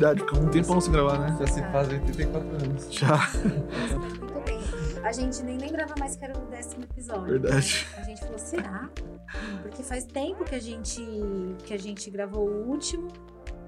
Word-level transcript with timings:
Verdade, 0.00 0.20
ficou 0.20 0.40
um 0.40 0.48
tempão 0.50 0.80
sem 0.80 0.92
gravar, 0.92 1.18
né? 1.18 1.36
Já 1.38 1.46
se 1.46 1.60
faz 1.70 1.88
84 1.88 2.48
anos. 2.64 2.86
Já. 2.90 3.18
Muito 4.08 4.40
bem. 4.46 4.60
A 5.04 5.12
gente 5.12 5.42
nem 5.42 5.58
lembrava 5.58 5.94
mais 5.98 6.16
que 6.16 6.24
era 6.24 6.38
o 6.38 6.46
décimo 6.46 6.84
episódio. 6.84 7.26
Verdade. 7.38 7.86
A 7.98 8.02
gente 8.02 8.20
falou, 8.22 8.38
será? 8.38 8.88
Porque 9.60 9.82
faz 9.82 10.04
tempo 10.06 10.42
que 10.44 10.54
a 10.54 10.58
gente 10.60 11.02
que 11.64 11.74
a 11.74 11.78
gente 11.78 12.10
gravou 12.10 12.48
o 12.48 12.68
último. 12.70 13.08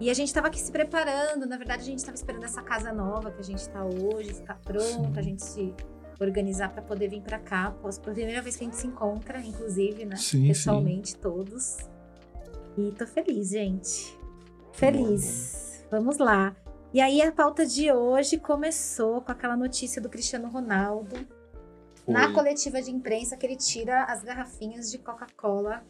E 0.00 0.08
a 0.10 0.14
gente 0.14 0.32
tava 0.32 0.46
aqui 0.46 0.58
se 0.58 0.72
preparando. 0.72 1.44
Na 1.46 1.58
verdade, 1.58 1.82
a 1.82 1.84
gente 1.84 2.02
tava 2.02 2.14
esperando 2.16 2.44
essa 2.44 2.62
casa 2.62 2.92
nova 2.94 3.30
que 3.30 3.40
a 3.40 3.44
gente 3.44 3.68
tá 3.68 3.84
hoje, 3.84 4.32
ficar 4.32 4.58
pronta, 4.64 5.20
a 5.20 5.22
gente 5.22 5.44
se 5.44 5.74
organizar 6.18 6.70
para 6.70 6.80
poder 6.82 7.08
vir 7.08 7.20
para 7.20 7.38
cá. 7.38 7.70
Pós- 7.82 7.98
Pela 7.98 8.14
primeira 8.14 8.40
vez 8.40 8.56
que 8.56 8.64
a 8.64 8.66
gente 8.68 8.76
se 8.78 8.86
encontra, 8.86 9.38
inclusive, 9.40 10.06
né? 10.06 10.16
Sim, 10.16 10.48
Pessoalmente, 10.48 11.14
todos. 11.16 11.76
E 12.78 12.90
tô 12.92 13.06
feliz, 13.06 13.50
gente. 13.50 14.18
Feliz. 14.72 15.71
Vamos 15.92 16.16
lá. 16.16 16.56
E 16.94 17.02
aí, 17.02 17.20
a 17.20 17.30
pauta 17.30 17.66
de 17.66 17.92
hoje 17.92 18.38
começou 18.38 19.20
com 19.20 19.30
aquela 19.30 19.54
notícia 19.54 20.00
do 20.00 20.08
Cristiano 20.08 20.48
Ronaldo 20.48 21.14
na 22.08 22.32
coletiva 22.32 22.80
de 22.80 22.90
imprensa 22.90 23.36
que 23.36 23.44
ele 23.44 23.56
tira 23.56 24.04
as 24.04 24.24
garrafinhas 24.24 24.90
de 24.90 24.96
Coca-Cola 24.96 25.84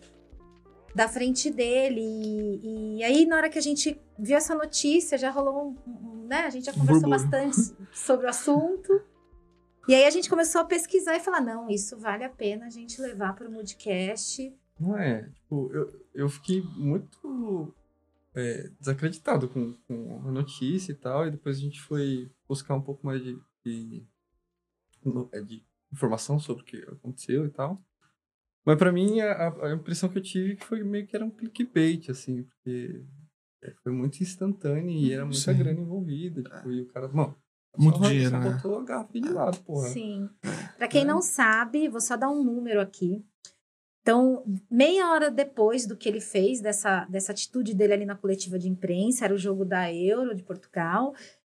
da 0.92 1.06
frente 1.08 1.52
dele. 1.52 2.00
E, 2.00 2.96
e 2.98 3.04
aí, 3.04 3.24
na 3.26 3.36
hora 3.36 3.48
que 3.48 3.58
a 3.60 3.62
gente 3.62 3.96
viu 4.18 4.36
essa 4.36 4.56
notícia, 4.56 5.16
já 5.16 5.30
rolou 5.30 5.68
um. 5.86 5.90
um- 5.90 6.26
né? 6.26 6.46
A 6.46 6.50
gente 6.50 6.64
já 6.66 6.72
conversou 6.72 7.08
bastante 7.08 7.56
sobre 7.92 8.26
o 8.26 8.28
assunto. 8.28 9.02
E 9.86 9.94
aí 9.94 10.04
a 10.04 10.10
gente 10.10 10.28
começou 10.28 10.62
a 10.62 10.64
pesquisar 10.64 11.14
e 11.14 11.20
falar: 11.20 11.40
não, 11.40 11.70
isso 11.70 11.96
vale 11.96 12.24
a 12.24 12.28
pena 12.28 12.66
a 12.66 12.70
gente 12.70 13.00
levar 13.00 13.36
para 13.36 13.48
o 13.48 13.52
Moodcast. 13.52 14.52
Não 14.80 14.98
é, 14.98 15.28
tipo, 15.28 15.70
eu, 15.72 15.92
eu 16.12 16.28
fiquei 16.28 16.60
muito 16.76 17.72
é, 18.34 18.68
desacreditado 18.80 19.48
com, 19.48 19.74
com 19.86 20.22
a 20.28 20.32
notícia 20.32 20.92
e 20.92 20.94
tal, 20.94 21.26
e 21.26 21.30
depois 21.30 21.58
a 21.58 21.60
gente 21.60 21.80
foi 21.80 22.30
buscar 22.48 22.74
um 22.74 22.82
pouco 22.82 23.04
mais 23.06 23.22
de, 23.22 23.38
de, 23.64 24.06
é, 25.32 25.40
de 25.42 25.64
informação 25.92 26.38
sobre 26.38 26.62
o 26.62 26.66
que 26.66 26.76
aconteceu 26.84 27.44
e 27.46 27.50
tal. 27.50 27.82
Mas 28.64 28.78
pra 28.78 28.92
mim, 28.92 29.20
a, 29.20 29.48
a- 29.48 29.72
impressão 29.74 30.08
que 30.08 30.18
eu 30.18 30.22
tive 30.22 30.52
é 30.52 30.56
que 30.56 30.64
foi 30.64 30.82
meio 30.84 31.06
que 31.06 31.16
era 31.16 31.24
um 31.24 31.30
clickbait, 31.30 32.08
assim, 32.10 32.44
porque 32.44 33.04
é, 33.62 33.74
foi 33.82 33.92
muito 33.92 34.22
instantâneo 34.22 34.90
e 34.90 35.12
era 35.12 35.24
muita 35.24 35.52
Sim. 35.52 35.58
grana 35.58 35.80
envolvida, 35.80 36.42
tipo, 36.42 36.70
e 36.70 36.82
o 36.82 36.86
cara, 36.86 37.08
mano, 37.08 37.36
Muito 37.76 37.98
só, 37.98 38.04
dinheiro, 38.08 38.30
só 38.30 38.38
né? 38.40 38.50
botou 38.52 38.78
a 38.78 38.84
garrafa 38.84 39.12
de 39.12 39.28
lado, 39.28 39.60
porra. 39.64 39.88
Sim. 39.88 40.30
Para 40.78 40.88
quem 40.88 41.02
É. 41.02 41.04
não 41.04 41.20
sabe, 41.20 41.88
vou 41.88 42.00
só 42.00 42.16
dar 42.16 42.30
um 42.30 42.44
número 42.44 42.80
aqui. 42.80 43.24
Então, 44.02 44.42
meia 44.68 45.10
hora 45.10 45.30
depois 45.30 45.86
do 45.86 45.96
que 45.96 46.08
ele 46.08 46.20
fez, 46.20 46.60
dessa, 46.60 47.04
dessa 47.04 47.30
atitude 47.30 47.72
dele 47.72 47.92
ali 47.92 48.04
na 48.04 48.16
coletiva 48.16 48.58
de 48.58 48.68
imprensa, 48.68 49.24
era 49.24 49.34
o 49.34 49.38
jogo 49.38 49.64
da 49.64 49.92
Euro 49.92 50.34
de 50.34 50.42
Portugal. 50.42 51.14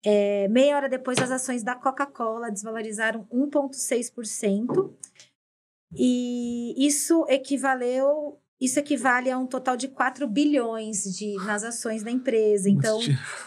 É, 0.04 0.48
meia 0.48 0.76
hora 0.76 0.88
depois, 0.88 1.18
as 1.18 1.30
ações 1.30 1.62
da 1.62 1.76
Coca-Cola 1.76 2.50
desvalorizaram 2.50 3.24
1,6%. 3.32 4.92
E 5.94 6.74
isso 6.76 7.24
equivaleu. 7.28 8.38
Isso 8.60 8.78
equivale 8.78 9.30
a 9.30 9.38
um 9.38 9.46
total 9.46 9.76
de 9.76 9.88
4 9.88 10.26
bilhões 10.26 11.02
de, 11.16 11.34
nas 11.44 11.64
ações 11.64 12.02
da 12.02 12.10
empresa. 12.10 12.68
Então, 12.68 12.98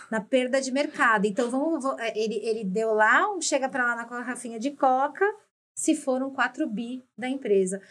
na 0.09 0.21
perda 0.21 0.61
de 0.61 0.71
mercado. 0.71 1.25
Então, 1.25 1.49
vamos, 1.49 1.83
é, 1.99 2.17
ele, 2.17 2.35
ele 2.35 2.63
deu 2.63 2.93
lá, 2.93 3.29
um, 3.33 3.41
chega 3.41 3.67
para 3.67 3.85
lá 3.85 3.95
na 3.95 4.05
garrafinha 4.05 4.59
de 4.59 4.71
coca, 4.71 5.25
se 5.73 5.95
foram 5.95 6.31
4 6.31 6.67
bi 6.69 7.03
da 7.17 7.27
empresa. 7.27 7.81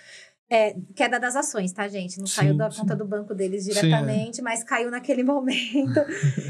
É, 0.50 0.77
queda 0.94 1.19
das 1.19 1.34
ações, 1.37 1.72
tá, 1.72 1.88
gente? 1.88 2.19
Não 2.19 2.27
Sim, 2.27 2.34
saiu 2.34 2.56
da 2.56 2.71
sim. 2.71 2.81
conta 2.81 2.94
do 2.94 3.05
banco 3.06 3.34
deles 3.34 3.65
Sim, 3.65 3.71
é. 3.71 3.75
diretamente, 3.75 4.43
mas 4.43 4.62
caiu 4.62 4.91
naquele 4.91 5.22
momento. 5.25 6.00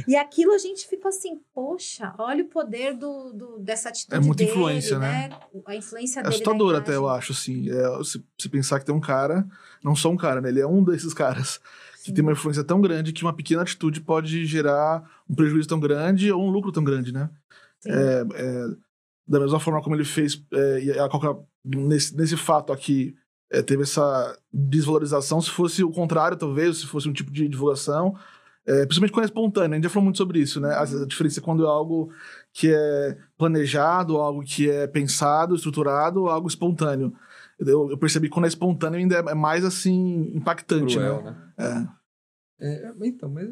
e 0.09 0.17
aquilo 0.17 0.53
a 0.53 0.59
gente 0.59 0.87
ficou 0.89 1.09
assim, 1.09 1.41
poxa, 1.55 2.13
olha 2.19 2.43
o 2.45 2.49
poder 2.49 2.95
do, 2.97 3.33
do- 3.33 3.59
dessa 3.61 3.91
atitude 3.91 4.17
É 4.17 4.21
muita 4.21 4.43
dele, 4.43 4.51
influência, 4.51 4.99
né? 4.99 5.29
né? 5.29 5.39
A 5.67 5.77
influência 5.77 6.19
É 6.21 6.23
dele. 6.25 6.35
assustador 6.35 6.75
até, 6.75 6.95
eu 6.97 7.09
acho, 7.09 7.33
assim. 7.33 7.71
É, 7.71 8.05
se, 8.05 8.23
se 8.39 8.49
pensar 8.49 8.81
que 8.81 8.85
tem 8.87 8.95
um 8.95 9.01
cara, 9.01 9.47
não 9.83 9.95
só 9.95 10.11
um 10.11 10.17
cara, 10.17 10.41
né? 10.41 10.49
Ele 10.49 10.61
é 10.61 10.67
um 10.67 10.83
desses 10.83 11.15
caras 11.15 11.61
que 12.03 12.13
tem 12.13 12.21
uma 12.23 12.33
influência 12.33 12.65
tão 12.65 12.81
grande 12.81 13.13
que 13.13 13.23
uma 13.23 13.33
pequena 13.33 13.63
atitude 13.63 14.01
pode 14.01 14.45
gerar 14.45 15.09
um 15.31 15.35
prejuízo 15.35 15.69
tão 15.69 15.79
grande 15.81 16.31
ou 16.33 16.43
um 16.43 16.51
lucro 16.51 16.71
tão 16.73 16.83
grande, 16.85 17.13
né? 17.13 17.31
É, 17.87 18.25
é, 18.35 18.67
da 19.27 19.41
mesma 19.41 19.61
forma 19.61 19.81
como 19.83 19.95
ele 19.97 20.05
fez, 20.05 20.43
é, 20.53 20.81
e 20.83 20.91
a 20.99 21.09
nesse, 21.65 22.15
nesse 22.17 22.37
fato 22.37 22.73
aqui, 22.73 23.15
é, 23.51 23.63
teve 23.63 23.83
essa 23.83 24.39
desvalorização. 24.53 25.41
Se 25.41 25.51
fosse 25.51 25.83
o 25.85 25.91
contrário, 25.91 26.37
talvez, 26.37 26.79
se 26.79 26.87
fosse 26.87 27.09
um 27.09 27.13
tipo 27.13 27.31
de 27.31 27.49
divulgação, 27.49 28.17
é, 28.67 28.87
principalmente 28.87 29.13
quando 29.13 29.25
é 29.25 29.27
espontâneo, 29.27 29.73
a 29.73 29.75
gente 29.75 29.85
já 29.85 29.91
falou 29.91 30.05
muito 30.05 30.17
sobre 30.17 30.39
isso, 30.41 30.61
né? 30.61 30.71
A, 30.75 30.83
a 30.83 31.07
diferença 31.07 31.41
é 31.41 31.43
quando 31.43 31.65
é 31.65 31.69
algo 31.69 32.11
que 32.53 32.73
é 32.73 33.19
planejado, 33.37 34.17
algo 34.17 34.43
que 34.43 34.71
é 34.71 34.87
pensado, 34.87 35.55
estruturado, 35.55 36.29
algo 36.29 36.49
espontâneo. 36.49 37.13
Eu, 37.59 37.91
eu 37.91 37.99
percebi 37.99 38.29
que 38.29 38.35
quando 38.35 38.47
é 38.47 38.49
espontâneo 38.49 38.99
ainda 38.99 39.17
é 39.17 39.35
mais, 39.35 39.65
assim, 39.65 40.33
impactante, 40.35 40.95
Cruel, 40.97 41.23
né? 41.23 41.53
né? 41.59 41.97
É. 42.61 42.67
É, 42.67 42.95
então, 43.03 43.29
mas 43.29 43.49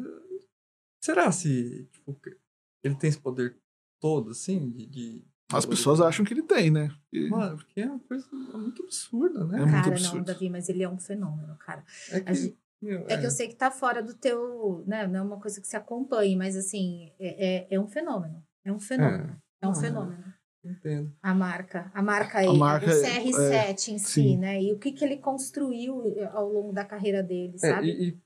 será 1.01 1.31
se 1.31 1.87
tipo, 1.91 2.13
que 2.15 2.35
ele 2.83 2.95
tem 2.95 3.09
esse 3.09 3.19
poder 3.19 3.55
todo, 4.01 4.31
assim, 4.31 4.69
de... 4.71 4.85
de- 4.87 5.32
As 5.51 5.65
pessoas 5.65 6.01
acham 6.01 6.25
que 6.25 6.33
ele 6.33 6.43
tem, 6.43 6.71
né? 6.71 6.89
E- 7.11 7.29
Mano, 7.29 7.57
porque 7.57 7.81
é 7.81 7.85
uma 7.85 7.99
coisa 7.99 8.27
muito 8.31 8.83
absurda, 8.83 9.45
né? 9.45 9.57
É 9.57 9.61
muito 9.61 9.71
Cara, 9.71 9.87
não, 9.87 9.93
absurdo. 9.95 10.25
Davi, 10.25 10.49
mas 10.49 10.69
ele 10.69 10.83
é 10.83 10.89
um 10.89 10.97
fenômeno, 10.97 11.55
cara. 11.57 11.83
É 12.09 12.23
A 12.25 12.33
gente- 12.33 12.53
que, 12.79 12.85
meu, 12.85 13.05
É 13.07 13.17
que 13.17 13.25
eu 13.25 13.31
sei 13.31 13.47
que 13.47 13.55
tá 13.55 13.69
fora 13.69 14.01
do 14.01 14.13
teu, 14.15 14.83
né? 14.87 15.05
Não 15.05 15.19
é 15.19 15.21
uma 15.23 15.39
coisa 15.39 15.61
que 15.61 15.67
se 15.67 15.75
acompanhe, 15.75 16.35
mas 16.35 16.55
assim, 16.55 17.11
é, 17.19 17.57
é, 17.57 17.67
é 17.75 17.79
um 17.79 17.87
fenômeno. 17.87 18.43
É 18.65 18.71
um 18.71 18.79
fenômeno. 18.79 19.39
É, 19.61 19.67
um 19.67 19.71
Ah, 19.71 19.75
fenômeno. 19.75 20.33
Entendo. 20.65 21.13
A 21.21 21.33
marca, 21.35 21.91
a 21.93 22.01
marca 22.01 22.39
aí, 22.39 22.57
marca 22.57 22.87
o 22.87 22.89
é- 22.89 23.01
CR7 23.01 23.89
em 23.91 23.97
si, 23.99 24.05
sim. 24.09 24.37
né? 24.37 24.63
E 24.63 24.71
o 24.71 24.79
que, 24.79 24.93
que 24.93 25.03
ele 25.03 25.17
construiu 25.17 26.01
eh, 26.17 26.23
ao 26.33 26.49
longo 26.49 26.71
da 26.71 26.85
carreira 26.85 27.21
dele, 27.21 27.55
É, 27.55 27.69
sabe? 27.69 27.87
e, 27.89 28.07
e 28.09 28.21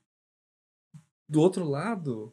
do 1.28 1.40
outro 1.40 1.64
lado, 1.64 2.32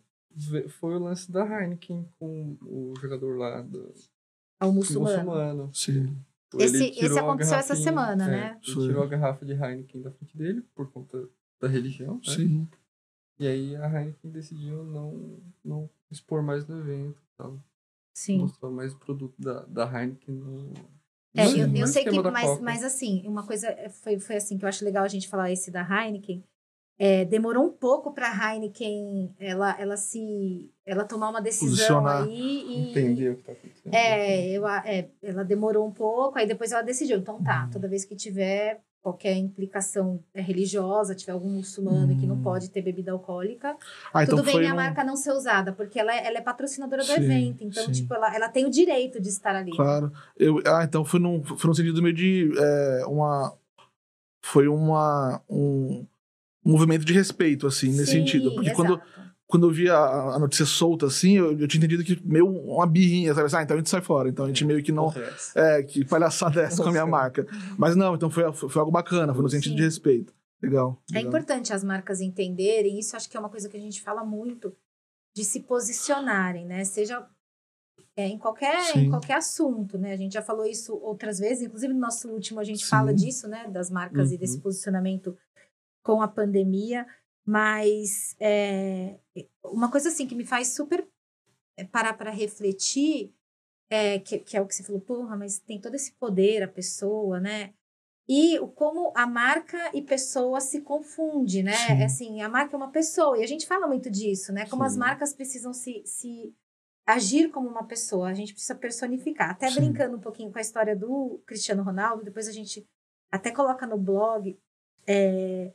foi 0.80 0.94
o 0.96 1.00
lance 1.00 1.32
da 1.32 1.44
Heineken 1.44 2.08
com 2.20 2.56
o 2.62 2.94
jogador 3.02 3.36
lá 3.36 3.62
do 3.62 3.92
Ao 4.60 4.72
muçulmano. 4.72 5.18
muçulmano. 5.24 5.70
Sim. 5.74 6.16
Esse- 6.58 6.86
esse 6.90 7.20
aconteceu 7.20 7.58
essa 7.58 7.76
semana, 7.76 8.26
é, 8.26 8.32
né? 8.32 8.60
Ele 8.64 8.74
Foi. 8.74 8.88
tirou 8.88 9.04
a 9.04 9.08
garrafa 9.08 9.46
de 9.46 9.52
Heineken 9.54 10.02
da 10.02 10.12
frente 10.12 10.38
dele 10.38 10.62
por 10.74 10.90
conta 10.92 11.28
da 11.60 11.68
religião. 11.68 12.16
né? 12.16 12.22
Sim. 12.34 12.68
E 13.38 13.46
aí 13.48 13.76
a 13.76 13.88
Heineken 13.88 14.32
decidiu 14.32 14.84
não, 14.86 15.40
não 15.64 15.90
expor 16.10 16.42
mais 16.42 16.66
no 16.68 16.80
evento. 16.80 17.18
e 17.20 17.38
Tal. 17.38 17.60
Sim. 18.18 18.38
Mostrou 18.40 18.72
mais 18.72 18.94
o 18.94 18.98
produto 18.98 19.36
da, 19.38 19.66
da 19.66 19.84
Heineken 19.86 20.36
no. 20.36 20.74
É, 21.36 21.46
eu, 21.48 21.76
eu 21.76 21.88
sei 21.88 22.06
que, 22.06 22.18
mas, 22.22 22.62
mas 22.62 22.82
assim, 22.82 23.28
uma 23.28 23.46
coisa 23.46 23.68
é, 23.68 23.90
foi, 23.90 24.18
foi 24.20 24.38
assim 24.38 24.58
que 24.58 24.64
eu 24.64 24.70
acho 24.70 24.86
legal 24.86 25.04
a 25.04 25.08
gente 25.10 25.28
falar 25.28 25.52
esse 25.52 25.70
da 25.70 25.82
Heineken. 25.82 26.42
É, 26.98 27.26
demorou 27.26 27.66
um 27.66 27.72
pouco 27.72 28.14
para 28.14 28.30
a 28.30 28.54
Heineken 28.54 29.36
ela, 29.38 29.76
ela 29.80 29.98
se 29.98 30.72
ela 30.86 31.04
tomar 31.04 31.30
uma 31.30 31.42
decisão 31.42 32.02
Posicionar. 32.04 32.24
aí 32.24 32.64
e 32.68 32.92
Entender 32.92 33.30
o 33.32 33.36
que 33.36 33.44
tá 33.44 33.52
acontecendo. 33.52 33.94
É, 33.94 34.48
eu, 34.50 34.66
é, 34.68 35.10
ela 35.22 35.44
demorou 35.44 35.86
um 35.86 35.92
pouco, 35.92 36.38
aí 36.40 36.48
depois 36.48 36.72
ela 36.72 36.82
decidiu. 36.82 37.18
Então 37.18 37.44
tá, 37.44 37.64
Uhum. 37.66 37.70
toda 37.72 37.88
vez 37.90 38.06
que 38.06 38.16
tiver 38.16 38.80
qualquer 39.02 39.36
implicação 39.36 40.24
é, 40.34 40.42
religiosa, 40.42 41.14
tiver 41.14 41.34
algum 41.34 41.50
muçulmano 41.50 42.16
que 42.18 42.26
não 42.26 42.38
Hum. 42.38 42.42
pode 42.42 42.72
ter 42.72 42.82
bebida 42.82 43.12
alcoólica, 43.12 43.76
Ah, 44.14 44.24
então 44.24 44.38
tudo 44.38 44.46
bem 44.46 44.56
foi 44.56 44.66
a 44.66 44.70
num- 44.70 44.78
marca 44.78 45.04
não 45.04 45.16
ser 45.18 45.32
usada, 45.34 45.74
porque 45.74 46.00
ela 46.00 46.16
é, 46.16 46.26
ela 46.26 46.38
é 46.40 46.42
patrocinadora 46.42 47.04
do 47.04 47.08
Sim, 47.12 47.14
evento. 47.22 47.64
Então, 47.64 47.86
sim. 47.86 47.92
tipo, 47.92 48.14
ela, 48.16 48.34
ela 48.36 48.50
tem 48.50 48.66
o 48.66 48.70
direito 48.70 49.20
de 49.22 49.28
estar 49.30 49.54
ali. 49.56 49.72
Claro. 49.76 50.12
Eu, 50.38 50.60
ah, 50.66 50.84
então 50.86 51.04
foi 51.06 51.20
num, 51.20 51.44
foi 51.44 51.68
num 51.68 51.74
sentido 51.76 52.02
meio 52.02 52.16
de 52.16 52.52
é, 52.58 53.06
uma. 53.06 53.56
Foi 54.42 54.68
uma. 54.68 55.42
Um, 55.50 56.08
um 56.66 56.72
movimento 56.72 57.06
de 57.06 57.14
respeito, 57.14 57.68
assim, 57.68 57.90
nesse 57.90 58.08
Sim, 58.08 58.12
sentido. 58.20 58.54
Porque 58.56 58.72
quando, 58.72 58.94
exato. 58.94 59.34
quando 59.46 59.68
eu 59.68 59.72
vi 59.72 59.90
a, 59.90 59.98
a 59.98 60.40
notícia 60.40 60.66
solta, 60.66 61.06
assim, 61.06 61.38
eu, 61.38 61.58
eu 61.60 61.68
tinha 61.68 61.78
entendido 61.78 62.04
que 62.04 62.20
meio 62.28 62.48
uma 62.48 62.88
birrinha, 62.88 63.34
sabe? 63.36 63.50
Ah, 63.56 63.64
então 63.64 63.76
a 63.76 63.80
gente 63.80 63.90
sai 63.90 64.02
fora. 64.02 64.30
Então 64.30 64.46
a 64.46 64.48
gente 64.48 64.66
meio 64.66 64.82
que 64.82 64.92
não. 64.92 65.14
É? 65.56 65.80
É, 65.80 65.84
que 65.84 66.04
palhaçada 66.04 66.62
é 66.62 66.66
essa 66.66 66.82
com 66.82 66.90
a 66.90 66.92
minha 66.92 67.06
marca. 67.06 67.46
Mas 67.78 67.96
não, 67.96 68.16
então 68.16 68.30
foi, 68.30 68.52
foi 68.52 68.80
algo 68.80 68.92
bacana, 68.92 69.34
foi 69.34 69.44
no 69.44 69.50
sentido 69.50 69.72
Sim. 69.72 69.78
de 69.78 69.84
respeito. 69.84 70.34
Legal. 70.62 71.00
É 71.12 71.16
legal. 71.16 71.30
importante 71.30 71.74
as 71.74 71.84
marcas 71.84 72.22
entenderem, 72.22 72.98
isso 72.98 73.16
acho 73.16 73.30
que 73.30 73.38
é 73.38 73.40
uma 73.40 73.50
coisa 73.50 73.70
que 73.70 73.78
a 73.78 73.80
gente 73.80 74.02
fala 74.02 74.24
muito, 74.24 74.76
de 75.36 75.44
se 75.44 75.60
posicionarem, 75.62 76.66
né? 76.66 76.84
Seja 76.84 77.28
é, 78.18 78.28
em, 78.28 78.38
qualquer, 78.38 78.98
em 78.98 79.10
qualquer 79.10 79.36
assunto, 79.36 79.98
né? 79.98 80.14
A 80.14 80.18
gente 80.18 80.34
já 80.34 80.42
falou 80.42 80.66
isso 80.66 80.96
outras 81.04 81.38
vezes, 81.38 81.64
inclusive 81.64 81.94
no 81.94 82.00
nosso 82.00 82.30
último 82.30 82.60
a 82.60 82.64
gente 82.64 82.84
Sim. 82.84 82.90
fala 82.90 83.14
disso, 83.14 83.48
né? 83.48 83.68
Das 83.68 83.92
marcas 83.92 84.32
e 84.32 84.36
Uhum. 84.36 84.40
desse 84.40 84.60
posicionamento 84.60 85.38
com 86.06 86.22
a 86.22 86.28
pandemia, 86.28 87.08
mas 87.44 88.36
é, 88.40 89.18
uma 89.64 89.90
coisa 89.90 90.10
assim 90.10 90.28
que 90.28 90.36
me 90.36 90.46
faz 90.46 90.68
super 90.68 91.06
é, 91.76 91.84
parar 91.84 92.14
para 92.14 92.30
refletir, 92.30 93.34
é, 93.90 94.20
que, 94.20 94.38
que 94.38 94.56
é 94.56 94.62
o 94.62 94.68
que 94.68 94.76
você 94.76 94.84
falou, 94.84 95.02
porra, 95.02 95.36
mas 95.36 95.58
tem 95.58 95.82
todo 95.82 95.96
esse 95.96 96.14
poder 96.14 96.62
a 96.62 96.68
pessoa, 96.68 97.40
né? 97.40 97.74
E 98.30 98.60
como 98.76 99.12
a 99.16 99.26
marca 99.26 99.78
e 99.96 100.02
pessoa 100.02 100.62
se 100.62 100.82
confunde, 100.82 101.64
né? 101.64 101.74
Sim. 101.74 102.04
Assim, 102.04 102.42
a 102.42 102.50
marca 102.50 102.76
é 102.76 102.78
uma 102.78 102.92
pessoa, 102.92 103.40
e 103.40 103.44
a 103.44 103.48
gente 103.48 103.66
fala 103.66 103.88
muito 103.88 104.10
disso, 104.10 104.54
né? 104.54 104.68
Como 104.68 104.84
as 104.84 104.94
Sim. 104.94 105.00
marcas 105.00 105.34
precisam 105.34 105.74
se, 105.74 106.04
se 106.06 106.54
agir 107.04 107.50
como 107.50 107.68
uma 107.68 107.86
pessoa, 107.86 108.30
a 108.30 108.34
gente 108.36 108.54
precisa 108.54 108.76
personificar. 108.76 109.50
Até 109.50 109.70
Sim. 109.70 109.80
brincando 109.80 110.18
um 110.18 110.22
pouquinho 110.22 110.52
com 110.52 110.60
a 110.60 110.62
história 110.62 110.96
do 110.96 111.42
Cristiano 111.48 111.82
Ronaldo, 111.82 112.24
depois 112.24 112.48
a 112.48 112.52
gente 112.52 112.88
até 113.32 113.50
coloca 113.50 113.88
no 113.88 113.98
blog. 113.98 114.56
é, 115.08 115.74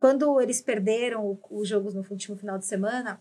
quando 0.00 0.40
eles 0.40 0.60
perderam 0.60 1.38
os 1.50 1.68
jogos 1.68 1.94
no 1.94 2.04
último 2.08 2.36
final 2.36 2.58
de 2.58 2.66
semana, 2.66 3.20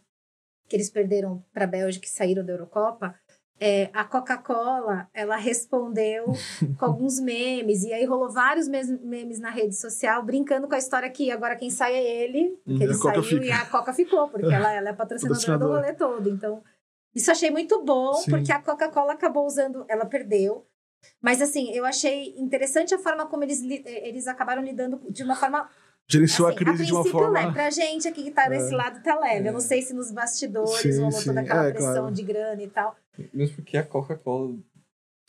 que 0.68 0.75
eles 0.75 0.89
perderam 0.89 1.44
para 1.53 1.63
a 1.63 1.68
Bélgica 1.68 2.06
e 2.06 2.09
saíram 2.09 2.45
da 2.45 2.53
Eurocopa, 2.53 3.15
é, 3.59 3.89
a 3.94 4.03
Coca-Cola 4.03 5.09
ela 5.13 5.35
respondeu 5.35 6.25
com 6.77 6.85
alguns 6.85 7.19
memes 7.19 7.83
e 7.83 7.91
aí 7.91 8.06
rolou 8.06 8.29
vários 8.29 8.68
mes- 8.68 8.89
memes 9.01 9.39
na 9.39 9.50
rede 9.50 9.75
social 9.75 10.21
brincando 10.24 10.68
com 10.68 10.75
a 10.75 10.77
história 10.77 11.09
que 11.09 11.31
agora 11.31 11.56
quem 11.56 11.69
sai 11.71 11.95
é 11.95 12.24
ele, 12.24 12.50
porque 12.63 12.71
Uhum. 12.71 12.83
ele 12.83 12.94
E 12.94 13.00
Coca 13.00 13.23
saiu 13.23 13.38
e 13.39 13.41
fica. 13.45 13.56
a 13.56 13.65
Coca 13.65 13.94
ficou, 13.94 14.27
porque 14.30 14.53
ela, 14.53 14.71
ela 14.73 14.89
é 14.89 14.94
patrocinadora 14.94 15.57
do 15.57 15.68
rolê 15.68 15.94
todo. 15.94 16.30
Então, 16.30 16.63
isso 17.15 17.31
achei 17.31 17.50
muito 17.50 17.83
bom, 17.83 18.13
Sim. 18.13 18.30
porque 18.30 18.51
a 18.51 18.62
Coca-Cola 18.62 19.13
acabou 19.13 19.47
usando, 19.47 19.83
ela 19.89 20.06
perdeu. 20.06 20.68
Mas 21.21 21.41
assim, 21.41 21.71
eu 21.71 21.83
achei 21.85 22.35
interessante 22.38 22.94
a 22.94 23.00
forma 23.00 23.25
como 23.25 23.44
eles, 23.44 23.63
eh, 23.63 24.07
eles 24.07 24.27
acabaram 24.27 24.62
lidando 24.62 25.00
de 25.09 25.23
uma 25.23 25.35
forma 25.35 25.68
Gerenciou 26.09 26.48
Assim, 26.48 26.56
a 26.56 26.59
crise 26.59 26.86
de 26.86 26.94
uma 26.94 27.01
princípio, 27.01 27.19
forma. 27.25 27.39
leve. 27.42 27.54
Pra 27.54 27.69
gente 27.69 28.07
aqui 28.07 28.24
que 28.24 28.31
tá 28.31 28.45
É. 28.45 28.50
desse 28.50 28.74
lado 28.74 29.04
tá 29.04 29.19
leve. 29.19 29.45
Eu 29.48 29.50
É. 29.50 29.54
não 29.54 29.59
sei 29.59 29.81
se 29.81 29.94
nos 29.94 30.09
bastidores 30.12 30.71
Sim, 30.95 31.01
rolou 31.01 31.24
toda 31.24 31.42
aquela 31.42 31.68
É, 31.68 31.71
pressão 31.71 31.94
claro. 31.94 32.12
de 32.13 32.24
grana 32.24 32.63
e 32.63 32.68
tal. 32.69 32.95
Mesmo 33.33 33.56
porque 33.57 33.77
a 33.77 33.83
Coca-Cola, 33.83 34.54
do 34.54 34.63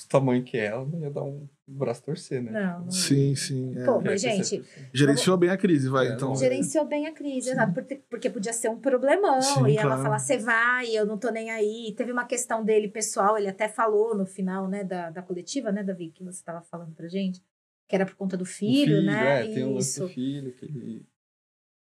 tamanho 0.09 0.45
que 0.45 0.57
é, 0.57 0.67
ela, 0.67 0.85
não 0.85 1.01
ia 1.01 1.11
dar 1.11 1.25
um 1.25 1.49
braço 1.67 2.05
torcer, 2.05 2.41
né? 2.41 2.53
Não, 2.53 2.85
não. 2.85 2.91
Sim, 2.93 3.35
sim. 3.35 3.75
é. 3.77 3.85
Pô, 3.85 4.01
mas, 4.01 4.21
gente, 4.21 4.47
seja- 4.47 4.65
Gerenciou 4.95 5.37
bem 5.37 5.51
a 5.51 5.57
crise, 5.57 5.89
vai. 5.89 6.07
É, 6.07 6.13
então, 6.15 6.37
Gerenciou 6.37 6.85
bem 6.87 7.07
a 7.09 7.13
crise, 7.13 7.51
exato. 7.51 7.73
Porque, 7.75 7.97
porque 8.09 8.31
podia 8.31 8.53
ser 8.53 8.69
um 8.71 8.79
problemão. 8.79 9.43
Sim, 9.43 9.67
e 9.67 9.73
ela 9.77 9.83
claro. 9.89 10.03
falar, 10.05 10.19
você 10.21 10.39
vai, 10.39 10.87
eu 10.97 11.05
não 11.05 11.19
tô 11.19 11.31
nem 11.31 11.51
aí. 11.51 11.93
Teve 11.97 12.13
uma 12.13 12.25
questão 12.25 12.65
dele 12.65 12.87
pessoal, 12.89 13.37
ele 13.37 13.49
até 13.49 13.69
falou 13.69 14.17
no 14.17 14.25
final, 14.25 14.69
né, 14.69 14.85
da, 14.85 15.11
da 15.11 15.23
coletiva, 15.23 15.73
né, 15.73 15.83
Davi, 15.83 16.11
que 16.15 16.23
você 16.23 16.41
tava 16.45 16.63
falando 16.63 16.95
pra 16.95 17.09
gente. 17.09 17.43
Que 17.89 17.97
era 17.97 18.05
por 18.07 18.15
conta 18.17 18.37
do 18.37 18.43
O 18.43 18.47
filho, 18.47 19.03
né? 19.03 19.43
É, 19.43 19.53
tem 19.55 19.65
o 19.65 19.75
lance 19.75 19.99
do 19.99 20.09
filho, 20.09 20.53
que 20.53 20.65
ele 20.67 21.07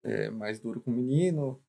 é 0.03 0.29
mais 0.31 0.59
duro 0.59 0.81
com 0.81 0.89
o 0.91 0.93
menino, 0.95 1.61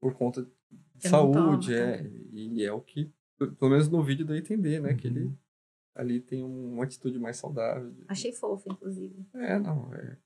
por 0.00 0.14
conta 0.14 0.42
de 0.42 1.06
Eu 1.06 1.10
saúde, 1.10 1.74
é. 1.74 2.08
E 2.32 2.62
é 2.64 2.72
o 2.72 2.80
que, 2.80 3.12
pelo 3.58 3.70
menos 3.72 3.88
no 3.88 4.02
vídeo 4.02 4.24
deu 4.24 4.36
a 4.36 4.38
entender, 4.38 4.80
né? 4.80 4.94
Que 4.94 5.08
Uhum. 5.08 5.16
ele 5.16 5.38
ali 5.96 6.20
tem 6.20 6.44
um- 6.44 6.74
uma 6.74 6.84
atitude 6.84 7.18
mais 7.18 7.36
saudável. 7.36 7.92
Achei 8.06 8.32
fofo, 8.32 8.70
inclusive. 8.70 9.26
É, 9.34 9.58
não, 9.58 9.92
é. 9.92 10.16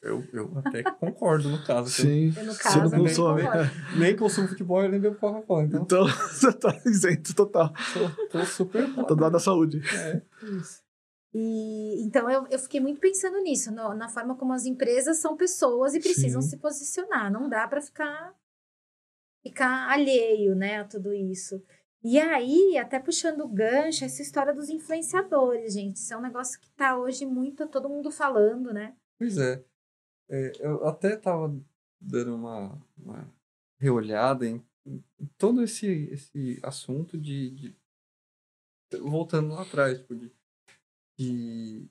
Eu, 0.00 0.26
eu 0.32 0.50
até 0.58 0.82
concordo 0.82 1.50
no 1.50 1.62
caso. 1.62 1.94
que 1.94 2.00
eu 2.00 2.06
sim. 2.06 2.32
Eu, 2.40 2.46
no 2.46 2.52
Você 2.54 2.62
caso, 2.62 2.78
não 2.80 2.90
também 2.90 3.04
consome. 3.08 3.42
concordo. 3.42 3.70
nem 3.98 4.16
consumo 4.16 4.48
futebol 4.48 4.82
e 4.84 4.88
nem 4.88 4.98
bebo 4.98 5.16
Coca-Cola, 5.16 5.64
então 5.64 5.82
Então, 5.82 6.04
você 6.32 6.50
tá 6.54 6.74
isento 6.86 7.34
total. 7.34 7.70
tô, 7.92 8.28
tô 8.38 8.46
super. 8.46 8.94
Tá 8.94 9.02
do 9.02 9.20
lado 9.20 9.32
da 9.32 9.38
saúde. 9.38 9.82
É, 9.94 10.22
isso. 10.56 10.87
E 11.34 12.02
então 12.02 12.30
eu, 12.30 12.46
eu 12.48 12.58
fiquei 12.58 12.80
muito 12.80 13.00
pensando 13.00 13.38
nisso, 13.42 13.70
no- 13.70 13.94
na 13.94 14.08
forma 14.08 14.34
como 14.36 14.52
as 14.52 14.64
empresas 14.64 15.18
são 15.18 15.36
pessoas 15.36 15.94
e 15.94 16.00
precisam 16.00 16.40
Sim. 16.42 16.48
se 16.50 16.56
posicionar. 16.56 17.30
Não 17.30 17.48
dá 17.48 17.66
para 17.68 17.80
ficar 17.82 18.34
ficar 19.42 19.90
alheio, 19.90 20.54
né, 20.54 20.80
a 20.80 20.84
tudo 20.84 21.12
isso. 21.14 21.62
E 22.02 22.18
aí, 22.18 22.78
até 22.78 22.98
puxando 23.00 23.40
o 23.40 23.48
gancho, 23.48 24.04
essa 24.04 24.22
história 24.22 24.54
dos 24.54 24.68
influenciadores, 24.68 25.74
gente, 25.74 25.96
isso 25.96 26.12
é 26.14 26.16
um 26.16 26.20
negócio 26.22 26.60
que 26.60 26.70
tá 26.70 26.96
hoje 26.96 27.26
muito 27.26 27.66
todo 27.68 27.88
mundo 27.88 28.10
falando, 28.10 28.72
né? 28.72 28.96
Pois 29.18 29.36
é. 29.38 29.64
É, 30.30 30.52
eu 30.60 30.86
até 30.86 31.16
tava 31.16 31.54
dando 32.00 32.34
uma, 32.34 32.80
uma 32.96 33.34
reolhada 33.80 34.46
em, 34.46 34.62
em 34.86 35.02
todo 35.36 35.62
esse, 35.62 35.86
esse 36.12 36.60
assunto 36.62 37.18
de, 37.18 37.50
de- 37.50 37.76
Voltando 39.00 39.52
lá 39.54 39.62
atrás, 39.62 39.98
tipo, 39.98 40.14
de, 40.16 40.32
de- 41.18 41.86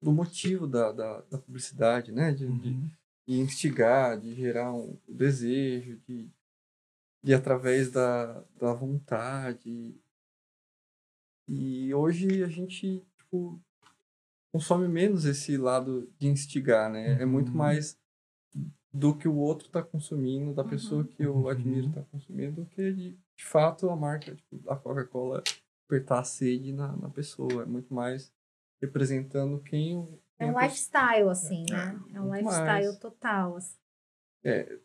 do 0.00 0.12
motivo 0.12 0.66
da, 0.66 0.92
da, 0.92 1.20
da 1.22 1.38
publicidade, 1.38 2.12
né? 2.12 2.30
De, 2.32 2.46
de, 2.46 2.68
Uhum. 2.68 2.90
de 3.26 3.40
instigar, 3.40 4.18
de 4.20 4.34
gerar 4.34 4.72
um 4.72 4.96
desejo, 5.08 5.98
de, 6.06 6.30
de 7.22 7.34
através 7.34 7.90
da, 7.90 8.44
da 8.60 8.72
vontade. 8.72 9.96
E 11.48 11.92
hoje 11.94 12.44
a 12.44 12.48
gente, 12.48 13.04
tipo, 13.16 13.60
consome 14.52 14.86
menos 14.86 15.24
esse 15.24 15.56
lado 15.56 16.08
de 16.18 16.28
instigar, 16.28 16.90
né? 16.90 17.20
É 17.20 17.24
muito 17.24 17.50
Uhum. 17.52 17.56
mais 17.58 17.98
do 18.92 19.16
que 19.16 19.28
o 19.28 19.36
outro 19.36 19.68
tá 19.68 19.82
consumindo, 19.82 20.54
da 20.54 20.64
pessoa 20.64 21.04
que 21.04 21.22
eu 21.22 21.34
Uhum. 21.34 21.48
admiro 21.48 21.92
tá 21.92 22.02
consumindo, 22.10 22.62
do 22.62 22.66
que 22.66 22.92
de, 22.92 23.10
de 23.36 23.44
fato 23.44 23.90
a 23.90 23.96
marca, 23.96 24.34
tipo, 24.34 24.62
a 24.70 24.76
Coca-Cola 24.76 25.42
apertar 25.88 26.20
a 26.20 26.24
sede 26.24 26.72
na, 26.72 26.94
na 26.96 27.08
pessoa. 27.08 27.62
É 27.62 27.66
muito 27.66 27.92
mais 27.92 28.30
representando 28.80 29.58
quem 29.60 29.96
o. 29.96 30.20
É 30.38 30.46
um 30.46 30.60
lifestyle, 30.60 31.28
assim, 31.30 31.64
né? 31.68 31.98
É 32.14 32.20
um 32.20 32.28
muito 32.28 32.44
lifestyle 32.44 32.86
mais. 32.86 32.98
total. 32.98 33.56
assim. 33.56 33.76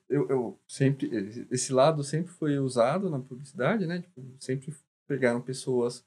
eu, 0.09 0.27
eu 0.29 0.59
sempre 0.67 1.07
esse- 1.51 1.73
lado 1.73 2.03
sempre 2.03 2.31
foi 2.31 2.57
usado 2.57 3.09
na 3.09 3.19
publicidade, 3.19 3.85
né? 3.85 4.01
Tipo, 4.01 4.23
sempre 4.39 4.73
pegaram 5.07 5.41
pessoas 5.41 6.03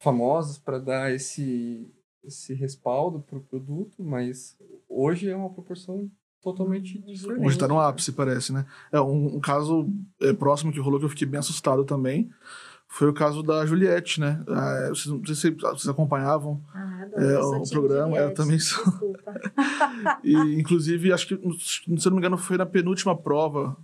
famosas 0.00 0.58
para 0.58 0.78
dar 0.78 1.12
esse 1.12 1.92
esse 2.24 2.52
respaldo 2.54 3.20
pro 3.20 3.40
produto, 3.40 4.02
mas 4.02 4.58
hoje 4.88 5.30
é 5.30 5.36
uma 5.36 5.48
proporção 5.48 6.10
totalmente 6.42 6.98
diferente. 6.98 7.46
Hoje 7.46 7.56
tá 7.56 7.68
no 7.68 7.78
ápice, 7.78 8.10
parece, 8.10 8.52
né? 8.52 8.66
É, 8.90 9.00
um, 9.00 9.36
um 9.36 9.40
caso 9.40 9.88
é, 10.20 10.32
próximo 10.32 10.72
que 10.72 10.80
rolou 10.80 10.98
que 10.98 11.04
eu 11.04 11.08
fiquei 11.10 11.26
bem 11.26 11.38
assustado 11.38 11.84
também 11.84 12.28
foi 12.88 13.08
o 13.08 13.12
caso 13.12 13.42
da 13.42 13.66
Juliette, 13.66 14.20
né? 14.20 14.42
Ah, 14.48 14.86
vocês, 14.88 15.06
não 15.06 15.24
sei 15.24 15.34
se 15.34 15.50
vocês 15.50 15.88
acompanhavam. 15.88 16.62
Ah, 16.74 17.02
adoro. 17.02 17.24
É, 17.24 17.34
eu 17.34 17.62
o 17.62 17.68
programa, 17.70 18.16
eu 18.16 18.16
Juliette, 18.16 18.34
também 18.34 18.58
sou. 18.58 18.84
E, 20.22 20.34
inclusive, 20.58 21.12
acho 21.12 21.26
que, 21.26 21.34
se 21.36 22.06
eu 22.06 22.10
não 22.10 22.16
me 22.16 22.18
engano, 22.18 22.36
foi 22.38 22.56
na 22.56 22.66
penúltima 22.66 23.16
prova, 23.16 23.76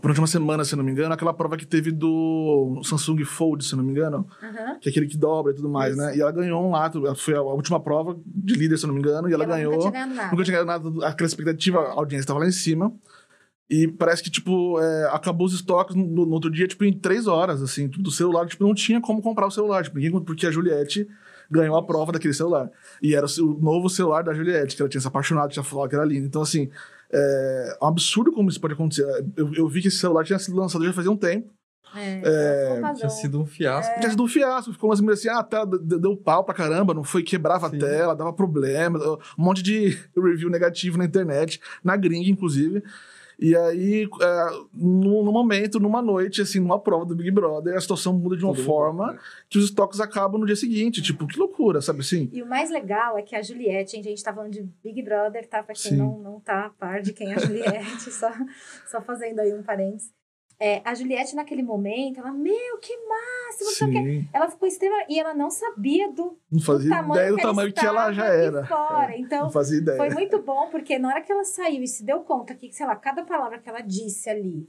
penúltima 0.00 0.26
semana, 0.26 0.64
se 0.64 0.74
eu 0.74 0.76
não 0.76 0.84
me 0.84 0.92
engano, 0.92 1.12
aquela 1.12 1.32
prova 1.32 1.56
que 1.56 1.66
teve 1.66 1.90
do 1.92 2.80
Samsung 2.82 3.24
Fold, 3.24 3.64
se 3.64 3.72
eu 3.72 3.76
não 3.78 3.84
me 3.84 3.90
engano, 3.90 4.26
Aham. 4.42 4.78
que 4.80 4.88
é 4.88 4.90
aquele 4.90 5.06
que 5.06 5.16
dobra 5.16 5.52
e 5.52 5.54
tudo 5.54 5.68
mais, 5.68 5.96
né? 5.96 6.10
Isso. 6.10 6.18
E 6.18 6.22
ela 6.22 6.32
ganhou 6.32 6.66
um 6.66 6.70
lá, 6.70 6.90
foi 7.14 7.34
a 7.34 7.42
última 7.42 7.80
prova 7.80 8.18
de 8.26 8.54
líder, 8.54 8.78
se 8.78 8.84
eu 8.84 8.88
não 8.88 8.94
me 8.94 9.00
engano, 9.00 9.28
e 9.28 9.32
ela, 9.32 9.44
ganhou. 9.44 9.72
Nunca 9.72 9.90
tinha 9.90 9.92
ganhado 9.92 10.14
nada. 10.14 10.30
Nunca 10.30 10.44
tinha 10.44 10.64
ganhado 10.64 10.90
nada, 10.90 11.06
aquela 11.06 11.28
expectativa, 11.28 11.80
a 11.80 11.92
audiência 11.92 12.24
estava 12.24 12.40
lá 12.40 12.46
em 12.46 12.52
cima. 12.52 12.92
E 13.70 13.86
parece 13.86 14.20
que, 14.22 14.30
tipo, 14.30 14.80
é, 14.80 15.04
acabou 15.12 15.46
os 15.46 15.54
estoques 15.54 15.94
no, 15.94 16.04
no 16.04 16.32
outro 16.32 16.50
dia, 16.50 16.66
tipo, 16.66 16.84
em 16.84 16.92
três 16.92 17.28
horas, 17.28 17.62
assim, 17.62 17.86
do 17.86 18.10
celular, 18.10 18.44
tipo, 18.46 18.64
não 18.64 18.74
tinha 18.74 19.00
como 19.00 19.22
comprar 19.22 19.46
o 19.46 19.50
celular, 19.50 19.84
tipo, 19.84 19.96
ninguém- 19.96 20.20
porque 20.24 20.44
a 20.44 20.50
Juliette 20.50 21.06
ganhou 21.48 21.76
a 21.76 21.82
prova 21.86 22.10
daquele 22.10 22.34
celular. 22.34 22.68
E 23.00 23.14
era 23.14 23.26
o, 23.26 23.42
o 23.56 23.60
novo 23.60 23.88
celular 23.88 24.24
da 24.24 24.34
Juliette, 24.34 24.74
que 24.74 24.82
ela 24.82 24.88
tinha 24.88 25.00
se 25.00 25.06
apaixonado, 25.06 25.50
tinha 25.52 25.62
falado 25.62 25.88
que 25.88 25.94
era 25.94 26.04
lindo. 26.04 26.26
Então, 26.26 26.42
assim, 26.42 26.68
é 27.12 27.78
um 27.82 27.86
absurdo 27.86 28.32
como 28.32 28.48
isso 28.48 28.60
pode 28.60 28.74
acontecer. 28.74 29.04
Eu, 29.36 29.52
eu 29.54 29.68
vi 29.68 29.80
que 29.82 29.88
esse 29.88 29.98
celular 29.98 30.24
tinha 30.24 30.38
sido 30.38 30.56
lançado 30.56 30.84
já 30.84 30.92
fazia 30.92 31.10
um 31.10 31.16
tempo. 31.16 31.52
É, 31.94 32.20
É, 32.24 32.80
é, 32.84 32.94
Tinha 32.94 33.08
sido 33.10 33.40
um 33.40 33.46
fiasco. 33.46 33.98
Tinha 33.98 34.10
sido 34.10 34.22
um 34.22 34.28
fiasco. 34.28 34.72
Ficou 34.72 34.90
umas 34.90 35.00
assim, 35.18 35.28
ah, 35.28 35.40
a 35.40 35.44
tela 35.44 35.66
deu 35.66 35.98
deu 35.98 36.16
pau 36.16 36.44
pra 36.44 36.54
caramba, 36.54 36.94
não 36.94 37.02
foi, 37.02 37.22
quebrava 37.22 37.68
Sim. 37.68 37.76
a 37.76 37.80
tela, 37.80 38.14
dava 38.16 38.32
problema, 38.32 38.98
um 38.98 39.18
monte 39.44 39.62
de 39.62 39.98
review 40.16 40.48
negativo 40.48 40.96
na 40.98 41.04
internet, 41.04 41.60
na 41.82 41.96
gringa, 41.96 42.28
inclusive. 42.30 42.82
E 43.40 43.56
aí, 43.56 44.06
é, 44.20 44.46
no, 44.74 45.24
no 45.24 45.32
momento, 45.32 45.80
numa 45.80 46.02
noite, 46.02 46.42
assim, 46.42 46.60
numa 46.60 46.78
prova 46.78 47.06
do 47.06 47.16
Big 47.16 47.30
Brother, 47.30 47.74
a 47.74 47.80
situação 47.80 48.12
muda 48.12 48.36
de 48.36 48.44
uma 48.44 48.52
Tudo 48.52 48.66
forma 48.66 49.14
né? 49.14 49.18
que 49.48 49.56
os 49.56 49.64
estoques 49.64 49.98
acabam 49.98 50.38
no 50.38 50.46
dia 50.46 50.56
seguinte. 50.56 51.00
Tipo, 51.00 51.26
que 51.26 51.38
loucura, 51.38 51.80
sabe 51.80 52.00
assim? 52.00 52.28
E 52.32 52.42
o 52.42 52.46
mais 52.46 52.70
legal 52.70 53.16
é 53.16 53.22
que 53.22 53.34
a 53.34 53.40
Juliette, 53.40 53.92
gente, 53.92 54.08
a 54.08 54.10
gente 54.10 54.22
tá 54.22 54.34
falando 54.34 54.52
de 54.52 54.68
Big 54.84 55.02
Brother, 55.02 55.48
tá? 55.48 55.62
Pra 55.62 55.74
quem 55.74 55.92
Sim. 55.92 55.96
não, 55.96 56.18
não 56.18 56.38
tá 56.38 56.66
a 56.66 56.70
par 56.70 57.00
de 57.00 57.14
quem 57.14 57.32
é 57.32 57.34
a 57.34 57.38
Juliette, 57.38 58.10
só, 58.12 58.30
só 58.90 59.00
fazendo 59.00 59.40
aí 59.40 59.54
um 59.54 59.62
parênteses. 59.62 60.12
É, 60.62 60.82
a 60.84 60.94
Juliette, 60.94 61.34
naquele 61.34 61.62
momento, 61.62 62.20
ela, 62.20 62.30
meu, 62.30 62.76
que 62.78 62.92
o 63.84 63.90
quê. 63.90 64.02
Sim. 64.02 64.28
Ela 64.32 64.50
ficou 64.50 64.68
extrema 64.68 65.04
e 65.08 65.18
ela 65.18 65.32
não 65.32 65.50
sabia 65.50 66.12
do, 66.12 66.38
Não 66.50 66.58
do 66.58 66.64
fazia 66.64 66.90
tamanho 66.90 67.14
ideia 67.14 67.30
do 67.30 67.36
que 67.36 67.42
tamanho 67.42 67.72
que 67.72 67.86
ela 67.86 68.12
já 68.12 68.26
era. 68.26 68.66
Fora. 68.66 69.12
É, 69.14 69.18
Então, 69.18 69.44
não 69.44 69.50
fazia 69.50 69.78
ideia. 69.78 69.96
foi 69.96 70.10
muito 70.10 70.38
bom, 70.42 70.68
porque 70.70 70.98
na 70.98 71.08
hora 71.08 71.20
que 71.22 71.32
ela 71.32 71.44
saiu 71.44 71.82
e 71.82 71.88
se 71.88 72.04
deu 72.04 72.20
conta 72.20 72.54
que, 72.54 72.72
sei 72.72 72.86
lá, 72.86 72.94
cada 72.96 73.24
palavra 73.24 73.58
que 73.58 73.68
ela 73.68 73.80
disse 73.80 74.28
ali 74.28 74.68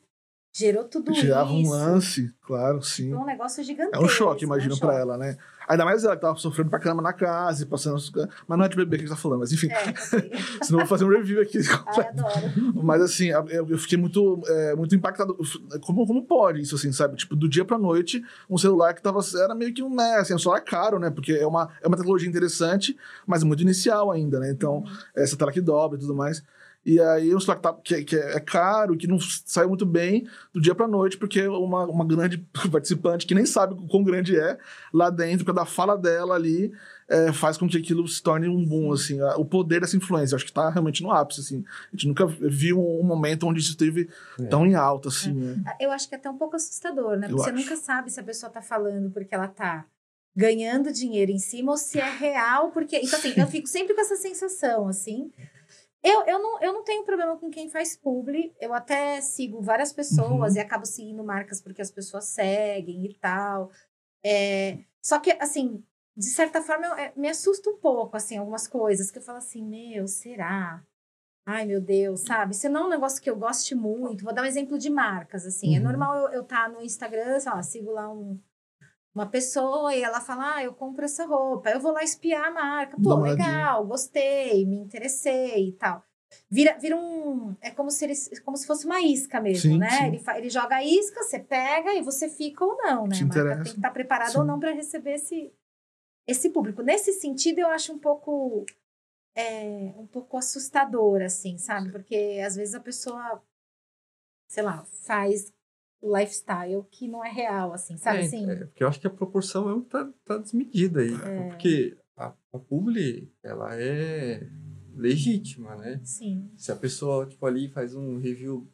gerou 0.54 0.84
tudo 0.86 1.14
Gerava 1.14 1.52
um 1.52 1.62
isso. 1.62 1.72
lance, 1.72 2.34
claro, 2.46 2.82
sim. 2.82 3.10
Foi 3.10 3.20
um 3.20 3.26
negócio 3.26 3.64
gigantesco. 3.64 3.96
É 3.96 4.06
um 4.06 4.10
choque, 4.10 4.44
imagino, 4.46 4.76
um 4.76 4.78
pra 4.78 4.90
choque. 4.90 5.02
ela, 5.02 5.18
né? 5.18 5.38
Ainda 5.68 5.86
mais 5.86 6.04
ela 6.04 6.16
que 6.16 6.22
tava 6.22 6.38
sofrendo 6.38 6.70
pra 6.70 6.80
caramba 6.80 7.02
na 7.02 7.14
casa 7.14 7.64
e 7.64 7.66
passando. 7.66 7.96
as- 7.96 8.12
Mas 8.46 8.58
não 8.58 8.66
é 8.66 8.68
de 8.68 8.76
bebê 8.76 8.98
que 8.98 9.04
a 9.04 9.08
gente 9.08 9.16
tá 9.16 9.22
falando, 9.22 9.40
mas 9.40 9.54
enfim. 9.54 9.70
É, 9.72 9.90
ok. 9.90 10.32
Senão 10.64 10.80
eu 10.80 10.86
vou 10.86 10.86
fazer 10.88 11.06
um 11.06 11.10
review 11.10 11.42
aqui. 11.42 11.60
Ai, 11.88 12.08
adoro. 12.10 12.52
Mas 12.84 13.02
assim, 13.02 13.28
eu, 13.28 13.78
fiquei 13.78 13.98
muito, 13.98 14.42
é, 14.48 14.76
muito 14.76 14.94
impactado. 14.94 15.38
Como, 15.82 16.06
como 16.06 16.26
pode 16.26 16.60
isso, 16.62 16.76
assim, 16.76 16.92
sabe? 16.92 17.16
Tipo, 17.16 17.38
do 17.38 17.48
dia 17.48 17.64
pra 17.64 17.78
noite, 17.78 18.22
um 18.50 18.58
celular 18.58 18.94
que 18.94 19.02
tava. 19.02 19.20
Era 19.42 19.56
meio 19.56 19.74
que 19.74 19.82
um, 19.82 19.96
né, 19.96 20.16
assim, 20.16 20.34
um 20.34 20.40
celular 20.40 20.60
caro, 20.62 21.00
né? 21.00 21.10
Porque 21.10 21.32
é 21.34 21.48
uma, 21.48 21.70
é 21.82 21.88
uma 21.88 21.96
tecnologia 21.96 22.28
interessante, 22.28 22.98
mas 23.26 23.42
muito 23.44 23.62
inicial 23.62 24.12
ainda, 24.12 24.40
né? 24.42 24.52
Então, 24.52 24.84
essa 25.16 25.38
tela 25.38 25.54
que 25.54 25.62
dobra 25.62 25.98
e 25.98 26.02
tudo 26.02 26.14
mais. 26.16 26.44
E 26.86 27.00
aí 27.00 27.34
um 27.36 27.38
que, 27.38 27.46
tá, 27.56 27.74
que, 27.74 28.04
que 28.04 28.16
é 28.16 28.40
caro, 28.40 28.98
que 28.98 29.06
não 29.08 29.20
saiu 29.20 29.70
muito 29.70 29.86
bem 29.86 30.28
do 30.52 30.60
dia 30.60 30.74
pra 30.74 30.88
noite, 30.88 31.16
porque 31.18 31.48
uma, 31.48 31.86
uma 31.86 32.06
grande 32.06 32.40
participante 32.72 33.28
que 33.28 33.36
nem 33.36 33.46
sabe 33.46 33.76
o 33.76 33.88
quão 33.88 34.04
grande 34.04 34.36
é, 34.38 34.58
lá 34.92 35.10
dentro, 35.12 35.46
para 35.46 35.54
da 35.54 35.66
fala 35.66 35.96
dela 35.96 36.34
ali, 36.34 36.72
é, 37.08 37.32
faz 37.32 37.56
com 37.58 37.68
que 37.68 37.78
aquilo 37.78 38.08
se 38.08 38.24
torne 38.24 38.48
um 38.48 38.66
boom, 38.66 38.92
assim. 38.94 39.22
O 39.38 39.46
poder 39.46 39.82
dessa 39.82 39.96
influência, 39.96 40.36
acho 40.36 40.46
que 40.46 40.52
tá 40.54 40.70
realmente 40.70 41.04
no 41.04 41.12
ápice, 41.12 41.42
assim. 41.42 41.64
A 41.94 41.96
gente 41.96 42.08
nunca 42.08 42.26
viu 42.26 42.80
um 42.80 43.04
momento 43.04 43.46
onde 43.46 43.60
isso 43.60 43.72
esteve 43.72 44.10
É. 44.40 44.46
tão 44.46 44.66
em 44.66 44.74
alta, 44.74 45.10
assim, 45.10 45.34
né? 45.34 45.62
Eu 45.80 45.92
acho 45.92 46.10
que 46.10 46.16
é 46.16 46.18
até 46.18 46.30
um 46.30 46.38
pouco 46.38 46.56
assustador, 46.56 47.18
né? 47.18 47.28
Eu 47.28 47.36
Porque 47.36 47.44
você 47.44 47.50
acho. 47.52 47.60
nunca 47.60 47.76
sabe 47.76 48.10
se 48.10 48.20
a 48.20 48.24
pessoa 48.24 48.52
tá 48.52 48.62
falando 48.62 49.12
porque 49.12 49.36
ela 49.36 49.48
tá 49.48 49.86
ganhando 50.36 50.92
dinheiro 50.94 51.32
em 51.32 51.38
cima 51.38 51.72
ou 51.74 51.78
se 51.78 52.00
é 52.00 52.10
real, 52.10 52.72
porque. 52.72 52.98
Então, 52.98 53.20
assim, 53.20 53.34
eu 53.38 53.46
fico 53.48 53.68
sempre 53.68 53.94
com 53.94 54.02
essa 54.02 54.16
sensação, 54.16 54.88
assim. 54.88 55.30
Eu, 56.04 56.26
eu, 56.26 56.40
não, 56.40 56.62
eu 56.62 56.74
não 56.74 56.84
tenho 56.84 57.04
problema 57.06 57.38
com 57.38 57.50
quem 57.50 57.70
faz 57.70 57.96
publi. 57.96 58.56
Eu 58.60 58.74
até 58.74 59.22
sigo 59.22 59.62
várias 59.62 59.94
pessoas 59.94 60.54
Uhum. 60.54 60.58
e 60.58 60.60
acabo 60.60 60.86
seguindo 60.86 61.24
marcas 61.24 61.62
porque 61.62 61.82
as 61.82 61.92
pessoas 61.92 62.26
seguem 62.26 63.06
e 63.06 63.14
tal. 63.16 63.70
É, 64.24 64.80
só 65.02 65.20
que, 65.20 65.32
assim, 65.34 65.84
de 66.18 66.26
certa 66.26 66.62
forma, 66.62 66.88
eu- 66.88 66.94
é, 66.96 67.14
me 67.16 67.28
assusta 67.30 67.70
um 67.70 67.78
pouco, 67.78 68.18
assim, 68.18 68.38
algumas 68.38 68.68
coisas 68.68 69.12
que 69.12 69.20
eu 69.20 69.22
falo 69.24 69.38
assim, 69.38 69.64
meu, 69.64 70.08
será? 70.08 70.84
Ai, 71.46 71.66
meu 71.66 71.82
Deus, 71.82 72.22
sabe? 72.22 72.56
Se 72.56 72.70
não 72.70 72.82
é 72.82 72.86
um 72.86 72.90
negócio 72.90 73.22
que 73.22 73.30
eu 73.30 73.36
goste 73.36 73.74
muito, 73.76 74.24
vou 74.24 74.34
dar 74.34 74.44
um 74.44 74.46
exemplo 74.46 74.78
de 74.78 74.90
marcas, 74.90 75.46
assim. 75.46 75.76
É 75.76 75.80
Uhum. 75.80 75.86
normal 75.86 76.16
eu, 76.18 76.28
eu 76.34 76.44
tá 76.44 76.68
no 76.70 76.82
Instagram, 76.82 77.40
sei 77.40 77.52
lá, 77.52 77.64
sigo 77.64 77.92
lá 77.92 78.12
um, 78.12 78.40
uma 79.14 79.26
pessoa 79.26 79.94
e 79.94 80.02
ela 80.02 80.22
fala, 80.22 80.56
ah, 80.56 80.64
eu 80.64 80.74
compro 80.74 81.04
essa 81.04 81.26
roupa. 81.26 81.70
Eu 81.70 81.80
vou 81.80 81.92
lá 81.92 82.04
espiar 82.04 82.46
a 82.46 82.52
marca. 82.52 82.96
Dá 82.98 83.04
Pô, 83.04 83.16
olhadinha. 83.18 83.48
legal, 83.48 83.86
gostei, 83.86 84.66
me 84.66 84.78
interessei 84.78 85.70
e 85.70 85.72
tal. 85.74 86.04
Vira, 86.50 86.78
vira 86.78 86.96
um. 86.96 87.56
É 87.62 87.72
como 87.72 87.92
se, 87.92 88.06
ele, 88.06 88.14
como 88.46 88.56
se 88.56 88.66
fosse 88.66 88.86
uma 88.86 89.02
isca 89.02 89.42
mesmo, 89.42 89.74
Sim, 89.74 89.78
né? 89.80 89.90
sim. 89.90 90.06
Ele, 90.06 90.24
ele 90.38 90.50
joga 90.50 90.78
a 90.78 90.84
isca, 90.84 91.24
você 91.24 91.40
pega 91.40 91.94
e 91.94 92.02
você 92.02 92.30
fica 92.30 92.64
ou 92.64 92.78
não, 92.78 93.06
né? 93.06 93.16
Te 93.16 93.28
tem 93.28 93.64
que 93.64 93.70
estar 93.70 93.92
preparada 93.92 94.32
Sim. 94.32 94.40
ou 94.40 94.46
não 94.46 94.60
para 94.60 94.72
receber 94.72 95.16
esse, 95.16 95.54
esse 96.26 96.50
público. 96.50 96.82
Nesse 96.82 97.12
sentido, 97.12 97.60
eu 97.60 97.68
acho 97.68 97.94
um 97.94 98.00
pouco. 98.00 98.66
É, 99.34 99.94
um 99.98 100.06
pouco 100.08 100.38
assustador, 100.38 101.22
assim, 101.22 101.58
sabe? 101.58 101.90
Porque 101.90 102.42
às 102.46 102.56
vezes 102.56 102.76
a 102.76 102.82
pessoa, 102.82 103.42
sei 104.50 104.62
lá, 104.62 104.84
faz 105.06 105.54
lifestyle 106.04 106.84
que 106.92 107.08
não 107.08 107.24
é 107.24 107.30
real, 107.32 107.74
assim, 107.74 107.98
sabe? 107.98 108.20
É, 108.20 108.26
assim, 108.26 108.50
é, 108.50 108.56
porque 108.66 108.84
eu 108.84 108.88
acho 108.88 109.00
que 109.00 109.08
a 109.08 109.12
proporção 109.12 109.66
mesmo 109.68 109.84
tá, 109.84 110.12
tá 110.26 110.38
desmedida 110.38 111.02
aí. 111.02 111.14
É. 111.14 111.44
Porque 111.44 111.98
a, 112.18 112.34
a 112.54 112.60
publi, 112.60 113.32
ela 113.44 113.76
é 113.76 114.48
legítima, 114.96 115.76
né? 115.76 116.02
sim. 116.04 116.52
Se 116.58 116.72
a 116.72 116.76
pessoa, 116.76 117.26
tipo, 117.26 117.46
ali 117.46 117.70
faz 117.70 117.96
um 117.96 118.18
review 118.20 118.68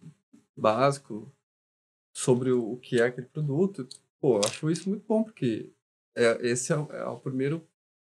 básico 0.56 1.32
sobre 2.14 2.52
o, 2.52 2.74
o 2.74 2.78
que 2.78 3.00
é 3.00 3.06
aquele 3.06 3.28
produto, 3.28 3.88
pô, 4.20 4.38
eu 4.38 4.42
acho 4.46 4.70
isso 4.72 4.90
muito 4.90 5.06
bom, 5.08 5.24
porque 5.24 5.72
é, 6.16 6.48
esse 6.48 6.74
é, 6.74 6.78
o- 6.78 6.92
é 6.92 7.06
o 7.08 7.20
primeiro, 7.20 7.68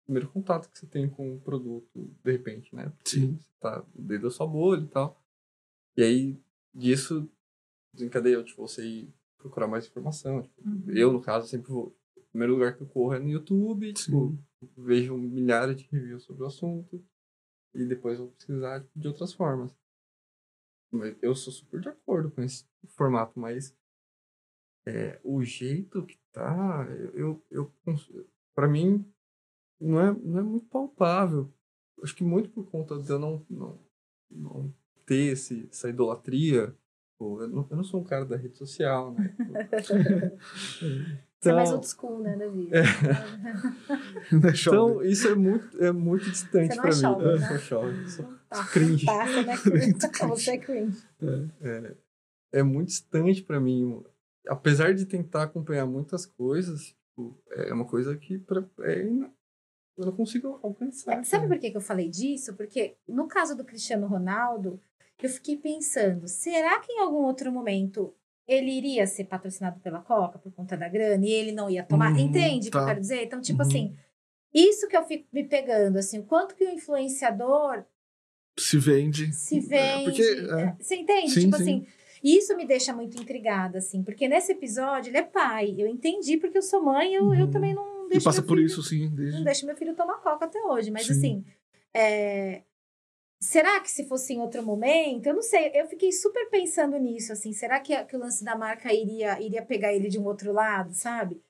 primeiro 0.05 0.29
contato 0.29 0.69
que 0.69 0.79
você 0.79 0.87
tem 0.87 1.09
com 1.09 1.37
o 1.37 1.41
produto, 1.41 2.11
de 2.25 2.33
repente, 2.33 2.75
né? 2.75 2.91
Porque 2.97 3.11
Sim. 3.11 3.37
Você 3.39 3.49
tá 3.61 3.85
dentro 3.95 4.25
da 4.25 4.31
sua 4.31 4.47
bolha 4.47 4.83
e 4.83 4.89
tal. 4.89 5.23
E 5.97 6.03
aí, 6.03 6.37
disso, 6.75 7.31
desencadeia, 7.93 8.43
tipo, 8.43 8.67
você 8.67 8.85
ir 8.85 9.15
procurar 9.39 9.67
mais 9.67 9.87
informação. 9.87 10.43
Tipo, 10.43 10.63
Uhum. 10.65 10.85
Eu, 10.89 11.13
no 11.13 11.21
caso, 11.21 11.49
sempre 11.49 11.71
vou... 11.71 11.97
O 12.17 12.33
primeiro 12.33 12.55
lugar 12.55 12.75
que 12.77 12.83
eu 12.83 12.89
corro 12.89 13.13
é 13.13 13.19
no 13.19 13.29
YouTube, 13.29 13.93
tipo, 13.93 14.39
vejo 14.77 15.19
milhares 15.19 15.77
de 15.77 15.89
reviews 15.91 16.23
sobre 16.23 16.43
o 16.45 16.47
assunto 16.47 17.05
e 17.75 17.85
depois 17.85 18.19
vou 18.19 18.29
pesquisar 18.29 18.81
tipo, 18.81 18.99
de 18.99 19.09
outras 19.09 19.33
formas. 19.35 19.75
Mas 20.91 21.17
eu 21.23 21.35
sou 21.35 21.53
super 21.53 21.81
de 21.81 21.89
acordo 21.89 22.31
com 22.31 22.43
esse 22.43 22.67
formato, 22.89 23.39
mas 23.39 23.77
é, 24.87 25.21
o 25.23 25.43
jeito 25.43 26.05
que 26.05 26.19
tá, 26.33 26.87
eu, 27.15 27.45
eu, 27.51 27.75
eu 27.85 28.27
pra 28.55 28.69
mim 28.69 29.05
não 29.81 30.01
é, 30.01 30.13
não 30.13 30.39
é 30.39 30.43
muito 30.43 30.67
palpável. 30.67 31.53
Acho 32.03 32.15
que 32.17 32.25
muito 32.25 32.51
por 32.51 32.65
conta 32.71 33.01
de 33.01 33.11
eu 33.11 33.19
não, 33.19 33.47
não, 33.49 33.79
não 34.31 34.75
ter 35.07 35.33
esse, 35.33 35.69
essa 35.71 35.89
idolatria. 35.89 36.77
Pô, 37.23 37.41
eu, 37.41 37.49
não, 37.49 37.69
eu 37.71 37.77
não 37.77 37.85
sou 37.85 38.01
um 38.01 38.05
cara 38.05 38.25
da 38.25 38.37
rede 38.37 38.59
social, 38.59 39.15
né? 39.15 39.33
Você 41.41 41.51
é 41.51 41.53
mais 41.53 41.69
Então- 41.69 41.75
old 41.77 41.87
school, 41.89 42.19
né, 42.21 42.37
Davi? 42.37 42.67
Ver. 44.33 44.55
Então, 44.59 45.03
isso 45.05 45.29
é 45.29 45.35
muito, 45.37 45.85
é 45.85 45.93
muito 45.93 46.25
distante 46.29 46.75
Você 46.75 46.77
não 46.77 46.83
pra 46.83 46.91
é 46.91 46.95
mim. 46.95 47.01
jovem, 47.01 47.27
Eu 47.29 47.39
né? 47.39 47.47
sou 47.49 47.59
jovem, 47.59 48.09
sou 48.09 48.25
Tá, 48.49 48.65
cringe. 48.73 49.07
Tá, 49.07 49.25
você 49.27 49.43
não 49.45 49.53
é 49.53 49.57
cringe. 49.63 50.29
Você 50.29 50.51
é 50.51 50.59
cringe. 50.59 51.07
É, 51.61 51.95
é 52.55 52.63
muito 52.65 52.89
distante 52.89 53.41
pra 53.43 53.61
mim. 53.61 54.03
Apesar 54.49 54.93
de 54.93 55.07
tentar 55.07 55.45
acompanhar 55.45 55.87
muitas 55.87 56.27
coisas, 56.27 56.87
tipo, 56.87 57.41
é 57.53 57.73
uma 57.73 57.85
coisa 57.87 58.17
que 58.17 58.37
pra, 58.39 58.65
é, 58.81 59.07
ina- 59.07 59.33
eu 59.97 60.07
não 60.07 60.13
consigo 60.13 60.59
alcançar. 60.63 61.25
Sabe 61.25 61.45
cara. 61.45 61.49
por 61.55 61.61
que, 61.61 61.71
que 61.71 61.77
eu 61.77 61.81
falei 61.81 62.09
disso? 62.09 62.53
Porque 62.55 62.97
no 63.07 63.29
caso 63.29 63.57
do 63.57 63.65
Cristiano 63.65 64.07
Ronaldo, 64.09 64.81
eu 65.21 65.29
fiquei 65.31 65.57
pensando, 65.57 66.27
será 66.29 66.79
que 66.81 66.93
em 66.93 67.01
algum 67.01 67.25
outro 67.25 67.51
momento 67.53 68.15
ele 68.47 68.71
iria 68.73 69.07
ser 69.07 69.25
patrocinado 69.25 69.79
pela 69.81 70.01
Coca 70.01 70.39
por 70.39 70.53
conta 70.53 70.77
da 70.77 70.89
grana 70.89 71.25
e 71.25 71.31
ele 71.31 71.53
não 71.53 71.71
ia 71.71 71.85
tomar? 71.85 72.13
Uhum, 72.13 72.19
Entende 72.19 72.69
o 72.69 72.71
que 72.71 72.77
eu 72.77 72.81
tá. 72.81 72.87
quero 72.89 73.01
dizer? 73.01 73.23
Então, 73.25 73.41
tipo 73.41 73.63
Uhum. 73.63 73.69
assim, 73.69 73.97
isso 74.53 74.89
que 74.89 74.97
eu 74.97 75.05
fico 75.05 75.27
me 75.33 75.45
pegando, 75.45 75.97
assim, 75.99 76.19
o 76.19 76.25
quanto 76.25 76.55
que 76.55 76.65
o 76.65 76.71
influenciador 76.71 77.85
Se 78.59 78.79
vende. 78.79 79.33
se 79.33 79.61
vende. 79.61 80.05
porque, 80.05 80.23
é. 80.23 80.63
é, 80.63 80.77
Você 80.81 80.97
entende? 80.97 81.31
Sim, 81.31 81.41
tipo 81.43 81.57
sim. 81.57 81.63
assim, 81.63 81.87
isso 82.23 82.57
me 82.57 82.67
deixa 82.67 82.93
muito 82.93 83.21
intrigada, 83.21 83.79
assim, 83.79 84.03
porque 84.03 84.29
nesse 84.29 84.53
episódio 84.53 85.11
ele 85.11 85.19
é 85.19 85.23
pai. 85.23 85.75
Eu 85.79 85.87
entendi 85.87 86.37
porque 86.37 86.59
eu 86.59 86.63
sou 86.63 86.83
mãe, 86.83 87.15
eu, 87.15 87.33
eu 87.35 87.47
Uhum. 87.47 87.51
também 87.51 87.75
não 87.75 88.07
E 88.07 88.11
deixo 88.11 88.25
passa 88.25 88.41
meu 88.41 88.49
por 88.49 88.57
filho- 88.57 88.67
isso, 88.67 88.83
sim. 88.83 89.09
não 89.09 89.17
Desde... 89.17 89.45
deixo 89.45 89.67
meu 89.67 89.77
filho 89.77 89.95
tomar 89.95 90.19
coca 90.19 90.45
até 90.45 90.61
hoje. 90.61 90.91
Mas 90.91 91.07
Sim. 91.07 91.13
assim, 91.13 91.45
é, 91.95 92.63
será 93.43 93.81
que 93.81 93.91
se 93.91 94.07
fosse 94.07 94.33
em 94.35 94.41
outro 94.41 94.63
momento? 94.63 95.27
Eu 95.27 95.35
não 95.35 95.43
sei. 95.43 95.71
Eu 95.75 95.87
fiquei 95.89 96.13
super 96.13 96.49
pensando 96.49 96.97
nisso, 96.99 97.33
assim. 97.33 97.53
Será 97.53 97.81
que, 97.81 97.97
que 98.05 98.17
o 98.17 98.21
lance 98.21 98.45
da 98.45 98.57
marca 98.57 98.93
iria, 98.93 99.41
iria 99.41 99.63
pegar 99.63 99.93
ele 99.93 100.09
de 100.09 100.19
um 100.19 100.25
outro 100.25 100.53
lado, 100.53 100.95
sabe? 100.95 101.41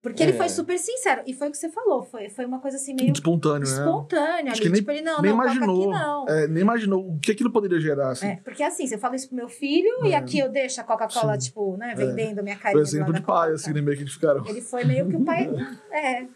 Porque 0.00 0.22
ele 0.22 0.30
É. 0.32 0.36
foi 0.36 0.48
super 0.48 0.78
sincero. 0.78 1.22
E 1.26 1.34
foi 1.34 1.48
o 1.48 1.50
que 1.50 1.56
você 1.56 1.68
falou. 1.68 2.04
Foi, 2.04 2.28
foi 2.28 2.44
uma 2.46 2.60
coisa 2.60 2.76
assim 2.76 2.94
meio 2.94 3.12
Espontâneo, 3.12 3.66
né? 3.68 3.74
espontânea 3.74 4.52
Acho 4.52 4.60
ali. 4.60 4.60
que 4.60 4.68
nem- 4.68 4.80
tipo, 4.80 4.90
ele, 4.92 5.00
não, 5.02 5.20
nem 5.20 5.32
não, 5.32 5.42
imaginou. 5.42 5.90
aqui 5.92 6.00
não. 6.04 6.28
É, 6.28 6.46
nem 6.46 6.62
imaginou 6.62 7.08
o 7.14 7.18
que 7.18 7.32
aquilo 7.32 7.50
poderia 7.50 7.80
gerar, 7.80 8.10
assim. 8.10 8.28
É, 8.28 8.36
porque 8.36 8.62
assim, 8.62 8.86
se 8.86 8.94
eu 8.94 8.98
falo 9.00 9.16
isso 9.16 9.26
pro 9.26 9.36
meu 9.36 9.48
filho 9.48 10.06
e 10.06 10.12
É. 10.12 10.16
aqui 10.16 10.38
eu 10.38 10.48
deixo 10.48 10.80
a 10.80 10.84
Coca-Cola, 10.84 11.36
tipo, 11.36 11.76
né, 11.76 11.92
É. 11.92 11.94
vendendo 11.96 12.44
minha 12.44 12.54
Por 12.54 12.62
carinha. 12.62 12.80
do 12.80 12.86
exemplo, 12.88 13.12
de 13.12 13.22
pai, 13.22 13.50
assim, 13.52 13.72
meio 13.72 13.96
que 13.96 14.04
eles 14.04 14.12
ficaram. 14.14 14.46
Ele 14.46 14.60
foi 14.60 14.84
meio 14.84 15.08
que 15.08 15.16
o 15.16 15.24
pai. 15.24 15.48
É. 15.90 16.28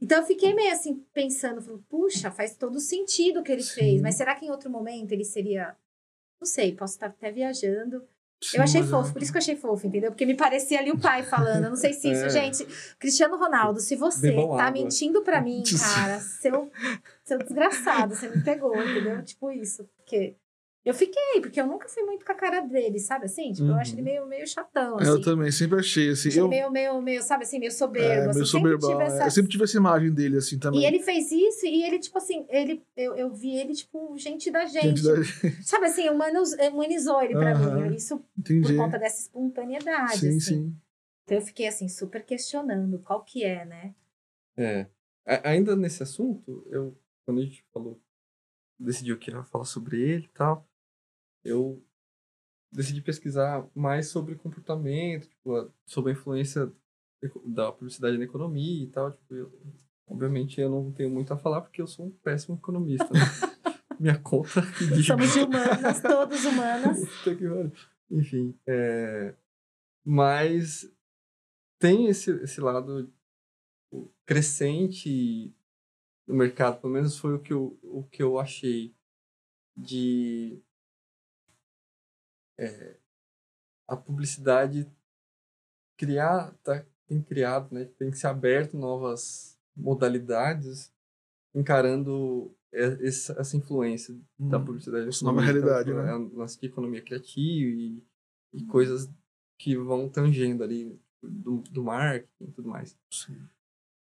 Então 0.00 0.18
eu 0.20 0.26
fiquei 0.26 0.52
meio 0.54 0.72
assim, 0.72 1.02
pensando, 1.14 1.62
falando, 1.62 1.82
puxa, 1.88 2.30
faz 2.30 2.54
todo 2.56 2.78
sentido 2.80 3.40
o 3.40 3.42
que 3.42 3.50
ele 3.52 3.62
Sim. 3.62 3.74
fez. 3.74 4.02
Mas 4.02 4.14
será 4.16 4.34
que 4.34 4.44
em 4.46 4.50
outro 4.50 4.68
momento 4.70 5.12
ele 5.12 5.24
seria. 5.24 5.74
Não 6.40 6.46
sei, 6.46 6.74
posso 6.74 6.94
estar 6.94 7.06
até 7.06 7.32
viajando. 7.32 8.04
Sim, 8.44 8.58
eu 8.58 8.62
achei 8.62 8.82
é- 8.82 8.84
fofo, 8.84 9.14
por 9.14 9.22
isso 9.22 9.32
que 9.32 9.38
eu 9.38 9.40
achei 9.40 9.56
fofo, 9.56 9.86
entendeu? 9.86 10.10
Porque 10.10 10.26
me 10.26 10.36
parecia 10.36 10.78
ali 10.78 10.92
o 10.92 11.00
pai 11.00 11.22
falando. 11.22 11.64
Eu 11.64 11.70
não 11.70 11.76
sei 11.76 11.94
se 11.94 12.08
isso, 12.12 12.26
É. 12.26 12.28
gente. 12.28 12.66
Cristiano 12.98 13.38
Ronaldo, 13.38 13.80
se 13.80 13.96
você 13.96 14.30
Bebam 14.30 14.56
tá 14.58 14.64
água. 14.66 14.82
mentindo 14.82 15.22
pra 15.22 15.40
mim, 15.40 15.62
cara, 15.80 16.20
seu, 16.20 16.70
seu 17.24 17.38
desgraçado, 17.38 18.14
você 18.14 18.28
me 18.28 18.42
pegou, 18.44 18.76
entendeu? 18.82 19.22
Tipo 19.24 19.50
isso. 19.50 19.88
Porque 19.96 20.36
eu 20.86 20.94
fiquei, 20.94 21.40
porque 21.42 21.60
eu 21.60 21.66
nunca 21.66 21.88
fui 21.88 22.02
muito 22.04 22.24
com 22.24 22.32
a 22.32 22.34
cara 22.34 22.60
dele, 22.60 22.98
sabe 22.98 23.26
assim? 23.26 23.52
Tipo, 23.52 23.68
eu 23.68 23.74
acho 23.74 23.92
Uhum. 23.92 23.98
ele 23.98 24.02
meio, 24.10 24.26
meio 24.26 24.46
chatão, 24.46 24.98
É, 25.00 25.08
Eu 25.08 25.14
assim. 25.14 25.22
também 25.22 25.50
sempre 25.52 25.78
achei, 25.80 26.10
assim. 26.10 26.28
Eu, 26.30 26.46
ele 26.46 26.48
meio, 26.48 26.70
meio, 26.70 27.02
meio, 27.02 27.22
sabe 27.22 27.44
assim, 27.44 27.58
meio 27.58 27.72
soberbo. 27.72 28.08
é, 28.08 28.14
assim, 28.26 28.34
meio 28.34 28.46
sempre 28.46 28.46
soberbão. 28.70 28.90
tive 28.90 29.02
é. 29.02 29.06
essa- 29.06 29.24
Eu 29.24 29.30
sempre 29.30 29.50
tive 29.50 29.64
essa 29.64 29.76
imagem 29.76 30.12
dele, 30.14 30.36
assim, 30.38 30.58
também. 30.58 30.80
E 30.80 30.84
ele 30.86 31.00
fez 31.00 31.30
isso 31.32 31.66
e 31.66 31.82
ele, 31.82 31.98
tipo 31.98 32.16
assim, 32.16 32.46
ele, 32.48 32.82
eu, 32.96 33.14
eu 33.16 33.34
vi 33.34 33.54
ele, 33.56 33.74
tipo, 33.74 34.16
gente 34.16 34.50
da 34.50 34.64
gente. 34.64 35.00
Gente 35.00 35.02
da- 35.02 35.14
Sabe 35.62 35.86
assim, 35.86 36.08
humanos, 36.08 36.52
humanizou 36.72 37.20
ele 37.22 37.34
pra 37.34 37.52
Aham. 37.52 37.88
mim. 37.88 37.96
Isso 37.96 38.24
Entendi. 38.38 38.62
por 38.68 38.76
conta 38.76 38.98
dessa 38.98 39.20
espontaneidade, 39.22 40.18
Sim, 40.18 40.28
assim. 40.28 40.40
sim. 40.40 40.76
Então 41.24 41.38
eu 41.38 41.42
fiquei, 41.42 41.66
assim, 41.66 41.88
super 41.88 42.24
questionando 42.24 42.98
qual 43.00 43.24
que 43.24 43.42
é, 43.44 43.64
né? 43.64 43.94
É. 44.56 44.86
A- 45.26 45.50
ainda 45.50 45.74
nesse 45.74 46.02
assunto, 46.02 46.64
eu, 46.70 46.96
quando 47.24 47.40
a 47.40 47.44
gente 47.44 47.64
falou, 47.72 48.00
decidiu 48.78 49.18
que 49.18 49.30
ia 49.30 49.42
falar 49.42 49.64
sobre 49.64 50.00
ele 50.00 50.24
e 50.26 50.28
tal, 50.28 50.65
eu 51.46 51.82
decidi 52.72 53.00
pesquisar 53.00 53.66
mais 53.74 54.08
sobre 54.08 54.34
comportamento, 54.34 55.28
tipo, 55.28 55.70
sobre 55.86 56.12
a 56.12 56.14
influência 56.14 56.72
da 57.46 57.72
publicidade 57.72 58.18
na 58.18 58.24
economia 58.24 58.84
e 58.84 58.88
tal. 58.88 59.12
Tipo, 59.12 59.34
eu- 59.34 59.52
obviamente 60.06 60.60
eu 60.60 60.70
não 60.70 60.92
tenho 60.92 61.10
muito 61.10 61.32
a 61.32 61.36
falar 61.38 61.60
porque 61.62 61.80
eu 61.80 61.86
sou 61.86 62.06
um 62.06 62.10
péssimo 62.10 62.56
economista. 62.56 63.08
né? 63.12 63.20
Minha 63.98 64.18
conta 64.18 64.60
diga. 64.78 65.02
Somos 65.02 65.34
humanas, 65.36 66.02
todos 66.02 66.44
humanas. 66.44 66.98
Enfim, 68.10 68.54
é... 68.66 69.34
mas 70.04 70.88
tem 71.78 72.06
esse, 72.06 72.30
esse 72.42 72.60
lado 72.60 73.12
crescente 74.26 75.52
no 76.26 76.34
mercado, 76.34 76.80
pelo 76.80 76.92
menos 76.92 77.18
foi 77.18 77.34
o 77.34 77.38
que 77.40 77.52
eu, 77.52 77.78
o 77.82 78.04
que 78.04 78.22
eu 78.22 78.38
achei 78.38 78.94
de 79.76 80.60
é, 82.58 82.96
a 83.88 83.96
publicidade 83.96 84.90
criar, 85.96 86.52
tá, 86.62 86.84
tem 87.06 87.22
criado, 87.22 87.72
né, 87.72 87.84
tem 87.98 88.12
ser 88.12 88.26
aberto 88.26 88.76
novas 88.76 89.58
modalidades, 89.76 90.92
encarando 91.54 92.54
essa, 92.72 93.34
essa 93.40 93.56
influência 93.56 94.14
hum, 94.38 94.48
da 94.48 94.60
publicidade. 94.60 95.08
Essa 95.08 95.24
nova 95.24 95.40
realidade, 95.40 95.92
né? 95.92 96.10
A 96.10 96.18
nossa 96.18 96.64
economia 96.64 97.00
criativa 97.00 97.70
e, 97.70 98.02
e 98.52 98.64
coisas 98.66 99.08
que 99.58 99.76
vão 99.76 100.08
tangendo 100.08 100.62
ali 100.62 100.98
do, 101.22 101.62
do 101.70 101.82
marketing 101.82 102.44
e 102.44 102.52
tudo 102.52 102.68
mais. 102.68 102.96
Sim. 103.10 103.38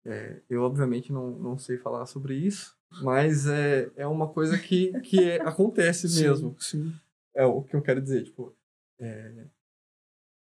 É, 0.04 0.40
eu, 0.48 0.62
obviamente, 0.62 1.12
não, 1.12 1.38
não 1.38 1.58
sei 1.58 1.76
falar 1.76 2.06
sobre 2.06 2.34
isso, 2.34 2.76
mas 3.02 3.46
é, 3.46 3.90
é 3.96 4.06
uma 4.06 4.28
coisa 4.28 4.58
que, 4.58 4.98
que 5.00 5.22
é, 5.22 5.40
acontece 5.42 6.22
mesmo. 6.22 6.56
Sim, 6.58 6.92
É 7.40 7.46
o 7.46 7.62
que 7.62 7.74
eu 7.74 7.82
quero 7.82 8.02
dizer, 8.02 8.24
tipo, 8.24 8.54
é, 8.98 9.46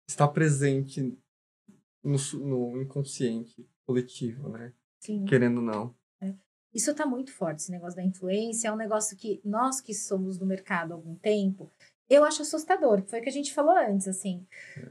está 0.07 0.27
presente 0.27 1.17
no, 2.03 2.17
no 2.39 2.81
inconsciente 2.81 3.67
coletivo, 3.85 4.49
né? 4.49 4.73
Sim. 4.99 5.25
Querendo 5.25 5.57
ou 5.57 5.63
não. 5.63 5.95
Isso 6.73 6.89
está 6.89 7.05
muito 7.05 7.31
forte, 7.31 7.59
esse 7.59 7.71
negócio 7.71 7.95
da 7.95 8.03
influência. 8.03 8.67
É 8.67 8.71
um 8.71 8.75
negócio 8.75 9.15
que 9.15 9.39
nós 9.45 9.79
que 9.79 9.93
somos 9.93 10.37
do 10.37 10.45
mercado 10.45 10.91
há 10.91 10.95
algum 10.95 11.15
tempo, 11.15 11.71
eu 12.09 12.23
acho 12.23 12.41
assustador, 12.41 13.03
que 13.03 13.09
foi 13.09 13.19
o 13.19 13.23
que 13.23 13.29
a 13.29 13.33
gente 13.33 13.53
falou 13.53 13.75
antes, 13.75 14.07
assim. 14.07 14.45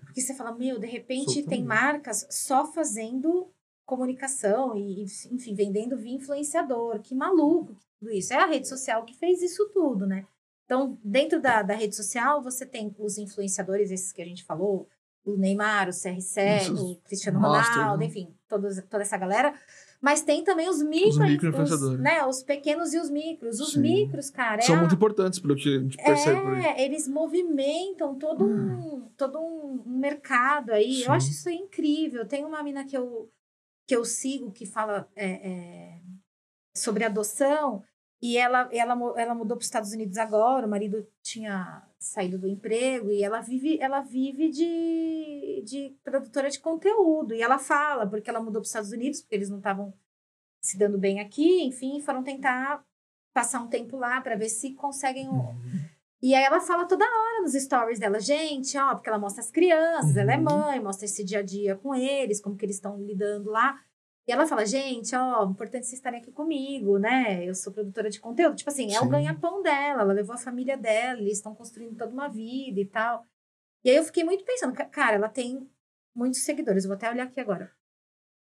Porque 0.05 0.21
você 0.21 0.35
fala, 0.35 0.55
meu, 0.55 0.79
de 0.79 0.87
repente 0.87 1.33
Sou 1.33 1.43
tem 1.43 1.63
também. 1.63 1.65
marcas 1.65 2.27
só 2.31 2.67
fazendo 2.73 3.51
comunicação 3.85 4.77
e, 4.77 5.03
enfim, 5.03 5.55
vendendo 5.55 5.97
via 5.97 6.15
influenciador. 6.15 7.01
Que 7.01 7.15
maluco 7.15 7.77
tudo 7.99 8.13
isso. 8.13 8.33
É 8.33 8.37
a 8.37 8.47
rede 8.47 8.69
social 8.69 9.05
que 9.05 9.17
fez 9.17 9.43
isso 9.43 9.69
tudo, 9.71 10.07
né? 10.07 10.27
Então, 10.73 10.99
dentro 11.05 11.39
da, 11.39 11.61
da 11.61 11.75
rede 11.75 11.95
social, 11.95 12.43
você 12.43 12.65
tem 12.65 12.95
os 12.99 13.19
influenciadores, 13.19 13.91
esses 13.91 14.11
que 14.11 14.23
a 14.23 14.25
gente 14.25 14.43
falou, 14.43 14.89
o 15.23 15.37
Neymar, 15.37 15.87
o 15.89 15.93
CR7, 15.93 16.63
Isso, 16.63 16.93
o 16.93 16.97
Cristiano 17.03 17.39
Masters, 17.39 17.77
Ronaldo, 17.77 17.99
né? 18.01 18.07
enfim, 18.07 18.35
todos, 18.49 18.83
toda 18.89 19.03
essa 19.03 19.19
galera. 19.19 19.53
Mas 20.01 20.23
tem 20.23 20.43
também 20.43 20.71
os 20.71 20.83
micro, 20.83 21.21
micro-influenciadores. 21.27 21.97
os, 21.99 22.01
né, 22.01 22.25
os 22.25 22.43
pequenos 22.43 22.95
e 22.95 22.99
os 22.99 23.11
micros. 23.11 23.61
Os 23.61 23.75
Sim. 23.75 23.81
micros, 23.81 24.31
cara, 24.31 24.61
é 24.63 24.65
São 24.65 24.77
a- 24.77 24.79
muito 24.79 24.95
importantes, 24.95 25.39
pelo 25.39 25.55
que 25.55 25.77
a 25.77 25.81
gente 25.81 25.97
percebe 25.99 26.41
por 26.41 26.55
aí. 26.55 26.65
é, 26.65 26.85
eles 26.87 27.07
movimentam 27.07 28.15
todo 28.19 28.43
um, 28.43 29.11
todo 29.15 29.39
um 29.39 29.83
mercado 29.87 30.73
aí. 30.73 30.95
Sim. 30.95 31.05
Eu 31.05 31.13
acho 31.13 31.31
isso 31.31 31.51
incrível. 31.51 32.27
Tem 32.27 32.47
uma 32.47 32.63
mina 32.63 32.83
que 32.87 32.97
eu, 32.97 33.31
que 33.87 33.95
eu 33.95 34.07
sigo 34.07 34.51
que 34.51 34.65
fala 34.65 35.07
é, 35.15 35.51
é, 35.51 36.01
sobre 36.75 37.05
adoção 37.05 37.85
e 38.23 38.39
ela, 38.39 38.69
ela, 38.73 38.95
ela 39.17 39.35
mudou 39.35 39.57
para 39.57 39.63
os 39.63 39.67
Estados 39.67 39.93
Unidos 39.93 40.17
agora. 40.17 40.67
O 40.67 40.71
marido 40.71 41.05
tinha 41.23 41.83
saído 41.99 42.39
do 42.39 42.47
emprego 42.47 43.11
e 43.11 43.23
ela 43.23 43.41
vive, 43.41 43.79
ela 43.81 44.01
vive 44.01 44.49
de, 44.49 45.63
de 45.67 45.97
produtora 46.05 46.49
de 46.49 46.61
conteúdo. 46.61 47.35
E 47.35 47.43
ela 47.43 47.59
fala, 47.59 48.07
porque 48.07 48.31
ela 48.31 48.39
mudou 48.39 48.55
para 48.55 48.63
os 48.63 48.69
Estados 48.69 48.93
Unidos, 48.93 49.21
porque 49.21 49.35
eles 49.35 49.51
não 49.51 49.59
estavam 49.59 49.93
se 50.63 50.79
dando 50.79 50.97
bem 50.97 51.19
aqui, 51.19 51.65
enfim, 51.65 52.01
foram 52.01 52.23
tentar 52.23 52.85
passar 53.35 53.61
um 53.61 53.67
tempo 53.67 53.97
lá 53.97 54.21
para 54.21 54.37
ver 54.37 54.49
se 54.49 54.75
conseguem 54.75 55.29
um, 55.29 55.43
e 56.23 56.37
aí 56.37 56.45
ela 56.45 56.61
fala 56.61 56.87
toda 56.87 57.05
hora 57.05 57.43
nos 57.43 57.55
stories 57.55 57.99
dela, 57.99 58.21
gente, 58.21 58.79
ó, 58.79 58.95
porque 58.95 59.09
ela 59.09 59.19
mostra 59.19 59.43
as 59.43 59.51
crianças, 59.51 60.17
ela 60.17 60.33
é 60.33 60.37
Uhum. 60.37 60.45
mãe, 60.45 60.81
mostra 60.81 61.05
esse 61.05 61.25
dia 61.25 61.41
a 61.41 61.43
dia 61.43 61.75
com 61.75 61.93
eles, 61.93 62.41
como 62.41 62.57
que 62.57 62.65
eles 62.65 62.77
estão 62.77 62.97
lidando 63.03 63.51
lá. 63.51 63.81
E 64.27 64.31
ela 64.33 64.47
fala, 64.47 64.65
gente, 64.65 65.15
ó, 65.17 65.45
importante 65.45 65.85
vocês 65.87 65.99
estarem 65.99 66.21
aqui 66.21 66.31
comigo, 66.31 66.97
né? 66.99 67.45
Eu 67.45 67.55
sou 67.55 67.73
produtora 67.73 68.09
de 68.09 68.21
conteúdo. 68.21 68.55
Tipo 68.55 68.71
assim, 68.71 68.95
é 68.95 69.01
o 69.01 69.09
ganha-pão 69.09 69.63
dela, 69.63 70.03
ela 70.03 70.13
levou 70.13 70.35
a 70.35 70.39
família 70.39 70.77
dela, 70.77 71.21
eles 71.21 71.39
estão 71.39 71.55
construindo 71.55 71.97
toda 71.97 72.13
uma 72.13 72.29
vida 72.29 72.79
e 72.81 72.87
tal. 72.87 73.25
E 73.85 73.91
aí 73.91 73.97
eu 73.97 74.05
fiquei 74.05 74.23
muito 74.23 74.45
pensando, 74.45 74.73
ca- 74.75 74.85
cara, 74.85 75.17
ela 75.17 75.29
tem 75.29 75.69
muitos 76.15 76.45
seguidores, 76.45 76.85
eu 76.85 76.89
vou 76.89 76.95
até 76.97 77.11
olhar 77.11 77.25
aqui 77.25 77.41
agora. 77.41 77.71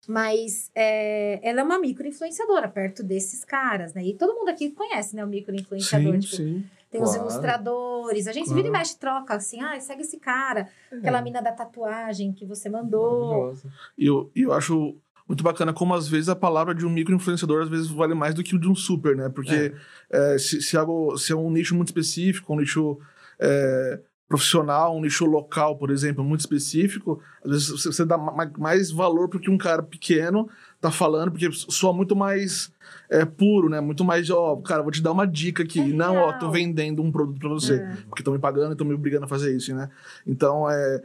Mas 0.08 0.70
é, 0.74 1.40
ela 1.46 1.60
é 1.60 1.64
uma 1.64 1.78
micro-influenciadora 1.78 2.68
perto 2.68 3.02
desses 3.02 3.44
caras, 3.44 3.92
né? 3.94 4.02
E 4.04 4.16
todo 4.16 4.34
mundo 4.34 4.48
aqui 4.48 4.70
conhece, 4.70 5.14
né? 5.14 5.24
O 5.24 5.28
micro-influenciador. 5.28 6.18
Tipo, 6.18 6.36
sim. 6.36 6.64
tem 6.90 7.02
os 7.02 7.10
Claro. 7.10 7.22
ilustradores. 7.22 8.26
A 8.26 8.32
gente 8.32 8.46
Claro. 8.46 8.56
vira 8.62 8.68
e 8.68 8.70
mexe, 8.78 8.98
troca 8.98 9.34
assim. 9.34 9.60
Ah, 9.60 9.78
segue 9.78 10.00
esse 10.02 10.18
cara. 10.18 10.68
Aquela 10.90 11.18
É, 11.18 11.22
mina 11.22 11.40
da 11.42 11.52
tatuagem 11.52 12.32
que 12.32 12.44
você 12.46 12.68
mandou. 12.70 13.52
E 13.96 14.06
eu, 14.06 14.30
eu 14.34 14.52
acho 14.54 14.96
muito 15.30 15.44
bacana 15.44 15.72
como, 15.72 15.94
às 15.94 16.08
vezes, 16.08 16.28
a 16.28 16.34
palavra 16.34 16.74
de 16.74 16.84
um 16.84 16.90
micro-influenciador, 16.90 17.62
às 17.62 17.68
vezes, 17.68 17.86
vale 17.86 18.14
mais 18.14 18.34
do 18.34 18.42
que 18.42 18.56
o 18.56 18.58
de 18.58 18.68
um 18.68 18.74
super, 18.74 19.14
né? 19.16 19.28
Porque 19.28 19.72
é, 20.10 20.36
se, 20.38 20.60
se, 20.60 20.76
algo, 20.76 21.16
se 21.16 21.32
é 21.32 21.36
um 21.36 21.48
nicho 21.52 21.74
muito 21.76 21.86
específico, 21.88 22.52
um 22.52 22.58
nicho 22.58 22.98
é, 23.38 24.00
profissional, 24.28 24.96
um 24.96 25.00
nicho 25.00 25.24
local, 25.26 25.76
por 25.76 25.88
exemplo, 25.90 26.24
muito 26.24 26.40
específico, 26.40 27.20
às 27.44 27.50
vezes 27.50 27.68
você, 27.68 27.92
você 27.92 28.04
dá 28.04 28.18
ma- 28.18 28.50
mais 28.58 28.90
valor 28.90 29.28
pro 29.28 29.38
que 29.40 29.50
um 29.50 29.58
cara 29.58 29.82
pequeno 29.84 30.48
tá 30.80 30.90
falando, 30.90 31.30
porque 31.30 31.48
soa 31.52 31.92
muito 31.92 32.16
mais 32.16 32.72
é, 33.08 33.24
puro, 33.24 33.68
né? 33.68 33.80
Muito 33.80 34.04
mais, 34.04 34.30
ó, 34.30 34.56
cara, 34.56 34.82
vou 34.82 34.90
te 34.90 35.00
dar 35.02 35.12
uma 35.12 35.26
dica 35.26 35.62
aqui. 35.62 35.78
É 35.80 35.84
Não, 35.94 36.16
ó, 36.16 36.32
tô 36.32 36.46
real. 36.46 36.52
vendendo 36.52 37.02
um 37.02 37.10
produto 37.12 37.38
pra 37.38 37.48
você 37.48 37.74
É. 37.74 37.96
porque 38.08 38.22
estão 38.22 38.32
me 38.34 38.38
pagando 38.40 38.70
e 38.70 38.72
estão 38.72 38.86
me 38.86 38.94
obrigando 38.94 39.26
a 39.26 39.28
fazer 39.28 39.54
isso, 39.54 39.74
né? 39.74 39.88
Então, 40.26 40.68
é, 40.70 41.02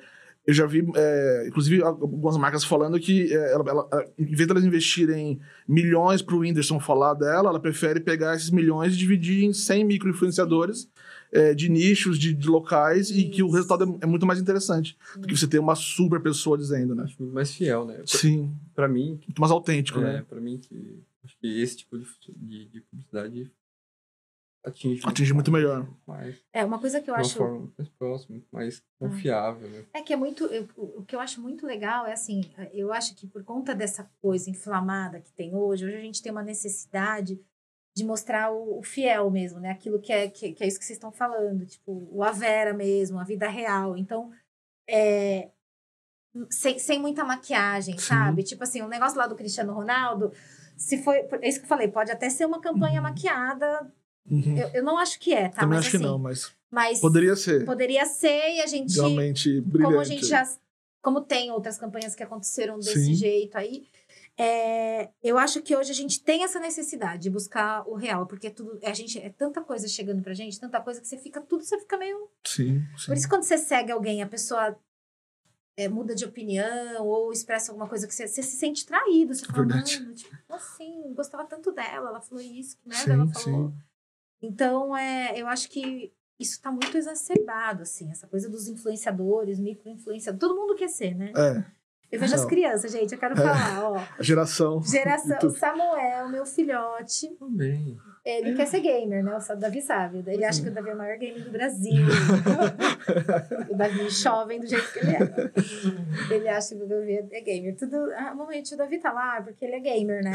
eu 0.48 0.54
já 0.54 0.66
vi, 0.66 0.86
é, 0.96 1.46
inclusive, 1.48 1.82
algumas 1.82 2.38
marcas 2.38 2.64
falando 2.64 3.00
que 3.00 3.34
é, 3.34 3.54
ela, 3.54 3.64
ela- 3.70 3.90
em 4.18 4.26
vez 4.26 4.48
delas 4.48 4.64
investirem 4.64 5.40
milhões 5.68 6.22
para 6.22 6.36
o 6.36 6.40
Whindersson 6.40 6.80
falar 6.80 7.14
dela, 7.16 7.50
ela 7.50 7.60
prefere 7.60 8.00
pegar 8.00 8.36
esses 8.36 8.50
milhões 8.52 8.94
e 8.94 8.98
dividir 8.98 9.44
em 9.44 9.54
100 9.54 9.84
micro-influenciadores 9.86 10.90
é, 11.32 11.54
de 11.54 11.68
nichos, 11.70 12.18
de, 12.20 12.34
de 12.34 12.48
locais, 12.48 13.10
e 13.10 13.26
que 13.30 13.44
o 13.44 13.50
resultado 13.50 13.98
é, 14.02 14.06
é 14.06 14.08
muito 14.08 14.26
mais 14.26 14.40
interessante 14.40 14.98
do 15.18 15.28
que 15.28 15.36
você 15.36 15.48
ter 15.48 15.60
uma 15.60 15.76
super 15.76 16.22
pessoa 16.22 16.58
dizendo, 16.58 16.96
né? 16.96 17.04
Acho 17.04 17.16
muito 17.20 17.34
mais 17.34 17.52
fiel, 17.52 17.86
né? 17.86 17.96
Pra, 17.96 18.06
Sim, 18.08 18.54
pra 18.74 18.88
mim, 18.88 19.20
muito 19.28 19.40
mais 19.42 19.52
autêntico, 19.52 20.00
é, 20.00 20.04
né? 20.04 20.26
pra 20.30 20.40
mim 20.40 20.58
que 20.58 21.00
acho 21.26 21.36
que 21.40 21.62
esse 21.62 21.78
tipo 21.78 21.98
de, 21.98 22.06
de, 22.38 22.66
de 22.70 22.82
publicidade 22.82 23.52
atinge, 24.66 25.02
Atinge 25.08 25.34
muito 25.34 25.52
melhor. 25.52 25.88
mais, 26.06 26.36
É, 26.54 26.66
uma 26.66 26.80
coisa 26.80 27.00
que 27.00 27.10
eu 27.10 27.14
de 27.14 27.20
uma 27.20 27.26
acho. 27.26 27.38
forma 27.38 27.60
muito 27.60 27.74
mais 27.78 27.90
próxima, 27.90 28.42
mais 28.52 28.84
confiável, 29.00 29.70
né? 29.70 29.86
É 29.94 30.02
que 30.02 30.12
é 30.12 30.16
muito. 30.16 30.46
eu- 30.46 30.68
o 30.78 31.04
que 31.06 31.16
eu 31.16 31.20
acho 31.20 31.42
muito 31.42 31.66
legal 31.66 32.06
é 32.06 32.14
assim, 32.14 32.42
eu 32.74 32.92
acho 32.92 33.16
que 33.16 33.28
por 33.28 33.44
conta 33.44 33.74
dessa 33.76 34.10
coisa 34.22 34.50
inflamada 34.50 35.20
que 35.22 35.32
tem 35.34 35.54
hoje, 35.56 35.86
hoje 35.86 35.96
a 35.96 36.02
gente 36.02 36.22
tem 36.22 36.32
uma 36.32 36.44
necessidade 36.44 37.40
de 37.98 38.04
mostrar 38.04 38.52
o, 38.52 38.80
o 38.80 38.84
fiel 38.84 39.30
mesmo, 39.32 39.60
né? 39.60 39.70
Aquilo 39.72 40.02
que 40.02 40.12
é, 40.12 40.28
que, 40.30 40.52
que 40.54 40.64
é 40.64 40.68
isso 40.68 40.78
que 40.78 40.84
vocês 40.86 40.98
estão 40.98 41.12
falando, 41.12 41.66
tipo, 41.66 42.08
o 42.12 42.24
a 42.24 42.32
Vera 42.32 42.74
mesmo, 42.74 43.18
a 43.20 43.24
vida 43.24 43.48
real. 43.48 43.96
Então, 43.96 44.32
é, 44.90 45.50
sem, 46.50 46.78
sem 46.78 47.00
muita 47.00 47.24
maquiagem, 47.24 47.98
Sim. 47.98 48.06
sabe? 48.06 48.44
Tipo 48.44 48.64
assim, 48.64 48.82
o 48.82 48.88
negócio 48.90 49.18
lá 49.18 49.28
do 49.28 49.36
Cristiano 49.36 49.74
Ronaldo, 49.74 50.34
se 50.76 51.02
foi. 51.02 51.20
É 51.42 51.48
isso 51.48 51.60
que 51.60 51.66
eu 51.66 51.70
falei, 51.70 51.88
pode 51.88 52.12
até 52.12 52.30
ser 52.30 52.46
uma 52.46 52.60
campanha 52.60 52.98
Uhum. 53.00 53.04
maquiada. 53.08 53.90
Uhum. 54.30 54.58
Eu, 54.58 54.68
eu 54.70 54.84
não 54.84 54.98
acho 54.98 55.20
que 55.20 55.34
é, 55.34 55.50
tá? 55.50 55.62
Também 55.62 55.78
mas 55.78 55.86
acho 55.86 55.96
assim, 55.96 55.98
que 55.98 56.04
não, 56.04 56.18
mas 56.18 56.56
mas 56.72 57.00
poderia 57.00 57.36
ser. 57.36 57.64
poderia 57.66 58.06
ser 58.06 58.56
e 58.56 58.62
a 58.62 58.66
gente 58.66 58.94
Realmente 58.96 59.62
brilhante. 59.62 59.84
como 59.84 60.00
a 60.00 60.04
gente 60.04 60.26
já 60.26 60.44
como 61.02 61.22
tem 61.22 61.52
outras 61.52 61.78
campanhas 61.78 62.16
que 62.16 62.24
aconteceram 62.24 62.80
desse 62.80 63.06
Sim. 63.06 63.14
jeito 63.14 63.56
aí 63.58 63.88
é, 64.38 65.12
eu 65.24 65.38
acho 65.38 65.62
que 65.62 65.76
hoje 65.76 65.92
a 65.92 65.96
gente 65.96 66.22
tem 66.22 66.44
essa 66.44 66.60
necessidade 66.60 67.24
de 67.24 67.30
buscar 67.30 67.88
o 67.88 67.94
real 67.96 68.26
porque 68.26 68.50
tudo 68.50 68.78
a 68.84 68.94
gente 68.94 69.20
é 69.20 69.30
tanta 69.30 69.62
coisa 69.62 69.88
chegando 69.88 70.22
pra 70.24 70.34
gente 70.34 70.60
tanta 70.60 70.82
coisa 70.82 71.00
que 71.00 71.08
você 71.08 71.18
fica 71.18 71.40
tudo 71.40 71.64
você 71.64 71.80
fica 71.80 71.96
meio 71.98 72.28
Sim, 72.44 72.84
sim. 72.98 73.06
por 73.06 73.16
isso 73.16 73.30
quando 73.30 73.44
você 73.44 73.58
segue 73.58 73.92
alguém 73.92 74.24
a 74.24 74.28
pessoa 74.28 74.76
é, 75.78 75.88
muda 75.88 76.16
de 76.16 76.26
opinião 76.26 77.06
ou 77.06 77.32
expressa 77.32 77.72
alguma 77.72 77.88
coisa 77.88 78.08
que 78.08 78.14
você, 78.14 78.28
você 78.28 78.42
se 78.42 78.58
sente 78.58 78.86
traído 78.86 79.34
você 79.34 79.46
fala 79.46 79.60
Verdade. 79.60 80.00
mano 80.02 80.14
tipo 80.16 80.36
assim 80.50 81.14
gostava 81.14 81.46
tanto 81.46 81.72
dela 81.72 82.10
ela 82.10 82.22
falou 82.22 82.44
isso 82.44 82.76
que 82.78 82.90
merda 82.90 83.04
Sim, 83.06 83.12
ela 83.12 83.28
falou 83.28 83.70
sim. 83.70 83.74
Então, 84.46 84.96
é, 84.96 85.34
eu 85.40 85.48
acho 85.48 85.70
que 85.70 86.12
isso 86.40 86.54
está 86.54 86.72
muito 86.72 86.98
exacerbado, 86.98 87.84
assim, 87.84 88.12
essa 88.12 88.28
coisa 88.28 88.50
dos 88.50 88.68
influenciadores, 88.68 89.60
micro-influenciadores. 89.60 90.40
Todo 90.40 90.60
mundo 90.60 90.76
quer 90.76 90.90
ser, 90.90 91.16
né? 91.16 91.32
É, 91.36 91.64
Eu 92.12 92.20
vejo 92.20 92.36
as 92.36 92.42
Não. 92.42 92.48
crianças, 92.48 92.92
gente, 92.92 93.14
eu 93.14 93.20
quero 93.20 93.36
falar, 93.36 93.84
ó. 93.92 93.98
a 94.20 94.24
geração. 94.24 94.82
Geração 94.84 95.50
Samuel, 95.50 96.30
meu 96.30 96.46
filhote, 96.46 97.28
Também. 97.40 97.98
Ele 98.26 98.56
quer 98.56 98.66
ser 98.66 98.80
gamer, 98.80 99.24
né? 99.24 99.38
O 99.38 99.56
Davi 99.56 99.82
sabe. 99.82 100.24
Ele 100.26 100.44
acha 100.44 100.60
que 100.60 100.70
o 100.70 100.74
Davi 100.74 100.90
é 100.90 100.94
o 100.96 100.98
maior 100.98 101.16
gamer 101.18 101.44
do 101.44 101.52
Brasil. 101.52 102.04
o 103.70 103.76
Davi 103.76 104.10
jovem 104.10 104.60
do 104.60 104.66
jeito 104.66 104.92
que 104.92 105.00
ele 105.00 105.12
é. 105.12 106.34
Ele 106.34 106.50
acha 106.50 106.76
que 106.76 106.84
o 106.84 106.88
Davi 106.88 107.28
é 107.32 107.42
gamer. 107.42 107.76
Tudo. 107.78 107.96
Ah, 108.18 108.34
mamãe, 108.34 108.64
o 108.70 108.78
Davi 108.78 108.98
tá 108.98 109.14
lá 109.14 109.42
porque 109.44 109.64
ele 109.64 109.76
é 109.76 109.80
gamer, 109.80 110.24
né? 110.24 110.32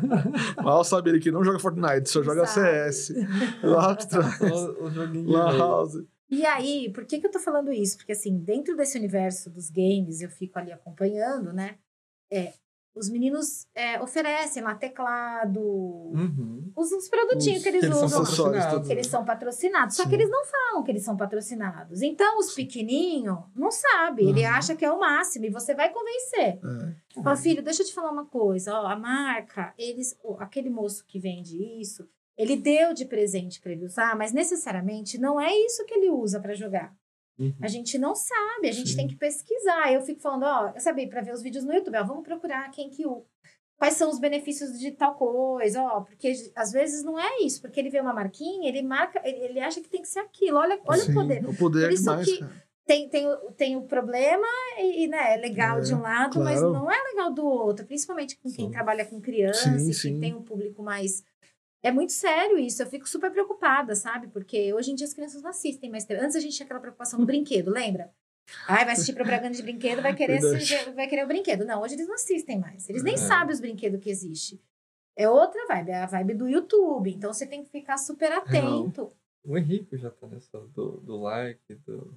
Mal 0.64 0.82
sabe 0.82 1.10
ele 1.10 1.20
que 1.20 1.30
não 1.30 1.44
joga 1.44 1.58
Fortnite, 1.58 2.08
só 2.08 2.22
joga 2.22 2.46
Sabe. 2.46 2.92
CS. 2.92 3.14
Lá 3.62 3.92
atrás. 3.92 4.40
o, 4.40 4.84
o 4.84 4.90
joguinho 4.90 5.30
lei. 5.30 5.58
House. 5.58 6.02
E 6.30 6.44
aí, 6.44 6.90
por 6.90 7.04
que, 7.04 7.20
que 7.20 7.26
eu 7.26 7.30
tô 7.30 7.38
falando 7.38 7.70
isso? 7.70 7.98
Porque, 7.98 8.12
assim, 8.12 8.36
dentro 8.38 8.74
desse 8.76 8.98
universo 8.98 9.50
dos 9.50 9.70
games, 9.70 10.22
eu 10.22 10.30
fico 10.30 10.58
ali 10.58 10.72
acompanhando, 10.72 11.52
né? 11.52 11.76
É, 12.32 12.52
os 12.96 13.08
meninos 13.10 13.66
é, 13.74 14.00
oferecem 14.00 14.62
lá 14.62 14.74
teclado, 14.74 15.60
Uhum. 15.60 16.72
os, 16.74 16.90
os 16.92 17.08
produtinhos 17.08 17.58
Os- 17.58 17.62
que 17.62 17.68
eles 17.68 17.80
que 17.80 17.86
eles 17.86 18.02
usam. 18.02 18.82
que 18.82 18.92
eles 18.92 19.06
são 19.06 19.24
patrocinados, 19.24 19.96
só 19.96 20.02
Sim. 20.04 20.08
que 20.08 20.14
eles 20.14 20.30
não 20.30 20.44
falam 20.44 20.82
que 20.82 20.90
eles 20.90 21.02
são 21.04 21.16
patrocinados. 21.16 22.00
Então, 22.02 22.38
os 22.38 22.54
pequenininhos 22.54 23.38
não 23.54 23.70
sabe, 23.70 24.26
ele 24.28 24.40
Uhum. 24.44 24.50
acha 24.50 24.74
que 24.74 24.84
é 24.84 24.90
o 24.90 24.98
máximo 24.98 25.44
e 25.44 25.50
você 25.50 25.74
vai 25.74 25.90
convencer. 25.92 26.58
É. 27.16 27.22
Fala, 27.22 27.36
filho, 27.36 27.62
deixa 27.62 27.82
eu 27.82 27.86
te 27.86 27.94
falar 27.94 28.10
uma 28.10 28.26
coisa, 28.26 28.74
ó, 28.74 28.86
a 28.86 28.96
marca, 28.96 29.72
eles, 29.78 30.16
aquele 30.38 30.70
moço 30.70 31.04
que 31.06 31.18
vende 31.18 31.56
isso, 31.80 32.06
ele 32.36 32.56
deu 32.56 32.92
de 32.92 33.04
presente 33.06 33.60
para 33.60 33.72
ele 33.72 33.84
usar, 33.86 34.16
mas 34.16 34.32
necessariamente 34.32 35.18
não 35.18 35.40
é 35.40 35.50
isso 35.56 35.84
que 35.86 35.94
ele 35.94 36.10
usa 36.10 36.38
para 36.40 36.54
jogar. 36.54 36.94
Uhum. 37.38 37.54
A 37.60 37.68
gente 37.68 37.98
não 37.98 38.14
sabe, 38.14 38.68
a 38.68 38.72
gente 38.72 38.90
Sim. 38.90 38.96
tem 38.96 39.08
que 39.08 39.16
pesquisar. 39.16 39.92
Eu 39.92 40.00
fico 40.02 40.20
falando, 40.20 40.44
ó, 40.44 40.72
eu 40.74 40.80
sabia 40.80 41.08
para 41.08 41.20
ver 41.20 41.32
os 41.34 41.42
vídeos 41.42 41.64
no 41.64 41.72
YouTube, 41.74 41.96
ó, 41.98 42.04
vamos 42.04 42.24
procurar 42.24 42.70
quem 42.70 42.88
que 42.90 43.06
o 43.06 43.24
quais 43.78 43.92
são 43.92 44.08
os 44.08 44.18
benefícios 44.18 44.78
de 44.80 44.90
tal 44.92 45.14
coisa, 45.16 45.82
ó, 45.82 46.00
porque 46.00 46.32
às 46.54 46.72
vezes 46.72 47.04
não 47.04 47.18
é 47.20 47.40
isso, 47.42 47.60
porque 47.60 47.78
ele 47.78 47.90
vê 47.90 48.00
uma 48.00 48.14
marquinha, 48.14 48.66
ele 48.66 48.80
marca, 48.80 49.20
ele, 49.22 49.60
acha 49.60 49.82
que 49.82 49.88
tem 49.90 50.00
que 50.00 50.08
ser 50.08 50.20
aquilo. 50.20 50.56
Olha, 50.56 50.80
olha 50.86 51.02
Sim, 51.02 51.10
o 51.10 51.14
poder. 51.14 51.46
O 51.46 51.54
poder 51.54 51.80
Por 51.82 51.90
é 51.90 51.92
isso 51.94 52.02
demais, 52.04 52.24
que- 52.26 52.38
cara. 52.38 52.66
Tem, 52.86 53.08
tem, 53.08 53.26
o- 53.26 53.50
tem 53.52 53.76
o 53.76 53.82
problema 53.82 54.46
e, 54.78 55.04
e, 55.04 55.08
né, 55.08 55.34
é 55.34 55.36
legal 55.38 55.78
É, 55.78 55.80
de 55.80 55.92
um 55.92 56.00
lado, 56.00 56.38
mas 56.40 56.60
claro. 56.60 56.72
não 56.72 56.88
é 56.90 56.96
legal 57.10 57.32
do 57.34 57.44
outro, 57.44 57.84
principalmente 57.84 58.38
com 58.38 58.48
quem 58.48 58.66
Sim. 58.66 58.70
trabalha 58.70 59.04
com 59.04 59.20
criança, 59.20 59.76
Sim, 59.76 59.90
e 59.90 59.94
quem 59.94 60.20
tem 60.20 60.34
um 60.34 60.42
público 60.42 60.82
mais 60.84 61.22
é 61.88 61.92
muito 61.92 62.12
sério 62.12 62.58
isso, 62.58 62.82
eu 62.82 62.86
fico 62.86 63.08
super 63.08 63.30
preocupada, 63.30 63.94
sabe? 63.94 64.28
Porque 64.28 64.72
hoje 64.72 64.90
em 64.92 64.94
dia 64.94 65.06
as 65.06 65.14
crianças 65.14 65.42
não 65.42 65.50
assistem 65.50 65.90
mais 65.90 66.04
TV. 66.04 66.20
Antes 66.22 66.36
a 66.36 66.40
gente 66.40 66.54
tinha 66.56 66.64
aquela 66.64 66.80
preocupação 66.80 67.18
do 67.18 67.26
brinquedo, 67.26 67.70
lembra? 67.70 68.10
Ai, 68.68 68.84
vai 68.84 68.92
assistir 68.94 69.12
propaganda 69.12 69.50
de 69.50 69.62
brinquedo, 69.62 70.00
vai 70.02 70.14
querer, 70.14 70.38
assistir- 70.38 70.92
vai 70.94 71.08
querer 71.08 71.24
o 71.24 71.26
brinquedo. 71.26 71.64
Não, 71.64 71.82
hoje 71.82 71.94
eles 71.94 72.06
não 72.06 72.14
assistem 72.14 72.58
mais. 72.58 72.88
Eles 72.88 73.02
nem 73.02 73.14
É. 73.14 73.16
sabem 73.16 73.52
os 73.52 73.60
brinquedos 73.60 74.00
que 74.00 74.08
existem. 74.08 74.60
É 75.16 75.28
outra 75.28 75.66
vibe, 75.66 75.90
é 75.90 76.02
a 76.02 76.06
vibe 76.06 76.34
do 76.34 76.48
YouTube. 76.48 77.10
Então 77.10 77.32
você 77.32 77.46
tem 77.46 77.64
que 77.64 77.70
ficar 77.70 77.96
super 77.98 78.30
atento. 78.32 79.10
O 79.44 79.56
Henrique 79.56 79.96
já 79.96 80.10
tá 80.10 80.26
nessa 80.26 80.60
do, 80.74 81.00
do 81.00 81.16
like, 81.22 81.74
do. 81.86 82.14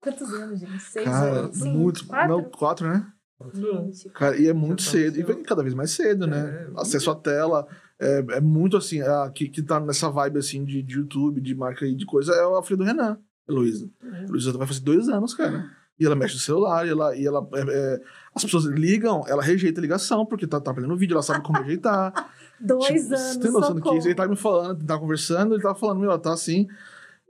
Quantos 0.00 0.32
anos, 0.32 0.58
gente? 0.60 0.80
Seis 0.80 1.04
Cara, 1.04 1.30
anos? 1.40 1.56
Cinco? 1.58 1.68
muito. 1.78 2.06
Quatro? 2.06 2.28
Não, 2.36 2.44
quatro, 2.50 2.88
né? 2.88 3.12
Gente, 3.54 4.08
Cara, 4.10 4.36
e 4.36 4.48
é 4.48 4.52
muito 4.52 4.84
tá 4.84 4.90
cedo. 4.90 5.18
E 5.18 5.22
vem 5.22 5.42
cada 5.42 5.62
vez 5.62 5.74
mais 5.74 5.90
cedo, 5.92 6.26
né? 6.26 6.68
É, 6.74 6.80
Acesso 6.80 7.10
à 7.10 7.14
tela. 7.14 7.66
É, 8.00 8.24
é 8.36 8.40
muito 8.40 8.76
assim. 8.76 9.00
A, 9.02 9.30
que, 9.30 9.48
que 9.48 9.62
tá 9.62 9.78
nessa 9.78 10.08
vibe 10.10 10.38
assim 10.38 10.64
de, 10.64 10.82
de 10.82 10.94
YouTube, 10.96 11.40
de 11.40 11.54
marca 11.54 11.84
e 11.86 11.94
de 11.94 12.06
coisa, 12.06 12.32
é 12.32 12.58
a 12.58 12.62
filha 12.62 12.78
do 12.78 12.84
Renan, 12.84 13.18
Heloísa. 13.48 13.90
A 14.02 14.22
Heloísa 14.24 14.52
vai 14.52 14.66
fazer 14.66 14.80
dois 14.80 15.08
anos, 15.08 15.34
cara. 15.34 15.70
E 15.98 16.06
ela 16.06 16.16
mexe 16.16 16.34
no 16.34 16.40
celular, 16.40 16.86
e 16.86 16.90
ela. 16.90 17.14
E 17.14 17.26
ela 17.26 17.46
é, 17.54 17.60
é, 17.60 18.00
as 18.34 18.42
pessoas 18.42 18.64
ligam, 18.64 19.22
ela 19.28 19.42
rejeita 19.42 19.80
a 19.80 19.82
ligação, 19.82 20.24
porque 20.24 20.46
tá, 20.46 20.58
tá 20.58 20.70
aprendendo 20.70 20.96
vídeo, 20.96 21.12
ela 21.12 21.22
sabe 21.22 21.44
como 21.44 21.58
rejeitar. 21.60 22.32
Dois 22.58 22.84
Tipo, 22.86 22.98
anos. 22.98 23.20
Você 23.20 23.38
tem 23.40 23.50
noção 23.52 23.74
do 23.74 23.82
que 23.82 23.96
isso? 23.98 24.08
Ele 24.08 24.14
tava 24.14 24.28
me 24.30 24.36
falando, 24.36 24.84
tava 24.84 25.00
conversando, 25.00 25.54
ele 25.54 25.62
tava 25.62 25.74
falando, 25.78 26.00
meu, 26.00 26.10
ela 26.10 26.18
tá 26.18 26.32
assim. 26.32 26.66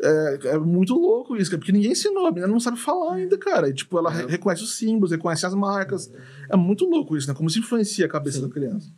É, 0.03 0.39
é 0.55 0.59
muito 0.59 0.95
louco 0.95 1.37
isso, 1.37 1.51
porque 1.51 1.73
ninguém 1.73 1.93
ensinou, 1.93 2.27
a 2.27 2.31
menina 2.31 2.47
não 2.47 2.59
sabe 2.61 2.79
falar 2.79 3.15
ainda, 3.17 3.37
cara. 3.37 3.69
E, 3.69 3.75
tipo, 3.75 3.99
ela 3.99 4.11
É. 4.13 4.17
re- 4.23 4.27
reconhece 4.29 4.63
os 4.63 4.77
símbolos, 4.77 5.11
reconhece 5.11 5.45
as 5.45 5.55
marcas. 5.55 6.11
É 6.49 6.57
muito 6.57 6.85
louco 6.87 7.17
isso, 7.17 7.29
né? 7.29 7.35
Como 7.35 7.49
isso 7.49 7.59
influencia 7.59 8.07
a 8.07 8.09
cabeça 8.09 8.39
Sim. 8.39 8.47
da 8.49 8.55
criança. 8.55 8.89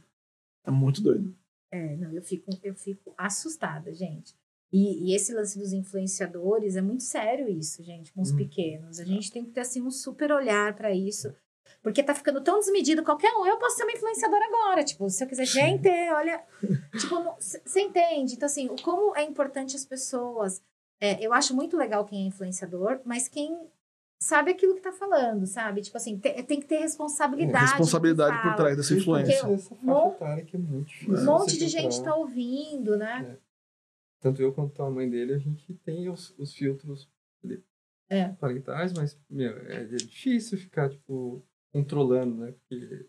É 0.66 0.70
muito 0.70 1.02
doido. 1.02 1.35
É, 1.72 1.96
não, 1.96 2.12
eu 2.12 2.22
fico, 2.22 2.50
eu 2.62 2.74
fico 2.74 3.14
assustada, 3.16 3.92
gente. 3.94 4.35
E, 4.70 5.11
e 5.11 5.14
esse 5.14 5.35
lance 5.35 5.58
dos 5.58 5.72
influenciadores 5.72 6.76
é 6.76 6.82
muito 6.82 7.02
sério 7.02 7.48
isso, 7.48 7.82
gente, 7.82 8.12
com 8.12 8.20
os 8.20 8.30
Hum. 8.30 8.37
pequenos. 8.37 9.00
A 9.00 9.04
gente 9.04 9.32
tem 9.32 9.44
que 9.44 9.50
ter 9.50 9.61
assim 9.62 9.82
um 9.82 9.90
super 9.90 10.30
olhar 10.32 10.74
para 10.74 10.92
isso. 10.94 11.35
Porque 11.82 12.02
tá 12.02 12.14
ficando 12.14 12.40
tão 12.42 12.58
desmedido, 12.58 13.02
qualquer 13.02 13.32
um, 13.35 13.46
eu 13.46 13.58
posso 13.58 13.76
ser 13.76 13.85
uma 13.85 13.92
influenciadora 13.92 14.44
agora, 14.44 14.85
tipo, 14.85 15.08
se 15.08 15.24
eu 15.24 15.28
quiser, 15.28 15.46
gente, 15.46 15.88
olha, 16.12 16.44
tipo, 17.00 17.16
você 17.40 17.80
entende? 17.80 18.35
Então 18.35 18.46
assim, 18.46 18.68
o 18.68 18.76
como 18.82 19.16
é 19.16 19.22
importante 19.22 19.74
as 19.74 19.85
pessoas, 19.85 20.62
é, 21.00 21.24
eu 21.24 21.32
acho 21.32 21.54
muito 21.56 21.76
legal 21.76 22.04
quem 22.04 22.24
é 22.24 22.26
influenciador, 22.26 23.00
mas 23.04 23.26
quem 23.28 23.58
sabe 24.22 24.50
aquilo 24.52 24.74
que 24.74 24.80
tá 24.80 24.92
falando, 24.92 25.46
sabe? 25.46 25.80
Tipo 25.82 25.96
assim, 25.96 26.18
te- 26.18 26.42
tem 26.44 26.61
que 26.61 26.66
ter 26.66 26.78
responsabilidade. 26.78 27.64
Responsabilidade 27.66 28.42
por 28.42 28.54
trás 28.54 28.76
dessa 28.76 28.94
influência. 28.94 29.40
Porque 29.40 29.54
Essa 29.54 30.11
faixa 30.18 30.42
que 30.44 30.56
é 30.56 30.58
muito 30.58 30.88
difícil. 30.88 31.14
Um 31.18 31.24
monte 31.24 31.58
de 31.58 31.68
gente 31.68 32.02
tá 32.02 32.14
ouvindo, 32.14 32.96
né? 32.96 33.37
Tanto 34.20 34.40
eu 34.40 34.52
quanto 34.52 34.80
a 34.82 34.90
mãe 34.90 35.11
dele, 35.11 35.35
a 35.35 35.38
gente 35.38 35.74
tem 35.85 36.08
os, 36.08 36.32
os 36.38 36.54
filtros 36.54 37.08
ali, 37.44 37.62
É. 38.08 38.28
parentais, 38.28 38.92
mas, 38.92 39.18
meu, 39.28 39.56
é, 39.66 39.82
é 39.82 39.85
difícil 39.85 40.56
ficar, 40.56 40.88
tipo, 40.88 41.42
controlando, 41.72 42.37
né? 42.37 42.52
Porque 42.52 43.06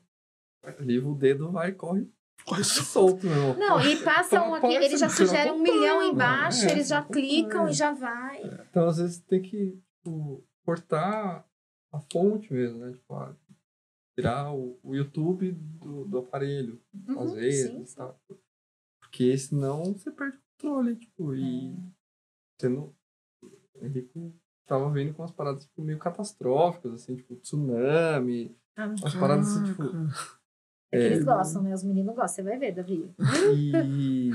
ali 0.79 0.97
o 0.99 1.13
dedo 1.13 1.51
vai 1.51 1.69
e 1.69 1.73
corre 1.73 2.07
solto, 2.63 3.27
meu. 3.27 3.53
Não, 3.55 3.79
e 3.81 3.97
passam 4.03 4.55
aqui, 4.55 4.73
eles 4.73 4.99
já 4.99 5.07
sugerem 5.09 5.51
um 5.53 5.59
milhão 5.61 6.01
embaixo, 6.01 6.65
é, 6.65 6.71
eles 6.71 6.87
já 6.87 7.03
clicam 7.03 7.69
e 7.69 7.73
já 7.73 7.93
vai. 7.93 8.41
Então, 8.69 8.87
às 8.87 8.97
vezes, 8.97 9.19
tem 9.19 9.41
que, 9.41 9.79
tipo, 9.99 10.43
cortar 10.65 11.47
a 11.91 11.99
fonte 12.11 12.51
mesmo, 12.51 12.79
né? 12.79 12.91
Tipo, 12.91 13.13
ah, 13.15 13.35
tirar 14.15 14.53
o, 14.53 14.79
o 14.83 14.95
YouTube 14.95 15.51
do, 15.51 16.05
do 16.05 16.17
aparelho, 16.19 16.81
às 17.17 17.31
Uhum, 17.31 17.35
vezes, 17.35 17.71
sim, 17.71 17.85
sim. 17.85 17.95
tá? 17.95 18.15
Porque 18.99 19.37
senão 19.37 19.93
você 19.93 20.11
perde 20.11 20.37
o 20.37 20.41
controle, 20.57 20.95
tipo, 20.95 21.35
e 21.35 21.75
você 22.57 22.69
não... 22.69 22.93
O 23.75 23.85
Henrico 23.85 24.33
tava 24.65 24.89
vendo 24.89 25.13
com 25.13 25.21
umas 25.23 25.31
paradas, 25.31 25.65
tipo, 25.65 25.81
meio 25.81 25.99
catastróficas, 25.99 26.93
assim, 26.93 27.15
tipo, 27.15 27.35
tsunami, 27.35 28.55
Ah, 28.75 28.87
umas 28.87 29.13
paradas, 29.13 29.47
assim, 29.47 29.63
tipo... 29.63 29.83
é 30.91 30.97
que 30.97 31.03
eles 31.05 31.19
é, 31.19 31.25
gostam, 31.25 31.63
né? 31.63 31.73
Os 31.73 31.83
meninos 31.83 32.15
gostam, 32.15 32.43
você 32.45 32.49
vai 32.49 32.57
ver, 32.57 32.73
Davi. 32.73 33.09
E, 33.55 34.31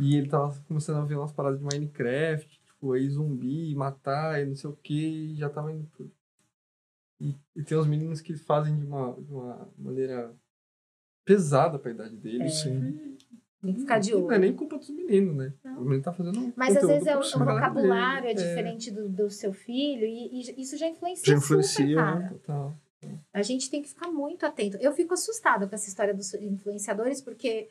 e 0.00 0.16
ele 0.16 0.28
tava 0.28 0.58
começando 0.66 0.98
a 0.98 1.04
ver 1.04 1.16
umas 1.16 1.32
paradas 1.32 1.58
de 1.58 1.64
Minecraft, 1.64 2.61
tipo, 2.82 2.92
aí 2.92 3.08
zumbi, 3.08 3.74
matar 3.76 4.42
e 4.42 4.46
não 4.46 4.56
sei 4.56 4.68
o 4.68 4.76
que, 4.76 5.32
e 5.32 5.36
já 5.36 5.48
tava 5.48 5.72
indo 5.72 5.86
pro... 5.86 6.10
E, 7.20 7.36
e 7.54 7.62
tem 7.62 7.78
uns 7.78 7.86
meninos 7.86 8.20
que 8.20 8.34
fazem 8.36 8.76
de 8.76 8.84
uma, 8.84 9.12
de 9.12 9.32
uma 9.32 9.68
maneira 9.78 10.34
pesada 11.24 11.78
pra 11.78 11.92
idade 11.92 12.16
dele. 12.16 12.42
É. 12.42 12.48
Sim. 12.48 13.16
Tem 13.62 13.74
que 13.74 13.80
ficar 13.80 14.00
de 14.00 14.10
Não 14.10 14.22
é 14.22 14.24
olho. 14.24 14.40
nem 14.40 14.56
culpa 14.56 14.76
dos 14.76 14.90
meninos, 14.90 15.36
né? 15.36 15.54
Não. 15.62 15.78
O 15.82 15.84
menino 15.84 16.02
tá 16.02 16.12
fazendo 16.12 16.52
Mas 16.56 16.76
às 16.76 16.84
vezes 16.84 17.06
é 17.06 17.16
o, 17.16 17.20
o 17.20 17.22
vocabulário 17.22 18.28
é 18.28 18.34
dele. 18.34 18.48
diferente 18.48 18.90
do, 18.90 19.08
do 19.08 19.30
seu 19.30 19.52
filho 19.52 20.04
e, 20.04 20.40
e 20.40 20.60
isso 20.60 20.76
já 20.76 20.88
influencia, 20.88 21.32
Já 21.32 21.38
influencia, 21.38 21.86
super, 21.86 21.94
né? 21.94 22.02
cara. 22.02 22.24
É, 22.24 22.28
total. 22.30 22.78
A 23.32 23.42
gente 23.42 23.70
tem 23.70 23.80
que 23.80 23.88
ficar 23.88 24.10
muito 24.10 24.44
atento. 24.44 24.76
Eu 24.78 24.92
fico 24.92 25.14
assustada 25.14 25.68
com 25.68 25.74
essa 25.76 25.88
história 25.88 26.12
dos 26.12 26.34
influenciadores, 26.34 27.20
porque 27.20 27.70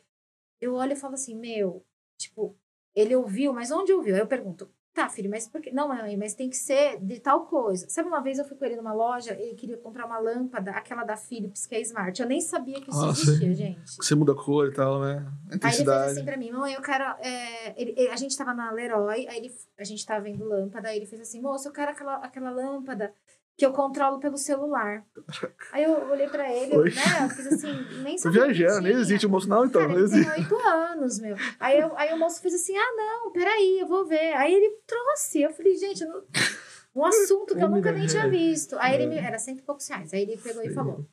eu 0.58 0.74
olho 0.74 0.92
e 0.92 0.96
falo 0.96 1.12
assim, 1.12 1.38
meu, 1.38 1.84
tipo, 2.18 2.56
ele 2.94 3.14
ouviu, 3.14 3.52
mas 3.52 3.70
onde 3.70 3.92
ouviu? 3.92 4.14
Aí 4.14 4.20
eu 4.22 4.26
pergunto, 4.26 4.70
tá, 4.94 5.08
filho, 5.08 5.30
mas 5.30 5.48
por 5.48 5.60
que? 5.60 5.70
Não, 5.72 5.88
mãe, 5.88 6.16
mas 6.16 6.34
tem 6.34 6.48
que 6.50 6.56
ser 6.56 6.98
de 7.00 7.18
tal 7.20 7.46
coisa. 7.46 7.88
Sabe, 7.88 8.08
uma 8.08 8.20
vez 8.20 8.38
eu 8.38 8.44
fui 8.44 8.56
com 8.56 8.64
ele 8.64 8.76
numa 8.76 8.92
loja, 8.92 9.32
ele 9.32 9.54
queria 9.54 9.76
comprar 9.78 10.06
uma 10.06 10.18
lâmpada, 10.18 10.70
aquela 10.72 11.02
da 11.04 11.16
Philips, 11.16 11.66
que 11.66 11.74
é 11.74 11.80
Smart. 11.80 12.20
Eu 12.20 12.28
nem 12.28 12.40
sabia 12.40 12.80
que 12.80 12.90
isso 12.90 13.04
Ah, 13.04 13.10
existia, 13.10 13.48
sim. 13.48 13.54
gente. 13.54 13.80
Você 13.96 14.14
muda 14.14 14.32
a 14.32 14.36
cor 14.36 14.68
e 14.68 14.72
tal, 14.72 15.00
né? 15.00 15.14
A 15.14 15.18
Aí 15.18 15.24
ele 15.24 15.60
fez 15.60 15.74
intensidade. 15.80 16.10
assim 16.12 16.24
pra 16.24 16.36
mim, 16.36 16.50
mãe, 16.50 16.74
eu 16.74 16.82
quero. 16.82 17.04
é, 17.20 17.80
ele- 17.80 17.94
ele- 17.96 18.08
a 18.10 18.16
gente 18.16 18.36
tava 18.36 18.52
na 18.54 18.70
Leroy, 18.70 19.26
aí 19.28 19.36
ele, 19.38 19.54
a 19.78 19.84
gente 19.84 20.04
tava 20.04 20.20
vendo 20.22 20.44
lâmpada, 20.44 20.88
aí 20.88 20.96
ele 20.98 21.06
fez 21.06 21.20
assim, 21.22 21.40
moço, 21.40 21.68
eu 21.68 21.72
quero 21.72 21.90
aquela, 21.90 22.16
aquela 22.16 22.50
lâmpada 22.50 23.12
que 23.56 23.66
eu 23.66 23.72
controlo 23.72 24.18
pelo 24.18 24.36
celular. 24.36 25.04
Aí 25.72 25.84
eu 25.84 26.08
olhei 26.10 26.26
pra 26.28 26.50
ele, 26.52 26.76
Oi. 26.76 26.90
né? 26.94 27.02
Eu 27.24 27.28
fiz 27.30 27.46
assim, 27.46 28.02
nem 28.02 28.16
sabia. 28.18 28.46
viajando, 28.46 28.80
nem 28.82 28.92
existe 28.94 29.26
o 29.26 29.30
moço, 29.30 29.48
não, 29.48 29.64
então. 29.64 29.80
Cara, 29.82 29.92
não 29.92 30.00
ele 30.00 30.10
tem 30.24 30.30
oito 30.30 30.56
anos, 30.66 31.18
meu. 31.20 31.36
Aí, 31.60 31.78
eu, 31.78 31.92
aí 31.96 32.12
o 32.12 32.18
moço 32.18 32.40
fez 32.40 32.54
assim: 32.54 32.76
ah, 32.76 32.92
não, 32.96 33.30
peraí, 33.32 33.78
eu 33.80 33.86
vou 33.86 34.04
ver. 34.06 34.32
Aí 34.34 34.52
ele 34.54 34.70
trouxe. 34.86 35.42
Eu 35.42 35.52
falei, 35.52 35.76
gente, 35.76 36.02
eu 36.02 36.08
não- 36.08 36.22
um 36.94 37.04
assunto 37.04 37.54
que 37.54 37.62
eu 37.62 37.68
nunca 37.70 37.90
nem 37.92 38.06
tinha 38.06 38.28
visto. 38.28 38.76
Aí 38.78 38.94
ele 38.94 39.04
É. 39.04 39.06
me. 39.06 39.18
Era 39.18 39.38
cento 39.38 39.60
e 39.60 39.62
poucos 39.62 39.86
reais. 39.88 40.12
Aí 40.12 40.22
ele 40.22 40.36
pegou 40.36 40.62
e 40.62 40.72
falou: 40.74 41.06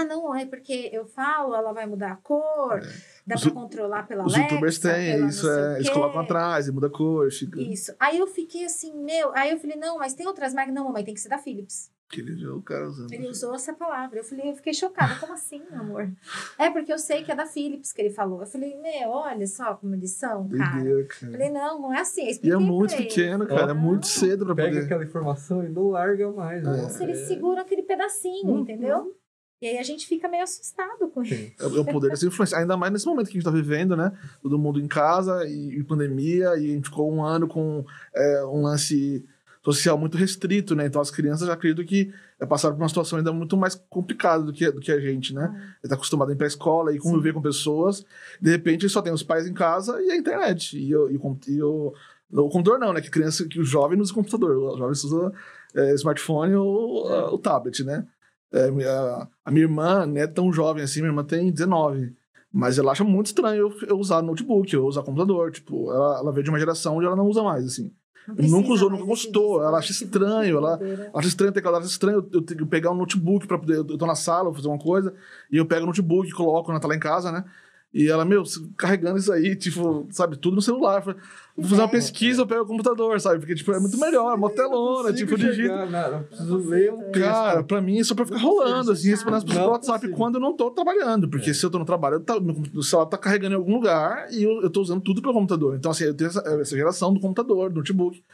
ah, 0.00 0.04
não, 0.04 0.34
é 0.34 0.44
porque 0.46 0.90
eu 0.92 1.04
falo, 1.06 1.54
ela 1.54 1.72
vai 1.72 1.86
mudar 1.86 2.12
a 2.12 2.16
cor, 2.16 2.80
dá 3.26 3.34
Os 3.36 3.42
pra 3.42 3.50
controlar 3.52 4.06
pela 4.06 4.24
Os 4.26 4.34
Alexa, 4.34 4.50
youtubers 4.54 4.78
têm, 4.78 5.26
isso 5.26 5.48
é. 5.50 5.76
Eles 5.76 5.90
colocam 5.90 6.20
atrás 6.20 6.68
e 6.68 6.72
muda 6.72 6.86
a 6.88 6.90
cor, 6.90 7.30
fica. 7.30 7.60
Isso. 7.60 7.94
Aí 7.98 8.18
eu 8.18 8.26
fiquei 8.26 8.64
assim, 8.64 8.92
meu. 9.02 9.32
Aí 9.34 9.50
eu 9.50 9.58
falei, 9.58 9.76
não, 9.76 9.98
mas 9.98 10.14
tem 10.14 10.26
outras 10.26 10.52
marcas. 10.54 10.74
Não, 10.74 10.84
mamãe, 10.84 11.04
tem 11.04 11.14
que 11.14 11.20
ser 11.20 11.28
da 11.28 11.38
Philips. 11.38 11.90
Que 12.08 12.20
ele 12.20 12.34
viu 12.34 12.56
o 12.58 12.62
cara 12.62 12.86
usando. 12.86 13.10
Ele 13.10 13.26
usou 13.26 13.54
essa 13.54 13.72
palavra. 13.72 14.18
Eu 14.18 14.24
falei, 14.24 14.50
eu 14.50 14.54
fiquei 14.54 14.74
chocada. 14.74 15.14
Como 15.18 15.32
assim, 15.32 15.62
amor? 15.72 16.12
É 16.58 16.68
porque 16.68 16.92
eu 16.92 16.98
sei 16.98 17.24
que 17.24 17.32
é 17.32 17.34
da 17.34 17.46
Philips 17.46 17.90
que 17.90 18.02
ele 18.02 18.10
falou. 18.10 18.40
Eu 18.42 18.46
falei, 18.46 18.76
meu, 18.82 19.08
olha 19.08 19.46
só 19.46 19.72
como 19.76 19.94
eles 19.94 20.10
são, 20.12 20.46
cara. 20.50 20.84
Eu 20.84 21.06
cara. 21.06 21.32
falei, 21.32 21.48
não, 21.50 21.80
não 21.80 21.94
é 21.94 22.00
assim. 22.00 22.28
Eu 22.28 22.36
E 22.42 22.50
é 22.52 22.56
muito 22.58 22.94
pequeno, 22.94 23.46
cara. 23.46 23.62
É 23.62 23.66
Não. 23.68 23.80
muito 23.80 24.06
cedo 24.06 24.44
pra 24.44 24.54
Pega 24.54 24.68
poder. 24.72 24.84
aquela 24.84 25.04
informação 25.04 25.64
e 25.64 25.70
não 25.70 25.88
larga 25.88 26.30
mais. 26.30 26.62
né? 26.62 26.82
Nossa, 26.82 27.02
eles 27.02 27.20
É. 27.20 27.26
seguram 27.28 27.62
aquele 27.62 27.82
pedacinho, 27.82 28.46
Uhum. 28.50 28.58
entendeu? 28.60 29.16
E 29.62 29.66
aí 29.68 29.78
a 29.78 29.82
gente 29.84 30.06
fica 30.08 30.28
meio 30.28 30.42
assustado 30.42 31.08
com 31.08 31.22
isso. 31.22 31.34
Sim. 31.36 31.52
É 31.60 31.64
o 31.66 31.84
poder 31.84 32.08
dessa 32.10 32.26
influência. 32.26 32.58
Ainda 32.58 32.76
mais 32.76 32.92
nesse 32.92 33.06
momento 33.06 33.26
que 33.26 33.32
a 33.32 33.40
gente 33.40 33.44
tá 33.44 33.50
vivendo, 33.50 33.96
né? 33.96 34.10
Todo 34.42 34.58
mundo 34.58 34.80
em 34.80 34.88
casa 34.88 35.46
e, 35.46 35.78
e 35.78 35.84
pandemia, 35.84 36.48
e 36.58 36.70
a 36.72 36.74
gente 36.74 36.88
ficou 36.88 37.10
um 37.12 37.24
ano 37.24 37.46
com 37.46 37.84
é, 38.14 38.44
um 38.44 38.62
lance 38.62 39.24
social 39.64 39.96
muito 39.96 40.16
restrito, 40.18 40.74
né? 40.74 40.86
Então 40.86 41.00
as 41.00 41.12
crianças 41.12 41.46
já 41.46 41.52
acredito 41.52 41.86
que 41.86 42.12
é 42.40 42.44
passaram 42.44 42.74
por 42.74 42.82
uma 42.82 42.88
situação 42.88 43.18
ainda 43.18 43.32
muito 43.32 43.56
mais 43.56 43.76
complicada 43.88 44.42
do 44.42 44.52
que, 44.52 44.68
do 44.72 44.80
que 44.80 44.90
a 44.90 44.98
gente, 44.98 45.32
né? 45.32 45.48
Ah, 45.48 45.76
Ele 45.80 45.88
tá 45.88 45.94
acostumado 45.94 46.30
a 46.30 46.32
ir 46.34 46.36
pra 46.36 46.48
escola 46.48 46.92
e 46.92 46.98
conviver 46.98 47.32
com 47.32 47.40
pessoas, 47.40 48.04
de 48.40 48.50
repente 48.50 48.88
só 48.88 49.00
tem 49.00 49.12
os 49.12 49.22
pais 49.22 49.46
em 49.46 49.54
casa 49.54 50.02
e 50.02 50.10
a 50.10 50.16
internet. 50.16 50.76
E, 50.76 50.92
o- 50.96 51.08
e, 51.08 51.16
o 51.16 51.38
e 51.46 51.62
o, 51.62 51.94
o 52.32 52.48
computador 52.50 52.80
não, 52.80 52.92
né? 52.92 53.00
Que 53.00 53.08
criança, 53.10 53.46
que 53.46 53.60
o 53.60 53.64
jovem 53.64 54.00
usa 54.00 54.12
computador, 54.12 54.56
o 54.56 54.76
jovem 54.76 54.90
usa 54.90 55.32
é, 55.76 55.94
smartphone 55.94 56.54
ou 56.56 57.06
ah, 57.06 57.32
o 57.32 57.38
tablet, 57.38 57.84
né? 57.84 58.04
É, 58.52 58.68
a, 58.88 59.28
a 59.46 59.50
minha 59.50 59.64
irmã 59.64 60.06
não 60.06 60.16
é 60.20 60.26
tão 60.26 60.52
jovem 60.52 60.82
assim, 60.84 61.00
minha 61.00 61.10
irmã 61.10 61.24
tem 61.24 61.50
19. 61.50 62.12
Mas 62.52 62.78
ela 62.78 62.92
acha 62.92 63.02
muito 63.02 63.26
estranho 63.28 63.56
eu, 63.80 63.88
eu 63.88 63.98
usar 63.98 64.20
notebook, 64.20 64.72
eu 64.74 64.84
usar 64.84 65.02
computador. 65.02 65.50
Tipo, 65.50 65.90
ela, 65.90 66.18
ela 66.18 66.32
veio 66.32 66.44
de 66.44 66.50
uma 66.50 66.58
geração 66.58 66.96
onde 66.96 67.06
ela 67.06 67.16
não 67.16 67.26
usa 67.26 67.42
mais, 67.42 67.64
assim. 67.64 67.90
Nunca 68.28 68.68
usou, 68.70 68.88
nunca 68.90 69.04
gostou, 69.04 69.60
ela 69.64 69.78
acha 69.78 69.90
estranho, 69.90 70.58
ela- 70.58 70.76
doideira. 70.76 71.10
Acho 71.14 71.28
estranho 71.28 71.50
o 71.50 71.54
teclado, 71.54 71.78
acho 71.78 71.88
estranho 71.88 72.18
eu, 72.18 72.28
eu 72.34 72.42
ter 72.42 72.54
que 72.56 72.64
pegar 72.66 72.90
um 72.92 72.94
notebook 72.94 73.46
pra 73.48 73.58
poder. 73.58 73.78
Eu 73.78 73.84
tô 73.98 74.06
na 74.06 74.14
sala, 74.14 74.44
vou 74.44 74.54
fazer 74.54 74.68
uma 74.68 74.78
coisa, 74.78 75.12
e 75.50 75.56
eu 75.56 75.66
pego 75.66 75.82
o 75.82 75.86
notebook, 75.86 76.30
coloco 76.32 76.66
quando 76.66 76.72
ela 76.76 76.80
tá 76.80 76.86
lá 76.88 76.94
em 76.94 77.00
casa, 77.00 77.32
né? 77.32 77.44
E 77.94 78.08
ela, 78.08 78.24
meu, 78.24 78.42
carregando 78.78 79.18
isso 79.18 79.30
aí, 79.30 79.54
tipo, 79.54 80.06
sabe, 80.10 80.38
tudo 80.38 80.54
no 80.56 80.62
celular. 80.62 80.96
Eu 80.96 81.02
falei, 81.02 81.20
Vou 81.54 81.66
fazer 81.68 81.82
uma 81.82 81.88
É. 81.88 81.90
pesquisa, 81.90 82.40
eu 82.40 82.46
pego 82.46 82.62
o 82.62 82.66
computador, 82.66 83.20
sabe? 83.20 83.38
Porque, 83.38 83.54
tipo, 83.54 83.70
é 83.72 83.78
muito 83.78 83.98
melhor, 84.00 84.32
é 84.32 84.34
uma 84.34 84.48
telona, 84.48 85.10
Não 85.10 85.14
tipo, 85.14 85.36
digita. 85.36 85.74
eu 85.74 86.22
preciso 86.24 86.56
ler 86.56 86.90
um 86.90 86.98
texto. 87.12 87.20
Cara, 87.20 87.62
pra 87.62 87.82
mim, 87.82 88.00
é 88.00 88.04
só 88.04 88.14
pra 88.14 88.24
ficar 88.24 88.38
Não 88.38 88.46
rolando, 88.48 88.90
assim, 88.92 89.10
respondendo 89.10 89.36
as 89.36 89.44
pessoas 89.44 89.58
Não 89.58 89.64
pelo 89.64 89.72
WhatsApp 89.74 90.00
consigo. 90.00 90.16
quando 90.16 90.34
eu 90.36 90.40
não 90.40 90.56
tô 90.56 90.70
trabalhando. 90.70 91.28
Porque 91.28 91.50
É. 91.50 91.52
se 91.52 91.62
eu 91.66 91.68
tô 91.68 91.78
no 91.78 91.84
trabalho, 91.84 92.20
tá, 92.20 92.40
meu 92.40 92.82
celular 92.82 93.04
tá 93.10 93.18
carregando 93.18 93.54
em 93.54 93.58
algum 93.58 93.74
lugar 93.74 94.32
e 94.32 94.42
eu, 94.42 94.62
eu 94.62 94.70
tô 94.70 94.80
usando 94.80 95.02
tudo 95.02 95.20
pelo 95.20 95.34
computador. 95.34 95.76
Então, 95.76 95.90
assim, 95.90 96.04
eu 96.04 96.14
tenho 96.14 96.28
essa, 96.28 96.40
essa 96.40 96.74
geração 96.74 97.12
do 97.12 97.20
computador, 97.20 97.68
do 97.68 97.76
notebook. 97.76 98.24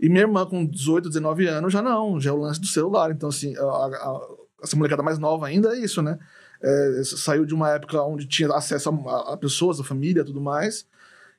E 0.00 0.08
minha 0.08 0.22
irmã, 0.22 0.46
com 0.46 0.64
18, 0.64 1.08
19 1.08 1.46
anos, 1.46 1.70
já 1.70 1.82
não, 1.82 2.18
já 2.18 2.30
é 2.30 2.32
o 2.32 2.38
lance 2.38 2.58
do 2.62 2.66
celular. 2.66 3.10
Então, 3.10 3.28
assim, 3.28 3.54
a, 3.58 3.62
a- 3.62 4.20
essa 4.62 4.74
molecada 4.74 5.02
mais 5.02 5.18
nova 5.18 5.46
ainda 5.46 5.76
é 5.76 5.80
isso, 5.80 6.00
né? 6.00 6.18
É, 6.64 7.02
saiu 7.04 7.44
de 7.44 7.54
uma 7.54 7.70
época 7.70 8.00
onde 8.02 8.26
tinha 8.26 8.48
acesso 8.54 8.88
a, 8.88 9.34
a 9.34 9.36
pessoas, 9.36 9.78
a 9.78 9.84
família 9.84 10.22
e 10.22 10.24
tudo 10.24 10.40
mais, 10.40 10.86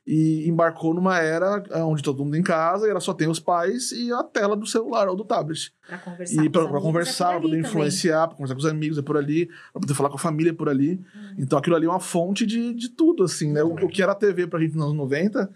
e 0.06 0.48
embarcou 0.48 0.94
numa 0.94 1.18
era 1.18 1.64
é, 1.70 1.82
onde 1.82 2.00
todo 2.00 2.24
mundo 2.24 2.36
em 2.36 2.42
casa 2.42 2.86
e 2.86 2.90
ela 2.90 3.00
só 3.00 3.12
tem 3.12 3.28
os 3.28 3.40
pais 3.40 3.90
e 3.90 4.12
a 4.12 4.22
tela 4.22 4.56
do 4.56 4.64
celular 4.64 5.08
ou 5.08 5.16
do 5.16 5.24
tablet. 5.24 5.74
Pra 5.84 5.98
conversar. 5.98 6.44
E 6.44 6.48
pra 6.48 6.62
amigos, 6.62 6.82
conversar, 6.82 7.30
é 7.30 7.34
por 7.34 7.42
poder 7.42 7.58
influenciar, 7.58 8.28
pra 8.28 8.36
conversar 8.36 8.54
com 8.54 8.60
os 8.60 8.66
amigos 8.66 8.98
é 8.98 9.02
por 9.02 9.16
ali, 9.16 9.46
pra 9.72 9.80
poder 9.80 9.94
falar 9.94 10.08
com 10.08 10.14
a 10.16 10.20
família 10.20 10.50
é 10.50 10.54
por 10.54 10.68
ali. 10.68 11.04
Hum. 11.14 11.34
Então 11.38 11.58
aquilo 11.58 11.74
ali 11.74 11.86
é 11.86 11.90
uma 11.90 11.98
fonte 11.98 12.46
de, 12.46 12.72
de 12.72 12.88
tudo, 12.90 13.24
assim, 13.24 13.50
né? 13.52 13.64
O, 13.64 13.74
o 13.74 13.88
que 13.88 14.00
era 14.00 14.12
a 14.12 14.14
TV 14.14 14.46
pra 14.46 14.60
gente 14.60 14.76
nos 14.76 14.84
anos 14.84 14.96
90 14.96 15.50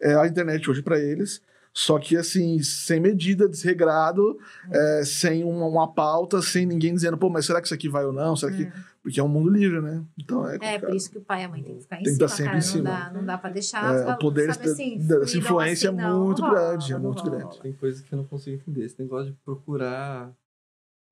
é 0.00 0.16
a 0.16 0.26
internet 0.26 0.68
hoje 0.68 0.82
pra 0.82 0.98
eles. 0.98 1.40
Só 1.74 1.98
que, 1.98 2.16
assim, 2.16 2.62
sem 2.62 3.00
medida, 3.00 3.48
desregrado, 3.48 4.38
é, 4.70 5.04
sem 5.06 5.42
uma, 5.42 5.66
uma 5.66 5.90
pauta, 5.90 6.42
sem 6.42 6.66
ninguém 6.66 6.92
dizendo, 6.92 7.16
pô, 7.16 7.30
mas 7.30 7.46
será 7.46 7.60
que 7.62 7.66
isso 7.66 7.74
aqui 7.74 7.88
vai 7.88 8.04
ou 8.04 8.12
não? 8.12 8.36
Será 8.36 8.52
que... 8.52 8.70
Porque 9.02 9.18
é 9.18 9.22
um 9.22 9.28
mundo 9.28 9.50
livre, 9.50 9.80
né? 9.80 10.04
Então 10.16 10.48
é 10.48 10.56
É, 10.60 10.78
por 10.78 10.94
isso 10.94 11.10
que 11.10 11.18
o 11.18 11.20
pai 11.22 11.42
e 11.42 11.44
a 11.44 11.48
mãe 11.48 11.62
tem 11.62 11.74
que 11.76 11.82
ficar 11.82 11.96
em 12.00 12.04
Tem 12.04 12.12
que 12.12 12.14
cima, 12.14 12.24
estar 12.26 12.36
sempre 12.36 12.52
cara. 12.52 12.56
em 12.58 12.60
Não 12.60 12.72
cima. 12.72 12.84
dá, 12.84 13.12
não 13.12 13.24
dá 13.26 13.38
pra 13.38 13.50
deixar. 13.50 13.94
É, 13.94 14.12
o 14.12 14.18
poder 14.18 14.54
sabe 14.54 14.66
da- 14.66 14.72
assim, 14.72 14.98
dessa 14.98 15.36
influência 15.38 15.90
assim, 15.90 15.98
é 15.98 16.02
não, 16.02 16.24
muito 16.26 16.40
não 16.40 16.48
rola, 16.48 16.60
grande, 16.68 16.92
é 16.92 16.94
não 16.96 17.02
muito 17.02 17.22
rola. 17.22 17.36
grande. 17.38 17.60
Tem 17.60 17.72
coisas 17.72 18.00
que 18.00 18.12
eu 18.12 18.16
não 18.18 18.24
consigo 18.24 18.56
entender. 18.56 18.84
Esse 18.84 19.00
negócio 19.02 19.32
de 19.32 19.38
procurar 19.44 20.32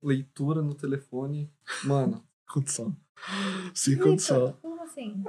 leitura 0.03 0.62
no 0.62 0.74
telefone. 0.74 1.50
Mano, 1.85 2.22
Condição. 2.53 2.96
Sem 3.74 3.96
condição. 3.98 4.57
Como 4.62 4.83
assim? 4.83 5.22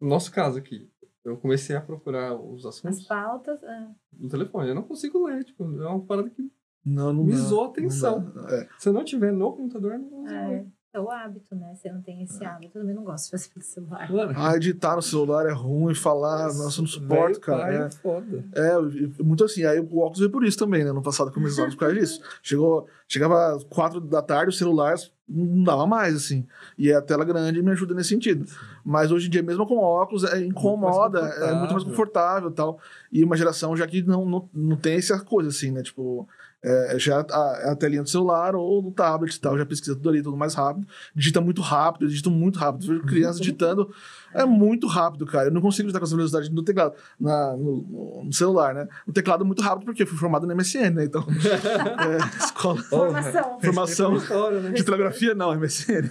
no 0.00 0.08
nosso 0.08 0.30
caso 0.32 0.58
aqui, 0.58 0.90
eu 1.24 1.36
comecei 1.36 1.74
a 1.76 1.80
procurar 1.80 2.34
os 2.34 2.64
As 2.66 2.76
assuntos 2.76 3.02
pautas. 3.06 3.62
ah. 3.64 3.90
no 4.12 4.28
telefone. 4.28 4.68
Eu 4.68 4.74
não 4.74 4.82
consigo 4.82 5.26
ler, 5.26 5.44
tipo, 5.44 5.64
é 5.64 5.86
uma 5.88 6.00
parada 6.04 6.30
que 6.30 6.50
Não, 6.84 7.12
não 7.12 7.24
me 7.24 7.32
dá, 7.32 7.38
a 7.38 7.50
não 7.50 7.64
atenção. 7.64 8.30
dá. 8.32 8.48
É. 8.56 8.68
Se 8.78 8.88
eu 8.88 8.92
não 8.92 9.04
tiver 9.04 9.32
no 9.32 9.52
computador, 9.52 9.98
não 9.98 10.08
vou 10.08 10.28
É, 10.28 10.48
ler. 10.48 10.66
É 10.96 11.00
o 11.00 11.10
hábito, 11.10 11.54
né? 11.54 11.74
Você 11.74 11.90
não 11.90 12.00
tem 12.00 12.22
esse 12.22 12.44
hábito. 12.44 12.78
Eu 12.78 12.82
também 12.82 12.94
não 12.94 13.04
gosto 13.04 13.26
de 13.26 13.30
fazer 13.30 13.48
pelo 13.50 13.64
celular. 13.64 14.08
Ah, 14.36 14.56
editar 14.56 14.96
no 14.96 15.02
celular 15.02 15.46
é 15.46 15.52
ruim, 15.52 15.94
falar, 15.94 16.46
nossa, 16.46 16.78
eu 16.78 16.82
não 16.82 16.86
suporto, 16.86 17.40
cara. 17.40 17.62
pai 17.62 17.76
É. 17.76 17.80
é 17.80 17.90
foda. 17.90 18.44
É, 18.54 19.22
muito 19.22 19.44
assim. 19.44 19.64
Aí 19.64 19.78
o 19.78 19.98
óculos 19.98 20.18
veio 20.18 20.30
por 20.30 20.44
isso 20.44 20.58
também, 20.58 20.84
né? 20.84 20.92
No 20.92 21.02
passado 21.02 21.30
comecei 21.30 21.52
os 21.52 21.58
óculos 21.58 21.74
por 21.74 21.80
causa 21.80 21.94
disso. 21.94 22.20
Chegou, 22.42 22.86
chegava 23.06 23.54
às 23.54 23.64
quatro 23.64 24.00
da 24.00 24.22
tarde, 24.22 24.50
o 24.50 24.52
celular 24.52 24.96
não 25.28 25.64
dava 25.64 25.86
mais, 25.86 26.14
assim. 26.14 26.46
E 26.78 26.92
a 26.92 27.02
tela 27.02 27.24
grande 27.24 27.60
me 27.60 27.72
ajuda 27.72 27.94
nesse 27.94 28.10
sentido. 28.10 28.46
Mas 28.84 29.10
hoje 29.10 29.26
em 29.26 29.30
dia, 29.30 29.42
mesmo 29.42 29.66
com 29.66 29.76
óculos, 29.76 30.24
é, 30.24 30.44
incomoda, 30.44 31.20
mais 31.20 31.42
é 31.42 31.54
muito 31.54 31.72
mais 31.72 31.84
confortável 31.84 32.50
e 32.50 32.52
tal. 32.52 32.78
E 33.12 33.24
uma 33.24 33.36
geração 33.36 33.76
já 33.76 33.86
que 33.86 34.02
não, 34.02 34.24
não, 34.24 34.48
não 34.54 34.76
tem 34.76 34.96
essa 34.96 35.18
coisa, 35.20 35.48
assim, 35.48 35.72
né? 35.72 35.82
Tipo, 35.82 36.28
é, 36.64 36.98
já 36.98 37.20
a, 37.20 37.72
a 37.72 37.76
telinha 37.76 38.02
do 38.02 38.08
celular 38.08 38.54
ou 38.54 38.82
do 38.82 38.90
tablet 38.90 39.34
e 39.34 39.40
tal, 39.40 39.56
já 39.56 39.64
pesquisa 39.64 39.94
tudo 39.94 40.08
ali, 40.08 40.22
tudo 40.22 40.36
mais 40.36 40.54
rápido. 40.54 40.86
Digita 41.14 41.40
muito 41.40 41.62
rápido, 41.62 42.08
digita 42.08 42.30
muito 42.30 42.58
rápido. 42.58 42.84
Eu 42.84 42.88
vejo 42.88 43.06
crianças 43.06 43.40
digitando, 43.40 43.92
é 44.34 44.44
muito 44.44 44.86
rápido, 44.86 45.24
cara. 45.26 45.48
Eu 45.48 45.52
não 45.52 45.60
consigo 45.60 45.84
digitar 45.86 46.00
com 46.00 46.06
essa 46.06 46.14
velocidade 46.16 46.50
no 46.52 46.62
teclado, 46.62 46.94
na, 47.18 47.56
no, 47.56 48.22
no 48.24 48.32
celular, 48.32 48.74
né? 48.74 48.86
O 49.06 49.12
teclado 49.12 49.42
é 49.42 49.46
muito 49.46 49.62
rápido 49.62 49.84
porque 49.86 50.02
eu 50.02 50.06
fui 50.06 50.18
formado 50.18 50.46
no 50.46 50.54
MSN, 50.54 50.90
né? 50.94 51.04
Então, 51.04 51.24
é, 51.30 52.44
escola 52.44 52.82
Formação. 52.82 53.58
Formação. 53.60 54.16
História, 54.16 54.60
né? 54.60 54.70
de 54.72 54.82
telegrafia, 54.84 55.34
não, 55.34 55.54
MSN. 55.58 56.10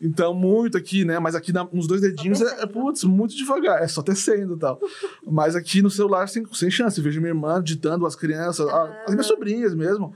Então, 0.00 0.34
muito 0.34 0.76
aqui, 0.76 1.04
né? 1.04 1.18
Mas 1.18 1.34
aqui 1.34 1.52
na- 1.52 1.68
nos 1.72 1.86
dois 1.86 2.00
dedinhos 2.00 2.40
é, 2.42 2.62
é, 2.62 2.66
putz, 2.66 3.04
muito 3.04 3.34
devagar, 3.36 3.82
é 3.82 3.88
só 3.88 4.02
tecendo 4.02 4.54
e 4.54 4.58
tal. 4.58 4.78
Mas 5.26 5.56
aqui 5.56 5.80
no 5.82 5.90
celular, 5.90 6.28
sem, 6.28 6.44
sem 6.52 6.70
chance. 6.70 6.98
Eu 6.98 7.04
vejo 7.04 7.20
minha 7.20 7.30
irmã 7.30 7.62
digitando, 7.62 8.06
as 8.06 8.14
crianças, 8.16 8.68
a- 8.68 9.02
as 9.06 9.10
minhas 9.12 9.26
sobrinhas 9.26 9.74
mesmo. 9.74 10.12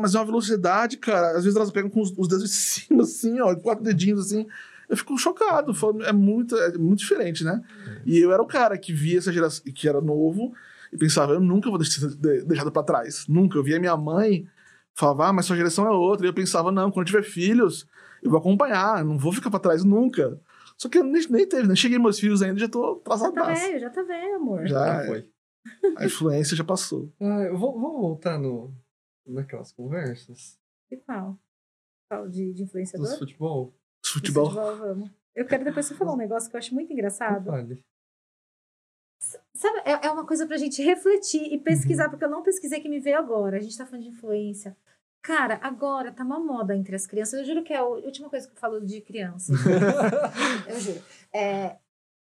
Mas 0.00 0.14
é 0.14 0.18
uma 0.18 0.26
velocidade, 0.26 0.96
cara. 0.98 1.28
Às 1.36 1.44
vezes 1.44 1.56
elas 1.56 1.70
pegam 1.70 1.88
com 1.88 2.00
os, 2.02 2.12
os 2.16 2.28
dedos 2.28 2.44
de 2.44 2.54
cima, 2.54 3.02
assim, 3.02 3.40
ó, 3.40 3.54
quatro 3.56 3.82
dedinhos 3.82 4.26
assim. 4.26 4.46
Eu 4.88 4.96
fico 4.96 5.16
chocado. 5.18 5.72
É 6.04 6.12
muito, 6.12 6.56
é 6.56 6.76
muito 6.78 7.00
diferente, 7.00 7.42
né? 7.44 7.62
E 8.04 8.18
eu 8.18 8.32
era 8.32 8.42
o 8.42 8.46
cara 8.46 8.76
que 8.78 8.92
via 8.92 9.18
essa 9.18 9.32
geração, 9.32 9.64
que 9.72 9.88
era 9.88 10.00
novo, 10.00 10.52
e 10.92 10.96
pensava, 10.98 11.32
eu 11.32 11.40
nunca 11.40 11.68
vou 11.70 11.78
deixar 11.78 12.06
de- 12.08 12.44
deixado 12.44 12.70
pra 12.70 12.82
trás. 12.82 13.26
Nunca. 13.28 13.56
Eu 13.58 13.62
via 13.64 13.80
minha 13.80 13.96
mãe, 13.96 14.46
falava, 14.94 15.28
ah, 15.28 15.32
mas 15.32 15.46
sua 15.46 15.56
geração 15.56 15.86
é 15.86 15.90
outra. 15.90 16.26
E 16.26 16.28
eu 16.28 16.34
pensava, 16.34 16.70
não, 16.70 16.90
quando 16.90 17.06
eu 17.06 17.12
tiver 17.12 17.22
filhos, 17.24 17.86
eu 18.22 18.30
vou 18.30 18.38
acompanhar, 18.38 19.04
não 19.04 19.18
vou 19.18 19.32
ficar 19.32 19.50
pra 19.50 19.58
trás 19.60 19.82
nunca. 19.84 20.40
Só 20.76 20.88
que 20.88 20.98
eu 20.98 21.04
nem, 21.04 21.22
nem 21.30 21.46
teve, 21.48 21.66
nem 21.66 21.76
cheguei 21.76 21.98
meus 21.98 22.18
filhos 22.18 22.42
ainda, 22.42 22.58
já 22.58 22.68
tô 22.68 23.00
Já 23.06 23.16
tá 23.18 23.26
atrasado. 23.28 23.54
velho, 23.60 23.80
já 23.80 23.90
tá 23.90 24.02
velho, 24.02 24.36
amor. 24.36 24.66
Já, 24.66 24.86
Já 25.02 25.06
foi. 25.06 25.30
a 25.96 26.04
influência 26.04 26.56
já 26.56 26.64
passou. 26.64 27.12
Ah, 27.20 27.42
eu 27.44 27.56
vou, 27.56 27.78
vou 27.78 28.00
voltar 28.00 28.38
no, 28.38 28.74
naquelas 29.26 29.72
conversas 29.72 30.58
E 30.90 30.96
qual? 30.96 31.38
Qual 32.08 32.28
de, 32.28 32.52
de 32.52 32.62
influenciador? 32.64 33.08
dos 33.08 33.18
futebol. 33.18 33.72
Do 34.14 34.20
Futebol. 34.20 34.50
vamos. 34.50 35.10
Eu 35.34 35.44
quero 35.46 35.64
depois 35.64 35.86
você 35.86 35.94
falar 35.94 36.12
um 36.12 36.16
negócio 36.16 36.48
que 36.48 36.54
eu 36.56 36.58
acho 36.58 36.74
muito 36.74 36.92
engraçado. 36.92 37.50
Vale. 37.50 37.80
Sabe, 39.54 39.78
é, 39.84 40.06
é 40.06 40.10
uma 40.10 40.26
coisa 40.26 40.46
pra 40.46 40.56
gente 40.56 40.82
refletir 40.82 41.42
e 41.52 41.56
Uhum. 41.56 41.62
pesquisar, 41.62 42.08
porque 42.08 42.24
eu 42.24 42.30
não 42.30 42.42
pesquisei 42.42 42.80
que 42.80 42.88
me 42.88 43.00
veio 43.00 43.18
agora. 43.18 43.56
A 43.56 43.60
gente 43.60 43.76
tá 43.76 43.86
falando 43.86 44.02
de 44.04 44.10
influência. 44.10 44.76
Cara, 45.22 45.58
agora 45.62 46.12
tá 46.12 46.22
uma 46.22 46.38
moda 46.38 46.76
entre 46.76 46.94
as 46.94 47.06
crianças. 47.06 47.40
Eu 47.40 47.46
juro 47.46 47.62
que 47.64 47.72
é 47.72 47.78
a 47.78 47.84
última 47.84 48.28
coisa 48.28 48.46
que 48.46 48.52
eu 48.54 48.58
falo 48.60 48.80
de 48.84 49.00
criança. 49.00 49.52
eu 50.68 50.78
juro. 50.80 51.00
É, 51.32 51.76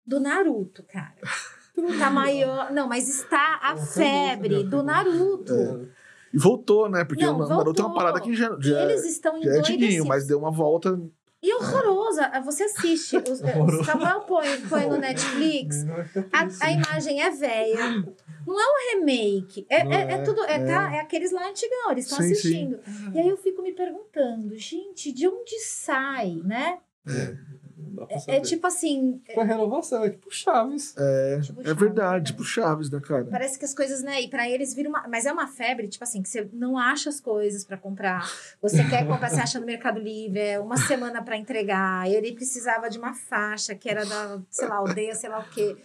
do 0.06 0.20
Naruto, 0.20 0.84
cara. 0.84 1.16
Tá 1.98 2.12
maior. 2.12 2.72
Não, 2.72 2.88
mas 2.88 3.08
está 3.08 3.60
a 3.64 3.76
febre 3.78 4.62
do 4.64 4.84
Naruto. 4.84 5.54
É. 5.54 5.88
E 6.34 6.38
voltou, 6.38 6.88
né? 6.88 7.04
Porque 7.06 7.26
Não, 7.26 7.38
o 7.38 7.48
Naruto 7.48 7.82
é 7.82 7.86
uma 7.86 7.90
voltou. 7.90 7.94
parada 7.94 8.22
que 8.22 8.36
já, 8.36 8.56
já, 8.60 8.84
eles 8.84 9.04
estão 9.06 9.42
já 9.42 9.52
é 9.56 9.58
antiguinho, 9.58 10.06
mas 10.06 10.28
deu 10.28 10.38
uma 10.38 10.52
volta. 10.52 11.00
E 11.42 11.54
horrorosa. 11.56 12.30
Você 12.46 12.64
assiste. 12.64 13.18
Os, 13.18 13.42
o 13.42 13.84
Samuel 13.84 14.22
põe, 14.22 14.62
põe 14.62 14.88
no 14.88 14.98
Netflix. 14.98 15.84
Triste. 15.84 16.30
A, 16.32 16.68
a 16.68 16.72
imagem 16.72 17.22
é 17.22 17.30
velha. 17.30 18.06
Não 18.46 18.60
é 18.60 18.64
um 18.64 19.00
remake. 19.00 19.66
É, 19.70 19.78
é, 19.78 19.94
é 19.94 20.12
é, 20.14 20.18
tudo. 20.20 20.44
É, 20.44 20.60
Tá, 20.66 20.96
é 20.96 21.00
aqueles 21.00 21.32
lá 21.32 21.48
antigão, 21.48 21.92
eles 21.92 22.06
estão 22.06 22.20
Sim, 22.20 22.26
sim. 22.28 22.32
assistindo. 22.32 22.80
E 23.14 23.20
aí 23.20 23.28
eu 23.28 23.38
fico 23.38 23.62
me 23.62 23.72
perguntando, 23.74 24.56
gente, 24.56 25.12
de 25.12 25.28
onde 25.28 25.60
sai, 25.60 26.42
né? 26.44 26.80
Não 27.06 27.61
É, 28.10 28.20
saber. 28.20 28.42
tipo 28.42 28.68
assim. 28.68 29.22
Tipo 29.26 29.42
a 29.42 29.44
renovação, 29.44 30.04
é 30.04 30.10
tipo 30.10 30.32
Chaves. 30.32 30.96
É, 30.98 31.40
tipo 31.42 31.62
é 31.62 31.64
Chaves, 31.64 31.80
verdade, 31.80 32.18
né? 32.20 32.24
tipo 32.24 32.44
Chaves, 32.44 32.90
né, 32.90 33.00
cara? 33.00 33.26
Parece 33.26 33.60
que 33.60 33.66
as 33.66 33.74
coisas, 33.74 34.02
né? 34.02 34.22
E 34.22 34.30
pra 34.30 34.50
eles 34.50 34.74
viram 34.74 34.90
uma. 34.90 35.08
Mas 35.08 35.26
é 35.26 35.32
uma 35.32 35.48
febre, 35.48 35.88
tipo 35.88 36.04
assim, 36.04 36.22
que 36.22 36.30
você 36.30 36.50
não 36.54 36.78
acha 36.78 37.10
as 37.10 37.20
coisas 37.20 37.64
pra 37.64 37.78
comprar. 37.78 38.30
Você 38.62 38.84
quer 38.90 39.08
comprar, 39.08 39.30
você 39.30 39.42
acha 39.42 39.60
no 39.60 39.66
Mercado 39.66 40.00
Livre, 40.00 40.40
é 40.40 40.60
uma 40.60 40.78
semana 40.78 41.24
pra 41.24 41.38
entregar. 41.38 42.10
Ele 42.10 42.34
precisava 42.34 42.90
de 42.90 42.98
uma 42.98 43.14
faixa 43.14 43.76
que 43.76 43.90
era 43.90 44.06
da, 44.06 44.42
sei 44.50 44.68
lá, 44.68 44.76
aldeia, 44.76 45.16
sei 45.16 45.30
lá 45.30 45.40
o 45.40 45.50
quê. 45.50 45.76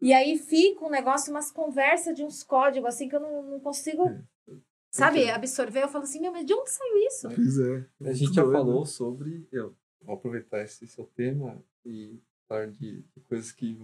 E 0.00 0.12
aí 0.12 0.36
fica 0.36 0.84
um 0.84 0.90
negócio, 0.90 1.30
umas 1.32 1.50
conversas 1.50 2.14
de 2.14 2.22
uns 2.22 2.42
códigos 2.42 2.88
assim 2.88 3.08
que 3.08 3.16
eu 3.16 3.20
não, 3.20 3.42
não 3.42 3.60
consigo, 3.60 4.14
sabe, 4.90 5.30
absorver. 5.30 5.82
Eu 5.82 5.88
falo 5.88 6.04
assim, 6.04 6.20
meu, 6.20 6.32
mas 6.32 6.44
de 6.44 6.52
onde 6.52 6.70
saiu 6.70 6.96
isso? 7.06 7.28
Pois 7.34 7.58
é. 7.58 7.84
A 8.10 8.12
gente 8.12 8.34
já 8.34 8.42
falou 8.42 8.84
sobre. 8.84 9.48
Eu 9.50 9.74
vou 10.04 10.14
aproveitar 10.14 10.62
esse 10.62 10.86
seu 10.86 11.04
tema 11.16 11.56
e 11.84 12.18
falar 12.48 12.66
de, 12.66 13.02
de 13.02 13.20
coisas 13.28 13.50
que 13.52 13.78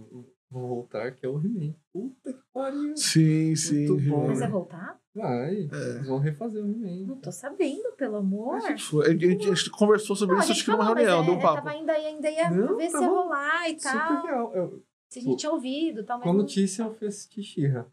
vão 0.49 0.67
voltar, 0.67 1.11
que 1.13 1.25
é 1.25 1.29
o 1.29 1.39
He-Man. 1.39 1.73
Puta 1.91 2.33
que 2.33 2.39
pariu. 2.53 2.95
Sim, 2.95 3.55
sim. 3.55 3.87
Muito 3.87 4.09
bom. 4.09 4.27
Mas 4.27 4.39
vai 4.39 4.49
voltar? 4.49 4.99
Vai, 5.13 5.55
É. 5.55 5.89
eles 5.95 6.07
vão 6.07 6.19
refazer 6.19 6.63
o 6.63 6.67
He-Man. 6.67 7.07
Não 7.07 7.15
tô 7.17 7.31
sabendo, 7.31 7.91
pelo 7.97 8.17
amor. 8.17 8.55
A 8.55 8.59
gente, 8.69 8.83
foi- 8.83 9.05
a 9.07 9.09
gente- 9.09 9.49
a 9.49 9.53
gente 9.55 9.69
conversou 9.71 10.15
sobre 10.15 10.35
Não, 10.35 10.41
a 10.41 10.43
isso, 10.43 10.51
acho 10.53 10.63
que 10.65 10.71
numa 10.71 10.85
reunião, 10.85 11.21
é, 11.21 11.25
deu 11.25 11.33
um 11.33 11.37
é, 11.37 11.41
papo. 11.41 11.55
Tava 11.55 11.69
ainda, 11.71 11.91
ainda 11.93 12.29
ia 12.29 12.49
Não, 12.51 12.77
ver 12.77 12.85
se 12.87 12.91
tava 12.93 13.05
ia 13.05 13.09
rolar 13.09 13.69
e 13.69 13.79
Super 13.79 13.91
tal. 13.99 14.23
real. 14.25 14.55
Eu, 14.55 14.83
Se 15.09 15.19
a 15.19 15.21
gente 15.21 15.37
tinha 15.39 15.51
ouvido 15.51 16.03
tal, 16.05 16.17
mas 16.19 16.23
com 16.23 16.29
a 16.29 16.33
notícia 16.33 16.83
eu 16.83 16.93
fui 16.93 17.07
assistir. 17.07 17.85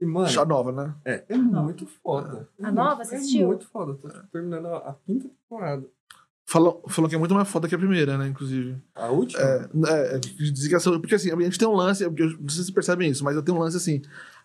E, 0.00 0.04
mano, 0.06 0.26
Já 0.28 0.44
nova, 0.44 0.72
né? 0.72 0.94
é, 1.04 1.24
é 1.28 1.36
muito 1.36 1.86
foda. 1.86 2.48
A 2.60 2.68
É 2.68 2.72
nova, 2.72 2.96
muito- 2.96 3.08
você 3.08 3.14
assistiu? 3.16 3.42
É 3.44 3.46
muito 3.46 3.66
foda. 3.68 3.94
Tô 3.94 4.08
terminando 4.32 4.66
a, 4.66 4.78
a 4.90 4.94
quinta 4.94 5.28
temporada. 5.28 5.88
Falam, 6.54 6.80
falam 6.86 7.08
que 7.08 7.16
é 7.16 7.18
muito 7.18 7.34
mais 7.34 7.48
foda 7.48 7.66
que 7.68 7.74
a 7.74 7.78
primeira, 7.78 8.16
né, 8.16 8.28
inclusive. 8.28 8.76
A 8.94 9.08
última? 9.08 9.42
É, 9.42 10.14
é, 10.14 10.18
dizem 10.20 10.68
que 10.68 10.76
essa- 10.76 10.90
porque 11.00 11.16
assim, 11.16 11.32
a 11.32 11.40
gente 11.40 11.58
tem 11.58 11.66
um 11.66 11.74
lance, 11.74 12.04
eu 12.04 12.10
não 12.12 12.16
sei 12.16 12.28
se 12.30 12.36
vocês 12.56 12.70
percebem 12.70 13.10
isso, 13.10 13.24
mas 13.24 13.34
eu 13.34 13.42
tenho 13.42 13.58
um 13.58 13.60
lance 13.60 13.76
assim, 13.76 14.00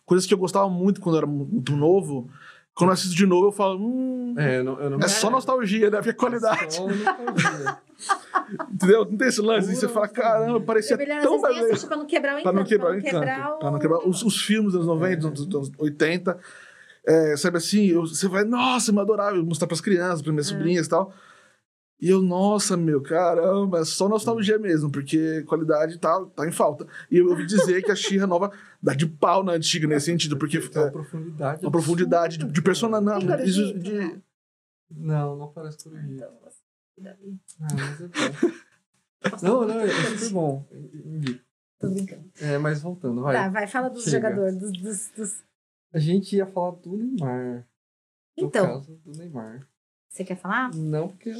coisas 0.07 0.25
que 0.25 0.33
eu 0.33 0.37
gostava 0.39 0.67
muito 0.67 1.01
quando 1.01 1.15
eu 1.15 1.19
era 1.19 1.27
muito 1.27 1.75
novo, 1.75 2.27
quando 2.73 2.89
eu 2.89 2.93
assisto 2.95 3.15
de 3.15 3.27
novo 3.27 3.49
eu 3.49 3.51
falo, 3.51 3.77
hum, 3.79 4.33
é, 4.39 4.55
É, 4.55 4.59
eu 4.59 4.63
não, 4.63 4.79
eu 4.81 4.89
não 4.89 5.07
só 5.07 5.29
nostalgia, 5.29 5.91
né, 5.91 5.97
porque 5.97 6.09
é 6.09 6.13
qualidade, 6.13 6.73
Só 6.73 6.87
nostalgia. 6.87 7.77
entendeu? 8.73 9.05
Não 9.05 9.15
tem 9.17 9.27
esse 9.27 9.41
lance, 9.41 9.71
e 9.71 9.75
você 9.75 9.87
fala, 9.87 10.07
caramba, 10.07 10.59
parecia 10.61 10.95
É 10.95 10.97
melhor 10.97 11.21
tão 11.21 11.39
brasileiro. 11.39 11.87
pra 11.87 11.95
não 11.97 12.05
quebrar 12.07 12.39
o 12.39 12.41
Pra 12.41 12.51
não 12.51 12.61
encanto. 12.61 12.69
quebrar 12.69 12.91
o 12.91 12.97
encanto. 12.97 13.55
o... 13.55 13.59
Pra 13.59 13.71
não 13.71 13.79
quebrar 13.79 13.99
os, 14.07 14.23
os 14.23 14.41
filmes 14.41 14.73
dos 14.73 14.75
anos 14.77 14.87
90, 14.87 15.15
dos 15.17 15.25
anos- 15.27 15.45
dos 15.45 15.55
anos 15.69 15.71
80. 15.77 16.39
é, 17.05 17.35
sabe 17.37 17.57
assim, 17.57 17.85
eu- 17.87 18.01
você 18.05 18.27
vai, 18.27 18.43
nossa, 18.43 18.91
eu 18.91 18.99
adorava 18.99 19.35
eu 19.37 19.45
mostrar 19.45 19.67
pras 19.67 19.81
crianças, 19.81 20.21
pras 20.23 20.33
minhas 20.33 20.47
É. 20.47 20.49
sobrinhas 20.53 20.85
e 20.87 20.89
tal. 20.89 21.13
E 22.01 22.09
eu, 22.09 22.21
nossa, 22.21 22.77
meu, 22.77 23.01
caramba, 23.01 23.79
é 23.79 23.85
só 23.85 24.07
nostalgia 24.07 24.57
mesmo, 24.57 24.89
porque 24.89 25.43
qualidade 25.43 25.97
tá, 25.99 26.25
tá 26.35 26.47
em 26.47 26.51
falta. 26.51 26.87
E 27.11 27.17
eu 27.17 27.27
ouvi 27.29 27.45
dizer 27.45 27.83
que 27.83 27.91
a 27.91 27.95
Xirra 27.95 28.25
nova 28.25 28.51
dá 28.81 28.93
de 28.93 29.05
pau 29.05 29.43
na 29.43 29.51
antiga 29.53 29.85
nesse 29.85 30.05
sentido, 30.05 30.37
porque 30.37 30.59
Tem 30.61 30.81
uma 30.81 30.87
é, 30.87 30.91
profundidade. 30.91 31.65
uma 31.65 31.71
profundidade 31.71 32.37
de, 32.37 32.45
de 32.45 32.61
personagem. 32.61 33.27
Não, 33.27 33.39
isso 33.43 33.61
Corujita, 33.73 33.79
de. 33.79 33.97
não? 33.99 34.21
Não, 34.91 35.35
não 35.37 35.47
parece 35.51 35.83
corujita. 35.83 36.31
Então. 36.97 37.39
Ah, 37.61 37.67
mas 37.73 38.01
é 38.01 38.07
bom. 38.07 38.49
Não, 39.43 39.67
não, 39.67 39.79
é 39.81 39.87
super 39.89 40.29
bom. 40.31 40.65
Indico. 41.05 41.43
Tô 41.79 41.89
brincando. 41.89 42.31
É, 42.41 42.57
mas 42.57 42.81
voltando, 42.81 43.21
vai. 43.21 43.35
Tá, 43.35 43.49
vai, 43.49 43.67
fala 43.67 43.89
dos 43.89 44.03
Chega. 44.05 44.29
jogadores, 44.29 44.57
dos, 44.57 44.71
dos, 44.71 45.09
dos- 45.15 45.43
A 45.93 45.99
gente 45.99 46.35
ia 46.35 46.45
falar 46.45 46.71
do 46.71 46.95
Neymar. 46.97 47.67
Então, 48.37 48.65
caso 48.79 48.99
do 49.05 49.11
Neymar. 49.17 49.67
você 50.09 50.23
quer 50.23 50.35
falar? 50.37 50.73
Não 50.75 51.09
porque 51.09 51.33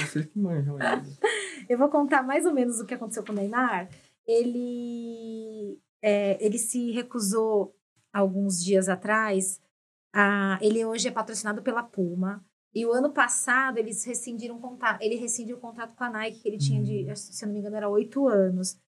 eu- 0.00 0.06
vocês 0.06 0.26
que 0.26 0.38
ainda. 0.38 1.06
Eu 1.68 1.76
vou 1.78 1.88
contar 1.88 2.22
mais 2.22 2.46
ou 2.46 2.52
menos 2.54 2.78
o 2.78 2.86
que 2.86 2.94
aconteceu 2.94 3.24
com 3.24 3.32
o 3.32 3.34
Neymar. 3.34 3.88
Ele, 4.24 5.80
é, 6.00 6.44
ele 6.44 6.58
se 6.58 6.92
recusou 6.92 7.74
alguns 8.12 8.62
dias 8.62 8.88
atrás. 8.88 9.60
A, 10.14 10.58
ele 10.62 10.84
hoje 10.84 11.08
é 11.08 11.10
patrocinado 11.10 11.62
pela 11.62 11.82
Puma. 11.82 12.44
E 12.74 12.84
o 12.86 12.92
ano 12.92 13.10
passado 13.12 13.78
eles 13.78 14.04
rescindiram 14.04 14.56
o 14.56 14.60
contrato. 14.60 15.02
Ele 15.02 15.16
rescindiu 15.16 15.56
o 15.56 15.60
contrato 15.60 15.94
com 15.96 16.04
a 16.04 16.10
Nike 16.10 16.40
que 16.40 16.48
ele 16.48 16.58
tinha 16.58 16.82
de, 16.82 17.16
se 17.16 17.42
eu 17.44 17.46
não 17.48 17.54
me 17.54 17.60
engano, 17.60 17.76
era 17.76 17.88
oito 17.88 18.28
anos. 18.28 18.78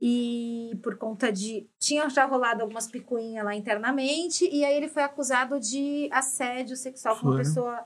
E 0.00 0.78
por 0.82 0.96
conta 0.96 1.30
de. 1.32 1.68
Tinha 1.78 2.08
já 2.08 2.24
rolado 2.24 2.62
algumas 2.62 2.86
picuinhas 2.86 3.44
lá 3.44 3.54
internamente, 3.54 4.48
e 4.50 4.64
aí 4.64 4.74
ele 4.74 4.88
foi 4.88 5.02
acusado 5.02 5.60
de 5.60 6.08
assédio 6.10 6.74
sexual 6.76 7.18
com 7.18 7.26
uma 7.26 7.32
pessoa. 7.38 7.84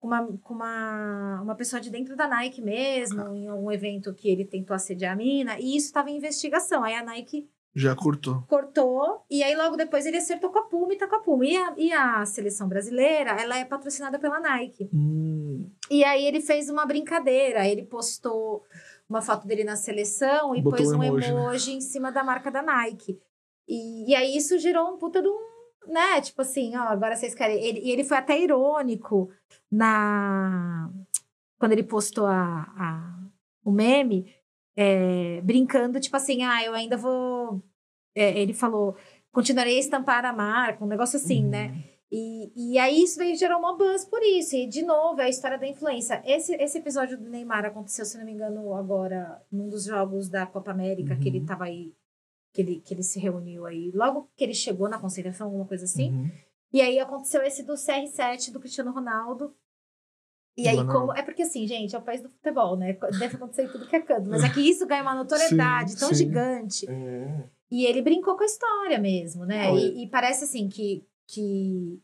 Com 0.00 0.06
uma, 0.06 0.26
com 0.42 0.54
uma, 0.54 1.42
uma 1.42 1.54
pessoa 1.54 1.78
de 1.80 1.90
dentro 1.90 2.16
da 2.16 2.26
Nike 2.26 2.62
mesmo, 2.62 3.20
em 3.34 3.50
um 3.50 3.70
evento 3.70 4.14
que 4.14 4.30
ele 4.30 4.46
tentou 4.46 4.74
assediar 4.74 5.12
a 5.12 5.16
mina, 5.16 5.60
e 5.60 5.76
isso 5.76 5.88
estava 5.88 6.08
em 6.10 6.16
investigação. 6.16 6.82
Aí 6.82 6.94
a 6.94 7.04
Nike 7.04 7.46
Já 7.74 7.94
curtou. 7.94 8.42
cortou, 8.48 9.22
e 9.30 9.42
aí 9.42 9.54
logo 9.54 9.76
depois 9.76 10.06
ele 10.06 10.16
acertou 10.16 10.48
com 10.50 10.58
a 10.58 10.62
Puma 10.62 10.94
e 10.94 10.96
tá 10.96 11.06
com 11.06 11.16
a 11.16 11.20
Puma. 11.20 11.44
E 11.44 11.54
a, 11.54 11.74
e 11.76 11.92
a 11.92 12.24
seleção 12.24 12.66
brasileira, 12.66 13.32
ela 13.32 13.58
é 13.58 13.64
patrocinada 13.66 14.18
pela 14.18 14.40
Nike. 14.40 14.88
Hum, 14.92 15.70
E 15.90 16.02
aí 16.02 16.24
ele 16.24 16.40
fez 16.40 16.70
uma 16.70 16.86
brincadeira, 16.86 17.68
ele 17.68 17.84
postou 17.84 18.64
uma 19.06 19.20
foto 19.20 19.46
dele 19.46 19.64
na 19.64 19.76
seleção 19.76 20.54
e 20.56 20.62
Botou 20.62 20.78
pôs 20.78 20.92
um 20.92 20.98
um 20.98 21.04
emoji, 21.04 21.28
emoji, 21.30 21.70
né? 21.72 21.76
em 21.76 21.80
cima 21.82 22.10
da 22.10 22.24
marca 22.24 22.50
da 22.50 22.62
Nike. 22.62 23.20
E, 23.68 24.10
e 24.10 24.14
aí 24.14 24.34
isso 24.36 24.58
gerou 24.58 24.88
um 24.94 24.96
puta 24.96 25.20
de 25.20 25.28
um, 25.28 25.38
né, 25.86 26.20
tipo 26.20 26.42
assim, 26.42 26.76
ó, 26.76 26.82
agora 26.82 27.16
vocês 27.16 27.34
querem... 27.34 27.62
Ele, 27.62 27.80
e 27.80 27.90
ele 27.90 28.04
foi 28.04 28.16
até 28.16 28.38
irônico 28.38 29.30
na... 29.70 30.90
Quando 31.58 31.72
ele 31.72 31.82
postou 31.82 32.26
a, 32.26 32.62
a, 32.76 33.18
o 33.64 33.70
meme, 33.70 34.34
é, 34.76 35.40
brincando, 35.42 36.00
tipo 36.00 36.16
assim, 36.16 36.42
ah, 36.42 36.64
eu 36.64 36.72
ainda 36.74 36.96
vou... 36.96 37.62
é, 38.14 38.38
ele 38.40 38.54
falou, 38.54 38.96
continuarei 39.30 39.76
a 39.76 39.80
estampar 39.80 40.24
a 40.24 40.32
marca, 40.32 40.84
um 40.84 40.88
negócio 40.88 41.16
assim, 41.18 41.44
Uhum. 41.44 41.50
né? 41.50 41.84
E, 42.12 42.72
e 42.72 42.76
aí 42.78 43.04
isso 43.04 43.18
daí 43.18 43.36
gerou 43.36 43.60
uma 43.60 43.76
buzz 43.76 44.04
por 44.04 44.20
isso. 44.20 44.56
E, 44.56 44.66
de 44.66 44.82
novo, 44.82 45.20
é 45.20 45.26
a 45.26 45.28
história 45.28 45.56
da 45.56 45.66
influência. 45.66 46.20
Esse, 46.26 46.54
esse 46.56 46.78
episódio 46.78 47.16
do 47.16 47.30
Neymar 47.30 47.64
aconteceu, 47.64 48.04
se 48.04 48.18
não 48.18 48.24
me 48.24 48.32
engano, 48.32 48.74
agora, 48.74 49.40
num 49.52 49.68
dos 49.68 49.84
jogos 49.84 50.28
da 50.28 50.44
Copa 50.44 50.72
América, 50.72 51.14
que 51.14 51.28
ele 51.28 51.38
Uhum. 51.38 51.46
tava 51.46 51.64
aí, 51.66 51.92
que 52.52 52.60
ele, 52.60 52.80
que 52.80 52.94
ele 52.94 53.02
se 53.02 53.18
reuniu 53.18 53.66
aí. 53.66 53.90
Logo 53.94 54.30
que 54.36 54.44
ele 54.44 54.54
chegou 54.54 54.88
na 54.88 54.98
concentração, 54.98 55.46
alguma 55.46 55.66
coisa 55.66 55.84
assim. 55.84 56.10
uhum. 56.12 56.30
E 56.72 56.80
aí 56.80 56.98
aconteceu 57.00 57.42
esse 57.42 57.64
do 57.64 57.74
CR7 57.74 58.52
do 58.52 58.60
Cristiano 58.60 58.92
Ronaldo. 58.92 59.54
E 60.56 60.68
aí, 60.68 60.76
Mano. 60.76 60.92
como. 60.92 61.12
É 61.12 61.22
porque 61.22 61.42
assim, 61.42 61.66
gente, 61.66 61.94
é 61.94 61.98
o 61.98 62.02
país 62.02 62.20
do 62.20 62.28
futebol, 62.28 62.76
né? 62.76 62.96
Deve 63.18 63.36
acontecer 63.36 63.70
tudo 63.70 63.86
que 63.88 63.96
é 63.96 64.00
canto. 64.00 64.28
Mas 64.28 64.44
é 64.44 64.48
que 64.48 64.60
isso 64.60 64.86
ganha 64.86 65.02
uma 65.02 65.14
notoriedade 65.14 65.92
Sim, 65.94 65.98
tão 65.98 66.08
sim. 66.10 66.14
gigante. 66.14 66.88
É. 66.88 67.48
E 67.70 67.86
ele 67.86 68.02
brincou 68.02 68.36
com 68.36 68.42
a 68.42 68.46
história 68.46 68.98
mesmo, 68.98 69.44
né? 69.44 69.72
E, 69.74 70.04
e 70.04 70.08
parece 70.08 70.44
assim 70.44 70.68
que, 70.68 71.06
que 71.26 72.00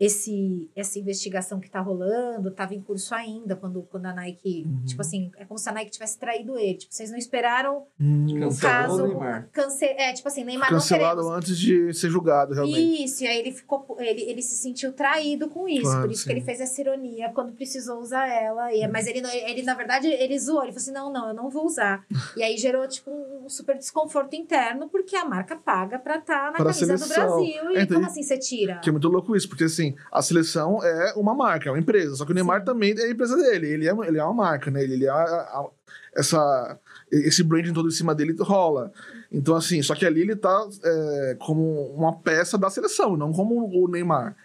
esse, 0.00 0.70
essa 0.74 0.98
investigação 0.98 1.60
que 1.60 1.70
tá 1.70 1.78
rolando 1.80 2.50
tava 2.50 2.74
em 2.74 2.80
curso 2.80 3.14
ainda, 3.14 3.54
quando, 3.54 3.82
quando 3.82 4.06
a 4.06 4.14
Nike, 4.14 4.64
Uhum. 4.66 4.84
tipo 4.86 5.02
assim, 5.02 5.30
é 5.36 5.44
como 5.44 5.58
se 5.58 5.68
a 5.68 5.72
Nike 5.72 5.90
tivesse 5.90 6.18
traído 6.18 6.58
ele. 6.58 6.74
Tipo, 6.78 6.94
vocês 6.94 7.10
não 7.10 7.18
esperaram 7.18 7.84
Hum, 8.00 8.26
Cancelou 8.40 8.50
caso- 8.60 9.04
o 9.04 9.08
Neymar. 9.08 9.48
cance... 9.52 9.84
É, 9.84 10.12
tipo 10.14 10.26
assim, 10.26 10.42
Neymar 10.42 10.70
cancelado 10.70 11.28
antes 11.30 11.58
de 11.58 11.92
ser 11.92 12.08
julgado, 12.08 12.54
realmente. 12.54 13.04
Isso, 13.04 13.22
e 13.24 13.26
aí 13.26 13.38
ele 13.38 13.52
ficou, 13.52 13.96
ele, 14.00 14.22
ele 14.22 14.40
se 14.42 14.56
sentiu 14.56 14.92
traído 14.94 15.48
com 15.50 15.68
isso, 15.68 15.82
Claro, 15.82 16.00
por 16.02 16.10
isso 16.10 16.22
que 16.24 16.30
sim. 16.30 16.36
ele 16.36 16.44
fez 16.44 16.60
essa 16.60 16.80
ironia 16.80 17.30
quando 17.34 17.52
precisou 17.52 18.00
usar 18.00 18.26
ela. 18.26 18.72
E, 18.74 18.86
mas 18.88 19.06
ele, 19.06 19.20
ele, 19.46 19.62
na 19.62 19.74
verdade, 19.74 20.06
ele 20.06 20.38
zoou, 20.38 20.62
ele 20.62 20.72
falou 20.72 20.80
assim: 20.82 20.92
não, 20.92 21.12
não, 21.12 21.28
eu 21.28 21.34
não 21.34 21.50
vou 21.50 21.66
usar. 21.66 22.06
E 22.40 22.42
aí 22.42 22.56
gerou, 22.56 22.86
tipo, 22.88 23.10
um 23.10 23.48
super 23.48 23.76
desconforto 23.76 24.34
interno, 24.34 24.88
porque 24.88 25.14
a 25.16 25.24
marca 25.26 25.56
paga 25.56 25.98
pra 25.98 26.16
estar 26.16 26.46
na 26.52 26.52
Pra 26.52 26.64
camisa 26.72 26.96
do. 26.96 27.06
Brasil. 27.08 27.70
E 27.72 27.76
É, 27.76 27.82
então, 27.82 27.96
como 27.98 28.06
assim 28.06 28.22
você 28.22 28.38
tira? 28.38 28.78
Que 28.78 28.88
é 28.88 28.92
muito 28.92 29.08
louco 29.08 29.36
isso, 29.36 29.48
porque 29.48 29.64
assim, 29.64 29.89
a 30.10 30.22
seleção 30.22 30.82
é 30.84 31.12
uma 31.14 31.34
marca, 31.34 31.68
é 31.68 31.72
uma 31.72 31.78
empresa. 31.78 32.16
Só 32.16 32.24
que 32.24 32.32
o 32.32 32.34
Neymar 32.34 32.60
Sim. 32.60 32.66
também 32.66 32.94
é 32.98 33.02
a 33.04 33.10
empresa 33.10 33.36
dele. 33.36 33.68
Ele 33.68 33.88
é, 33.88 33.92
ele 34.06 34.18
é 34.18 34.24
uma 34.24 34.34
marca, 34.34 34.70
né? 34.70 34.82
Ele, 34.82 34.94
ele 34.94 35.06
é 35.06 35.10
a- 35.10 35.14
a- 35.14 35.70
essa, 36.14 36.78
esse 37.10 37.42
branding 37.42 37.72
todo 37.72 37.88
em 37.88 37.92
cima 37.92 38.14
dele 38.14 38.34
rola. 38.40 38.92
Então, 39.30 39.54
assim, 39.54 39.80
só 39.82 39.94
que 39.94 40.04
ali 40.04 40.22
ele 40.22 40.34
tá 40.36 40.68
é, 40.84 41.36
como 41.38 41.86
uma 41.94 42.16
peça 42.20 42.58
da 42.58 42.68
seleção, 42.70 43.16
não 43.16 43.32
como 43.32 43.66
o 43.72 43.88
Neymar. 43.88 44.36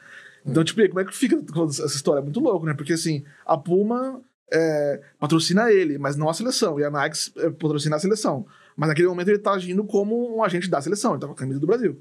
Então, 0.45 0.63
tipo, 0.63 0.87
como 0.87 0.99
é 0.99 1.05
que 1.05 1.15
fica 1.15 1.41
toda 1.41 1.71
essa 1.71 1.85
história? 1.87 2.19
É 2.19 2.23
muito 2.23 2.39
louco, 2.39 2.65
né? 2.67 2.73
Porque 2.75 2.93
assim, 2.93 3.25
a 3.45 3.57
Puma 3.57 4.21
é, 4.53 5.01
patrocina 5.19 5.71
ele, 5.71 5.97
mas 5.97 6.15
não 6.15 6.29
a 6.29 6.33
seleção. 6.35 6.79
E 6.79 6.83
a 6.83 6.91
Nike 6.91 7.17
é, 7.37 7.49
patrocina 7.49 7.95
a 7.95 7.99
seleção. 7.99 8.45
Mas 8.77 8.89
naquele 8.89 9.07
momento 9.07 9.29
ele 9.29 9.39
tá 9.39 9.53
agindo 9.53 9.83
como 9.85 10.37
um 10.37 10.43
agente 10.43 10.69
da 10.69 10.79
seleção, 10.81 11.13
ele 11.13 11.21
tá 11.21 11.25
com 11.27 11.33
a 11.33 11.37
camisa 11.37 11.59
do 11.59 11.65
Brasil. 11.65 11.99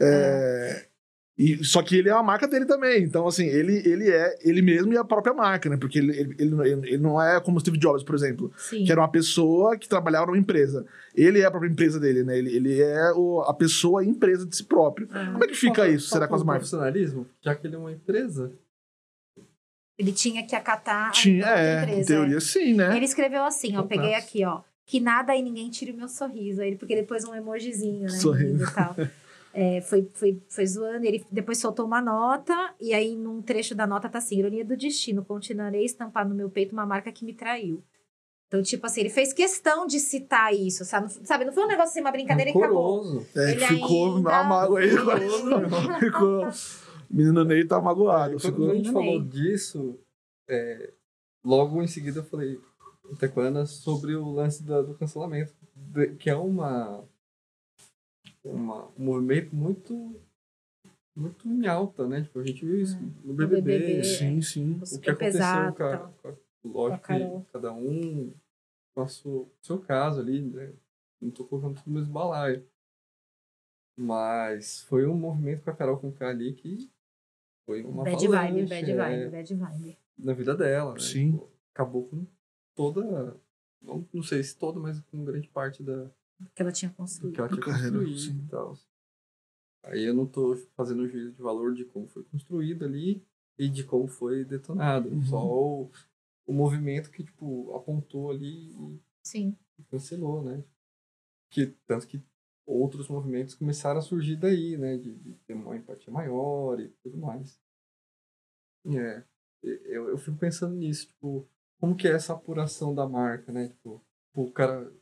É, 0.00 0.87
e, 1.38 1.64
só 1.64 1.80
que 1.82 1.96
ele 1.96 2.08
é 2.08 2.14
uma 2.14 2.22
marca 2.22 2.48
dele 2.48 2.64
também. 2.66 3.04
Então, 3.04 3.26
assim, 3.28 3.46
ele, 3.46 3.76
ele 3.88 4.10
é 4.10 4.36
ele 4.42 4.60
mesmo 4.60 4.92
e 4.92 4.96
a 4.98 5.04
própria 5.04 5.32
marca, 5.32 5.70
né? 5.70 5.76
Porque 5.76 5.98
ele, 6.00 6.18
ele, 6.18 6.36
ele, 6.40 6.72
ele 6.72 6.98
não 6.98 7.22
é 7.22 7.40
como 7.40 7.56
o 7.56 7.60
Steve 7.60 7.78
Jobs, 7.78 8.02
por 8.02 8.14
exemplo, 8.16 8.52
Sim. 8.56 8.84
que 8.84 8.90
era 8.90 9.00
uma 9.00 9.08
pessoa 9.10 9.76
que 9.78 9.88
trabalhava 9.88 10.26
numa 10.26 10.38
empresa. 10.38 10.84
Ele 11.14 11.40
é 11.40 11.44
a 11.44 11.50
própria 11.50 11.70
empresa 11.70 12.00
dele, 12.00 12.24
né? 12.24 12.36
Ele, 12.36 12.56
ele 12.56 12.80
é 12.82 13.12
o, 13.12 13.40
a 13.42 13.54
pessoa 13.54 14.04
e 14.04 14.08
empresa 14.08 14.44
de 14.44 14.56
si 14.56 14.64
próprio. 14.64 15.08
Ah. 15.12 15.30
Como 15.32 15.44
é 15.44 15.46
que 15.46 15.54
fica 15.54 15.76
Falta- 15.82 15.90
isso? 15.90 16.08
Será 16.08 16.20
falta 16.22 16.28
com 16.28 16.34
as 16.34 16.42
um 16.42 16.44
marcas? 16.46 16.70
profissionalismo? 16.70 17.26
Já 17.40 17.54
que 17.54 17.66
ele 17.68 17.76
é 17.76 17.78
uma 17.78 17.92
empresa. 17.92 18.50
Ele 19.96 20.12
tinha 20.12 20.44
que 20.46 20.54
acatar 20.56 21.08
a 21.08 21.10
Tinha, 21.10 21.44
própria 21.44 21.60
é, 21.62 21.82
empresa. 21.82 22.00
em 22.00 22.04
teoria 22.04 22.40
sim, 22.40 22.74
né? 22.74 22.96
Ele 22.96 23.04
escreveu 23.04 23.44
assim, 23.44 23.76
ó, 23.76 23.82
peguei 23.82 24.14
aqui, 24.14 24.44
ó. 24.44 24.60
Que 24.86 25.00
nada 25.00 25.36
e 25.36 25.42
ninguém 25.42 25.68
tire 25.70 25.92
o 25.92 25.96
meu 25.96 26.08
sorriso. 26.08 26.62
Ele, 26.62 26.76
porque 26.76 26.94
depois 26.96 27.24
um 27.24 27.34
emojizinho, 27.34 28.02
né? 28.02 28.08
Sorrindo. 28.08 28.58
rindo 28.58 28.64
E 28.64 28.74
tal. 28.74 28.96
É, 29.60 29.80
foi, 29.80 30.08
foi, 30.14 30.40
foi 30.48 30.66
zoando. 30.66 31.04
Ele 31.04 31.24
depois 31.32 31.58
soltou 31.58 31.84
uma 31.84 32.00
nota, 32.00 32.54
e 32.80 32.94
aí 32.94 33.16
num 33.16 33.42
trecho 33.42 33.74
da 33.74 33.86
nota 33.88 34.08
tá 34.08 34.18
assim: 34.18 34.38
ironia 34.38 34.64
do 34.64 34.76
destino, 34.76 35.24
continuarei 35.24 35.82
a 35.82 35.84
estampar 35.84 36.28
no 36.28 36.34
meu 36.34 36.48
peito 36.48 36.72
uma 36.72 36.86
marca 36.86 37.10
que 37.10 37.24
me 37.24 37.34
traiu. 37.34 37.82
Então, 38.46 38.62
tipo 38.62 38.86
assim, 38.86 39.00
ele 39.00 39.10
fez 39.10 39.32
questão 39.32 39.86
de 39.86 39.98
citar 39.98 40.54
isso, 40.54 40.84
sabe? 40.84 41.12
Sabe, 41.26 41.44
não 41.44 41.52
foi 41.52 41.64
um 41.64 41.68
negócio 41.68 41.90
assim, 41.90 42.00
uma 42.00 42.12
brincadeira 42.12 42.50
e 42.50 42.54
acabou. 42.56 43.02
É, 43.36 43.50
ele 43.52 43.66
ficou 43.66 44.16
ainda- 44.16 44.30
uma 44.30 44.44
mágoa 44.44 44.78
aí. 44.80 44.90
Ficou. 46.00 46.46
Menino 47.10 47.44
Ney 47.44 47.66
tá 47.66 47.80
magoado. 47.80 48.34
Quando 48.40 48.52
ficou- 48.54 48.70
a 48.70 48.74
gente 48.74 48.92
falou 48.92 49.22
disso, 49.22 49.98
é, 50.48 50.92
logo 51.44 51.82
em 51.82 51.86
seguida 51.86 52.20
eu 52.20 52.24
falei, 52.24 52.58
Tequana 53.18 53.64
sobre 53.66 54.14
o 54.14 54.30
lance 54.30 54.62
da- 54.62 54.82
do 54.82 54.94
cancelamento, 54.94 55.52
de- 55.74 56.14
que 56.16 56.28
é 56.30 56.36
uma, 56.36 57.02
uma 58.44 58.86
um 58.98 59.04
movimento 59.04 59.54
muito 59.54 60.20
muito 61.16 61.48
em 61.48 61.66
alta, 61.66 62.06
né? 62.06 62.22
Tipo, 62.22 62.38
a 62.38 62.44
gente 62.44 62.64
viu 62.64 62.80
isso 62.80 62.96
no 63.24 63.34
BBB. 63.34 63.60
BBB. 63.78 64.04
Sim, 64.04 64.40
sim. 64.40 64.72
O 64.74 64.80
que 64.80 64.86
Super 64.86 65.10
aconteceu 65.10 65.32
pesado. 65.40 65.76
com 65.76 65.82
a, 65.84 65.98
com 65.98 66.28
a- 66.28 66.36
lógico 66.64 67.06
Com 67.06 67.12
a 67.12 67.18
Carol. 67.18 67.40
que 67.44 67.52
cada 67.52 67.72
um 67.72 68.32
com 68.94 69.02
o 69.02 69.08
seu, 69.08 69.52
seu 69.60 69.78
caso 69.80 70.20
ali, 70.20 70.40
né? 70.42 70.72
Não 71.20 71.30
tô 71.30 71.44
colocando 71.44 71.74
tudo 71.76 71.88
no 71.90 71.98
mesmo 71.98 72.12
balaio. 72.12 72.64
Mas 73.96 74.82
foi 74.82 75.06
um 75.06 75.14
movimento 75.14 75.64
com 75.64 75.70
a 75.70 75.74
Carol 75.74 75.98
com 75.98 76.12
K 76.12 76.28
ali 76.28 76.52
que 76.54 76.88
foi 77.66 77.82
uma 77.82 78.04
Bad 78.04 78.26
vibe, 78.28 78.36
avalanche, 78.36 78.68
bad 78.68 78.90
é, 78.90 78.96
vibe, 78.96 79.30
bad 79.30 79.54
vibe. 79.54 79.98
na 80.18 80.32
vida 80.32 80.54
dela, 80.56 80.92
né? 80.94 81.00
Sim. 81.00 81.32
Tipo, 81.32 81.50
Acabou 81.74 82.08
com 82.08 82.26
toda, 82.74 83.36
não, 83.80 84.04
não 84.12 84.22
sei 84.22 84.42
se 84.42 84.56
toda, 84.56 84.80
mas 84.80 85.00
com 85.00 85.24
grande 85.24 85.48
parte 85.48 85.80
da, 85.82 86.10
Que 86.54 86.62
ela 86.62 86.72
tinha 86.72 86.90
do 86.90 86.94
construído. 86.94 87.34
que 87.34 87.40
ela 87.40 87.48
tinha 87.48 87.60
Carreira, 87.60 87.98
construído 87.98 88.18
sim. 88.18 88.44
e 88.44 88.48
tal. 88.48 88.78
Aí 89.84 90.04
eu 90.04 90.14
não 90.14 90.26
tô 90.26 90.56
fazendo 90.76 91.08
juízo 91.08 91.32
de 91.32 91.42
valor 91.42 91.74
de 91.74 91.84
como 91.84 92.06
foi 92.08 92.22
construído 92.24 92.84
ali 92.84 93.24
e 93.58 93.68
de 93.68 93.84
como 93.84 94.06
foi 94.06 94.44
detonado. 94.44 95.08
Uhum. 95.08 95.24
Só 95.24 95.44
o, 95.44 95.90
o 96.46 96.52
movimento 96.52 97.10
que, 97.10 97.24
tipo, 97.24 97.74
apontou 97.74 98.30
ali 98.30 98.72
Sim. 99.22 99.56
e 99.78 99.84
cancelou, 99.84 100.42
né? 100.42 100.62
Que, 101.50 101.66
tanto 101.86 102.06
que 102.06 102.22
outros 102.66 103.08
movimentos 103.08 103.54
começaram 103.54 103.98
a 103.98 104.02
surgir 104.02 104.36
daí, 104.36 104.76
né? 104.76 104.96
De, 104.96 105.14
de 105.14 105.34
ter 105.46 105.54
uma 105.54 105.76
empatia 105.76 106.12
maior 106.12 106.78
e 106.80 106.88
tudo 107.02 107.16
mais. 107.16 107.60
É. 108.86 109.24
Eu, 109.62 110.08
eu 110.08 110.18
fico 110.18 110.36
pensando 110.36 110.74
nisso, 110.74 111.08
tipo, 111.08 111.48
como 111.80 111.96
que 111.96 112.06
é 112.06 112.12
essa 112.12 112.32
apuração 112.32 112.94
da 112.94 113.08
marca, 113.08 113.52
né? 113.52 113.68
Tipo, 113.68 114.04
o 114.34 114.52
cara 114.52 114.92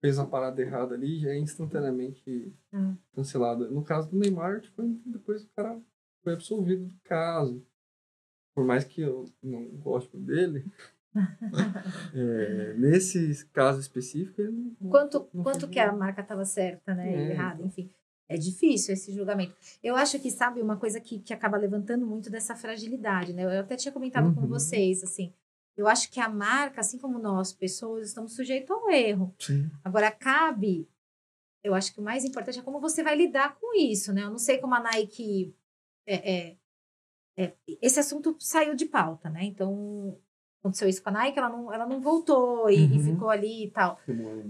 fez 0.00 0.18
uma 0.18 0.26
parada 0.26 0.60
errada 0.62 0.94
ali 0.94 1.16
e 1.16 1.20
já 1.20 1.30
é 1.30 1.38
instantaneamente 1.38 2.52
Hum. 2.72 2.96
cancelado. 3.14 3.70
No 3.70 3.82
caso 3.82 4.10
do 4.10 4.18
Neymar, 4.18 4.60
tipo, 4.60 4.82
depois 5.06 5.42
o 5.44 5.48
cara 5.56 5.80
foi 6.22 6.34
absolvido 6.34 6.86
do 6.86 6.94
caso. 7.04 7.64
Por 8.54 8.64
mais 8.64 8.84
que 8.84 9.00
eu 9.00 9.24
não 9.42 9.64
goste 9.76 10.16
dele, 10.16 10.64
é, 12.14 12.74
nesse 12.76 13.46
caso 13.52 13.80
específico, 13.80 14.40
ele 14.40 14.74
não, 14.80 14.90
Quanto, 14.90 15.28
não 15.32 15.42
quanto 15.42 15.68
que 15.68 15.78
a 15.78 15.92
marca 15.92 16.22
estava 16.22 16.44
certa, 16.44 16.94
né? 16.94 17.12
É, 17.12 17.30
errada, 17.32 17.62
enfim. 17.62 17.90
É 18.28 18.36
difícil 18.36 18.92
esse 18.92 19.10
julgamento. 19.12 19.56
Eu 19.82 19.96
acho 19.96 20.18
que, 20.20 20.30
sabe, 20.30 20.60
uma 20.60 20.76
coisa 20.76 21.00
que, 21.00 21.18
que 21.18 21.32
acaba 21.32 21.56
levantando 21.56 22.04
muito 22.06 22.28
dessa 22.30 22.54
fragilidade, 22.54 23.32
né? 23.32 23.44
Eu 23.44 23.60
até 23.60 23.74
tinha 23.74 23.90
comentado 23.92 24.34
com 24.34 24.42
Uhum. 24.42 24.48
vocês, 24.48 25.02
assim. 25.02 25.32
Eu 25.78 25.86
acho 25.86 26.10
que 26.10 26.18
a 26.20 26.28
marca, 26.28 26.80
assim 26.80 26.98
como 26.98 27.18
nós, 27.20 27.52
pessoas, 27.52 28.08
estamos 28.08 28.34
sujeitos 28.34 28.70
ao 28.70 28.90
erro. 28.90 29.32
Sim. 29.38 29.70
Agora, 29.84 30.10
cabe. 30.10 30.88
Eu 31.62 31.72
acho 31.74 31.92
que 31.94 32.00
o 32.00 32.02
mais 32.02 32.24
importante 32.24 32.58
é 32.58 32.62
como 32.62 32.80
você 32.80 33.02
vai 33.02 33.14
lidar 33.16 33.56
com 33.60 33.76
isso, 33.78 34.12
né? 34.12 34.24
Eu 34.24 34.30
não 34.30 34.38
sei 34.38 34.58
como 34.58 34.74
a 34.74 34.80
Nike. 34.80 35.54
é- 36.10 36.32
é- 36.32 36.56
é, 37.36 37.52
esse 37.82 38.00
assunto 38.00 38.34
saiu 38.40 38.74
de 38.74 38.86
pauta, 38.86 39.28
né? 39.30 39.44
Então, 39.44 40.18
aconteceu 40.60 40.88
isso 40.88 41.02
com 41.02 41.10
a 41.10 41.12
Nike, 41.12 41.38
ela 41.38 41.48
não, 41.50 41.72
ela 41.72 41.86
não 41.86 42.00
voltou 42.00 42.68
e, 42.70 42.76
e 42.86 42.96
Uhum. 42.98 43.04
ficou 43.04 43.28
ali 43.30 43.66
e 43.66 43.70
tal. 43.70 44.00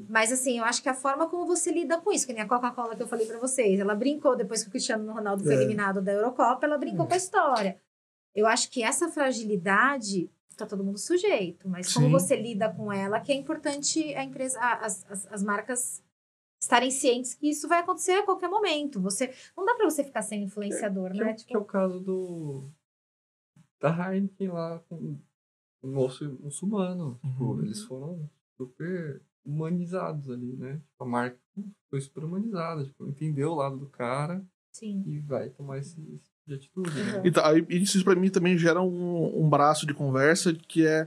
Mas 0.08 0.32
assim, 0.32 0.58
eu 0.58 0.64
acho 0.64 0.80
que 0.82 0.88
a 0.88 0.94
forma 0.94 1.28
como 1.28 1.44
você 1.44 1.70
lida 1.72 2.00
com 2.00 2.10
isso, 2.12 2.26
que 2.26 2.32
nem 2.32 2.42
a 2.42 2.48
Coca-Cola 2.48 2.94
que 2.96 3.02
eu 3.02 3.08
falei 3.08 3.26
pra 3.26 3.38
vocês, 3.38 3.78
ela 3.80 3.94
brincou 3.94 4.36
depois 4.36 4.62
que 4.62 4.68
o 4.68 4.70
Cristiano 4.70 5.12
Ronaldo 5.12 5.42
foi 5.44 5.52
É. 5.54 5.56
eliminado 5.56 6.00
da 6.00 6.12
Eurocopa, 6.12 6.64
ela 6.64 6.78
brincou 6.78 7.06
com 7.06 7.12
a 7.12 7.16
história. 7.18 7.78
Eu 8.34 8.46
acho 8.46 8.70
que 8.70 8.82
essa 8.82 9.08
fragilidade 9.10 10.30
tá 10.58 10.66
todo 10.66 10.84
mundo 10.84 10.98
sujeito, 10.98 11.68
mas 11.68 11.92
como 11.92 12.06
Sim. 12.06 12.12
você 12.12 12.36
lida 12.36 12.72
com 12.72 12.92
ela, 12.92 13.20
que 13.20 13.32
é 13.32 13.34
importante 13.34 14.14
a 14.14 14.22
empresa, 14.24 14.58
as, 14.60 15.04
as, 15.10 15.26
as 15.32 15.42
marcas 15.42 16.02
estarem 16.60 16.90
cientes 16.90 17.34
que 17.34 17.48
isso 17.48 17.68
vai 17.68 17.78
acontecer 17.80 18.12
a 18.12 18.24
qualquer 18.24 18.48
momento. 18.48 19.00
Você 19.00 19.32
não 19.56 19.64
dá 19.64 19.74
pra 19.74 19.88
você 19.88 20.02
ficar 20.02 20.22
sem 20.22 20.42
influenciador, 20.42 21.12
Que, 21.12 21.18
né? 21.20 21.30
é, 21.30 21.32
o- 21.32 21.36
que 21.46 21.54
é 21.54 21.58
o 21.58 21.64
caso 21.64 22.00
do 22.00 22.68
da 23.80 23.90
Heineken 24.12 24.48
lá 24.48 24.80
com 24.88 25.18
o 25.82 25.86
moço 25.88 26.36
muçulmano. 26.40 27.18
Tipo, 27.24 27.44
Uhum. 27.44 27.62
eles 27.62 27.82
foram 27.84 28.28
super 28.56 29.22
humanizados 29.44 30.28
ali, 30.28 30.56
né? 30.56 30.82
A 30.98 31.04
marca 31.04 31.38
foi 31.88 32.00
super 32.00 32.24
humanizada, 32.24 32.84
tipo, 32.84 33.06
entendeu 33.06 33.52
o 33.52 33.54
lado 33.54 33.76
do 33.78 33.88
cara 33.88 34.44
sim. 34.72 35.02
e 35.06 35.20
vai 35.20 35.48
tomar 35.50 35.78
esse, 35.78 36.00
esse 36.12 36.24
tipo 36.24 36.37
de 36.48 36.54
atitude, 36.54 36.90
né? 36.90 37.20
Então, 37.24 37.44
aí, 37.44 37.64
isso 37.68 38.02
pra 38.02 38.14
mim 38.14 38.30
também 38.30 38.56
gera 38.56 38.80
um, 38.80 39.44
um 39.44 39.48
braço 39.48 39.86
de 39.86 39.92
conversa 39.92 40.54
que 40.54 40.86
é, 40.86 41.06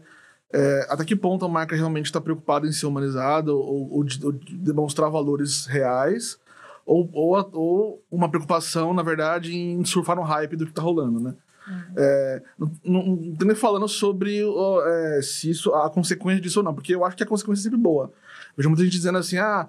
é, 0.54 0.88
até 0.90 1.04
que 1.04 1.16
ponto 1.16 1.44
a 1.44 1.50
marca 1.50 1.76
realmente 1.76 2.06
está 2.06 2.22
preocupada 2.22 2.68
em 2.68 2.72
ser 2.72 2.86
humanizada 2.86 3.54
ou, 3.54 3.92
ou 3.92 4.04
de, 4.04 4.24
ou 4.24 4.32
de 4.32 4.56
demonstrar 4.58 5.10
valores 5.10 5.66
reais 5.66 6.40
ou, 6.86 7.10
ou, 7.14 7.50
ou 7.54 8.06
uma 8.12 8.30
preocupação, 8.30 8.94
na 8.94 9.04
verdade, 9.04 9.56
em 9.56 9.84
surfar 9.84 10.16
no 10.16 10.24
hype 10.24 10.56
do 10.56 10.66
que 10.66 10.74
tá 10.74 10.82
rolando, 10.82 11.20
né? 11.20 11.36
Uhum. 11.68 11.94
É, 11.96 12.44
não, 12.58 12.72
não, 12.84 13.36
tô 13.36 13.46
nem 13.46 13.56
falando 13.56 13.88
sobre 13.88 14.44
ó, 14.44 14.86
é, 14.86 15.22
se 15.22 15.50
isso, 15.50 15.74
a 15.74 15.90
consequência 15.90 16.42
disso 16.42 16.60
ou 16.60 16.66
não, 16.66 16.74
porque 16.74 16.94
eu 16.94 17.06
acho 17.06 17.16
que 17.16 17.24
a 17.24 17.28
consequência 17.28 17.62
é 17.62 17.64
sempre 17.64 17.80
boa. 17.80 18.12
Vejo 18.58 18.70
muita 18.70 18.84
gente 18.84 18.94
dizendo 18.94 19.18
assim, 19.18 19.38
ah, 19.38 19.68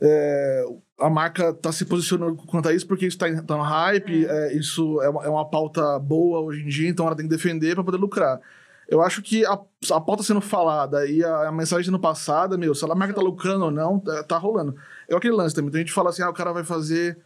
é, 0.00 0.64
a 0.98 1.10
marca 1.10 1.52
tá 1.54 1.70
se 1.72 1.84
posicionando 1.84 2.36
quanto 2.46 2.68
a 2.68 2.72
isso 2.74 2.86
porque 2.86 3.06
isso 3.06 3.18
tá, 3.18 3.28
em- 3.28 3.42
tá 3.44 3.56
no 3.56 3.62
hype, 3.62 4.26
é, 4.26 4.54
isso 4.56 5.00
é 5.02 5.08
uma, 5.10 5.24
é 5.24 5.28
uma 5.28 5.48
pauta 5.48 5.98
boa 5.98 6.40
hoje 6.40 6.62
em 6.62 6.68
dia, 6.68 6.88
então 6.88 7.06
ela 7.06 7.16
tem 7.16 7.26
que 7.28 7.34
defender 7.34 7.74
para 7.74 7.84
poder 7.84 7.98
lucrar. 7.98 8.40
Eu 8.88 9.02
acho 9.02 9.20
que 9.22 9.44
a, 9.44 9.52
a 9.92 10.00
pauta 10.00 10.22
sendo 10.22 10.40
falada 10.40 11.06
e 11.06 11.22
a, 11.24 11.48
a 11.48 11.52
mensagem 11.52 11.84
sendo 11.86 11.98
passada, 11.98 12.56
meu, 12.56 12.74
se 12.74 12.84
a 12.84 12.94
marca 12.94 13.14
tá 13.14 13.20
lucrando 13.20 13.64
ou 13.66 13.70
não, 13.70 13.98
tá, 14.00 14.22
tá 14.24 14.38
rolando. 14.38 14.76
É 15.08 15.14
aquele 15.14 15.34
lance 15.34 15.54
também. 15.54 15.68
Então 15.68 15.78
a 15.80 15.82
gente 15.84 15.92
fala 15.92 16.10
assim, 16.10 16.22
ah, 16.22 16.30
o 16.30 16.34
cara 16.34 16.52
vai 16.52 16.64
fazer 16.64 17.18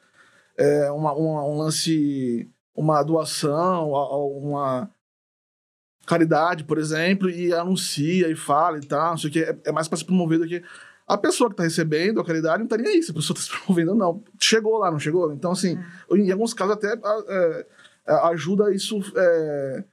é, 0.58 0.90
uma, 0.90 1.12
uma- 1.14 1.44
um 1.46 1.58
lance, 1.58 2.50
uma 2.74 3.02
doação, 3.02 3.90
uma 3.90 4.90
caridade, 6.06 6.64
por 6.64 6.78
exemplo, 6.78 7.30
e 7.30 7.52
anuncia 7.52 8.28
e 8.28 8.34
fala 8.34 8.78
e 8.78 8.80
tal, 8.86 9.10
não 9.10 9.18
sei 9.18 9.30
o 9.30 9.32
que. 9.32 9.40
É, 9.40 9.56
é 9.66 9.72
mais 9.72 9.88
para 9.88 9.98
se 9.98 10.04
promover 10.04 10.38
do 10.38 10.46
que. 10.48 10.62
A 11.11 11.18
pessoa 11.18 11.50
que 11.50 11.56
tá 11.56 11.64
recebendo 11.64 12.20
a 12.20 12.24
caridade 12.24 12.61
não 12.61 12.68
tá 12.68 12.76
nem 12.76 12.86
aí 12.86 13.02
se 13.02 13.11
a 13.11 13.14
pessoa 13.14 13.36
tá 13.36 13.42
se 13.42 13.50
promovendo 13.50 13.90
ou 13.90 13.96
não. 13.96 14.22
Chegou 14.38 14.78
lá, 14.78 14.92
não 14.92 14.98
chegou? 15.00 15.32
Então, 15.32 15.50
assim, 15.50 15.76
em 16.08 16.30
alguns 16.30 16.54
casos 16.54 16.74
até 16.74 16.92
é, 16.92 17.66
é, 18.06 18.14
ajuda 18.28 18.72
isso 18.72 19.00
é, 19.16 19.84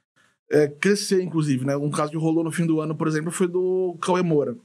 é, 0.48 0.68
crescer, 0.68 1.20
inclusive, 1.20 1.66
né? 1.66 1.76
Um 1.76 1.90
caso 1.90 2.12
que 2.12 2.16
rolou 2.16 2.44
no 2.44 2.52
fim 2.52 2.64
do 2.64 2.80
ano, 2.80 2.94
por 2.94 3.08
exemplo, 3.08 3.32
foi 3.32 3.48
do 3.48 3.98
Cauê 4.00 4.22
Moura. 4.22 4.56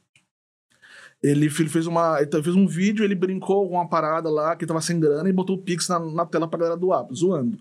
Ele, 1.23 1.45
ele 1.45 1.49
fez 1.49 1.87
uma. 1.87 2.21
Ele 2.21 2.43
fez 2.43 2.55
um 2.55 2.67
vídeo, 2.67 3.03
ele 3.03 3.15
brincou 3.15 3.67
com 3.67 3.73
uma 3.73 3.89
parada 3.89 4.29
lá 4.29 4.55
que 4.55 4.67
tava 4.67 4.79
sem 4.79 4.99
grana 4.99 5.27
e 5.27 5.33
botou 5.33 5.55
o 5.55 5.61
Pix 5.61 5.89
na, 5.89 5.99
na 5.99 6.25
tela 6.25 6.47
pra 6.47 6.59
galera 6.59 6.77
doar, 6.77 7.07
zoando. 7.11 7.57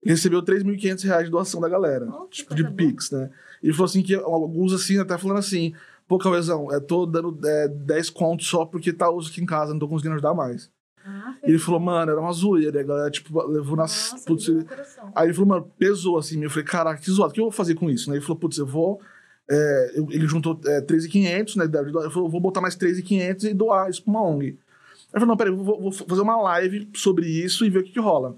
Ele 0.00 0.14
recebeu 0.14 0.42
3.500 0.42 1.04
reais 1.04 1.24
de 1.24 1.30
doação 1.30 1.60
da 1.60 1.68
galera. 1.68 2.06
Oh, 2.08 2.28
tipo, 2.28 2.54
de 2.54 2.62
boa. 2.62 2.76
Pix, 2.76 3.10
né? 3.10 3.30
Ele 3.62 3.72
falou 3.72 3.86
assim 3.86 4.02
que 4.02 4.14
alguns 4.14 4.72
assim, 4.72 4.98
até 4.98 5.18
falando 5.18 5.38
assim, 5.38 5.74
pô, 6.08 6.18
Cauêzão, 6.18 6.70
eu 6.72 6.80
tô 6.80 7.06
dando 7.06 7.38
é, 7.46 7.68
10 7.68 8.10
contos 8.10 8.46
só 8.46 8.64
porque 8.64 8.92
tá 8.92 9.10
uso 9.10 9.30
aqui 9.30 9.40
em 9.42 9.46
casa, 9.46 9.72
não 9.72 9.80
tô 9.80 9.88
conseguindo 9.88 10.14
ajudar 10.14 10.34
mais. 10.34 10.70
Ah, 11.04 11.34
E 11.44 11.50
ele 11.50 11.58
falou, 11.58 11.80
mano, 11.80 12.12
era 12.12 12.20
uma 12.20 12.32
zoeira, 12.32 12.80
a 12.80 12.84
galera, 12.84 13.10
tipo, 13.10 13.42
levou 13.46 13.76
nas. 13.76 14.12
Nossa, 14.12 14.24
putz, 14.24 14.46
coração. 14.68 15.12
Aí 15.14 15.26
ele 15.26 15.34
falou, 15.34 15.48
mano, 15.48 15.72
pesou 15.78 16.16
assim. 16.18 16.42
Eu 16.42 16.50
falei, 16.50 16.64
caraca, 16.64 17.00
que 17.00 17.10
zoado, 17.10 17.30
o 17.32 17.34
que 17.34 17.40
eu 17.40 17.44
vou 17.46 17.52
fazer 17.52 17.74
com 17.74 17.90
isso? 17.90 18.08
Né? 18.08 18.16
Ele 18.16 18.22
falou, 18.24 18.38
putz, 18.38 18.56
eu 18.58 18.66
vou. 18.66 19.00
é, 19.50 19.94
ele 20.10 20.26
juntou 20.28 20.60
é, 20.64 20.80
3.500, 20.80 21.56
né? 21.56 21.64
Ele 21.64 22.10
falou, 22.10 22.28
vou 22.30 22.40
botar 22.40 22.60
mais 22.60 22.76
3.500 22.76 23.44
e 23.50 23.54
doar 23.54 23.90
isso 23.90 24.02
pra 24.04 24.10
uma 24.12 24.22
ONG. 24.22 24.46
Aí 24.46 24.54
eu 25.14 25.20
falei, 25.20 25.26
não, 25.26 25.36
peraí, 25.36 25.52
eu 25.52 25.62
vou, 25.62 25.80
vou 25.80 25.92
fazer 25.92 26.20
uma 26.22 26.40
live 26.40 26.88
sobre 26.94 27.26
isso 27.26 27.64
e 27.66 27.70
ver 27.70 27.80
o 27.80 27.82
que, 27.82 27.92
que 27.92 28.00
rola. 28.00 28.36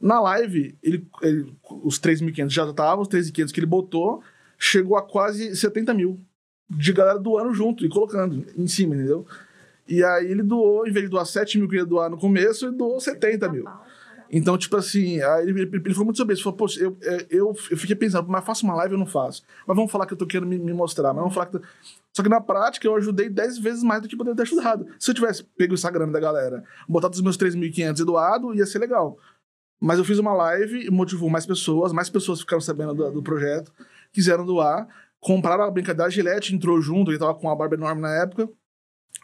Na 0.00 0.18
live, 0.20 0.76
ele, 0.82 1.06
ele- 1.20 1.52
os 1.84 2.00
3.500 2.00 2.48
já 2.48 2.68
estavam, 2.68 3.02
os 3.02 3.08
3.500 3.08 3.52
que 3.52 3.60
ele 3.60 3.66
botou, 3.66 4.22
chegou 4.58 4.96
a 4.96 5.02
quase 5.02 5.54
70 5.54 5.92
mil 5.94 6.18
de 6.68 6.92
galera 6.92 7.18
doando 7.18 7.52
junto 7.52 7.84
e 7.84 7.88
colocando 7.88 8.46
em 8.56 8.66
cima, 8.66 8.94
entendeu? 8.94 9.26
E 9.86 10.02
aí 10.02 10.26
ele 10.26 10.42
doou, 10.42 10.86
em 10.86 10.92
vez 10.92 11.04
de 11.04 11.10
doar 11.10 11.26
7 11.26 11.58
mil 11.58 11.68
que 11.68 11.74
ele 11.74 11.82
ia 11.82 11.86
doar 11.86 12.08
no 12.08 12.16
começo, 12.16 12.66
ele 12.66 12.76
doou 12.76 13.00
70 13.00 13.48
mil. 13.50 13.64
Então, 14.34 14.56
tipo 14.56 14.74
assim, 14.76 15.20
aí 15.20 15.46
ele, 15.46 15.60
ele, 15.60 15.92
falou 15.92 16.06
muito 16.06 16.16
sobre 16.16 16.32
isso. 16.32 16.40
Ele 16.40 16.44
falou, 16.44 16.56
poxa, 16.56 16.80
eu, 16.80 16.96
é, 17.02 17.26
eu, 17.28 17.54
eu 17.70 17.76
fiquei 17.76 17.94
pensando, 17.94 18.26
mas 18.30 18.42
faço 18.42 18.64
uma 18.64 18.74
live 18.76 18.94
ou 18.94 18.98
não 18.98 19.06
faço? 19.06 19.42
Mas 19.66 19.76
vamos 19.76 19.92
falar 19.92 20.06
que 20.06 20.14
eu 20.14 20.16
tô 20.16 20.26
querendo 20.26 20.48
me, 20.48 20.58
me 20.58 20.72
mostrar. 20.72 21.12
Mas 21.12 21.20
vamos 21.20 21.34
falar 21.34 21.46
que. 21.46 21.58
tô- 21.58 21.64
Só 22.16 22.22
que 22.22 22.30
na 22.30 22.40
prática 22.40 22.86
eu 22.86 22.96
ajudei 22.96 23.28
10 23.28 23.58
vezes 23.58 23.82
mais 23.82 24.00
do 24.00 24.08
que 24.08 24.16
poderia 24.16 24.34
ter 24.34 24.42
ajudado. 24.42 24.86
Se 24.98 25.10
eu 25.10 25.14
tivesse 25.14 25.44
pego 25.44 25.72
o 25.72 25.74
Instagram 25.74 26.10
da 26.10 26.18
galera, 26.18 26.64
botado 26.88 27.14
os 27.14 27.20
meus 27.20 27.36
3.500 27.36 28.00
e 28.00 28.04
doado, 28.06 28.54
ia 28.54 28.64
ser 28.64 28.78
legal. 28.78 29.18
Mas 29.78 29.98
eu 29.98 30.04
fiz 30.04 30.18
uma 30.18 30.32
live, 30.32 30.90
motivou 30.90 31.28
mais 31.28 31.44
pessoas, 31.44 31.92
mais 31.92 32.08
pessoas 32.08 32.40
ficaram 32.40 32.60
sabendo 32.62 32.94
do, 32.94 33.10
do 33.10 33.22
projeto, 33.22 33.70
quiseram 34.12 34.46
doar, 34.46 34.88
compraram 35.22 35.62
a 35.64 35.70
brincadeira, 35.70 36.08
a 36.08 36.10
Gillette 36.10 36.54
entrou 36.54 36.82
junto, 36.82 37.10
ele 37.10 37.18
tava 37.18 37.34
com 37.34 37.46
uma 37.46 37.56
barba 37.56 37.76
enorme 37.76 38.02
na 38.02 38.12
época. 38.22 38.48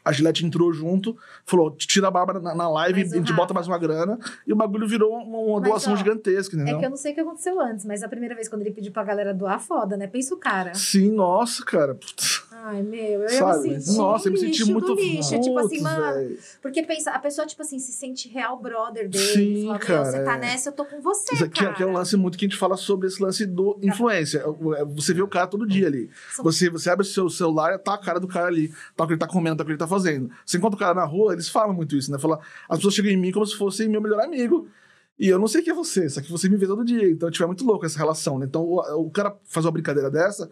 A 0.05 0.13
Gillette 0.13 0.47
entrou 0.47 0.73
junto, 0.73 1.17
falou: 1.45 1.71
tira 1.77 2.09
a 2.09 2.11
barba 2.11 2.35
na, 2.41 2.55
na 2.55 2.71
live, 2.71 3.03
Mas 3.03 3.13
a 3.13 3.17
gente 3.17 3.33
bota 3.33 3.53
mais 3.53 3.67
uma 3.67 3.77
grana. 3.77 4.17
E 4.47 4.53
o 4.53 4.57
bagulho 4.57 4.87
virou 4.87 5.13
uma, 5.13 5.39
uma 5.39 5.61
Mas, 5.61 5.69
doação 5.69 5.93
ó, 5.93 5.97
gigantesca, 5.97 6.57
É 6.57 6.61
entendeu? 6.61 6.79
que 6.79 6.87
eu 6.87 6.91
não 6.91 6.97
sei 6.97 7.13
o 7.13 7.15
que 7.17 7.21
aconteceu 7.21 7.61
antes, 7.61 7.85
mas 7.85 8.03
a 8.03 8.09
primeira 8.09 8.35
vez 8.35 8.49
quando 8.49 8.63
ele 8.63 8.71
pediu 8.71 8.93
pra 8.93 9.03
galera 9.03 9.35
doar, 9.35 9.61
foda, 9.61 9.97
né? 9.97 10.07
Pensa 10.07 10.35
o 10.35 10.39
cara. 10.39 10.73
Sim, 10.73 11.11
nossa, 11.11 11.63
cara. 11.65 11.95
Putz, 11.95 12.43
Ai, 12.65 12.83
meu, 12.83 13.23
eu 13.23 13.29
sabe? 13.31 13.69
me 13.69 13.81
senti 13.81 13.97
nossa, 13.97 14.29
eu 14.29 14.33
me 14.33 14.39
senti 14.39 14.65
muito. 14.65 14.95
lixo. 14.95 15.41
tipo 15.41 15.59
assim, 15.59 15.69
Putz, 15.69 15.83
mano, 15.83 16.15
velho. 16.15 16.39
porque 16.61 16.83
pensa, 16.83 17.13
a 17.13 17.19
pessoa, 17.19 17.47
tipo 17.47 17.63
assim, 17.63 17.79
se 17.79 17.93
sente 17.93 18.29
real 18.29 18.61
brother 18.61 19.09
dele. 19.09 19.25
Sim, 19.25 19.67
fala, 19.67 19.79
cara, 19.79 20.05
você 20.05 20.25
tá 20.25 20.35
é. 20.35 20.39
nessa, 20.39 20.69
eu 20.71 20.73
tô 20.73 20.85
com 20.85 21.01
você, 21.01 21.35
Isso 21.35 21.45
aqui, 21.45 21.61
cara. 21.61 21.71
aqui 21.71 21.83
é 21.83 21.87
um 21.87 21.93
lance 21.93 22.17
muito 22.17 22.37
que 22.37 22.47
a 22.47 22.49
gente 22.49 22.59
fala 22.59 22.77
sobre 22.77 23.07
esse 23.07 23.23
lance 23.23 23.47
do 23.47 23.79
influência. 23.83 24.45
É, 24.77 24.85
Você 24.87 25.15
vê 25.15 25.23
o 25.23 25.29
cara 25.29 25.47
todo 25.47 25.67
dia 25.67 25.87
ali. 25.87 26.11
Você, 26.43 26.69
você 26.69 26.91
abre 26.91 27.07
o 27.07 27.09
seu 27.09 27.31
celular 27.31 27.75
e 27.75 27.79
tá 27.79 27.95
a 27.95 27.99
cara 27.99 28.19
do 28.19 28.27
cara 28.27 28.49
ali. 28.49 28.73
Tá 28.97 29.05
o 29.05 29.07
que 29.07 29.13
ele 29.13 29.21
tá 29.21 29.29
comendo, 29.29 29.57
tá 29.57 29.63
o 29.63 29.67
que 29.67 29.73
ele 29.73 29.79
tá 29.79 29.87
fazendo. 29.87 30.31
Você 30.45 30.59
encontra 30.59 30.77
o 30.77 30.79
cara 30.79 30.95
na 30.95 31.05
rua, 31.05 31.33
eles 31.35 31.49
falam 31.49 31.75
muito 31.75 31.97
isso, 31.97 32.11
né? 32.11 32.19
Fala, 32.19 32.41
as 32.69 32.79
pessoas 32.79 32.95
chegam 32.95 33.13
em 33.13 33.17
mim 33.17 33.31
como 33.31 33.47
se 33.47 33.57
fosse 33.57 33.87
meu 33.89 34.01
melhor 34.01 34.21
amigo. 34.21 34.69
E 35.19 35.29
eu 35.29 35.39
não 35.39 35.49
sei 35.49 35.63
quem 35.63 35.73
é 35.73 35.77
você, 35.77 36.09
só 36.09 36.21
que 36.21 36.31
você 36.31 36.49
me 36.49 36.57
vê 36.57 36.67
todo 36.67 36.85
dia. 36.85 37.11
Então, 37.11 37.29
tipo, 37.29 37.43
é 37.43 37.47
muito 37.47 37.65
louco 37.65 37.85
essa 37.85 37.99
relação, 37.99 38.39
né? 38.39 38.47
Então, 38.47 38.63
o, 38.63 39.07
o 39.07 39.11
cara 39.11 39.37
faz 39.45 39.67
uma 39.67 39.73
brincadeira 39.73 40.09
dessa, 40.09 40.49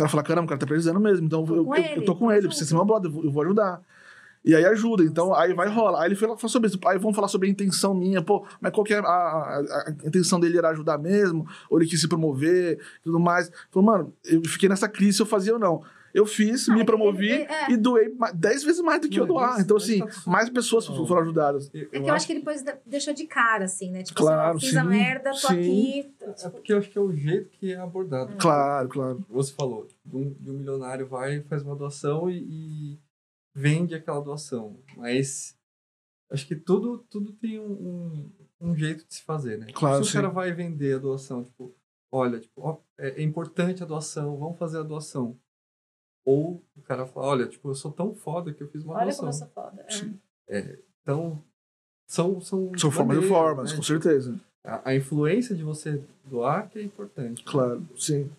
cara 0.00 0.08
fala, 0.10 0.22
caramba, 0.22 0.44
o 0.46 0.48
cara 0.48 0.58
tá 0.60 0.66
precisando 0.66 0.98
mesmo. 1.00 1.26
Então, 1.26 1.44
Tô 1.44 1.54
eu, 1.54 1.66
eu, 1.66 1.74
ele, 1.74 1.98
eu 1.98 2.04
tô 2.04 2.14
com 2.16 2.30
ele, 2.32 2.42
junto. 2.42 2.54
você 2.54 2.72
é 2.72 2.76
meu 2.76 2.84
brother, 2.84 3.10
eu 3.22 3.30
vou, 3.30 3.42
ajudar. 3.42 3.80
E 4.42 4.54
aí 4.54 4.64
ajuda, 4.64 5.02
então 5.04 5.34
aí 5.34 5.52
vai 5.52 5.68
rolar. 5.68 6.00
Aí 6.00 6.08
ele 6.08 6.14
fala, 6.14 6.36
sobre 6.38 6.68
isso. 6.68 6.78
Aí 6.86 6.98
vamos 6.98 7.14
falar 7.14 7.28
sobre 7.28 7.46
a 7.48 7.50
intenção 7.50 7.92
minha, 7.94 8.22
pô, 8.22 8.46
mas 8.58 8.72
qual 8.72 8.84
que 8.84 8.94
é 8.94 8.98
a, 8.98 9.02
a- 9.02 9.84
a 9.88 10.06
intenção 10.06 10.40
dele 10.40 10.56
era 10.56 10.70
ajudar 10.70 10.96
mesmo? 10.96 11.46
Ou 11.68 11.78
ele 11.78 11.88
quis 11.88 12.00
se 12.00 12.08
promover 12.08 12.78
e 13.00 13.04
tudo 13.04 13.20
mais? 13.20 13.50
Falou, 13.70 13.86
mano, 13.86 14.14
eu 14.24 14.42
fiquei 14.44 14.68
nessa 14.68 14.88
crise 14.88 15.16
se 15.18 15.22
eu 15.22 15.26
fazia 15.26 15.52
ou 15.52 15.58
não. 15.58 15.82
Eu 16.12 16.26
fiz, 16.26 16.68
Ah, 16.68 16.72
me 16.72 16.78
ele- 16.80 16.86
promovi 16.86 17.28
ele- 17.30 17.42
é. 17.44 17.70
e 17.72 17.76
doei 17.76 18.08
ma- 18.14 18.30
dez 18.32 18.62
vezes 18.64 18.80
mais 18.80 19.00
do 19.00 19.08
que 19.08 19.18
eu 19.18 19.26
Não, 19.26 19.34
doar. 19.34 19.60
Então, 19.60 19.76
assim, 19.76 20.00
mais 20.26 20.50
pessoas 20.50 20.86
bom. 20.88 21.06
foram 21.06 21.22
ajudadas. 21.22 21.70
Eu, 21.72 21.82
É 21.92 22.00
que 22.00 22.10
eu 22.10 22.14
acho 22.14 22.26
que 22.26 22.32
ele 22.32 22.40
depois 22.40 22.62
de- 22.62 22.76
deixou 22.86 23.14
de 23.14 23.26
cara, 23.26 23.64
assim, 23.64 23.90
né? 23.90 24.02
Tipo, 24.02 24.18
Claro, 24.20 24.56
assim, 24.56 24.66
fiz 24.66 24.76
a 24.76 24.82
sim, 24.82 24.88
merda, 24.88 25.30
tô 25.30 25.36
sim. 25.36 25.54
aqui. 25.54 26.14
É 26.22 26.32
Tipo, 26.32 26.50
porque 26.50 26.72
eu 26.72 26.78
acho 26.78 26.90
que 26.90 26.98
é 26.98 27.00
o 27.00 27.12
jeito 27.12 27.48
que 27.50 27.72
é 27.72 27.76
abordado. 27.76 28.36
Claro, 28.38 28.88
claro. 28.88 29.24
Você 29.28 29.52
falou, 29.52 29.86
de 30.04 30.16
um, 30.16 30.32
de 30.32 30.50
um 30.50 30.54
milionário 30.54 31.06
vai, 31.06 31.40
faz 31.42 31.62
uma 31.62 31.76
doação 31.76 32.28
e, 32.30 32.38
e 32.38 32.98
vende 33.54 33.94
aquela 33.94 34.20
doação. 34.20 34.78
Mas 34.96 35.56
acho 36.30 36.46
que 36.46 36.56
tudo, 36.56 36.98
tudo 37.10 37.32
tem 37.34 37.58
um, 37.60 37.72
um, 38.60 38.68
um 38.68 38.76
jeito 38.76 39.06
de 39.06 39.14
se 39.14 39.22
fazer, 39.22 39.58
né? 39.58 39.66
Claro, 39.72 40.04
Se 40.04 40.10
o 40.10 40.14
cara 40.14 40.28
vai 40.28 40.50
vender 40.52 40.96
a 40.96 40.98
doação, 40.98 41.42
tipo, 41.44 41.74
olha, 42.12 42.38
tipo, 42.40 42.60
ó, 42.62 42.78
é, 42.98 43.20
é 43.20 43.22
importante 43.22 43.82
a 43.82 43.86
doação, 43.86 44.36
vamos 44.36 44.58
fazer 44.58 44.78
a 44.78 44.82
doação. 44.82 45.36
Ou 46.30 46.62
o 46.76 46.82
cara 46.82 47.06
fala, 47.06 47.26
olha, 47.26 47.46
tipo, 47.46 47.68
eu 47.70 47.74
sou 47.74 47.90
tão 47.92 48.14
foda 48.14 48.52
que 48.52 48.62
eu 48.62 48.68
fiz 48.68 48.84
uma 48.84 48.94
olha 48.94 49.04
doação. 49.04 49.18
como 49.20 49.28
eu 49.30 49.32
sou 49.34 49.48
foda. 49.48 49.84
É. 49.86 49.90
Sim. 49.92 50.18
Então, 51.02 51.42
são... 52.06 52.40
São, 52.40 52.72
São 52.76 52.90
formas 52.90 53.18
e 53.22 53.26
formas, 53.28 53.70
né? 53.70 53.76
com 53.76 53.82
certeza. 53.82 54.38
A, 54.64 54.90
a 54.90 54.94
influência 54.94 55.54
de 55.54 55.62
você 55.62 56.02
doar 56.24 56.68
que 56.68 56.78
é 56.78 56.82
importante. 56.82 57.42
Claro, 57.44 57.82
sim. 57.96 58.30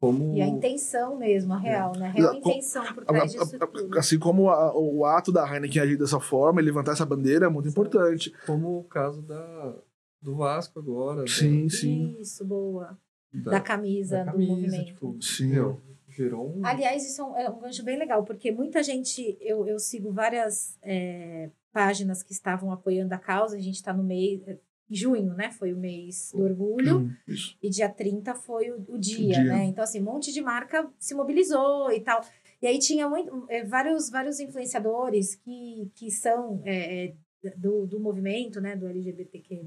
Como... 0.00 0.34
E 0.36 0.42
a 0.42 0.48
intenção 0.48 1.16
mesmo, 1.16 1.52
a 1.54 1.58
real, 1.58 1.92
né? 1.96 2.08
A 2.08 2.10
real 2.10 2.34
É. 2.34 2.38
Intenção 2.38 2.84
por 2.92 3.04
trás 3.04 3.22
a- 3.22 3.26
disso 3.44 3.56
a- 3.62 3.66
tudo. 3.68 3.96
Assim 3.98 4.18
como 4.18 4.50
a- 4.50 4.76
o 4.76 5.04
ato 5.04 5.30
da 5.30 5.46
Heineken 5.46 5.80
agir 5.82 5.96
dessa 5.96 6.18
forma, 6.18 6.60
e 6.60 6.64
levantar 6.64 6.92
essa 6.92 7.06
bandeira 7.06 7.46
é 7.46 7.48
muito 7.48 7.68
importante. 7.68 8.34
como 8.44 8.80
o 8.80 8.84
caso 8.84 9.22
da, 9.22 9.74
do 10.20 10.34
Vasco 10.34 10.78
agora. 10.80 11.24
Sim, 11.28 11.64
da, 11.66 11.70
sim. 11.70 12.16
Isso, 12.18 12.44
boa. 12.44 12.98
da, 13.32 13.52
Da 13.52 13.60
camisa, 13.60 14.16
da 14.16 14.24
do 14.24 14.32
camisa, 14.32 14.50
movimento. 14.52 14.86
tipo, 14.86 15.16
Sim. 15.22 15.46
meu, 15.50 15.80
gerou 16.14 16.56
um... 16.56 16.64
Aliás, 16.64 17.04
isso 17.04 17.20
é 17.20 17.24
um, 17.24 17.36
é 17.36 17.50
um 17.50 17.58
gancho 17.60 17.82
bem 17.84 17.98
legal, 17.98 18.24
porque 18.24 18.50
muita 18.52 18.82
gente, 18.82 19.36
eu, 19.40 19.66
eu 19.66 19.78
sigo 19.78 20.12
várias 20.12 20.78
é, 20.82 21.50
páginas 21.72 22.22
que 22.22 22.32
estavam 22.32 22.70
apoiando 22.72 23.14
a 23.14 23.18
causa, 23.18 23.56
a 23.56 23.60
gente 23.60 23.76
está 23.76 23.92
no 23.92 24.02
mês, 24.04 24.40
em 24.46 24.94
junho, 24.94 25.34
né? 25.34 25.50
Foi 25.50 25.72
o 25.72 25.76
mês 25.76 26.30
do 26.34 26.42
orgulho, 26.42 27.00
Hum, 27.00 27.10
e 27.62 27.70
dia 27.70 27.88
30 27.88 28.34
foi 28.34 28.70
o, 28.70 28.84
o 28.88 28.98
dia, 28.98 29.34
dia. 29.34 29.44
né? 29.44 29.64
Então, 29.64 29.82
assim, 29.82 30.00
um 30.00 30.04
monte 30.04 30.32
de 30.32 30.42
marca 30.42 30.88
se 30.98 31.14
mobilizou 31.14 31.90
e 31.90 32.00
tal. 32.00 32.20
E 32.60 32.66
aí 32.66 32.78
tinha 32.78 33.08
muito, 33.08 33.44
é, 33.48 33.64
vários, 33.64 34.10
vários 34.10 34.38
influenciadores 34.38 35.34
que, 35.34 35.90
que 35.94 36.10
são 36.10 36.60
é, 36.64 37.06
é, 37.06 37.14
do, 37.56 37.86
do 37.86 37.98
movimento, 37.98 38.60
né? 38.60 38.76
Do 38.76 38.86
LGBTQ+, 38.86 39.62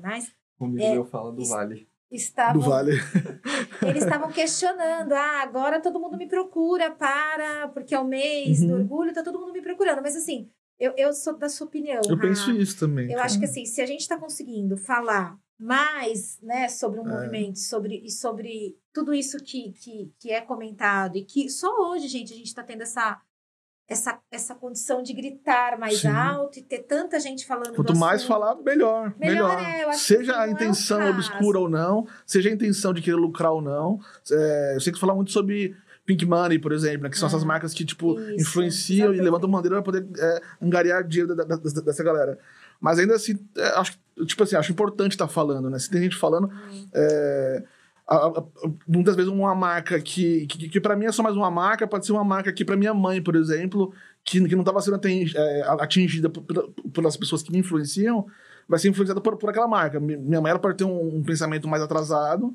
o 0.59 0.65
é, 0.65 0.69
Julião 0.69 1.05
fala 1.05 1.31
do 1.31 1.41
isso- 1.41 1.51
Vale. 1.51 1.87
Estavam 2.11 2.61
Do 2.61 2.69
Vale. 2.69 2.91
eles 3.81 4.03
estavam 4.03 4.31
questionando, 4.31 5.13
ah, 5.13 5.41
agora 5.41 5.81
todo 5.81 5.99
mundo 5.99 6.17
me 6.17 6.27
procura 6.27 6.91
para, 6.91 7.67
porque 7.69 7.93
é 7.95 7.99
o 7.99 8.05
mês 8.05 8.59
do 8.61 8.73
Uhum. 8.73 8.79
orgulho, 8.81 9.13
tá 9.13 9.23
todo 9.23 9.39
mundo 9.39 9.53
me 9.53 9.61
procurando. 9.61 10.01
Mas 10.01 10.15
assim, 10.15 10.49
eu, 10.79 10.93
eu 10.97 11.13
sou 11.13 11.37
da 11.37 11.49
sua 11.49 11.67
opinião. 11.67 12.01
Eu 12.07 12.19
penso 12.19 12.51
isso 12.51 12.77
também. 12.79 13.11
Eu 13.11 13.19
acho 13.19 13.39
que 13.39 13.45
assim, 13.45 13.65
se 13.65 13.81
a 13.81 13.85
gente 13.85 14.01
está 14.01 14.17
conseguindo 14.17 14.77
falar 14.77 15.37
mais, 15.57 16.37
né, 16.41 16.67
sobre 16.67 16.99
um 16.99 17.07
É. 17.07 17.11
movimento, 17.13 17.57
sobre 17.59 18.01
e 18.03 18.11
sobre 18.11 18.77
tudo 18.93 19.13
isso 19.13 19.37
que, 19.37 19.71
que, 19.71 20.11
que 20.19 20.31
é 20.31 20.41
comentado 20.41 21.17
e 21.17 21.23
que 21.23 21.49
só 21.49 21.69
hoje, 21.91 22.07
gente, 22.09 22.33
a 22.33 22.35
gente 22.35 22.47
está 22.47 22.61
tendo 22.61 22.81
essa 22.83 23.19
essa 23.87 24.19
essa 24.31 24.55
condição 24.55 25.03
de 25.03 25.13
gritar 25.13 25.77
mais 25.77 25.99
Sim. 26.01 26.07
alto 26.07 26.57
e 26.59 26.61
ter 26.63 26.79
tanta 26.79 27.19
gente 27.19 27.45
falando 27.45 27.73
Quanto 27.75 27.95
mais 27.95 28.23
falar, 28.23 28.55
melhor. 28.55 29.13
Melhor, 29.19 29.55
Melhor. 29.57 29.89
é, 29.89 29.93
seja 29.93 30.39
a 30.39 30.47
é 30.47 30.51
intenção 30.51 30.97
caso. 30.99 31.11
obscura 31.11 31.59
ou 31.59 31.69
não, 31.69 32.07
seja 32.25 32.49
a 32.49 32.53
intenção 32.53 32.93
de 32.93 33.01
querer 33.01 33.15
lucrar 33.15 33.51
ou 33.51 33.61
não. 33.61 33.99
É, 34.31 34.73
eu 34.75 34.79
sei 34.81 34.91
que 34.91 34.97
você 34.97 35.01
fala 35.01 35.13
muito 35.15 35.31
sobre 35.31 35.75
Pink 36.05 36.25
Money, 36.25 36.59
por 36.59 36.71
exemplo, 36.71 37.03
né, 37.03 37.09
que 37.09 37.17
são 37.17 37.27
É. 37.27 37.29
essas 37.31 37.43
marcas 37.43 37.73
que, 37.73 37.85
tipo, 37.85 38.19
Isso, 38.19 38.41
influenciam 38.41 38.97
e 38.97 39.01
exatamente. 39.01 39.23
levantam 39.23 39.49
bandeira 39.51 39.81
para 39.81 39.83
poder 39.83 40.07
é, 40.19 40.41
angariar 40.61 41.03
dinheiro 41.03 41.35
da- 41.35 41.43
da- 41.43 41.55
da- 41.55 41.81
dessa 41.81 42.03
galera. 42.03 42.37
Mas 42.81 42.99
ainda 42.99 43.15
assim, 43.15 43.37
é, 43.57 43.67
acho, 43.79 43.97
tipo 44.25 44.43
assim, 44.43 44.55
acho 44.55 44.71
importante 44.71 45.11
estar 45.13 45.27
falando, 45.27 45.69
né? 45.69 45.79
Se 45.79 45.89
tem 45.89 46.01
gente 46.01 46.15
falando, 46.17 46.47
Hum. 46.47 46.87
Muitas 48.87 49.15
vezes 49.15 49.31
uma 49.31 49.55
marca 49.55 49.99
que, 49.99 50.45
que, 50.47 50.69
que 50.69 50.79
para 50.79 50.95
mim 50.95 51.05
é 51.05 51.11
só 51.11 51.23
mais 51.23 51.35
uma 51.35 51.49
marca, 51.49 51.87
pode 51.87 52.05
ser 52.05 52.11
uma 52.11 52.23
marca 52.23 52.53
que 52.53 52.63
para 52.63 52.77
minha 52.77 52.93
mãe, 52.93 53.21
por 53.21 53.35
exemplo, 53.35 53.91
que, 54.23 54.47
que 54.47 54.55
não 54.55 54.61
estava 54.61 54.79
sendo 54.81 54.99
é, 55.07 55.61
atingida 55.79 56.29
pelas 56.93 57.17
pessoas 57.17 57.41
que 57.41 57.51
me 57.51 57.59
influenciam, 57.59 58.27
vai 58.67 58.79
ser 58.79 58.89
influenciada 58.89 59.21
por, 59.21 59.37
por 59.37 59.49
aquela 59.49 59.67
marca. 59.67 59.99
Mi- 59.99 60.17
Minha 60.17 60.41
mãe 60.41 60.57
pode 60.59 60.77
ter 60.77 60.83
um, 60.83 61.17
um 61.17 61.23
pensamento 61.23 61.67
mais 61.67 61.81
atrasado 61.81 62.53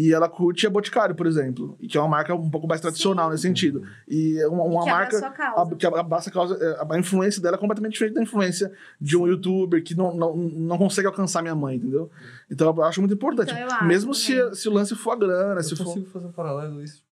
e 0.00 0.12
ela 0.14 0.28
curte 0.28 0.64
a 0.64 0.70
Boticário, 0.70 1.12
por 1.12 1.26
exemplo, 1.26 1.76
e 1.80 1.88
que 1.88 1.98
é 1.98 2.00
uma 2.00 2.06
marca 2.08 2.32
um 2.32 2.48
pouco 2.48 2.68
mais 2.68 2.80
tradicional 2.80 3.26
Sim. 3.26 3.32
nesse 3.32 3.42
sentido. 3.42 3.82
E 4.06 4.38
é 4.38 4.46
uma, 4.46 4.64
E 4.64 4.68
uma 4.68 4.84
que 4.84 4.90
marca 4.90 5.26
a 5.26 5.30
causa. 5.32 5.74
a, 5.74 5.76
que 5.76 5.86
abraça 5.86 6.30
a 6.30 6.32
causa, 6.32 6.54
é, 6.54 6.94
a 6.94 6.98
influência 7.00 7.42
dela 7.42 7.56
é 7.56 7.58
completamente 7.58 7.94
diferente 7.94 8.14
da 8.14 8.22
influência 8.22 8.72
de 9.00 9.16
um 9.16 9.26
youtuber 9.26 9.82
que 9.82 9.96
não, 9.96 10.14
não, 10.14 10.36
não 10.36 10.78
consegue 10.78 11.08
alcançar 11.08 11.42
minha 11.42 11.56
mãe, 11.56 11.74
entendeu? 11.78 12.08
Então 12.48 12.72
eu 12.76 12.82
acho 12.84 13.00
muito 13.00 13.14
importante. 13.14 13.50
Então, 13.50 13.60
eu 13.60 13.66
acho 13.66 13.84
Mesmo 13.86 14.12
também. 14.12 14.54
se, 14.54 14.60
se 14.62 14.68
o 14.68 14.72
lance 14.72 14.94
for 14.94 15.10
a 15.10 15.16
grana, 15.16 15.58
Eu 15.58 15.64
se 15.64 15.74
for. 15.74 15.84
consigo 15.86 16.06
fazer 16.06 16.26
um 16.26 16.32
paralelo 16.32 16.80
isso 16.80 17.04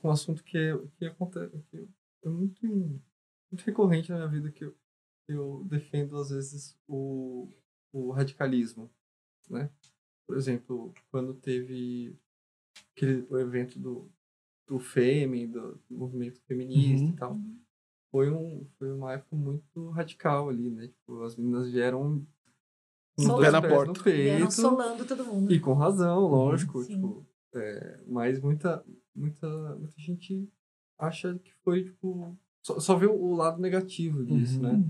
com 0.00 0.08
um 0.08 0.10
assunto 0.12 0.42
que, 0.42 0.56
é, 0.56 0.78
que, 0.98 1.04
acontece, 1.04 1.58
que 1.70 1.86
é 2.24 2.28
muito, 2.30 2.66
muito 2.66 3.64
recorrente 3.66 4.10
na 4.10 4.16
minha 4.16 4.28
vida, 4.28 4.50
que 4.50 4.64
eu, 4.64 4.74
eu 5.28 5.66
defendo, 5.68 6.16
às 6.16 6.30
vezes, 6.30 6.74
o, 6.88 7.52
o 7.92 8.10
radicalismo, 8.12 8.90
né? 9.50 9.68
Por 10.28 10.36
exemplo, 10.36 10.92
quando 11.10 11.32
teve 11.34 12.14
aquele, 12.94 13.26
o 13.30 13.38
evento 13.38 13.78
do, 13.78 14.08
do 14.66 14.78
FEME, 14.78 15.46
do, 15.46 15.80
do 15.88 15.96
movimento 15.96 16.38
feminista 16.46 17.04
Uhum. 17.06 17.10
e 17.10 17.16
tal, 17.16 17.40
foi, 18.10 18.30
um, 18.30 18.66
foi 18.78 18.92
uma 18.92 19.14
época 19.14 19.34
muito 19.34 19.88
radical 19.88 20.50
ali, 20.50 20.68
né? 20.70 20.88
Tipo, 20.88 21.22
as 21.22 21.34
meninas 21.34 21.70
vieram 21.70 22.26
com 23.16 23.22
Solando. 23.22 23.40
dois 23.40 23.46
Pé 23.46 23.52
na 23.52 23.60
pés 23.62 23.72
porta. 23.72 23.92
no 23.98 24.04
Vieram 24.04 24.38
peito. 24.38 24.52
solando 24.52 25.04
todo 25.06 25.24
mundo. 25.24 25.50
E 25.52 25.58
com 25.58 25.72
razão, 25.72 26.20
lógico. 26.28 26.82
Sim. 26.84 26.94
Tipo, 26.96 27.26
é, 27.54 28.00
mas 28.06 28.38
muita, 28.40 28.84
muita, 29.14 29.76
muita 29.76 29.94
gente 29.98 30.46
acha 30.98 31.38
que 31.38 31.54
foi, 31.64 31.84
tipo. 31.84 32.36
Só, 32.62 32.78
só 32.78 32.96
vê 32.96 33.06
o 33.06 33.34
lado 33.34 33.60
negativo 33.62 34.22
disso, 34.24 34.60
né? 34.62 34.84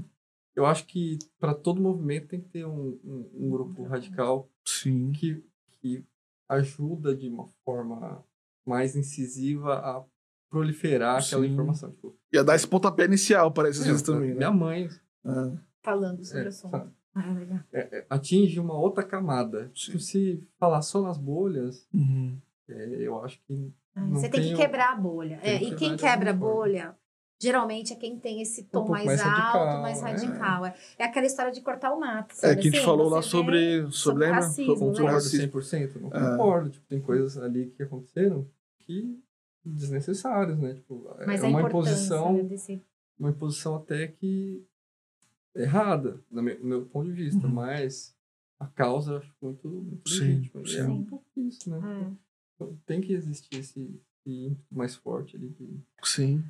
Eu 0.58 0.66
acho 0.66 0.86
que 0.86 1.18
para 1.38 1.54
todo 1.54 1.80
movimento 1.80 2.26
tem 2.28 2.40
que 2.40 2.48
ter 2.48 2.66
um, 2.66 2.98
um, 3.04 3.30
um 3.32 3.50
grupo 3.50 3.84
radical 3.84 4.48
Sim. 4.64 5.12
que, 5.12 5.44
que 5.80 6.04
ajuda 6.48 7.14
de 7.14 7.28
uma 7.28 7.46
forma 7.64 8.24
mais 8.66 8.96
incisiva 8.96 9.74
a 9.74 10.04
proliferar 10.50 11.22
aquela 11.24 11.44
Sim. 11.44 11.52
informação. 11.52 11.92
Tipo, 11.92 12.16
Ia 12.32 12.42
dar 12.42 12.56
esse 12.56 12.66
pontapé 12.66 13.04
inicial 13.04 13.52
para 13.52 13.68
esses 13.68 13.82
meu, 13.84 13.90
dias 13.94 14.02
também, 14.02 14.30
né? 14.30 14.34
minha 14.36 14.50
mãe 14.50 14.88
É. 15.24 15.58
Falando 15.82 16.24
sobre 16.24 16.42
é, 16.42 16.44
o 16.46 16.48
assunto. 16.48 16.92
Ah, 17.14 17.32
legal. 17.32 17.60
é, 17.72 17.98
é, 17.98 18.06
atinge 18.10 18.58
uma 18.60 18.74
outra 18.74 19.02
camada. 19.04 19.70
Tipo, 19.72 19.98
se 20.00 20.44
falar 20.58 20.82
só 20.82 21.00
nas 21.02 21.18
bolhas, 21.18 21.86
Uhum. 21.94 22.36
é, 22.68 22.96
eu 23.00 23.22
acho 23.24 23.40
que 23.46 23.72
Ah, 23.94 24.00
Não 24.06 24.14
Você 24.16 24.28
tem 24.28 24.40
que 24.40 24.46
tenho- 24.48 24.56
quebrar 24.58 24.92
a 24.92 24.96
bolha. 24.96 25.38
tem 25.38 25.54
É, 25.54 25.58
que 25.58 25.64
e 25.66 25.74
quem 25.76 25.96
quebra 25.96 26.30
a 26.30 26.34
bolha, 26.34 26.96
geralmente 27.40 27.92
é 27.92 27.96
quem 27.96 28.18
tem 28.18 28.42
esse 28.42 28.64
tom 28.64 28.80
pouco 28.80 28.90
mais, 28.92 29.06
mais 29.06 29.20
alto, 29.20 29.30
radical, 29.36 29.82
mais 29.82 29.98
é. 29.98 30.02
radical. 30.02 30.66
É. 30.66 30.74
É 30.98 31.04
aquela 31.04 31.26
história 31.26 31.52
de 31.52 31.60
cortar 31.60 31.92
o 31.92 32.00
mato. 32.00 32.32
É, 32.32 32.34
sabe 32.34 32.54
que 32.54 32.60
a 32.60 32.62
gente 32.64 32.76
assim? 32.76 32.84
falou 32.86 33.08
lá 33.08 33.22
sobre. 33.22 33.80
sobre 33.82 33.92
sobre 33.92 34.24
lembra? 34.26 34.40
racismo, 34.40 34.76
Sobre 34.76 34.86
né? 34.86 34.92
concordo 34.94 35.14
racismo. 35.14 35.46
100%, 35.60 36.00
não 36.00 36.08
É. 36.08 36.30
concordo. 36.30 36.70
Tipo, 36.70 36.86
tem 36.86 37.00
coisas 37.00 37.38
ali 37.38 37.70
que 37.76 37.82
aconteceram 37.82 38.46
que 38.80 39.18
desnecessárias, 39.64 40.58
né? 40.58 40.74
Tipo, 40.74 41.08
Mas 41.26 41.42
é 41.42 41.46
uma 41.46 41.62
imposição 41.62 42.32
né, 42.34 42.42
desse... 42.42 42.82
uma 43.18 43.30
imposição 43.30 43.76
até 43.76 44.06
que 44.08 44.64
errada, 45.54 46.20
no 46.30 46.42
meu, 46.42 46.58
no 46.60 46.64
meu 46.64 46.86
ponto 46.86 47.06
de 47.08 47.12
vista, 47.12 47.46
Uhum. 47.46 47.52
mas 47.54 48.16
a 48.58 48.66
causa 48.66 49.12
eu 49.12 49.16
acho 49.18 49.34
muito, 49.42 49.68
muito 49.68 50.08
Sim, 50.08 50.20
legítima. 50.24 50.66
Sim. 50.66 50.78
é 50.78 50.84
um 50.84 51.04
pouco 51.04 51.24
isso, 51.36 51.70
né? 51.70 51.78
É. 51.78 52.12
Então, 52.54 52.78
Tem 52.86 53.00
que 53.00 53.12
existir 53.12 53.58
esse, 53.58 54.00
mais 54.70 54.94
forte 54.96 55.36
ali 55.36 55.54
Sim. 56.02 56.42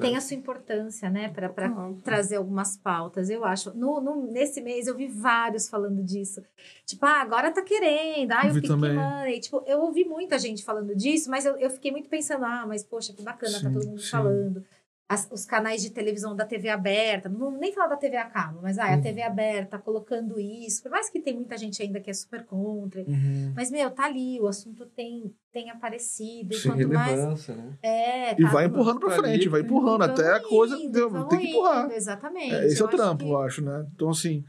Tem 0.00 0.16
a 0.16 0.20
sua 0.20 0.36
importância, 0.36 1.10
né, 1.10 1.28
para 1.28 1.48
Total. 1.48 1.94
trazer 2.04 2.36
algumas 2.36 2.76
pautas, 2.76 3.28
eu 3.30 3.44
acho. 3.44 3.76
No, 3.76 4.00
no- 4.00 4.30
nesse 4.30 4.60
mês 4.60 4.86
eu 4.86 4.96
vi 4.96 5.06
vários 5.08 5.68
falando 5.68 6.02
disso. 6.02 6.42
Tipo, 6.86 7.04
ah, 7.06 7.20
agora 7.20 7.50
tá 7.50 7.62
querendo, 7.62 8.32
ah, 8.32 8.42
também. 8.66 8.94
Money. 8.94 9.40
Tipo, 9.40 9.62
eu 9.66 9.80
ouvi 9.80 10.04
muita 10.04 10.38
gente 10.38 10.64
falando 10.64 10.94
disso, 10.94 11.30
mas 11.30 11.44
eu, 11.44 11.56
eu 11.56 11.70
fiquei 11.70 11.90
muito 11.90 12.08
pensando, 12.08 12.44
ah, 12.44 12.64
mas 12.66 12.82
poxa, 12.84 13.12
que 13.12 13.22
bacana, 13.22 13.52
tá 13.60 13.68
Sim, 13.68 13.72
todo 13.74 13.86
mundo 13.86 14.00
sim. 14.00 14.10
falando. 14.10 14.64
As- 15.08 15.28
os 15.30 15.44
canais 15.44 15.82
de 15.82 15.90
televisão 15.90 16.34
da 16.34 16.46
TV 16.46 16.70
aberta, 16.70 17.28
não 17.28 17.38
vou 17.38 17.50
nem 17.50 17.70
falar 17.72 17.88
da 17.88 17.96
TV 17.96 18.16
a 18.16 18.24
cabo, 18.24 18.60
mas 18.62 18.78
ah, 18.78 18.86
a 18.86 18.96
Uhum. 18.96 19.02
TV 19.02 19.20
aberta 19.22 19.78
colocando 19.78 20.40
isso, 20.40 20.82
por 20.82 20.90
mais 20.90 21.10
que 21.10 21.20
tem 21.20 21.34
muita 21.34 21.58
gente 21.58 21.82
ainda 21.82 22.00
que 22.00 22.08
é 22.08 22.14
super 22.14 22.46
contra. 22.46 23.02
Uhum. 23.02 23.52
Mas, 23.54 23.70
meu, 23.70 23.90
tá 23.90 24.06
ali, 24.06 24.40
o 24.40 24.46
assunto 24.46 24.86
tem, 24.86 25.34
tem 25.52 25.68
aparecido. 25.68 26.54
E 26.54 26.56
Sim, 26.56 26.70
quanto 26.70 26.88
mais. 26.88 27.48
né? 27.48 27.78
É, 27.82 28.32
E 28.40 28.42
tá 28.42 28.50
vai 28.50 28.64
empurrando 28.66 29.00
pra 29.00 29.08
tá 29.10 29.14
ali, 29.16 29.22
frente, 29.32 29.48
vai 29.50 29.60
empurrando 29.60 30.02
até 30.02 30.26
a 30.30 30.34
Vamos 30.38 30.48
coisa. 30.48 30.76
indo, 30.78 30.92
deu- 30.92 31.24
tem 31.24 31.40
que 31.40 31.46
empurrar. 31.48 31.84
indo, 31.84 31.92
exatamente. 31.94 32.54
É, 32.54 32.66
esse 32.66 32.80
é 32.80 32.84
o 32.84 32.88
trampo, 32.88 33.24
que- 33.24 33.30
eu 33.30 33.38
acho, 33.38 33.62
né? 33.62 33.86
Então, 33.94 34.08
assim, 34.08 34.42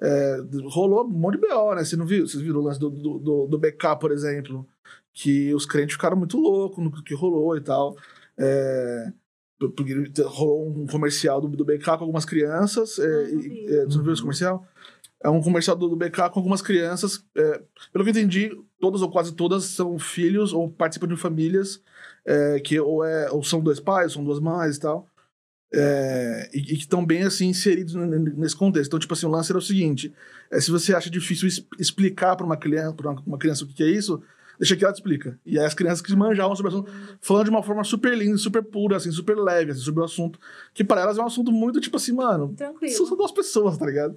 é, 0.00 0.36
rolou 0.70 1.04
um 1.04 1.08
monte 1.10 1.34
de 1.38 1.46
BO, 1.46 1.74
né? 1.74 1.84
Você 1.84 1.96
não 1.96 2.06
viu? 2.06 2.26
Vocês 2.26 2.42
viram 2.42 2.60
o 2.60 2.62
lance 2.62 2.80
do, 2.80 2.88
do, 2.88 3.18
do, 3.18 3.46
do 3.48 3.58
BK, 3.58 3.96
por 3.96 4.10
exemplo? 4.12 4.66
Que 5.12 5.52
os 5.54 5.66
crentes 5.66 5.94
ficaram 5.94 6.16
muito 6.16 6.38
loucos 6.38 6.82
no 6.82 6.90
que 7.02 7.14
rolou 7.14 7.54
e 7.56 7.60
tal. 7.60 7.94
É, 8.38 9.12
porque 9.58 9.94
rolou 10.24 10.68
um 10.68 10.86
comercial 10.86 11.40
do, 11.40 11.48
do 11.48 11.64
BK 11.64 11.84
com 11.96 12.04
algumas 12.04 12.24
crianças. 12.24 12.98
É, 12.98 13.04
Ah, 13.04 13.08
não 13.08 13.40
e- 13.40 13.42
vi. 13.42 13.66
é, 13.74 13.84
você 13.84 13.96
não 13.96 14.04
viu 14.04 14.12
esse 14.12 14.22
comercial? 14.22 14.66
É 15.24 15.30
um 15.30 15.40
comercial 15.40 15.76
do, 15.76 15.88
do 15.88 15.96
BK 15.96 16.28
com 16.30 16.38
algumas 16.40 16.60
crianças. 16.62 17.24
é, 17.36 17.62
pelo 17.92 18.04
que 18.04 18.10
eu 18.10 18.12
entendi, 18.12 18.50
todas 18.78 19.00
ou 19.02 19.10
quase 19.10 19.34
todas 19.34 19.64
são 19.64 19.98
filhos 19.98 20.52
ou 20.52 20.70
participam 20.70 21.08
de 21.08 21.16
famílias 21.16 21.80
é, 22.24 22.60
que 22.60 22.78
ou, 22.78 23.02
é, 23.04 23.30
ou 23.30 23.42
são 23.42 23.60
dois 23.60 23.80
pais, 23.80 24.12
são 24.12 24.22
duas 24.22 24.38
mães 24.40 24.76
e 24.76 24.80
tal. 24.80 25.08
É, 25.74 26.48
e, 26.54 26.58
e 26.58 26.62
que 26.62 26.74
estão 26.74 27.04
bem 27.04 27.22
assim 27.24 27.48
inseridos 27.48 27.94
nesse 27.94 28.54
contexto. 28.54 28.88
Então, 28.88 28.98
tipo 28.98 29.12
assim, 29.14 29.26
o 29.26 29.30
lance 29.30 29.50
era 29.50 29.58
o 29.58 29.62
seguinte: 29.62 30.12
é, 30.50 30.60
se 30.60 30.70
você 30.70 30.94
acha 30.94 31.10
difícil 31.10 31.48
es- 31.48 31.66
explicar 31.78 32.36
para 32.36 32.46
uma 32.46 32.56
criança, 32.56 32.92
para 32.94 33.10
uma, 33.10 33.22
uma 33.26 33.38
criança 33.38 33.64
o 33.64 33.66
que 33.66 33.74
que 33.74 33.82
é 33.82 33.88
isso, 33.90 34.22
deixa 34.58 34.76
que 34.76 34.84
ela 34.84 34.92
te 34.92 34.96
explica. 34.96 35.38
E 35.44 35.58
aí 35.58 35.64
as 35.64 35.74
crianças 35.74 36.00
que 36.00 36.14
manjavam 36.14 36.54
sobre 36.56 36.72
o 36.72 36.74
assunto, 36.76 36.92
falando 37.20 37.44
de 37.44 37.50
uma 37.50 37.62
forma 37.62 37.84
super 37.84 38.16
linda, 38.16 38.36
super 38.38 38.62
pura, 38.62 38.96
assim, 38.96 39.10
super 39.10 39.36
leve, 39.36 39.72
assim, 39.72 39.80
sobre 39.80 40.00
o 40.00 40.04
assunto, 40.04 40.38
que 40.74 40.82
para 40.84 41.00
elas 41.02 41.18
é 41.18 41.22
um 41.22 41.26
assunto 41.26 41.50
muito 41.52 41.80
tipo 41.80 41.96
assim, 41.96 42.12
mano, 42.12 42.54
Tranquilo. 42.56 42.92
são 42.94 43.06
só 43.06 43.14
duas 43.16 43.32
pessoas, 43.32 43.76
tá 43.78 43.86
ligado? 43.86 44.16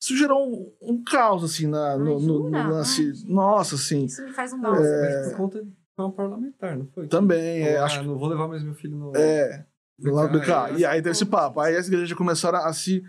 Isso 0.00 0.16
gerou 0.16 0.46
um, 0.46 0.72
um 0.82 1.02
caos, 1.02 1.42
assim, 1.42 1.66
na, 1.66 1.96
no, 1.96 2.16
Ai, 2.18 2.22
no- 2.22 2.50
no 2.50 2.68
lance. 2.70 3.02
Ai. 3.24 3.32
Nossa, 3.32 3.74
assim. 3.76 4.04
Isso 4.04 4.22
me 4.24 4.32
faz 4.32 4.52
um 4.52 4.58
mal. 4.58 4.74
É. 4.76 5.00
Mas 5.22 5.28
por 5.30 5.36
conta 5.38 5.62
de 5.64 5.70
uma 5.98 6.12
parlamentar, 6.12 6.76
não 6.76 6.86
foi? 6.94 7.06
Também, 7.08 7.62
é, 7.62 7.72
Falou, 7.72 7.84
acho 7.84 8.00
ah, 8.00 8.02
não 8.02 8.18
vou 8.18 8.28
levar 8.28 8.46
mais 8.46 8.62
meu 8.62 8.74
filho 8.74 8.94
no. 8.96 9.16
É. 9.16 9.64
Do 9.98 10.12
lado 10.12 10.38
do 10.38 10.44
eu 10.44 10.78
E 10.78 10.84
aí 10.84 11.00
teve 11.00 11.10
esse 11.12 11.24
papo. 11.24 11.58
Aí 11.58 11.74
as 11.74 11.86
igrejas 11.86 12.10
já 12.10 12.16
começaram 12.16 12.58
a 12.58 12.72
se 12.72 13.02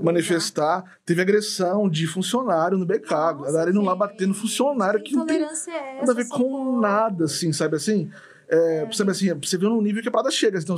manifestar. 0.00 0.84
Teve 1.04 1.20
agressão 1.20 1.88
de 1.88 2.06
funcionário 2.06 2.78
no 2.78 2.86
BK. 2.86 3.12
a 3.12 3.32
galera 3.32 3.70
indo 3.70 3.80
lá 3.82 3.94
batendo 3.94 4.34
funcionário 4.34 5.02
que 5.02 5.16
não 5.16 5.26
tem 5.26 5.42
é 5.42 6.00
nada 6.00 6.12
a 6.12 6.14
ver 6.14 6.28
com 6.28 6.80
nada, 6.80 7.24
assim, 7.24 7.52
sabe 7.52 7.76
assim? 7.76 8.10
É, 8.48 8.88
Sabe 8.92 9.10
assim, 9.10 9.34
você 9.34 9.58
vê 9.58 9.66
no 9.66 9.82
nível 9.82 10.00
que 10.00 10.08
a 10.08 10.12
parada 10.12 10.30
chega. 10.30 10.58
Então, 10.58 10.76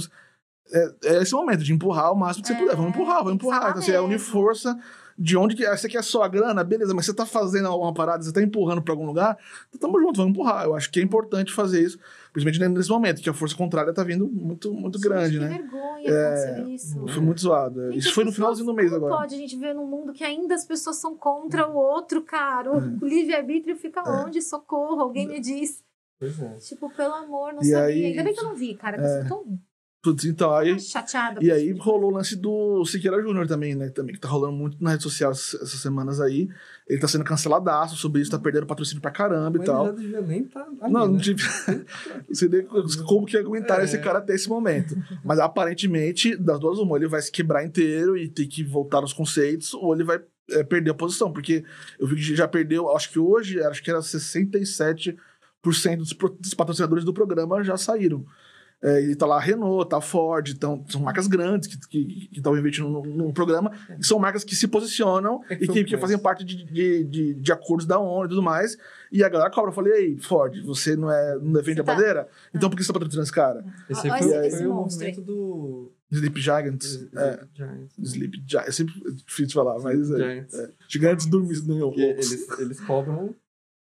é, 0.73 0.91
é 1.05 1.23
esse 1.23 1.33
momento 1.33 1.63
de 1.63 1.73
empurrar 1.73 2.13
o 2.13 2.17
máximo 2.17 2.43
que 2.43 2.49
você 2.49 2.55
É, 2.55 2.59
puder. 2.59 2.77
Vamos 2.77 2.91
empurrar, 2.93 3.19
vamos 3.19 3.35
empurrar. 3.35 3.71
Então, 3.71 3.83
você 3.83 3.93
é 3.93 4.01
unir 4.01 4.19
força 4.19 4.77
de 5.23 5.37
onde 5.37 5.55
que. 5.55 5.67
Você 5.69 5.87
quer 5.89 6.03
só 6.03 6.23
a 6.23 6.29
grana? 6.29 6.65
Beleza, 6.65 6.95
mas 6.95 7.05
você 7.05 7.13
tá 7.13 7.27
fazendo 7.27 7.69
alguma 7.69 7.93
parada, 7.93 8.23
você 8.23 8.33
tá 8.33 8.41
empurrando 8.43 8.81
pra 8.81 8.95
algum 8.95 9.05
lugar, 9.05 9.37
então 9.69 9.91
tamo 9.91 10.01
junto, 10.03 10.17
vamos 10.17 10.31
empurrar. 10.33 10.65
Eu 10.65 10.75
acho 10.75 10.91
que 10.91 10.99
é 10.99 11.03
importante 11.03 11.53
fazer 11.53 11.83
isso, 11.83 11.99
principalmente 12.33 12.75
nesse 12.79 12.89
momento, 12.89 13.21
que 13.21 13.29
a 13.29 13.35
força 13.35 13.55
contrária 13.55 13.93
tá 13.93 14.03
vindo 14.03 14.27
muito, 14.27 14.73
muito 14.73 14.97
Gente, 14.99 15.09
grande, 15.09 15.33
que 15.39 15.45
né? 15.45 15.49
vergonha 15.49 16.11
É, 16.11 16.63
isso. 16.71 17.07
Foi 17.07 17.23
muito 17.23 17.43
zoado. 17.43 17.83
Gente, 17.93 17.99
Isso 17.99 18.15
foi 18.15 18.25
no 18.25 18.33
finalzinho 18.33 18.67
do 18.67 18.73
mês 18.75 18.93
agora. 18.93 19.15
pode 19.15 19.35
a 19.35 19.39
gente 19.39 19.55
ver 19.57 19.75
num 19.75 19.87
mundo 19.87 20.13
que 20.15 20.25
ainda 20.25 20.55
as 20.55 20.65
pessoas 20.65 20.97
são 20.97 21.15
contra 21.15 21.67
o 21.69 21.77
outro, 21.77 22.23
cara? 22.23 22.73
O 22.73 22.79
É. 22.79 22.81
o 23.03 23.07
livre-arbítrio 23.07 23.77
fica 23.77 24.03
onde? 24.25 24.41
Socorro, 24.41 25.01
alguém 25.03 25.29
me 25.29 25.39
diz. 25.39 25.83
Pois 26.19 26.41
é. 26.41 26.55
Tipo, 26.57 26.91
pelo 26.95 27.13
amor, 27.15 27.53
não 27.53 27.61
E 27.61 27.67
sabia. 27.67 27.85
aí- 27.85 28.05
Ainda 28.07 28.23
bem 28.25 28.33
que 28.35 28.41
eu 28.41 28.45
não 28.45 28.55
vi, 28.55 28.75
cara. 28.75 28.97
que 28.99 29.05
Eu 29.05 29.29
tô 29.29 29.45
Putz, 30.03 30.25
então, 30.25 30.55
aí. 30.55 30.81
chateada. 30.81 31.45
E 31.45 31.53
aí 31.53 31.73
rolou 31.73 32.11
o 32.11 32.15
lance 32.15 32.35
do 32.35 32.83
Siqueira 32.87 33.21
Júnior 33.21 33.47
também, 33.47 33.75
né? 33.75 33.91
Também, 33.91 34.15
que 34.15 34.21
tá 34.21 34.29
rolando 34.29 34.57
muito 34.57 34.83
na 34.83 34.93
rede 34.93 35.03
social 35.03 35.31
essas, 35.31 35.71
semanas 35.73 36.23
aí. 36.23 36.49
Ele 36.89 36.99
tá 36.99 37.07
sendo 37.07 37.23
canceladaço 37.23 37.97
sobre 37.97 38.23
isso, 38.23 38.31
tá 38.31 38.39
perdendo 38.39 38.65
patrocínio 38.67 39.03
pra 39.03 39.11
caramba 39.11 39.59
Mas 39.59 39.69
e 39.69 39.71
tal. 39.71 39.93
devia 39.93 40.23
nem 40.23 40.45
tá 40.45 40.67
ali, 40.81 40.91
Não, 40.93 41.07
não 41.07 41.13
né? 41.15 41.21
tive. 41.21 41.43
Não 42.27 42.35
sei 42.35 42.49
nem 42.49 42.67
como 43.07 43.27
que 43.27 43.37
aguentar 43.37 43.81
É. 43.81 43.85
esse 43.85 43.99
cara 43.99 44.19
até 44.21 44.35
esse 44.35 44.49
momento. 44.49 44.97
Mas 45.23 45.39
aparentemente, 45.39 46.35
das 46.35 46.59
duas, 46.59 46.79
uma, 46.79 46.97
ele 46.97 47.07
vai 47.07 47.21
se 47.21 47.31
quebrar 47.31 47.63
inteiro 47.65 48.17
e 48.17 48.27
ter 48.27 48.47
que 48.47 48.65
voltar 48.65 49.03
nos 49.03 49.13
conceitos, 49.13 49.75
ou 49.75 49.95
ele 49.95 50.03
vai 50.05 50.19
é, 50.51 50.65
perder 50.65 50.93
a 50.93 50.95
posição. 50.95 51.31
Porque 51.31 51.63
eu 51.99 52.07
vi 52.07 52.17
que 52.17 52.35
já 52.35 52.49
perdeu, 52.49 52.89
acho 52.97 53.11
que 53.11 53.19
hoje, 53.19 53.63
acho 53.63 53.83
que 53.83 53.91
era 53.91 54.01
67% 54.01 55.17
dos, 55.99 56.13
pro- 56.15 56.31
dos 56.41 56.55
patrocinadores 56.55 57.05
do 57.05 57.13
programa 57.13 57.63
já 57.63 57.77
saíram. 57.77 58.25
É, 58.83 58.99
e 59.03 59.15
tá 59.15 59.27
lá 59.27 59.37
a 59.37 59.41
Renault, 59.41 59.91
tá 59.91 59.99
a 59.99 60.01
Ford, 60.01 60.49
então 60.49 60.83
são 60.89 61.03
marcas 61.03 61.27
grandes 61.27 61.69
que 61.87 62.29
estão 62.33 62.57
investindo 62.57 62.89
no, 62.89 63.03
no 63.03 63.31
programa, 63.33 63.71
e 63.99 64.03
são 64.07 64.19
marcas 64.19 64.43
que 64.43 64.57
se 64.57 64.67
posicionam 64.67 65.43
É 65.51 65.57
que 65.57 65.65
e 65.65 65.67
foi 65.67 65.75
que, 65.75 65.81
o 65.83 65.85
que 65.85 65.99
fazem 65.99 66.19
parte 66.19 66.43
de, 66.45 66.65
de, 66.65 67.05
de, 67.05 67.35
de 67.35 67.53
acordos 67.53 67.85
da 67.85 67.99
ONU 67.99 68.25
e 68.25 68.29
tudo 68.31 68.43
mais. 68.43 68.79
E 69.13 69.23
a 69.23 69.29
galera 69.29 69.51
cobra. 69.51 69.71
Eu 69.71 69.75
falei, 69.75 69.93
ei, 69.93 70.19
Ford, 70.19 70.55
você 70.65 70.97
não, 70.97 71.11
é, 71.11 71.35
não 71.39 71.53
defende 71.53 71.75
Você 71.77 71.81
a 71.81 71.85
tá- 71.85 71.95
bandeira? 71.95 72.29
Então 72.55 72.71
por 72.71 72.77
que 72.77 72.83
você 72.83 72.89
tá 72.91 72.95
patrocinando 72.95 73.25
esse 73.25 73.33
cara? 73.33 73.65
Esse 73.91 74.09
aí 74.11 74.19
foi, 74.23 74.29
esse- 74.31 74.39
foi 74.39 74.47
esse 74.47 74.67
o 74.67 74.75
monstro 74.75 75.05
aí. 75.05 75.11
movimento 75.13 75.27
do. 75.27 75.93
Sleep 76.13 76.41
Giants. 76.41 76.97
do- 77.07 77.19
É, 77.21 77.41
Giants. 77.55 77.95
Sleep 77.99 78.43
Giants. 78.49 78.69
É 78.69 78.73
sempre 78.73 78.95
difícil 79.15 79.47
de 79.47 79.55
falar, 79.55 79.79
mas 79.81 80.11
é, 80.11 80.17
Giants. 80.17 80.55
é. 80.55 80.71
Gigantes 80.89 81.27
dormindo 81.27 81.63
no 81.67 81.93
eles, 82.01 82.49
eles 82.59 82.81
cobram. 82.81 83.35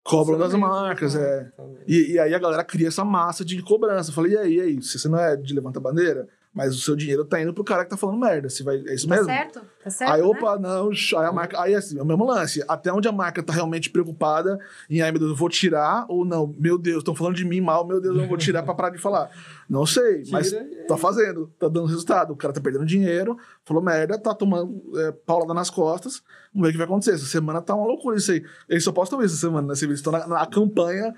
Cobram 0.05 0.39
das 0.39 0.53
marcas, 0.55 1.15
né? 1.15 1.51
é. 1.59 1.65
E, 1.89 2.13
e 2.13 2.19
aí 2.19 2.35
a 2.35 2.39
galera 2.39 2.63
cria 2.63 2.89
essa 2.89 3.05
massa 3.05 3.43
de 3.45 3.61
cobrança. 3.63 4.11
Eu 4.11 4.15
falei, 4.15 4.33
e 4.33 4.37
aí, 4.37 4.55
e 4.57 4.61
aí? 4.61 4.83
Você 4.83 5.09
não 5.09 5.19
é 5.19 5.35
de 5.35 5.55
levanta 5.55 5.81
bandeira, 5.81 6.29
mas 6.53 6.77
o 6.77 6.79
seu 6.79 6.95
dinheiro 6.95 7.25
tá 7.25 7.41
indo 7.41 7.55
pro 7.55 7.65
cara 7.65 7.85
que 7.85 7.91
tá 7.91 7.97
falando 7.97 8.21
merda. 8.21 8.51
Você 8.51 8.63
vai, 8.63 8.77
é 8.87 8.95
isso 8.95 9.09
Tá 9.09 9.15
mesmo? 9.15 9.31
certo? 9.31 9.63
Tá 9.83 9.91
certo? 9.91 10.13
Aí, 10.13 10.21
né? 10.21 10.27
opa, 10.27 10.59
não, 10.59 10.91
aí 10.91 11.27
a 11.27 11.33
marca. 11.33 11.61
Aí 11.61 11.75
assim, 11.75 11.99
é 11.99 12.03
o 12.03 12.05
mesmo 12.05 12.27
lance. 12.27 12.63
Até 12.69 12.93
onde 12.93 13.09
a 13.09 13.13
marca 13.13 13.43
tá 13.43 13.53
realmente 13.55 13.89
preocupada 13.89 14.59
em, 14.91 15.01
ai 15.01 15.11
meu 15.11 15.19
Deus, 15.21 15.31
eu 15.33 15.37
vou 15.37 15.49
tirar, 15.49 16.05
ou 16.09 16.25
não, 16.25 16.55
meu 16.59 16.77
Deus, 16.79 16.99
estão 16.99 17.15
falando 17.15 17.35
de 17.37 17.45
mim 17.45 17.63
mal, 17.63 17.87
meu 17.87 17.99
Deus, 18.01 18.15
eu 18.15 18.21
não 18.21 18.29
vou 18.29 18.37
tirar 18.37 18.63
pra 18.63 18.75
parar 18.75 18.91
de 18.91 18.99
falar. 18.99 19.31
Não 19.69 19.87
sei, 19.87 20.23
mas 20.31 20.51
tira 20.51 20.63
e- 20.63 20.87
tá 20.87 20.97
fazendo, 20.97 21.47
tá 21.59 21.69
dando 21.69 21.87
resultado. 21.87 22.33
O 22.33 22.37
cara 22.37 22.53
tá 22.53 22.61
perdendo 22.61 22.85
dinheiro, 22.85 23.37
falou 23.65 23.83
merda, 23.83 24.19
tá 24.19 24.35
tomando 24.35 24.83
é, 24.99 25.13
paulada 25.13 25.55
nas 25.55 25.71
costas. 25.71 26.23
Vamos 26.53 26.67
ver 26.67 26.69
o 26.69 26.73
que 26.73 26.79
vai 26.79 26.87
acontecer. 26.87 27.13
Essa 27.13 27.25
semana 27.27 27.61
tá 27.63 27.75
uma 27.75 27.87
loucura 27.87 28.17
isso 28.17 28.31
aí. 28.31 28.45
Eles 28.69 28.85
só 28.85 28.93
postam 28.93 29.21
isso 29.23 29.35
essa 29.35 29.47
semana, 29.47 29.67
né? 29.69 29.75
Eles 29.83 29.99
estão 29.99 30.13
na, 30.13 30.27
na 30.27 30.47
campanha, 30.47 31.15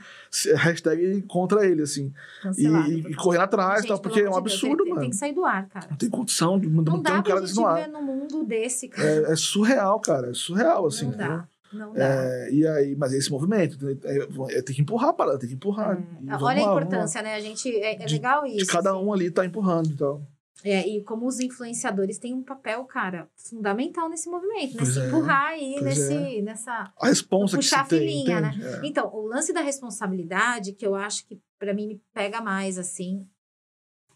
hashtag 0.55 1.23
contra 1.23 1.67
ele, 1.67 1.83
assim. 1.83 2.07
E, 2.07 2.43
Cancelado. 2.43 2.91
e- 2.93 3.01
e 3.11 3.15
correndo 3.15 3.43
atrás, 3.43 3.81
Gente, 3.83 3.89
tal, 3.89 3.99
porque 3.99 4.21
é 4.21 4.23
um 4.23 4.27
Deus, 4.27 4.37
absurdo, 4.39 4.83
tem, 4.85 4.89
mano. 4.91 5.01
Tem 5.03 5.11
que 5.11 5.17
sair 5.17 5.33
do 5.35 5.45
ar, 5.45 5.69
cara. 5.69 5.87
Não 5.91 5.97
tem 5.97 6.09
condição 6.11 6.59
de 6.59 6.69
manter 6.69 6.91
Não 6.91 7.03
dá 7.03 7.11
um 7.11 7.23
pra 7.23 7.23
cara 7.23 7.41
desse 7.41 7.57
no 7.57 7.67
ar. 7.67 7.77
viver 7.77 7.89
num 7.91 8.03
mundo 8.03 8.45
desse, 8.45 8.89
cara. 8.89 9.09
É, 9.09 9.33
é 9.33 9.37
surreal, 9.37 10.01
cara. 10.01 10.31
É 10.31 10.35
surreal, 10.35 10.87
assim. 10.87 11.07
não 11.11 11.17
dá. 11.17 11.49
Não 11.73 11.93
dá. 11.93 12.05
É, 12.05 12.51
e 12.53 12.67
aí, 12.67 12.97
mas 12.97 13.13
esse 13.13 13.31
movimento, 13.31 13.77
é, 14.05 14.57
é, 14.59 14.63
tem 14.63 14.75
que 14.75 14.83
empurrar 14.83 15.11
a 15.11 15.13
parada, 15.13 15.39
tem 15.39 15.49
que 15.49 15.55
empurrar. 15.55 15.97
Vamos 15.97 16.29
É. 16.29 16.35
Olha 16.45 16.63
a 16.63 16.67
lá, 16.67 16.73
lá. 16.73 16.81
importância, 16.81 17.23
né? 17.23 17.35
A 17.35 17.41
gente. 17.41 17.69
É, 17.77 17.95
é 17.95 18.07
De- 18.07 18.15
legal 18.15 18.47
isso. 18.47 18.59
De 18.59 18.67
cada 18.67 18.91
assim. 18.93 18.99
um 19.05 19.13
ali 19.13 19.31
tá 19.31 19.45
empurrando 19.45 19.91
e 19.91 19.97
tal. 19.97 20.23
É, 20.65 20.89
e 20.89 21.03
como 21.05 21.27
os 21.27 21.39
influenciadores 21.39 22.19
têm 22.19 22.33
um 22.35 22.43
papel, 22.43 22.83
cara, 22.87 23.29
fundamental 23.37 24.09
nesse 24.09 24.29
movimento, 24.29 24.77
Pois 24.79 24.89
nesse 24.89 25.01
é, 25.01 25.07
empurrar 25.07 25.47
aí, 25.49 25.81
nesse, 25.83 26.43
nessa. 26.43 26.91
A 26.99 27.07
responsa 27.09 27.57
que 27.59 27.63
Puxar 27.63 27.87
se 27.87 27.95
a 27.95 27.99
tem, 27.99 28.09
filinha, 28.09 28.41
né? 28.41 28.49
entende? 28.57 28.65
É. 28.67 28.81
Então, 28.89 29.15
o 29.15 29.27
lance 29.27 29.53
da 29.53 29.61
responsabilidade, 29.61 30.73
que 30.73 30.87
eu 30.87 30.95
acho 30.95 31.27
que 31.27 31.39
pra 31.59 31.75
mim 31.75 31.87
me 31.89 32.01
pega 32.13 32.41
mais, 32.41 32.79
assim. 32.79 33.27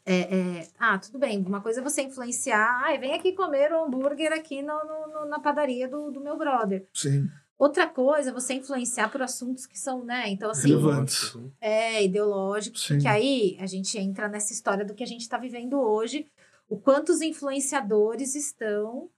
É, 0.04 0.20
é, 0.60 0.68
ah, 0.78 0.98
tudo 0.98 1.18
bem. 1.18 1.38
Uma 1.44 1.60
coisa 1.60 1.80
é 1.80 1.82
você 1.84 2.02
influenciar. 2.02 2.82
Ah, 2.84 2.96
vem 2.96 3.14
aqui 3.14 3.32
comer 3.32 3.72
o 3.72 3.84
hambúrguer 3.84 4.32
aqui 4.32 4.62
no, 4.62 4.74
no- 4.84 5.06
no- 5.12 5.26
na 5.26 5.38
padaria 5.40 5.86
do, 5.88 6.10
do 6.10 6.20
meu 6.20 6.36
brother. 6.36 6.86
Sim, 6.94 7.28
Outra 7.58 7.86
coisa 7.86 8.30
é 8.30 8.32
você 8.32 8.54
influenciar 8.54 9.10
por 9.12 9.20
assuntos 9.20 9.66
que 9.66 9.78
são, 9.78 10.02
né? 10.02 10.30
Então, 10.30 10.50
assim, 10.50 10.70
Relevantes. 10.70 11.36
é 11.60 12.02
ideológico, 12.02 12.78
Sim. 12.78 12.94
porque 12.94 13.06
aí 13.06 13.56
a 13.60 13.66
gente 13.66 13.98
entra 13.98 14.28
nessa 14.28 14.50
história 14.54 14.82
do 14.82 14.94
que 14.94 15.02
a 15.02 15.06
gente 15.06 15.20
está 15.20 15.36
vivendo 15.36 15.78
hoje, 15.78 16.26
o 16.70 16.78
quanto 16.78 17.10
os 17.12 17.20
influenciadores 17.20 18.34
estão 18.34 19.10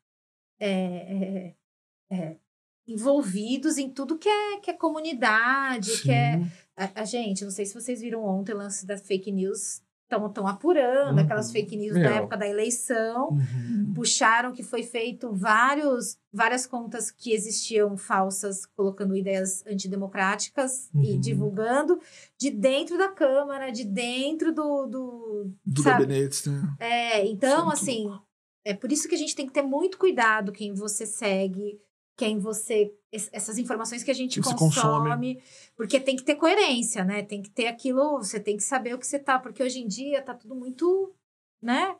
é, 0.58 1.54
é, 2.10 2.16
é, 2.16 2.36
envolvidos 2.88 3.78
em 3.78 3.88
tudo 3.88 4.18
que 4.18 4.28
é, 4.28 4.58
que 4.58 4.70
é 4.72 4.74
comunidade, 4.74 5.90
sim. 5.98 6.02
que 6.02 6.10
é. 6.10 6.40
A, 6.76 7.02
a 7.02 7.04
gente, 7.04 7.44
não 7.44 7.50
sei 7.52 7.64
se 7.64 7.74
vocês 7.74 8.00
viram 8.00 8.24
ontem 8.24 8.54
o 8.54 8.58
lance 8.58 8.84
da 8.84 8.96
fake 8.98 9.30
news. 9.30 9.80
Estão 10.26 10.46
apurando, 10.46 11.16
Uhum. 11.18 11.24
aquelas 11.24 11.50
fake 11.52 11.76
news 11.76 11.94
da 11.94 12.00
Meu. 12.00 12.12
época 12.14 12.36
da 12.36 12.48
eleição. 12.48 13.30
Uhum. 13.30 13.92
Puxaram 13.94 14.52
que 14.52 14.62
foi 14.62 14.82
feito 14.82 15.32
vários, 15.32 16.16
várias 16.32 16.66
contas 16.66 17.10
que 17.10 17.32
existiam 17.32 17.96
falsas, 17.96 18.64
colocando 18.66 19.14
ideias 19.16 19.64
antidemocráticas 19.66 20.90
e 20.94 21.12
Uhum. 21.12 21.20
divulgando 21.20 22.00
de 22.38 22.50
dentro 22.50 22.96
da 22.98 23.08
Câmara, 23.08 23.70
de 23.70 23.84
dentro 23.84 24.52
do. 24.52 24.86
do 24.86 25.50
Do 25.64 25.82
sabe? 25.82 26.06
gabinete, 26.06 26.48
né? 26.48 26.74
É, 26.80 27.26
então, 27.26 27.70
assim, 27.70 28.08
é 28.64 28.74
por 28.74 28.90
isso 28.92 29.08
que 29.08 29.14
a 29.14 29.18
gente 29.18 29.34
tem 29.34 29.46
que 29.46 29.52
ter 29.52 29.62
muito 29.62 29.98
cuidado 29.98 30.52
quem 30.52 30.72
você 30.74 31.04
segue, 31.06 31.78
quem 32.16 32.38
você. 32.38 32.92
Es- 33.12 33.28
Essas 33.32 33.58
informações 33.58 34.02
que 34.02 34.10
a 34.10 34.14
gente 34.14 34.40
Que 34.40 34.54
consome, 34.54 35.10
consome. 35.10 35.42
porque 35.76 36.00
tem 36.00 36.16
que 36.16 36.24
ter 36.24 36.34
coerência, 36.36 37.04
né? 37.04 37.22
Tem 37.22 37.42
que 37.42 37.50
ter 37.50 37.66
aquilo, 37.68 38.18
você 38.18 38.40
tem 38.40 38.56
que 38.56 38.62
saber 38.62 38.94
o 38.94 38.98
que 38.98 39.06
você 39.06 39.18
tá, 39.18 39.38
porque 39.38 39.62
hoje 39.62 39.80
em 39.80 39.86
dia 39.86 40.22
tá 40.22 40.34
tudo 40.34 40.54
muito, 40.54 41.14
né? 41.62 41.94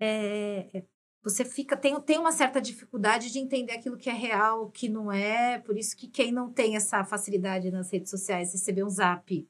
É, 0.00 0.68
é, 0.74 0.84
você 1.22 1.44
fica, 1.44 1.76
tem, 1.76 1.98
tem 2.02 2.18
uma 2.18 2.32
certa 2.32 2.60
dificuldade 2.60 3.30
de 3.32 3.38
entender 3.38 3.72
aquilo 3.72 3.96
que 3.96 4.10
é 4.10 4.12
real, 4.12 4.64
o 4.64 4.70
que 4.70 4.88
não 4.88 5.10
é, 5.10 5.58
por 5.60 5.76
isso 5.78 5.96
que 5.96 6.06
quem 6.08 6.30
não 6.32 6.50
tem 6.52 6.76
essa 6.76 7.04
facilidade 7.04 7.70
nas 7.70 7.90
redes 7.90 8.10
sociais, 8.10 8.52
receber 8.52 8.84
um 8.84 8.90
zap, 8.90 9.48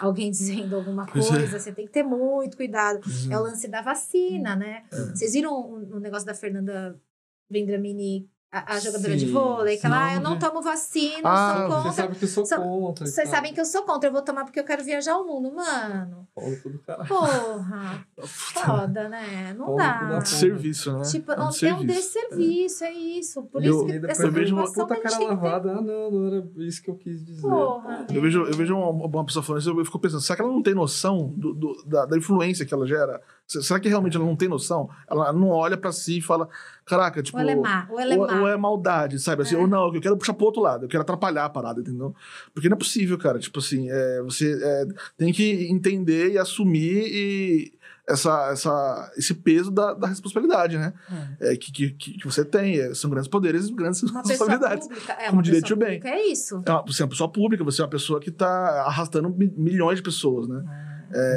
alguém 0.00 0.30
dizendo 0.30 0.76
alguma 0.76 1.06
Pois 1.06 1.26
é. 1.26 1.28
coisa, 1.30 1.58
você 1.58 1.72
tem 1.72 1.86
que 1.86 1.92
ter 1.92 2.02
muito 2.02 2.56
cuidado. 2.56 3.00
Pois 3.02 3.30
é. 3.30 3.32
É 3.34 3.38
o 3.38 3.42
lance 3.42 3.66
da 3.68 3.80
vacina, 3.80 4.54
né? 4.56 4.84
Vocês 5.14 5.32
viram 5.32 5.52
o, 5.54 5.96
o 5.96 6.00
negócio 6.00 6.26
da 6.26 6.34
Fernanda 6.34 7.00
Vendramini, 7.48 8.28
a, 8.52 8.74
a 8.74 8.78
jogadora 8.80 9.16
de 9.16 9.26
Sim, 9.26 9.32
vôlei, 9.32 9.76
que 9.76 9.84
ela, 9.86 10.06
ah, 10.06 10.14
eu 10.14 10.20
não 10.20 10.38
tomo 10.38 10.62
vacina, 10.62 11.20
Ah, 11.24 11.66
sou 11.68 11.76
contra. 11.76 11.92
sabe 11.92 12.14
que 12.16 12.24
eu 12.24 12.28
sou 12.28 12.44
contra. 12.46 13.06
Vocês 13.06 13.28
sabem 13.28 13.52
que 13.52 13.60
eu 13.60 13.64
sou 13.64 13.82
contra, 13.82 14.08
eu 14.08 14.12
vou 14.12 14.22
tomar 14.22 14.44
porque 14.44 14.60
eu 14.60 14.64
quero 14.64 14.82
viajar 14.84 15.16
o 15.18 15.26
mundo, 15.26 15.52
mano. 15.54 16.26
Do 16.64 16.78
caralho. 16.80 17.08
Porra, 17.08 18.06
foda, 18.24 19.08
né? 19.08 19.54
Não 19.58 19.74
dá. 19.76 20.20
Serviço, 20.24 20.92
né? 20.96 21.02
Tipo, 21.04 21.32
É 21.32 21.36
é 21.36 21.40
um 21.40 21.48
um, 21.48 21.52
serviço. 21.52 21.86
desserviço, 21.86 22.84
é 22.84 22.92
isso. 22.92 23.42
Por 23.44 23.64
Eu- 23.64 23.70
isso 23.74 23.86
que 23.86 23.92
depois 23.92 24.10
essa 24.18 24.22
eu 24.26 24.32
vejo 24.32 24.54
uma 24.54 24.72
puta 24.72 24.96
cara 25.00 25.18
lavada. 25.18 25.72
Ah, 25.72 25.82
não, 25.82 26.10
não 26.10 26.26
era 26.26 26.46
isso 26.58 26.82
que 26.82 26.90
eu 26.90 26.96
quis 26.96 27.24
dizer. 27.24 27.42
Porra. 27.42 28.06
Eu 28.12 28.20
vejo, 28.22 28.42
eu 28.44 28.54
vejo 28.54 28.74
uma, 28.76 29.06
uma 29.06 29.24
pessoa 29.24 29.42
falando 29.42 29.60
isso, 29.60 29.70
eu 29.70 29.84
fico 29.84 29.98
pensando, 29.98 30.20
será 30.20 30.36
que 30.36 30.42
ela 30.42 30.52
não 30.52 30.62
tem 30.62 30.74
noção 30.74 31.32
do, 31.36 31.52
do- 31.54 31.82
da, 31.86 32.06
da 32.06 32.16
influência 32.16 32.64
que 32.64 32.72
ela 32.72 32.86
gera? 32.86 33.20
Se- 33.46 33.62
Será 33.62 33.78
que 33.80 33.88
realmente 33.88 34.16
ela 34.16 34.26
não 34.26 34.36
tem 34.36 34.48
noção? 34.48 34.88
Ela 35.10 35.32
não 35.32 35.48
olha 35.50 35.76
pra 35.76 35.92
si 35.92 36.18
e 36.18 36.22
fala, 36.22 36.48
caraca, 36.84 37.22
tipo. 37.22 37.36
Ou 37.36 37.42
ela 37.42 37.50
é 37.52 37.56
má, 37.56 37.86
ou 37.90 38.00
ela 38.00 38.14
é 38.14 38.16
má. 38.16 38.35
Ou 38.40 38.48
é 38.48 38.56
maldade, 38.56 39.18
sabe? 39.18 39.42
Assim, 39.42 39.54
É. 39.54 39.58
Ou 39.58 39.66
não, 39.66 39.94
eu 39.94 40.00
quero 40.00 40.16
puxar 40.16 40.34
pro 40.34 40.46
outro 40.46 40.60
lado, 40.62 40.84
eu 40.84 40.88
quero 40.88 41.02
atrapalhar 41.02 41.44
a 41.44 41.50
parada, 41.50 41.80
entendeu? 41.80 42.14
Porque 42.54 42.68
não 42.68 42.76
é 42.76 42.78
possível, 42.78 43.16
cara. 43.18 43.38
Tipo 43.38 43.58
assim, 43.58 43.88
é, 43.90 44.22
você 44.22 44.58
é, 44.62 44.84
tem 45.16 45.32
que 45.32 45.68
entender 45.70 46.32
e 46.32 46.38
assumir 46.38 47.06
e 47.06 47.72
essa, 48.08 48.50
essa, 48.52 49.12
esse 49.16 49.34
peso 49.34 49.68
da, 49.70 49.92
da 49.92 50.06
responsabilidade, 50.06 50.78
né? 50.78 50.92
É, 51.40 51.56
que, 51.56 51.72
que, 51.72 51.90
que 51.90 52.24
você 52.24 52.44
tem. 52.44 52.78
é, 52.78 52.94
são 52.94 53.10
grandes 53.10 53.28
poderes 53.28 53.66
e 53.68 53.72
grandes 53.74 54.00
Uma 54.04 54.22
responsabilidades. 54.22 54.86
pública, 54.86 55.12
é, 55.18 55.28
como 55.28 55.42
Ben. 55.42 55.98
pública 55.98 56.08
É 56.10 56.26
isso. 56.28 56.62
É 56.64 56.70
uma- 56.70 56.84
Você 56.86 57.02
é 57.02 57.04
uma 57.04 57.10
pessoa 57.10 57.28
pública, 57.28 57.64
você 57.64 57.80
é 57.82 57.84
uma 57.84 57.90
pessoa 57.90 58.20
que 58.20 58.30
tá 58.30 58.84
arrastando 58.86 59.28
mi- 59.30 59.52
milhões 59.56 59.96
de 59.96 60.02
pessoas, 60.04 60.46
né? 60.46 60.62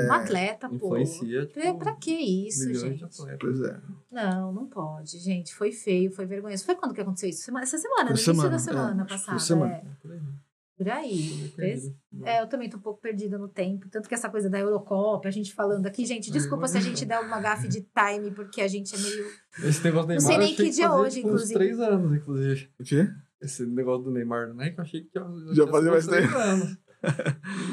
Um 0.07 0.11
atleta, 0.13 0.67
pô. 0.69 0.75
Influencia, 0.75 1.45
tipo, 1.45 1.77
Pra, 1.77 1.95
que 1.95 2.11
isso, 2.47 2.73
gente? 2.73 3.05
Pois 3.39 3.61
é. 3.61 3.77
Não, 4.11 4.51
não 4.51 4.65
pode, 4.67 5.19
gente. 5.19 5.53
Foi 5.53 5.71
feio, 5.71 6.11
foi 6.11 6.25
vergonhoso. 6.25 6.65
Foi 6.65 6.75
quando 6.75 6.93
que 6.93 7.01
aconteceu 7.01 7.29
isso? 7.29 7.57
Essa 7.57 7.77
semana, 7.77 8.05
Foi 8.07 8.13
no 8.15 8.15
início 8.15 8.33
semana, 8.33 8.49
da 8.49 8.55
é, 8.55 8.59
semana 8.59 9.03
que 9.05 9.09
foi 9.09 9.17
passada. 9.17 9.39
semana. 9.39 9.73
é. 9.73 10.39
Por 10.77 10.87
aí. 10.89 11.53
Perdido. 11.57 11.93
É, 12.23 12.41
eu 12.41 12.47
também 12.47 12.69
tô 12.69 12.77
um 12.77 12.79
pouco 12.79 13.01
perdida 13.01 13.37
no 13.37 13.49
tempo. 13.49 13.89
Tanto 13.89 14.07
que 14.07 14.15
essa 14.15 14.29
coisa 14.29 14.49
da 14.49 14.57
Eurocopa, 14.59 15.27
a 15.27 15.31
gente 15.31 15.53
falando 15.53 15.85
aqui, 15.85 16.05
gente, 16.05 16.31
desculpa 16.31 16.69
se 16.69 16.77
a 16.77 16.79
gente 16.79 17.05
der 17.05 17.19
uma 17.19 17.37
gafe 17.41 17.67
de 17.67 17.81
time, 17.81 18.31
porque 18.31 18.61
a 18.61 18.67
gente 18.69 18.95
é 18.95 18.97
meio. 18.97 19.25
Esse 19.61 19.83
negócio 19.83 20.07
do 20.07 20.13
Não 20.13 20.21
Neymar. 20.21 20.21
sei 20.21 20.35
eu 20.35 20.39
nem 20.39 20.55
que 20.55 20.69
dia 20.69 20.93
hoje, 20.93 21.15
tipo, 21.17 21.27
uns 21.27 21.31
inclusive. 21.33 21.53
três 21.53 21.79
anos, 21.81 22.15
inclusive. 22.15 22.69
O 22.79 22.83
quê? 22.85 23.09
Esse 23.41 23.65
negócio 23.65 24.05
do 24.05 24.11
Neymar 24.11 24.47
no 24.47 24.53
Nike, 24.53 24.77
eu 24.77 24.81
achei 24.83 25.01
que 25.03 25.09
já, 25.13 25.25
Já 25.53 25.67
fazia 25.67 25.91
mais 25.91 26.07
três 26.07 26.33
anos. 26.33 26.77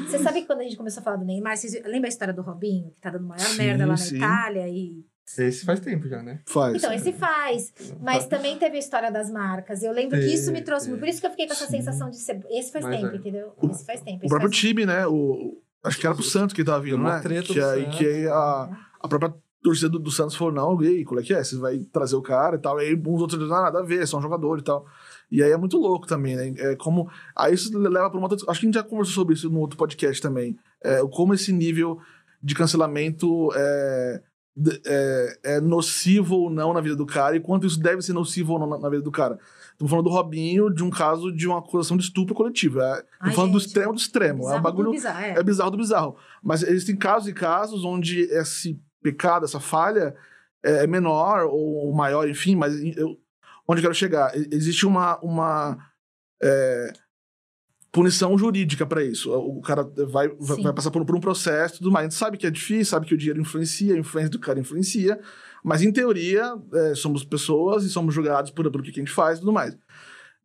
Você 0.07 0.19
sabe 0.19 0.41
que 0.41 0.47
quando 0.47 0.61
a 0.61 0.63
gente 0.63 0.77
começou 0.77 1.01
a 1.01 1.03
falar 1.03 1.17
do 1.17 1.25
Neymar, 1.25 1.57
vocês 1.57 1.73
lembra 1.85 2.07
a 2.07 2.09
história 2.09 2.33
do 2.33 2.41
Robinho, 2.41 2.91
que 2.91 3.01
tá 3.01 3.09
dando 3.09 3.25
maior 3.25 3.41
Sim, 3.41 3.57
merda 3.57 3.85
lá 3.85 3.91
na 3.91 3.97
sim. 3.97 4.17
Itália? 4.17 4.67
E... 4.69 5.05
Esse 5.37 5.65
faz 5.65 5.79
tempo 5.81 6.07
já, 6.07 6.23
né? 6.23 6.41
Faz. 6.45 6.75
Então, 6.75 6.93
esse 6.93 7.11
faz. 7.11 7.73
Mas 7.99 8.25
também 8.27 8.57
teve 8.57 8.77
a 8.77 8.79
história 8.79 9.11
das 9.11 9.29
marcas. 9.29 9.83
Eu 9.83 9.91
lembro 9.91 10.17
que 10.17 10.33
isso 10.33 10.51
me 10.51 10.61
trouxe. 10.61 10.89
Por 10.89 11.07
isso 11.07 11.19
que 11.19 11.27
eu 11.27 11.31
fiquei 11.31 11.47
com 11.47 11.53
essa 11.53 11.65
Sim. 11.65 11.77
sensação 11.77 12.09
de 12.09 12.17
ser. 12.17 12.39
Esse 12.49 12.71
faz 12.71 12.85
Mas 12.85 13.01
tempo, 13.01 13.13
é. 13.13 13.17
entendeu? 13.17 13.53
Esse 13.69 13.85
faz 13.85 14.01
tempo. 14.01 14.25
O 14.25 14.29
próprio 14.29 14.49
faz... 14.49 14.61
time, 14.61 14.85
né? 14.85 15.05
O, 15.05 15.61
acho 15.83 15.99
que 15.99 16.05
era 16.05 16.15
pro 16.15 16.23
Santos 16.23 16.53
que 16.53 16.63
tava 16.63 16.81
vindo, 16.81 16.99
né? 16.99 17.19
treta 17.21 17.53
Que 17.53 17.59
do 17.59 17.65
aí, 17.65 17.89
que 17.89 18.05
aí 18.05 18.27
a, 18.27 18.77
a 19.01 19.07
própria 19.07 19.33
torcida 19.61 19.89
do, 19.89 19.99
do 19.99 20.11
Santos 20.11 20.35
falou, 20.35 20.53
não, 20.53 20.81
e 20.81 20.87
aí, 20.87 21.03
qual 21.03 21.19
é 21.19 21.23
que 21.23 21.33
é? 21.33 21.43
Você 21.43 21.57
vai 21.57 21.79
trazer 21.91 22.15
o 22.15 22.21
cara 22.21 22.55
e 22.55 22.59
tal. 22.59 22.79
E 22.79 22.85
aí 22.85 22.95
uns 22.95 23.21
outros 23.21 23.51
ah, 23.51 23.63
nada 23.63 23.79
a 23.79 23.83
ver, 23.83 24.01
é 24.01 24.05
só 24.05 24.17
um 24.17 24.21
jogador 24.21 24.59
e 24.59 24.63
tal. 24.63 24.85
E 25.29 25.43
aí 25.43 25.51
é 25.51 25.57
muito 25.57 25.77
louco 25.77 26.07
também, 26.07 26.35
né? 26.35 26.53
É 26.57 26.75
como. 26.75 27.09
Aí 27.35 27.53
isso 27.53 27.77
leva 27.77 28.09
pra 28.09 28.17
uma 28.17 28.27
outra. 28.29 28.37
Acho 28.49 28.59
que 28.59 28.65
a 28.65 28.67
gente 28.67 28.75
já 28.75 28.83
conversou 28.83 29.13
sobre 29.13 29.33
isso 29.33 29.49
no 29.49 29.59
outro 29.59 29.77
podcast 29.77 30.21
também. 30.21 30.57
É, 30.83 31.01
como 31.11 31.33
esse 31.33 31.51
nível 31.51 31.99
de 32.41 32.55
cancelamento 32.55 33.49
é, 33.53 34.21
é, 34.85 35.39
é 35.43 35.61
nocivo 35.61 36.35
ou 36.35 36.49
não 36.49 36.73
na 36.73 36.81
vida 36.81 36.95
do 36.95 37.05
cara 37.05 37.35
e 37.35 37.39
quanto 37.39 37.67
isso 37.67 37.79
deve 37.79 38.01
ser 38.01 38.13
nocivo 38.13 38.53
ou 38.53 38.59
não 38.59 38.67
na, 38.67 38.79
na 38.79 38.89
vida 38.89 39.01
do 39.01 39.11
cara. 39.11 39.37
Estamos 39.71 39.91
falando 39.91 40.05
do 40.05 40.11
Robinho, 40.11 40.73
de 40.73 40.83
um 40.83 40.89
caso 40.89 41.31
de 41.31 41.47
uma 41.47 41.59
acusação 41.59 41.97
de 41.97 42.03
estupro 42.03 42.33
coletivo. 42.33 42.81
É, 42.81 43.03
Ai, 43.19 43.33
falando 43.33 43.51
do 43.51 43.59
gente, 43.59 43.67
extremo 43.67 43.93
do 43.93 43.99
extremo. 43.99 44.39
é 44.39 44.45
Bizarro 44.45 44.55
um 44.55 44.59
do 44.59 44.63
bagulho 44.63 44.91
bizarro, 44.91 45.19
é. 45.19 45.29
é 45.31 45.43
bizarro 45.43 45.71
do 45.71 45.77
bizarro. 45.77 46.15
Mas 46.41 46.63
existem 46.63 46.95
casos 46.95 47.27
e 47.27 47.33
casos 47.33 47.83
onde 47.83 48.21
esse 48.21 48.79
pecado, 49.03 49.45
essa 49.45 49.59
falha 49.59 50.15
é 50.63 50.87
menor 50.87 51.45
ou 51.45 51.93
maior, 51.93 52.27
enfim, 52.27 52.55
mas 52.55 52.73
eu, 52.97 53.17
onde 53.67 53.79
eu 53.79 53.83
quero 53.83 53.93
chegar? 53.93 54.31
Existe 54.51 54.85
uma, 54.85 55.19
uma 55.19 55.77
é, 56.41 56.93
punição 57.91 58.37
jurídica 58.37 58.85
para 58.85 59.03
isso. 59.03 59.31
O 59.31 59.61
cara 59.61 59.83
vai, 59.83 60.29
vai 60.39 60.73
passar 60.73 60.91
por, 60.91 61.05
por 61.05 61.15
um 61.15 61.19
processo 61.19 61.75
e 61.75 61.77
tudo 61.79 61.91
mais. 61.91 62.05
A 62.05 62.09
gente 62.09 62.19
sabe 62.19 62.37
que 62.37 62.47
é 62.47 62.51
difícil, 62.51 62.85
sabe 62.85 63.05
que 63.05 63.13
o 63.13 63.17
dinheiro 63.17 63.41
influencia, 63.41 63.95
a 63.95 63.97
influência 63.97 64.29
do 64.29 64.39
cara 64.39 64.59
influencia, 64.59 65.19
mas 65.63 65.81
em 65.81 65.91
teoria 65.91 66.55
é, 66.73 66.95
somos 66.95 67.23
pessoas 67.23 67.83
e 67.83 67.89
somos 67.89 68.13
julgados 68.13 68.51
por, 68.51 68.69
por 68.71 68.81
o 68.81 68.83
que 68.83 68.91
a 68.91 68.93
gente 68.93 69.11
faz 69.11 69.37
e 69.37 69.41
tudo 69.41 69.51
mais. 69.51 69.77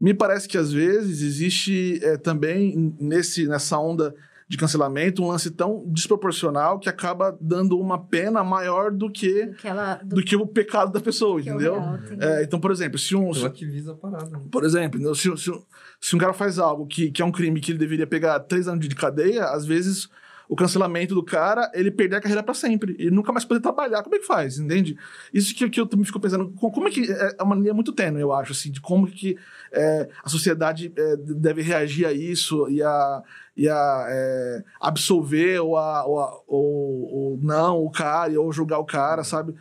Me 0.00 0.12
parece 0.12 0.48
que 0.48 0.58
às 0.58 0.72
vezes 0.72 1.22
existe 1.22 2.00
é, 2.02 2.16
também 2.16 2.96
nesse, 2.98 3.46
nessa 3.46 3.78
onda 3.78 4.14
de 4.52 4.58
cancelamento 4.58 5.22
um 5.22 5.28
lance 5.28 5.50
tão 5.50 5.82
desproporcional 5.86 6.78
que 6.78 6.86
acaba 6.86 7.34
dando 7.40 7.78
uma 7.78 7.98
pena 7.98 8.44
maior 8.44 8.90
do 8.90 9.10
que, 9.10 9.46
Do 9.46 9.54
que 9.54 9.66
ela. 9.66 9.94
Do 9.94 10.16
do 10.16 10.22
que 10.22 10.36
o 10.36 10.46
pecado 10.46 10.92
da 10.92 11.00
pessoa, 11.00 11.38
é 11.38 11.42
entendeu? 11.42 11.80
real? 11.80 11.98
É, 12.20 12.42
então, 12.42 12.60
por 12.60 12.70
exemplo, 12.70 12.98
se 12.98 13.16
um, 13.16 13.32
se- 13.32 13.40
Relativiza 13.40 13.92
a 13.92 13.94
parada. 13.94 14.28
né? 14.30 14.42
por 14.52 14.62
exemplo, 14.62 15.14
se, 15.14 15.34
se, 15.38 15.50
se 15.98 16.14
um 16.14 16.18
cara 16.18 16.34
faz 16.34 16.58
algo 16.58 16.86
que, 16.86 17.10
que 17.10 17.22
é 17.22 17.24
um 17.24 17.32
crime 17.32 17.60
que 17.62 17.72
ele 17.72 17.78
deveria 17.78 18.06
pegar 18.06 18.38
três 18.40 18.68
anos 18.68 18.86
de 18.86 18.94
cadeia, 18.94 19.46
às 19.46 19.64
vezes 19.64 20.06
o 20.48 20.54
cancelamento 20.56 21.14
do 21.14 21.22
cara, 21.24 21.70
ele 21.72 21.90
perder 21.90 22.16
a 22.16 22.20
carreira 22.20 22.42
pra 22.42 22.52
sempre 22.52 22.94
e 22.98 23.10
nunca 23.10 23.32
mais 23.32 23.42
poder 23.46 23.60
trabalhar. 23.60 24.02
Como 24.02 24.14
é 24.14 24.18
que 24.18 24.26
faz, 24.26 24.58
entende? 24.58 24.98
Isso 25.32 25.54
que, 25.54 25.70
que 25.70 25.80
eu 25.80 25.86
também 25.86 26.04
fico 26.04 26.20
pensando, 26.20 26.50
co- 26.50 26.70
como 26.70 26.88
é 26.88 26.90
que 26.90 27.10
é 27.10 27.42
uma 27.42 27.56
linha 27.56 27.72
muito 27.72 27.90
tênue, 27.90 28.20
eu 28.20 28.34
acho, 28.34 28.52
assim, 28.52 28.70
de 28.70 28.78
como 28.78 29.06
que 29.06 29.38
é, 29.72 30.10
a 30.22 30.28
sociedade 30.28 30.92
é, 30.94 31.16
deve 31.16 31.62
reagir 31.62 32.04
a 32.06 32.12
isso 32.12 32.68
e 32.68 32.82
a, 32.82 33.22
e 33.56 33.68
a 33.68 34.06
é, 34.08 34.64
absolver 34.80 35.60
ou, 35.60 35.76
a, 35.76 36.04
ou, 36.06 36.20
a- 36.20 36.42
ou- 36.46 37.02
ou 37.12 37.36
não 37.38 37.84
o 37.84 37.90
cara 37.90 38.40
ou 38.40 38.52
julgar 38.52 38.78
o 38.78 38.84
cara, 38.86 39.22
sabe? 39.24 39.54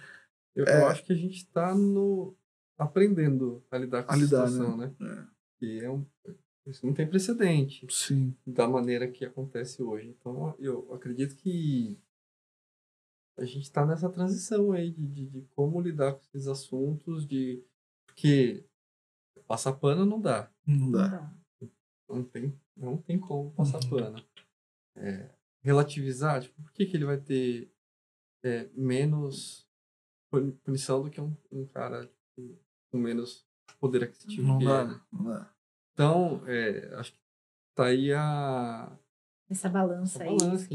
Eu, 0.55 0.65
É. 0.65 0.81
eu 0.81 0.87
acho 0.87 1.03
que 1.03 1.13
a 1.13 1.15
gente 1.15 1.45
tá 1.47 1.73
no... 1.75 2.35
aprendendo 2.77 3.63
a 3.71 3.77
lidar 3.77 4.03
com 4.03 4.11
A 4.11 4.15
essa 4.15 4.23
lidar, 4.23 4.47
situação, 4.47 4.77
né? 4.77 4.93
E 5.61 5.79
é 5.81 5.89
um... 5.89 6.05
Isso 6.67 6.85
não 6.85 6.93
tem 6.93 7.07
precedente 7.07 7.85
Sim. 7.89 8.35
da 8.45 8.67
maneira 8.67 9.07
que 9.07 9.25
acontece 9.25 9.81
hoje. 9.81 10.07
Então, 10.09 10.55
eu 10.59 10.93
acredito 10.93 11.35
que 11.35 11.97
a 13.37 13.43
gente 13.45 13.63
está 13.63 13.85
nessa 13.85 14.07
transição 14.09 14.71
aí 14.71 14.91
de, 14.91 15.07
de, 15.07 15.25
de 15.25 15.41
como 15.55 15.81
lidar 15.81 16.13
com 16.13 16.19
esses 16.19 16.47
assuntos, 16.47 17.25
de 17.25 17.63
porque 18.05 18.63
passar 19.47 19.73
pano 19.73 20.05
não 20.05 20.21
dá. 20.21 20.49
Não 20.65 20.91
dá. 20.91 21.33
Não 22.07 22.23
tem, 22.23 22.53
não 22.77 22.97
tem 22.97 23.19
como 23.19 23.51
passar 23.51 23.79
Uhum. 23.83 23.89
pano. 23.89 24.23
É, 24.97 25.29
relativizar, 25.63 26.41
tipo, 26.41 26.61
por 26.61 26.71
que, 26.73 26.85
que 26.85 26.97
ele 26.97 27.05
vai 27.05 27.17
ter 27.17 27.71
é, 28.43 28.67
menos 28.75 29.67
puni- 30.31 30.51
punição 30.63 31.03
do 31.03 31.09
que 31.09 31.21
um, 31.21 31.35
um 31.51 31.65
cara 31.65 32.05
tipo, 32.35 32.57
com 32.91 32.97
menos 32.97 33.45
poder 33.79 34.03
aquisitivo 34.03 34.47
Não 34.47 34.59
que 34.59 34.65
dá. 34.65 34.81
ele? 34.83 34.99
Não 35.11 35.23
dá. 35.25 35.49
Então, 35.93 36.41
é, 36.47 36.93
acho 36.95 37.11
que 37.13 37.17
tá 37.75 37.85
aí 37.85 38.11
a, 38.13 38.91
Essa 39.49 39.69
balança 39.69 40.23
essa 40.23 40.31
aí. 40.31 40.37
balança, 40.37 40.65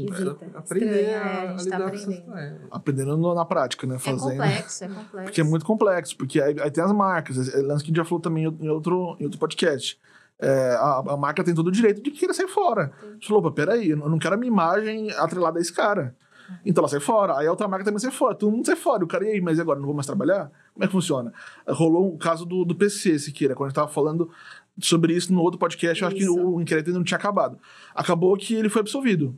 aprender 0.55 1.01
estranha, 1.01 1.21
a, 1.21 1.25
é, 1.27 1.47
a 1.47 1.53
a 1.53 1.57
gente 1.57 1.69
tá 1.69 1.77
lidar 1.77 1.91
com 1.91 1.97
aprendendo. 1.97 2.37
é, 2.37 2.67
Aprendendo 2.71 3.33
na 3.35 3.45
prática, 3.45 3.85
né? 3.87 3.95
É 3.95 3.99
Fazendo. 3.99 4.29
complexo, 4.31 4.83
é 4.83 4.87
complexo. 4.87 5.23
Porque 5.25 5.41
é 5.41 5.43
muito 5.43 5.65
complexo, 5.65 6.17
porque 6.17 6.41
aí, 6.41 6.59
aí 6.61 6.71
tem 6.71 6.83
as 6.83 6.91
marcas, 6.93 7.53
é 7.53 7.57
lance 7.61 7.83
que 7.83 7.87
a 7.87 7.91
gente 7.91 7.97
já 7.97 8.05
falou 8.05 8.21
também 8.21 8.45
em 8.45 8.69
outro, 8.69 9.17
em 9.19 9.25
outro 9.25 9.39
podcast. 9.39 9.99
É, 10.39 10.75
a, 10.75 11.03
a 11.13 11.17
marca 11.17 11.43
tem 11.43 11.55
todo 11.55 11.67
o 11.67 11.71
direito 11.71 12.01
de 12.01 12.11
querer 12.11 12.33
sair 12.33 12.47
fora. 12.47 12.91
Gente 13.13 13.27
falou, 13.27 13.43
opa, 13.43 13.51
peraí, 13.51 13.89
eu 13.89 13.97
não 13.97 14.19
quero 14.19 14.35
a 14.35 14.37
minha 14.37 14.51
imagem 14.51 15.11
atrelada 15.11 15.57
a 15.57 15.61
esse 15.61 15.73
cara. 15.73 16.15
Então 16.65 16.81
ela 16.81 16.87
sai 16.87 16.99
fora. 16.99 17.37
Aí 17.37 17.47
a 17.47 17.51
outra 17.51 17.67
marca 17.67 17.85
também 17.85 17.99
sai 17.99 18.11
fora. 18.11 18.35
Todo 18.35 18.51
mundo 18.51 18.65
sai 18.65 18.75
fora. 18.75 19.03
O 19.03 19.07
cara, 19.07 19.25
e 19.25 19.31
aí, 19.31 19.41
mas 19.41 19.57
e 19.57 19.61
agora? 19.61 19.79
Não 19.79 19.85
vou 19.85 19.95
mais 19.95 20.05
trabalhar? 20.05 20.51
Como 20.73 20.83
é 20.83 20.87
que 20.87 20.91
funciona? 20.91 21.33
Rolou 21.67 22.13
o 22.13 22.17
caso 22.17 22.45
do, 22.45 22.63
do 22.63 22.75
PC, 22.75 23.19
Siqueira, 23.19 23.55
quando 23.55 23.67
a 23.67 23.69
gente 23.69 23.75
tava 23.75 23.87
falando 23.87 24.29
sobre 24.79 25.13
isso 25.13 25.33
no 25.33 25.41
outro 25.41 25.59
podcast, 25.59 26.01
eu 26.01 26.07
acho 26.07 26.17
que 26.17 26.29
o 26.29 26.61
inquérito 26.61 26.87
ainda 26.87 26.99
não 26.99 27.03
tinha 27.03 27.17
acabado. 27.17 27.57
Acabou 27.95 28.35
que 28.37 28.53
ele 28.53 28.69
foi 28.69 28.81
absolvido. 28.81 29.35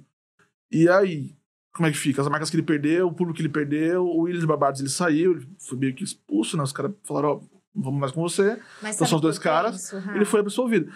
E 0.71 0.87
aí, 0.89 1.35
como 1.73 1.87
é 1.87 1.91
que 1.91 1.97
fica? 1.97 2.21
As 2.21 2.27
marcas 2.27 2.49
que 2.49 2.55
ele 2.55 2.63
perdeu, 2.63 3.07
o 3.07 3.13
público 3.13 3.37
que 3.37 3.41
ele 3.41 3.49
perdeu, 3.49 4.05
o 4.05 4.21
Willis 4.21 4.45
Barbados 4.45 4.81
ele 4.81 4.89
saiu, 4.89 5.31
ele 5.31 5.47
foi 5.57 5.77
meio 5.77 5.95
que 5.95 6.03
expulso, 6.03 6.57
né? 6.57 6.63
Os 6.63 6.73
caras 6.73 6.91
falaram, 7.03 7.29
ó, 7.29 7.58
vamos 7.75 7.99
mais 7.99 8.11
com 8.11 8.21
você. 8.21 8.57
Mas 8.81 8.95
Então 8.95 9.07
são 9.07 9.17
os 9.17 9.21
dois 9.21 9.37
caras, 9.39 9.71
penso, 9.91 9.97
Rafa? 9.97 10.15
Ele 10.15 10.25
foi 10.25 10.39
absolvido. 10.39 10.91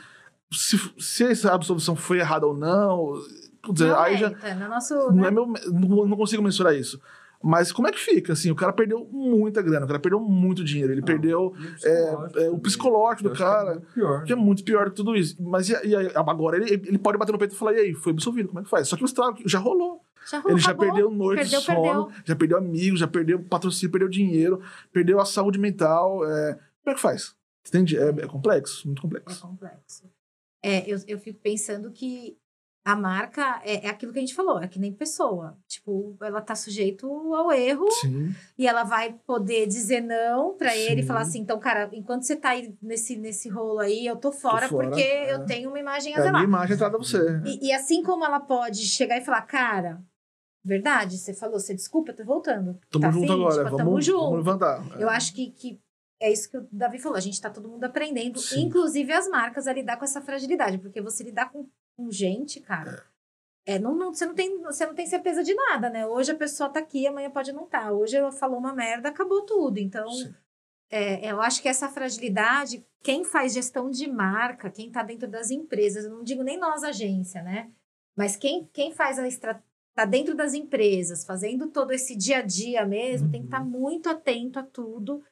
Se, 0.51 0.77
se 0.99 1.23
essa 1.25 1.53
absolvição 1.53 1.95
foi 1.95 2.19
errada 2.19 2.45
ou 2.45 2.55
não, 2.55 3.13
quer 3.63 3.73
dizer, 3.73 3.87
Não 3.87 3.99
aí 3.99 4.17
já 4.17 4.27
entra 4.27 4.55
no 4.55 4.69
nosso, 4.69 4.93
não, 4.93 5.11
né? 5.13 5.27
é 5.27 5.31
meu, 5.31 5.47
não, 5.47 6.07
não 6.07 6.17
consigo 6.17 6.43
mensurar 6.43 6.75
isso. 6.75 6.99
Mas 7.45 7.73
como 7.73 7.89
é 7.89 7.91
que 7.91 7.99
fica? 7.99 8.31
Assim, 8.31 8.49
o 8.51 8.55
cara 8.55 8.71
perdeu 8.71 9.05
muita 9.11 9.61
grana, 9.61 9.83
o 9.83 9.87
cara 9.87 9.99
perdeu 9.99 10.17
muito 10.19 10.63
dinheiro, 10.63 10.93
ele 10.93 11.01
Ah, 11.01 11.05
perdeu 11.05 11.47
o 11.47 11.55
é, 11.57 11.75
psicológico 11.75 12.39
é, 12.39 12.49
o 12.49 12.57
psicológico 12.59 13.27
Eu 13.27 13.33
do 13.33 13.33
acho 13.33 13.37
que 13.37 13.43
é 13.43 13.45
cara, 13.45 13.71
muito 13.73 13.93
pior. 13.93 14.23
que 14.23 14.31
é 14.31 14.35
muito 14.35 14.63
pior 14.63 14.89
que 14.89 14.95
tudo 14.95 15.13
isso. 15.15 15.35
Mas 15.41 15.67
e, 15.69 15.73
e 15.73 15.93
agora 16.15 16.55
ele, 16.55 16.71
ele 16.71 16.97
pode 16.97 17.17
bater 17.17 17.33
no 17.33 17.37
peito 17.37 17.53
e 17.53 17.57
falar: 17.57 17.73
e 17.73 17.79
aí, 17.79 17.93
foi 17.95 18.13
absolvido, 18.13 18.47
como 18.47 18.59
é 18.59 18.63
que 18.63 18.69
faz? 18.69 18.87
Só 18.87 18.95
que 18.95 19.03
o 19.03 19.05
estrago 19.05 19.37
já 19.45 19.59
rolou. 19.59 20.02
Já 20.29 20.41
Ele 20.45 20.57
já 20.59 20.71
acabou. 20.71 20.85
perdeu 20.87 21.11
noite 21.11 21.39
Perdeu, 21.41 21.59
de 21.59 21.65
sono, 21.65 22.05
perdeu. 22.07 22.23
já 22.25 22.35
perdeu 22.35 22.57
amigos, 22.57 22.99
já 22.99 23.07
perdeu 23.07 23.43
patrocínio, 23.43 23.91
perdeu 23.91 24.09
dinheiro, 24.09 24.61
perdeu 24.91 25.19
a 25.19 25.25
saúde 25.25 25.59
mental. 25.59 26.25
é, 26.25 26.53
Como 26.83 26.91
é 26.91 26.93
que 26.95 27.01
faz? 27.01 27.35
Entende? 27.67 27.97
É, 27.97 28.09
é 28.09 28.27
complexo, 28.27 28.85
muito 28.87 28.99
É 28.99 29.01
complexo. 29.01 29.41
complexo. 29.41 30.03
É, 30.63 30.89
eu, 30.89 30.97
eu 31.07 31.19
fico 31.19 31.39
pensando 31.41 31.91
que 31.91 32.37
a 32.85 32.97
marca 32.97 33.61
é, 33.63 33.85
é 33.85 33.89
aquilo 33.89 34.11
que 34.11 34.19
a 34.19 34.21
gente 34.21 34.35
falou, 34.35 34.59
é 34.59 34.67
que 34.67 34.77
nem 34.77 34.91
pessoa. 34.91 35.57
Tipo, 35.67 36.17
ela 36.21 36.41
tá 36.41 36.53
sujeito 36.53 37.07
ao 37.33 37.49
erro 37.53 37.89
Sim. 37.91 38.35
e 38.57 38.67
ela 38.67 38.83
vai 38.83 39.13
poder 39.25 39.65
dizer 39.67 40.01
não 40.01 40.57
pra 40.57 40.75
ele 40.75 40.99
e 40.99 41.05
falar 41.05 41.21
assim, 41.21 41.39
então, 41.39 41.57
cara, 41.59 41.89
enquanto 41.93 42.23
você 42.23 42.35
tá 42.35 42.49
aí 42.49 42.75
nesse, 42.81 43.15
nesse 43.15 43.47
rolo 43.47 43.79
aí, 43.79 44.05
eu 44.05 44.17
tô 44.17 44.33
fora, 44.33 44.67
fora, 44.67 44.87
porque 44.89 45.01
é. 45.01 45.33
eu 45.33 45.45
tenho 45.45 45.69
uma 45.69 45.79
imagem 45.79 46.13
a 46.13 46.17
É 46.17 46.19
a 46.19 46.23
minha 46.23 46.31
zelar. 46.33 46.43
imagem 46.43 46.75
atrás 46.75 46.91
de 46.91 46.97
você. 46.97 47.41
E, 47.45 47.67
e 47.67 47.71
assim 47.73 48.03
como 48.03 48.25
ela 48.25 48.41
pode 48.41 48.79
chegar 48.85 49.17
e 49.17 49.21
falar, 49.23 49.43
cara, 49.43 50.01
verdade, 50.63 51.17
você 51.17 51.33
falou, 51.33 51.59
você 51.59 51.73
desculpa, 51.73 52.11
eu 52.11 52.15
tô 52.15 52.23
voltando. 52.23 52.79
Tamo 52.89 53.01
tá 53.01 53.11
junto 53.11 53.31
afim? 53.31 53.41
agora, 53.41 53.53
Tipo, 53.65 53.77
vamos, 53.77 53.77
tamo 53.77 54.01
junto. 54.01 54.19
vamos 54.21 54.37
levantar. 54.37 55.01
Eu 55.01 55.09
acho 55.09 55.33
que, 55.33 55.51
que 55.51 55.79
é 56.21 56.31
isso 56.31 56.49
que 56.49 56.57
o 56.57 56.67
Davi 56.71 56.99
falou. 56.99 57.17
A 57.17 57.21
gente 57.21 57.41
tá 57.41 57.49
todo 57.49 57.67
mundo 57.69 57.83
aprendendo, 57.83 58.39
Sim. 58.39 58.63
inclusive 58.63 59.11
as 59.11 59.27
marcas, 59.27 59.67
a 59.67 59.73
lidar 59.73 59.97
com 59.97 60.05
essa 60.05 60.21
fragilidade. 60.21 60.77
Porque 60.77 61.01
você 61.01 61.23
lidar 61.23 61.51
com, 61.51 61.67
com 61.97 62.09
gente, 62.11 62.61
cara. 62.61 63.05
É, 63.65 63.79
não, 63.79 63.95
não, 63.95 64.13
você, 64.13 64.25
não 64.25 64.33
tem, 64.33 64.61
você 64.61 64.85
não 64.85 64.93
tem 64.93 65.05
certeza 65.05 65.41
de 65.43 65.53
nada, 65.53 65.89
né? 65.89 66.05
Hoje 66.05 66.31
a 66.31 66.35
pessoa 66.35 66.69
tá 66.69 66.79
aqui, 66.79 67.07
amanhã 67.07 67.29
pode 67.29 67.51
não 67.53 67.63
estar. 67.63 67.91
Hoje 67.93 68.17
ela 68.17 68.31
falou 68.31 68.57
uma 68.57 68.73
merda, 68.73 69.09
acabou 69.09 69.41
tudo. 69.45 69.77
Então, 69.79 70.09
Sim. 70.11 70.33
é, 70.89 71.31
eu 71.31 71.41
acho 71.41 71.61
que 71.61 71.69
essa 71.69 71.87
fragilidade, 71.89 72.85
quem 73.01 73.23
faz 73.23 73.53
gestão 73.53 73.89
de 73.89 74.09
marca, 74.09 74.69
quem 74.69 74.91
tá 74.91 75.01
dentro 75.01 75.29
das 75.29 75.49
empresas, 75.49 76.03
eu 76.05 76.11
não 76.11 76.23
digo 76.23 76.43
nem 76.43 76.57
nós, 76.57 76.83
agência, 76.83 77.41
né? 77.41 77.71
Mas 78.15 78.35
quem, 78.35 78.69
quem 78.73 78.93
faz 78.93 79.17
a 79.17 79.27
estratégia. 79.27 79.72
Tá 79.95 80.05
dentro 80.05 80.35
das 80.35 80.53
empresas, 80.53 81.23
fazendo 81.23 81.67
todo 81.67 81.91
esse 81.91 82.15
dia 82.15 82.39
a 82.39 82.41
dia 82.41 82.85
mesmo, 82.85 83.29
tem 83.29 83.41
que 83.41 83.47
Uhum. 83.47 83.53
estar 83.53 83.63
muito 83.63 84.09
atento 84.09 84.57
a 84.57 84.63
tudo 84.63 85.23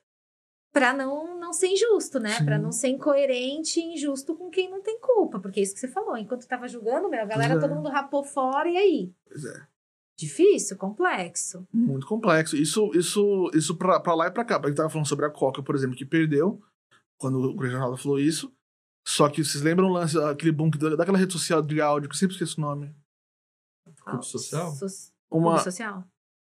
para 0.72 0.93
não, 0.93 1.39
não 1.39 1.51
ser 1.51 1.68
injusto, 1.68 2.20
né? 2.20 2.43
Para 2.45 2.57
não 2.57 2.72
ser 2.72 2.89
incoerente 2.89 3.80
e 3.80 3.93
injusto 3.95 4.36
com 4.36 4.49
quem 4.49 4.70
não 4.70 4.82
tem 4.82 4.99
culpa, 4.99 5.39
porque 5.39 5.59
é 5.59 5.64
isso 5.64 5.74
que 5.74 5.80
você 5.80 5.88
falou. 5.88 6.16
Enquanto 6.16 6.47
tava 6.47 6.68
julgando, 6.68 7.09
meu, 7.09 7.22
a 7.22 7.26
galera, 7.26 7.55
é. 7.55 7.59
todo 7.59 7.76
mundo 7.76 7.89
rapou 7.89 8.24
fora, 8.24 8.70
e 8.70 8.78
aí? 8.78 9.14
Pois 9.28 9.43
é. 9.43 9.68
Difícil, 10.18 10.78
complexo. 10.78 11.68
Muito 11.74 12.05
complexo. 12.05 12.55
Isso, 12.55 12.91
isso, 12.93 13.49
isso 13.55 13.76
pra, 13.76 13.99
pra 13.99 14.14
lá 14.14 14.28
e 14.28 14.32
pra 14.32 14.45
cá. 14.45 14.62
A 14.64 14.68
gente 14.68 14.78
tava 14.78 14.89
falando 14.89 15.07
sobre 15.07 15.26
a 15.26 15.30
Coca, 15.32 15.64
por 15.64 15.74
exemplo, 15.76 15.95
que 15.95 16.05
perdeu, 16.05 16.62
quando 17.18 17.39
o 17.39 17.59
Regional 17.59 17.97
falou 17.97 18.20
isso. 18.20 18.53
Só 19.05 19.28
que 19.28 19.43
vocês 19.43 19.64
lembram 19.64 19.88
o 19.88 19.93
lance, 19.93 20.18
aquele 20.20 20.51
boom 20.51 20.70
que 20.70 20.78
daquela 20.78 21.18
rede 21.18 21.34
social 21.34 21.62
de 21.62 21.82
áudio, 21.82 22.07
que 22.07 22.14
eu 22.16 22.20
sempre 22.20 22.36
esqueço 22.36 22.62
o 22.62 22.64
nome. 22.64 22.93
Clube 24.12 24.26
social? 24.26 24.72
So 24.72 24.86
Uma. 25.32 25.49
Clube 25.51 25.64
social? 25.64 26.03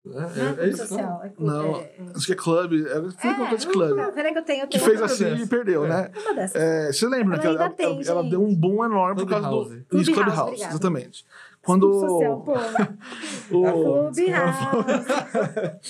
É, 0.04 0.10
é 0.10 0.16
é, 0.18 0.50
é 0.50 0.54
clube 0.56 0.70
isso, 0.70 0.78
não? 0.82 0.88
social, 0.88 1.22
é 1.24 1.30
clube. 1.30 1.52
Não, 1.52 1.76
é, 1.76 1.80
é. 1.82 1.96
Acho 2.16 2.26
que 2.26 2.32
é 2.32 2.36
clube. 2.36 2.86
É, 2.88 2.94
foi 3.12 3.30
uma 3.30 3.50
coisa 3.50 3.58
de 3.68 3.72
clube. 3.72 3.94
não, 4.02 4.12
peraí 4.12 4.34
que 4.34 4.40
eu 4.40 4.44
tenho, 4.44 4.64
eu 4.64 4.68
Que 4.68 4.80
tenho 4.80 4.86
fez 4.86 5.00
uma, 5.00 5.06
assim 5.06 5.24
dessas. 5.26 5.42
e 5.42 5.48
perdeu, 5.48 5.86
É. 5.86 5.90
né? 5.90 6.12
uma 6.16 6.34
dessas. 6.34 6.56
É, 6.62 6.92
você 6.92 7.08
lembra? 7.08 7.38
Que 7.38 7.46
Ela 7.46 7.62
ela, 7.66 7.70
tem, 7.70 7.86
ela, 7.86 8.02
ela 8.08 8.24
deu 8.24 8.42
um 8.44 8.56
boom 8.56 8.84
enorme 8.84 9.22
por 9.22 9.30
causa 9.30 9.48
do. 9.48 9.52
Clubhouse. 9.58 9.76
Isso, 9.78 9.86
Clubhouse, 9.88 10.14
Clubhouse, 10.14 10.42
obrigada. 10.42 10.72
exatamente. 10.74 11.24
Clube 11.24 11.82
Quando. 11.82 12.00
social, 12.00 12.42
pô. 12.42 12.54
o- 13.56 13.72
Clube 14.10 14.32
House. 14.32 14.58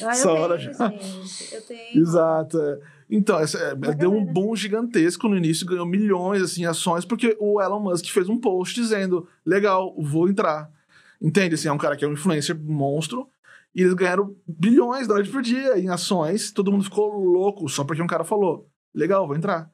Eu 0.02 0.10
Essa 0.10 0.32
hora 0.32 0.58
já. 0.60 0.74
gente. 0.74 1.56
Eu 1.56 1.62
tenho. 1.62 2.02
Exato. 2.02 2.60
é. 2.60 2.80
Então, 3.10 3.40
essa, 3.40 3.58
é, 3.58 3.74
Uma 3.74 3.94
deu 3.94 4.12
um 4.14 4.26
boom 4.26 4.56
gigantesco 4.56 5.28
no 5.30 5.38
início, 5.38 5.66
ganhou 5.66 5.86
milhões 5.86 6.42
assim, 6.42 6.64
em 6.64 6.66
ações, 6.66 7.04
porque 7.06 7.36
o 7.40 7.62
Elon 7.62 7.80
Musk 7.80 8.06
fez 8.08 8.28
um 8.30 8.38
post 8.38 8.76
dizendo: 8.80 9.28
legal, 9.46 9.94
vou 9.98 10.28
entrar. 10.30 10.70
Entende? 11.22 11.56
Assim, 11.56 11.68
é 11.68 11.72
um 11.72 11.78
cara 11.78 11.96
que 11.96 12.04
é 12.04 12.08
um 12.08 12.14
influencer 12.14 12.60
monstro, 12.62 13.28
e 13.76 13.82
eles 13.82 13.94
ganharam 13.94 14.36
bilhões 14.48 15.08
da 15.08 15.14
noite 15.16 15.30
por 15.30 15.42
dia 15.42 15.78
em 15.80 15.88
ações, 15.90 16.52
todo 16.52 16.72
mundo 16.72 16.84
ficou 16.84 17.14
louco 17.24 17.70
só 17.70 17.84
porque 17.84 18.02
um 18.02 18.08
cara 18.08 18.24
falou: 18.24 18.68
legal, 18.94 19.28
vou 19.28 19.36
entrar. 19.36 19.70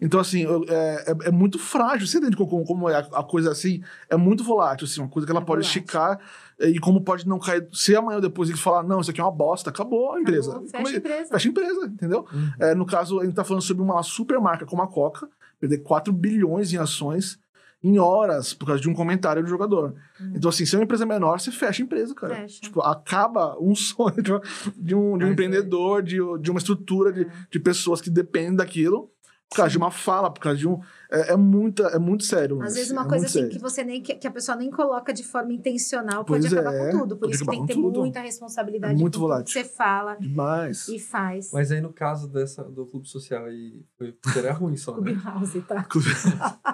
Então, 0.00 0.18
assim, 0.18 0.40
eu- 0.42 0.64
é, 0.68 1.04
é, 1.06 1.28
é 1.28 1.30
muito 1.30 1.56
frágil. 1.56 2.04
Você 2.04 2.18
entende 2.18 2.36
como, 2.36 2.64
como 2.64 2.90
é 2.90 2.96
a, 2.96 2.98
a 2.98 3.22
coisa 3.22 3.52
assim? 3.52 3.80
É 4.10 4.16
muito 4.16 4.42
volátil, 4.42 4.84
assim, 4.86 5.00
uma 5.00 5.08
coisa 5.08 5.24
que 5.24 5.30
ela 5.30 5.40
É 5.40 5.44
pode 5.44 5.62
volátil. 5.62 5.80
esticar 5.82 6.18
e 6.58 6.80
como 6.80 7.00
pode 7.04 7.28
não 7.28 7.38
cair. 7.38 7.68
Se 7.72 7.94
amanhã 7.94 8.16
ou 8.16 8.20
depois 8.20 8.48
ele 8.48 8.58
falar, 8.58 8.82
não, 8.82 9.00
isso 9.00 9.12
aqui 9.12 9.20
é 9.20 9.24
uma 9.24 9.30
bosta, 9.30 9.70
acabou 9.70 10.14
a 10.14 10.20
empresa. 10.20 10.50
Acabou, 10.50 10.68
Fecha 10.68 10.88
a 10.88 10.98
empresa. 10.98 11.28
fecha 11.30 11.48
a 11.48 11.50
empresa, 11.50 11.86
entendeu? 11.86 12.26
Uhum. 12.32 12.50
É, 12.58 12.74
no 12.74 12.84
caso, 12.84 13.20
a 13.20 13.24
gente 13.24 13.34
tá 13.36 13.44
falando 13.44 13.62
sobre 13.62 13.84
uma 13.84 14.02
super 14.02 14.40
marca 14.40 14.66
como 14.66 14.82
a 14.82 14.88
Coca, 14.88 15.28
perder 15.60 15.78
4 15.78 16.12
bilhões 16.12 16.72
em 16.72 16.76
ações 16.76 17.38
em 17.82 17.98
horas 17.98 18.52
por 18.52 18.66
causa 18.66 18.80
de 18.82 18.88
um 18.88 18.94
comentário 18.94 19.42
do 19.42 19.48
jogador. 19.48 19.94
Hum. 20.20 20.32
Então, 20.34 20.48
assim, 20.48 20.66
se 20.66 20.74
é 20.74 20.78
uma 20.78 20.84
empresa 20.84 21.06
menor, 21.06 21.38
você 21.38 21.50
fecha 21.52 21.82
a 21.82 21.84
empresa, 21.84 22.14
cara. 22.14 22.34
Fecha. 22.34 22.60
Tipo, 22.60 22.80
acaba 22.80 23.56
um 23.60 23.74
sonho 23.76 24.20
de, 24.20 24.32
um- 24.32 24.40
de 24.76 24.94
um, 24.94 25.22
é- 25.28 25.30
empreendedor, 25.30 26.02
de, 26.02 26.16
de 26.40 26.50
uma 26.50 26.58
estrutura 26.58 27.12
de, 27.12 27.22
É. 27.22 27.30
de 27.50 27.60
pessoas 27.60 28.00
que 28.00 28.10
dependem 28.10 28.56
daquilo, 28.56 29.10
por 29.50 29.56
causa 29.56 29.70
de 29.70 29.78
uma 29.78 29.90
fala, 29.90 30.30
por 30.30 30.40
causa 30.40 30.58
de 30.58 30.68
um. 30.68 30.78
É, 31.10 31.32
é 31.32 31.36
muita, 31.36 31.84
é 31.84 31.98
muito 31.98 32.24
sério. 32.24 32.60
Às 32.62 32.74
vezes 32.74 32.90
é 32.90 32.92
uma 32.92 33.04
coisa 33.08 33.22
muito 33.24 33.26
assim 33.26 33.38
sério. 33.40 33.50
que 33.50 33.58
você 33.58 33.82
nem 33.82 34.02
que, 34.02 34.14
que 34.14 34.26
a 34.26 34.30
pessoa 34.30 34.56
nem 34.56 34.70
coloca 34.70 35.10
de 35.12 35.24
forma 35.24 35.52
intencional 35.54 36.22
Pois 36.24 36.44
pode 36.44 36.58
acabar 36.58 36.74
é, 36.76 36.90
com 36.92 36.98
tudo. 36.98 37.16
Por 37.16 37.20
pode 37.20 37.34
isso 37.34 37.44
que 37.44 37.50
tem 37.50 37.60
que 37.62 37.66
ter 37.68 37.80
tudo. 37.80 38.00
muita 38.00 38.20
responsabilidade 38.20 38.94
É 38.94 38.96
muito 38.96 39.18
volátil. 39.18 39.44
que 39.46 39.52
você 39.52 39.64
fala 39.64 40.16
Demais. 40.16 40.86
e 40.88 40.98
faz. 40.98 41.50
Mas 41.52 41.72
aí 41.72 41.80
no 41.80 41.92
caso 41.92 42.28
dessa, 42.28 42.62
do 42.62 42.84
clube 42.86 43.08
social 43.08 43.46
aí, 43.46 43.82
foi 43.96 44.12
porque 44.12 44.38
era 44.38 44.52
ruim 44.52 44.76
só, 44.76 45.00
né? 45.00 45.14
Clubhouse, 45.14 45.60
tá? 45.62 45.86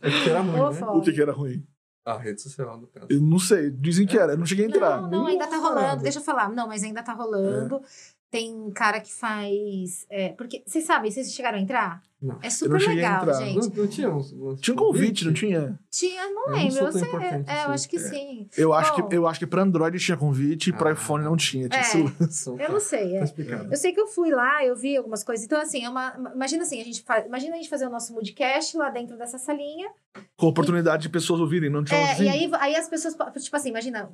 É 0.00 0.10
porque 0.10 0.30
era 0.30 0.40
ruim, 0.40 0.74
né? 0.74 0.86
o 0.86 1.00
que, 1.02 1.12
que 1.12 1.20
era 1.20 1.32
ruim? 1.32 1.66
A 2.04 2.16
rede 2.16 2.40
social, 2.40 2.80
no 2.80 2.86
caso. 2.86 3.06
Eu 3.10 3.20
não 3.20 3.38
sei. 3.38 3.70
Dizem 3.70 4.06
que 4.06 4.16
era. 4.16 4.32
Eu 4.32 4.38
não 4.38 4.46
cheguei 4.46 4.64
a 4.64 4.68
entrar. 4.68 5.02
Não, 5.02 5.10
não, 5.10 5.26
ainda 5.26 5.46
tá 5.46 5.58
rolando. 5.58 6.02
Deixa 6.02 6.20
eu 6.20 6.22
falar. 6.22 6.48
Não, 6.48 6.66
mas 6.66 6.82
ainda 6.82 7.02
tá 7.02 7.12
rolando. 7.12 7.82
Tem 8.30 8.70
cara 8.72 9.00
que 9.00 9.12
faz. 9.12 10.06
é, 10.10 10.28
porque 10.30 10.62
vocês 10.66 10.84
sabem, 10.84 11.10
vocês 11.10 11.32
chegaram 11.32 11.56
a 11.58 11.60
entrar? 11.60 12.02
Não. 12.20 12.34
É 12.42 12.44
não 12.44 12.50
super 12.50 12.80
legal, 12.80 13.22
entrar. 13.22 13.32
gente. 13.34 13.68
Não, 13.70 13.76
não 13.76 13.86
tinha 13.86 14.10
uns, 14.10 14.32
uns 14.32 14.60
Tinha 14.60 14.74
um 14.74 14.76
convite, 14.78 15.24
não 15.24 15.32
tinha? 15.32 15.78
Tinha, 15.88 16.28
não 16.28 16.46
Eu 16.46 16.50
não 16.50 16.56
lembro. 16.58 16.72
sou 16.72 16.86
Eu, 16.88 16.92
tão 16.92 17.00
sei, 17.00 17.08
importante 17.08 17.48
é, 17.48 17.52
eu 17.54 17.58
assim. 17.60 17.70
acho 17.72 17.88
que 17.88 17.96
É. 17.96 18.00
sim. 18.00 18.48
Eu 18.58 18.72
acho, 18.74 18.96
Bom. 18.96 19.08
que, 19.08 19.16
eu 19.16 19.26
acho 19.28 19.38
que 19.38 19.46
pra 19.46 19.62
Android 19.62 19.98
tinha 19.98 20.16
convite 20.16 20.70
e 20.70 20.72
pra 20.72 20.90
Ah. 20.90 20.92
iPhone 20.94 21.24
não 21.24 21.36
tinha. 21.36 21.68
Tinha 21.68 21.80
É. 21.80 22.64
Eu 22.66 22.72
não 22.72 22.80
sei. 22.80 23.14
é. 23.16 23.18
Tá 23.20 23.24
explicado. 23.24 23.72
Eu 23.72 23.76
sei 23.76 23.92
que 23.92 24.00
eu 24.00 24.08
fui 24.08 24.30
lá, 24.30 24.62
eu 24.64 24.74
vi 24.76 24.96
algumas 24.96 25.22
coisas. 25.24 25.46
Então, 25.46 25.60
assim, 25.60 25.84
é 25.84 25.88
uma. 25.88 26.14
Imagina 26.34 26.64
assim, 26.64 26.80
a 26.80 26.84
gente 26.84 27.02
faz. 27.02 27.24
Imagina 27.24 27.54
a 27.54 27.56
gente 27.56 27.70
fazer 27.70 27.86
o 27.86 27.90
nosso 27.90 28.12
moodcast 28.12 28.76
lá 28.76 28.90
dentro 28.90 29.16
dessa 29.16 29.38
salinha. 29.38 29.88
Com 30.36 30.48
oportunidade 30.48 31.04
de 31.04 31.08
pessoas 31.08 31.40
ouvirem, 31.40 31.70
não 31.70 31.84
tinha 31.84 31.98
É, 31.98 32.20
e 32.20 32.28
aí, 32.28 32.50
aí 32.60 32.74
as 32.76 32.88
pessoas, 32.88 33.14
tipo 33.42 33.56
assim, 33.56 33.68
imagina 33.70 34.10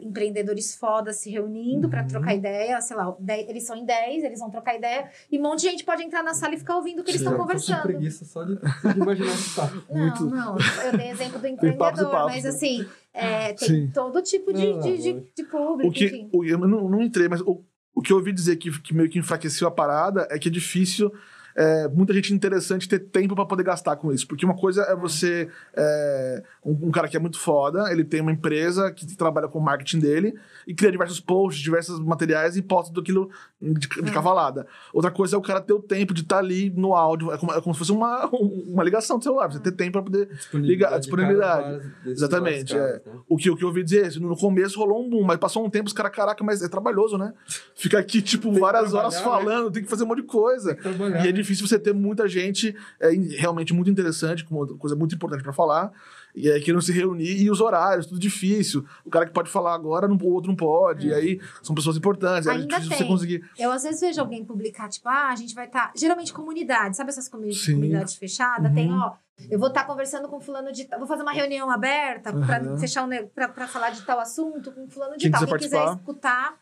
empreendedores 0.00 0.74
fodas 0.74 1.16
se 1.16 1.30
reunindo 1.30 1.88
Uhum. 1.88 2.06
trocar 2.06 2.34
ideia, 2.34 2.80
sei 2.80 2.96
lá, 2.96 3.14
dez- 3.18 3.48
eles 3.48 3.64
são 3.64 3.76
em 3.76 3.84
10, 3.84 4.24
eles 4.24 4.38
vão 4.40 4.50
trocar 4.50 4.74
ideia, 4.76 5.10
e 5.30 5.38
um 5.38 5.42
monte 5.42 5.60
de 5.60 5.68
gente 5.70 5.84
pode 5.84 6.02
entrar 6.02 6.22
na 6.22 6.32
sala 6.34 6.54
e 6.54 6.58
ficar 6.58 6.76
ouvindo 6.76 7.00
o 7.00 7.04
que 7.04 7.10
eles 7.10 7.20
estão 7.20 7.36
conversando. 7.36 7.82
preguiça 7.82 8.24
só 8.24 8.42
de, 8.44 8.54
de 8.94 8.98
imaginar 9.00 9.32
esse 9.34 9.54
papo. 9.54 9.82
Não, 9.90 10.00
Muito. 10.00 10.24
não, 10.26 10.56
eu 10.84 10.96
dei 10.96 11.10
exemplo 11.10 11.38
do 11.38 11.46
empreendedor, 11.48 12.10
papos, 12.10 12.32
mas 12.34 12.44
né? 12.44 12.50
assim, 12.50 12.86
é, 13.12 13.52
tem 13.52 13.68
Sim. 13.68 13.90
todo 13.92 14.22
tipo 14.22 14.52
de, 14.52 14.66
Não, 14.66 14.72
não, 14.76 14.80
de, 14.80 14.98
de, 14.98 15.32
de 15.34 15.44
público, 15.44 15.88
O 15.90 15.92
que, 15.92 16.06
enfim. 16.06 16.30
o, 16.32 16.44
eu 16.44 16.58
não, 16.58 16.88
não 16.88 17.02
entrei, 17.02 17.28
mas 17.28 17.40
o, 17.42 17.62
o 17.94 18.00
que 18.00 18.12
eu 18.12 18.16
ouvi 18.16 18.32
dizer 18.32 18.56
que, 18.56 18.70
que 18.80 18.94
meio 18.94 19.10
que 19.10 19.18
enfraqueceu 19.18 19.68
a 19.68 19.70
parada 19.70 20.26
é 20.30 20.38
que 20.38 20.48
é 20.48 20.50
difícil 20.52 21.12
é, 21.56 21.88
muita 21.88 22.12
gente 22.12 22.32
interessante 22.32 22.88
ter 22.88 22.98
tempo 22.98 23.34
pra 23.34 23.44
poder 23.44 23.62
gastar 23.62 23.96
com 23.96 24.12
isso. 24.12 24.26
Porque 24.26 24.44
uma 24.44 24.56
coisa 24.56 24.82
é 24.82 24.94
você. 24.96 25.48
é, 25.74 26.42
um, 26.64 26.88
um 26.88 26.90
cara 26.90 27.08
que 27.08 27.16
é 27.16 27.20
muito 27.20 27.38
foda, 27.38 27.90
ele 27.92 28.04
tem 28.04 28.20
uma 28.20 28.32
empresa 28.32 28.90
que 28.92 29.16
trabalha 29.16 29.48
com 29.48 29.58
o 29.58 29.62
marketing 29.62 29.98
dele 29.98 30.34
e 30.66 30.74
cria 30.74 30.90
diversos 30.90 31.20
posts, 31.20 31.62
diversos 31.62 31.98
materiais 32.00 32.56
e 32.56 32.62
posta 32.62 32.92
daquilo 32.92 33.30
de, 33.60 33.88
de 33.88 34.08
É. 34.08 34.12
cavalada. 34.12 34.66
Outra 34.92 35.10
coisa 35.10 35.36
é 35.36 35.38
o 35.38 35.42
cara 35.42 35.60
ter 35.60 35.72
o 35.72 35.80
tempo 35.80 36.14
de 36.14 36.22
estar 36.22 36.38
ali 36.38 36.70
no 36.70 36.94
áudio. 36.94 37.32
É 37.32 37.38
como, 37.38 37.52
é 37.52 37.60
como 37.60 37.74
se 37.74 37.78
fosse 37.78 37.92
uma, 37.92 38.26
uma 38.28 38.82
ligação 38.84 39.18
do 39.18 39.24
celular. 39.24 39.50
Você 39.52 39.58
ter 39.60 39.72
tempo 39.72 39.92
pra 39.92 40.02
poder 40.02 40.28
Liga- 40.54 40.94
a 40.94 40.98
disponibilidade. 40.98 41.82
Exatamente, 42.06 42.74
caras, 42.74 43.04
né? 43.04 43.12
O 43.28 43.36
que, 43.36 43.50
o 43.50 43.56
que 43.56 43.64
eu 43.64 43.68
ouvi 43.68 43.82
dizer, 43.82 44.14
no 44.20 44.36
começo 44.36 44.78
rolou 44.78 45.04
um 45.04 45.10
boom, 45.10 45.22
mas 45.24 45.38
passou 45.38 45.64
um 45.64 45.70
tempo, 45.70 45.86
os 45.86 45.92
caras, 45.92 46.12
caraca, 46.14 46.42
mas 46.44 46.62
é 46.62 46.68
trabalhoso, 46.68 47.16
né? 47.18 47.32
Fica 47.74 47.98
aqui, 47.98 48.20
tipo, 48.22 48.52
várias 48.52 48.94
horas 48.94 49.14
né? 49.16 49.20
falando, 49.22 49.70
tem 49.70 49.82
que 49.82 49.88
fazer 49.90 50.04
um 50.04 50.06
monte 50.06 50.20
de 50.22 50.26
coisa. 50.26 50.76
E 50.84 51.28
é 51.28 51.32
né? 51.32 51.32
Difícil 51.42 51.66
você 51.66 51.78
ter 51.78 51.92
muita 51.92 52.26
gente 52.28 52.74
é, 53.00 53.10
realmente 53.38 53.74
muito 53.74 53.90
interessante, 53.90 54.44
com 54.44 54.56
uma 54.56 54.66
coisa 54.78 54.96
muito 54.96 55.14
importante 55.14 55.42
pra 55.42 55.52
falar, 55.52 55.92
e 56.34 56.50
aí 56.50 56.60
querendo 56.62 56.80
se 56.80 56.92
reunir, 56.92 57.42
e 57.42 57.50
os 57.50 57.60
horários, 57.60 58.06
tudo 58.06 58.18
difícil. 58.18 58.84
O 59.04 59.10
cara 59.10 59.26
que 59.26 59.32
pode 59.32 59.50
falar 59.50 59.74
agora, 59.74 60.08
não- 60.08 60.16
o 60.16 60.32
outro 60.32 60.48
não 60.48 60.56
pode, 60.56 61.08
e 61.08 61.14
aí 61.14 61.40
são 61.62 61.74
pessoas 61.74 61.96
importantes, 61.96 62.46
é 62.46 62.52
Ainda 62.52 62.66
difícil 62.66 62.90
você 62.92 62.98
tem. 62.98 63.06
conseguir. 63.08 63.44
Eu 63.58 63.70
às 63.70 63.82
vezes 63.82 64.00
vejo 64.00 64.20
alguém 64.20 64.44
publicar, 64.44 64.88
tipo, 64.88 65.08
ah, 65.08 65.28
a 65.28 65.36
gente 65.36 65.54
vai 65.54 65.66
estar. 65.66 65.92
Geralmente 65.94 66.32
comunidade, 66.32 66.96
sabe 66.96 67.10
essas 67.10 67.28
comunidades 67.28 68.14
fechadas? 68.14 68.72
Tem, 68.72 68.90
Uhum. 68.90 68.98
ó, 69.00 69.12
eu 69.50 69.58
vou 69.58 69.68
estar 69.68 69.84
conversando 69.84 70.28
com 70.28 70.40
fulano 70.40 70.72
de 70.72 70.84
tal. 70.84 70.98
Vou 70.98 71.08
fazer 71.08 71.22
uma 71.22 71.32
reunião 71.32 71.70
aberta 71.70 72.32
pra 72.32 72.58
Aham. 72.58 72.78
fechar 72.78 73.04
um 73.04 73.10
pra 73.34 73.66
falar 73.68 73.90
de 73.90 74.02
tal 74.02 74.18
assunto 74.20 74.72
com 74.72 74.88
fulano 74.88 75.16
de 75.16 75.22
Quem 75.24 75.30
tal. 75.30 75.40
quiser 75.40 75.50
Quem 75.58 75.58
quiser 75.68 75.76
participar. 75.78 76.00
escutar, 76.00 76.54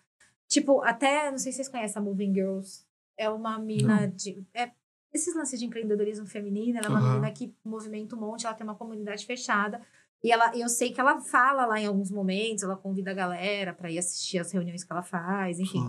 tipo, 0.48 0.82
até, 0.82 1.30
não 1.30 1.38
sei 1.38 1.52
se 1.52 1.56
vocês 1.56 1.68
conhecem 1.68 2.00
a 2.00 2.04
Moving 2.04 2.34
Girls. 2.34 2.82
É 3.20 3.28
uma 3.28 3.58
mina 3.58 4.06
de. 4.06 4.44
É, 4.54 4.70
esses 5.12 5.34
lances 5.34 5.58
de 5.58 5.66
empreendedorismo 5.66 6.26
feminino, 6.26 6.78
ela 6.78 6.86
é 6.86 6.90
uma 6.90 6.98
Aham. 7.00 7.08
menina 7.08 7.30
que 7.32 7.54
movimenta 7.64 8.16
um 8.16 8.20
monte, 8.20 8.46
ela 8.46 8.54
tem 8.54 8.64
uma 8.64 8.76
comunidade 8.76 9.26
fechada. 9.26 9.80
E 10.22 10.30
ela, 10.30 10.56
eu 10.56 10.68
sei 10.68 10.92
que 10.92 11.00
ela 11.00 11.20
fala 11.20 11.66
lá 11.66 11.80
em 11.80 11.86
alguns 11.86 12.10
momentos, 12.10 12.62
ela 12.62 12.76
convida 12.76 13.10
a 13.10 13.14
galera 13.14 13.72
pra 13.72 13.90
ir 13.90 13.98
assistir 13.98 14.38
as 14.38 14.52
reuniões 14.52 14.84
que 14.84 14.92
ela 14.92 15.02
faz, 15.02 15.58
enfim 15.58 15.80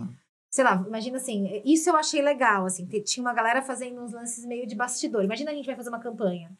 sei 0.52 0.64
lá, 0.64 0.84
imagina 0.86 1.16
assim, 1.16 1.62
isso 1.64 1.88
eu 1.88 1.96
achei 1.96 2.20
legal, 2.20 2.66
assim, 2.66 2.86
tinha 2.86 3.24
uma 3.24 3.32
galera 3.32 3.62
fazendo 3.62 4.02
uns 4.02 4.12
lances 4.12 4.44
meio 4.44 4.66
de 4.66 4.76
bastidor. 4.76 5.24
Imagina 5.24 5.50
a 5.50 5.54
gente 5.54 5.64
vai 5.64 5.74
fazer 5.74 5.88
uma 5.88 5.98
campanha. 5.98 6.52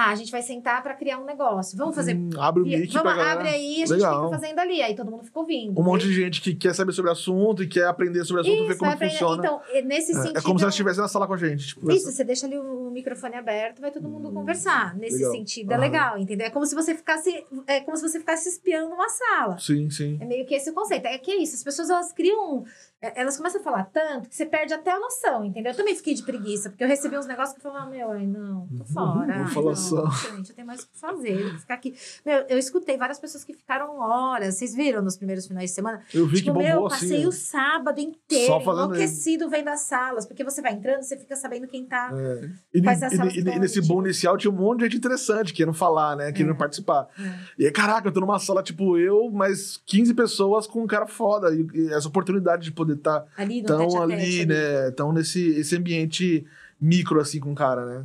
Ah, 0.00 0.10
a 0.10 0.14
gente 0.14 0.30
vai 0.30 0.42
sentar 0.42 0.80
pra 0.80 0.94
criar 0.94 1.18
um 1.18 1.24
negócio. 1.24 1.76
Vamos 1.76 1.96
fazer. 1.96 2.14
Hum, 2.14 2.30
abre 2.38 2.62
o 2.62 2.64
mic 2.64 2.92
Vamos, 2.92 3.12
pra 3.14 3.32
abre 3.32 3.48
aí, 3.48 3.74
a 3.82 3.86
gente 3.86 3.90
Legal. 3.94 4.26
fica 4.26 4.38
fazendo 4.40 4.58
ali. 4.60 4.80
Aí 4.80 4.94
todo 4.94 5.10
mundo 5.10 5.24
ficou 5.24 5.42
ouvindo. 5.42 5.76
Um 5.76 5.82
monte 5.82 6.06
de 6.06 6.12
gente 6.14 6.40
que 6.40 6.54
quer 6.54 6.72
saber 6.72 6.92
sobre 6.92 7.08
o 7.08 7.12
assunto 7.12 7.64
e 7.64 7.66
quer 7.66 7.84
aprender 7.88 8.24
sobre 8.24 8.42
o 8.42 8.44
assunto, 8.44 8.58
ver 8.64 8.70
Isso, 8.70 8.78
como 8.78 8.90
vai 8.92 8.96
que 8.96 9.04
aprender. 9.04 9.18
funciona. 9.18 9.42
Então, 9.44 9.60
nesse 9.88 10.12
É, 10.12 10.14
sentido. 10.14 10.38
é 10.38 10.40
como 10.40 10.56
se 10.56 10.64
ela 10.64 10.70
estivesse 10.70 11.00
na 11.00 11.08
sala 11.08 11.26
com 11.26 11.34
a 11.34 11.36
gente. 11.36 11.66
Tipo, 11.66 11.90
Isso, 11.90 12.12
você 12.12 12.22
deixa 12.22 12.46
ali 12.46 12.56
o 12.56 12.90
microfone 12.92 13.34
aberto, 13.34 13.80
vai 13.80 13.90
todo 13.90 14.08
mundo 14.08 14.30
conversar. 14.30 14.96
Nesse 14.96 15.16
Hum, 15.16 15.18
legal. 15.18 15.32
sentido, 15.32 15.72
é 15.72 15.74
Aham. 15.74 15.82
legal, 15.82 16.16
entendeu? 16.18 16.46
É 16.46 16.50
como 16.50 16.64
se 16.64 16.76
você 16.76 16.94
ficasse. 16.94 17.44
É 17.66 17.80
como 17.80 17.96
se 17.96 18.02
você 18.08 18.20
ficasse 18.20 18.48
espiando 18.48 18.94
uma 18.94 19.08
sala. 19.08 19.58
Sim, 19.58 19.90
sim. 19.90 20.16
É 20.20 20.24
meio 20.24 20.46
que 20.46 20.54
esse 20.54 20.70
o 20.70 20.74
conceito. 20.74 21.06
É 21.06 21.18
que 21.18 21.32
é 21.32 21.36
isso, 21.42 21.56
as 21.56 21.64
pessoas 21.64 21.90
elas 21.90 22.12
criam. 22.12 22.64
É, 23.00 23.20
Elas 23.20 23.36
começam 23.36 23.60
a 23.60 23.64
falar 23.64 23.84
tanto 23.84 24.28
que 24.28 24.34
você 24.34 24.44
perde 24.46 24.74
até 24.74 24.90
a 24.90 24.98
noção, 24.98 25.44
entendeu? 25.44 25.72
Eu 25.72 25.76
também 25.76 25.94
fiquei 25.94 26.14
de 26.14 26.22
preguiça, 26.22 26.68
porque 26.70 26.82
eu 26.84 26.88
recebi 26.88 27.16
uns 27.16 27.26
negócios 27.26 27.58
que 27.58 27.66
eu 27.66 27.70
falava, 27.72 27.90
meu, 27.90 28.10
ai, 28.10 28.26
não, 28.26 28.66
tô 28.76 28.84
fora. 28.84 29.34
ai, 29.44 29.46
falar 29.52 29.66
não, 29.70 29.76
só. 29.76 30.06
gente, 30.10 30.50
eu 30.50 30.54
tenho 30.56 30.66
mais 30.66 30.80
o 30.82 30.88
que 30.88 30.98
fazer. 30.98 31.40
eu 31.40 31.58
Ficar 31.58 31.74
aqui. 31.74 31.94
Meu, 32.24 32.38
eu 32.48 32.58
escutei 32.58 32.96
várias 32.96 33.18
pessoas 33.18 33.44
que 33.44 33.52
ficaram 33.54 33.98
horas. 33.98 34.54
Vocês 34.56 34.74
viram 34.74 35.02
nos 35.02 35.16
primeiros 35.16 35.46
finais 35.46 35.70
de 35.70 35.74
semana? 35.74 36.02
Eu 36.12 36.26
vi 36.26 36.36
tipo, 36.42 36.52
que 36.52 36.58
meu, 36.64 36.74
bombou 36.74 36.90
passei 36.90 37.18
assim. 37.18 37.26
o 37.26 37.32
sábado 37.32 38.00
inteiro, 38.00 38.54
enlouquecido 38.60 39.48
vendo 39.48 39.68
as 39.68 39.80
salas, 39.80 40.26
porque 40.26 40.42
você 40.44 40.60
vai 40.60 40.72
entrando, 40.72 41.02
você 41.02 41.16
fica 41.16 41.36
sabendo 41.36 41.66
quem 41.66 41.84
tá. 41.86 42.10
É. 42.12 42.50
E, 42.74 42.82
Faz 42.82 43.00
e- 43.00 43.04
as 43.04 43.12
salas 43.14 43.34
e- 43.34 43.38
e 43.40 43.44
todas, 43.44 43.60
nesse 43.60 43.80
boom 43.86 44.00
inicial 44.02 44.36
tinha 44.36 44.50
um 44.50 44.56
monte 44.56 44.78
de 44.80 44.84
gente 44.86 44.96
interessante 44.98 45.52
querendo 45.52 45.74
falar, 45.74 46.16
né? 46.16 46.32
Querendo 46.32 46.54
É. 46.54 46.58
participar. 46.58 47.08
É. 47.18 47.38
E 47.58 47.66
aí, 47.66 47.72
caraca, 47.72 48.08
eu 48.08 48.12
tô 48.12 48.20
numa 48.20 48.38
sala 48.38 48.62
tipo 48.62 48.98
eu, 48.98 49.30
mais 49.30 49.76
15 49.86 50.14
pessoas 50.14 50.66
com 50.66 50.82
um 50.82 50.86
cara 50.86 51.06
foda. 51.06 51.54
E, 51.54 51.66
e 51.74 51.92
essa 51.92 52.08
oportunidade 52.08 52.64
de 52.64 52.72
poder 52.72 52.87
estar 52.94 53.24
Ali 53.36 53.60
no 53.62 53.66
tão 53.68 54.02
ali, 54.02 54.46
né? 54.46 54.90
Tão 54.92 55.12
nesse 55.12 55.40
esse 55.58 55.76
ambiente 55.76 56.46
micro, 56.80 57.20
assim, 57.20 57.40
com 57.40 57.52
o 57.52 57.54
cara, 57.54 57.84
né? 57.84 58.04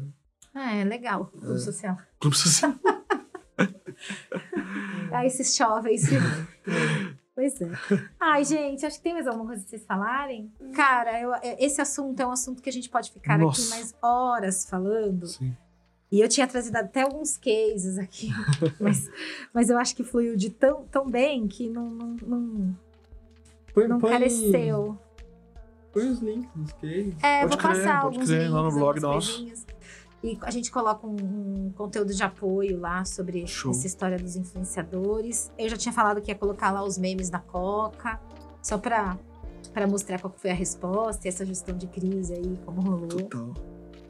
Ah, 0.53 0.75
é 0.75 0.83
legal, 0.83 1.25
clube 1.25 1.59
social. 1.59 1.97
Clube 2.19 2.37
social. 2.37 2.73
Ah, 5.11 5.25
esses 5.25 5.55
jovens. 5.55 6.03
pois 7.35 7.61
é. 7.61 7.69
Ai, 8.19 8.43
gente, 8.43 8.85
acho 8.85 8.97
que 8.97 9.03
tem 9.03 9.13
mais 9.13 9.27
alguma 9.27 9.45
coisa 9.45 9.61
pra 9.61 9.69
vocês 9.69 9.85
falarem? 9.85 10.51
Cara, 10.75 11.21
eu- 11.21 11.33
é- 11.35 11.63
esse 11.63 11.79
assunto 11.81 12.19
é 12.19 12.25
um 12.25 12.31
assunto 12.31 12.61
que 12.61 12.69
a 12.69 12.73
gente 12.73 12.89
pode 12.89 13.11
ficar 13.11 13.35
aqui 13.35 13.43
Nossa. 13.43 13.69
mais 13.69 13.93
horas 14.01 14.65
falando. 14.67 15.27
Sim. 15.27 15.55
E 16.11 16.19
eu 16.21 16.27
tinha 16.27 16.47
trazido 16.47 16.75
até 16.77 17.01
alguns 17.01 17.37
cases 17.37 17.97
aqui, 17.97 18.29
mas, 18.79 19.09
mas 19.53 19.69
eu 19.69 19.77
acho 19.77 19.95
que 19.95 20.03
fluiu 20.03 20.35
de 20.35 20.49
tão, 20.51 20.85
tão 20.85 21.09
bem 21.09 21.47
que 21.47 21.69
não, 21.69 21.89
não, 21.89 22.15
não, 22.27 22.77
Põe, 23.73 23.87
não 23.87 23.99
põe- 23.99 24.11
careceu. 24.11 24.97
Põe 25.91 26.09
os 26.09 26.19
links 26.19 26.49
dos 26.55 26.71
cases. 26.73 27.13
É, 27.23 27.41
Pode 27.41 27.49
vou 27.49 27.57
crer, 27.57 27.71
passar 27.71 28.01
pode 28.01 28.15
alguns 28.15 28.29
crer, 28.29 28.39
links, 28.39 28.53
lá 28.53 28.63
no 28.63 28.71
blog 28.71 28.99
nosso. 28.99 29.47
E 30.23 30.37
a 30.41 30.51
gente 30.51 30.71
coloca 30.71 31.05
um, 31.05 31.15
um 31.67 31.71
conteúdo 31.75 32.13
de 32.13 32.23
apoio 32.23 32.79
lá 32.79 33.03
sobre 33.03 33.45
Show. 33.45 33.71
essa 33.71 33.85
história 33.85 34.17
dos 34.17 34.35
influenciadores. 34.35 35.51
Eu 35.57 35.67
já 35.69 35.75
tinha 35.77 35.91
falado 35.93 36.21
que 36.21 36.31
ia 36.31 36.35
colocar 36.35 36.71
lá 36.71 36.83
os 36.83 36.97
memes 36.97 37.29
da 37.29 37.39
Coca, 37.39 38.19
só 38.61 38.77
pra, 38.77 39.17
pra 39.73 39.85
mostrar 39.85 40.19
qual 40.21 40.33
foi 40.37 40.49
a 40.51 40.53
resposta 40.53 41.27
e 41.27 41.29
essa 41.29 41.45
gestão 41.45 41.75
de 41.77 41.87
crise 41.87 42.33
aí, 42.33 42.57
como 42.65 42.81
rolou. 42.81 43.07
Total. 43.09 43.53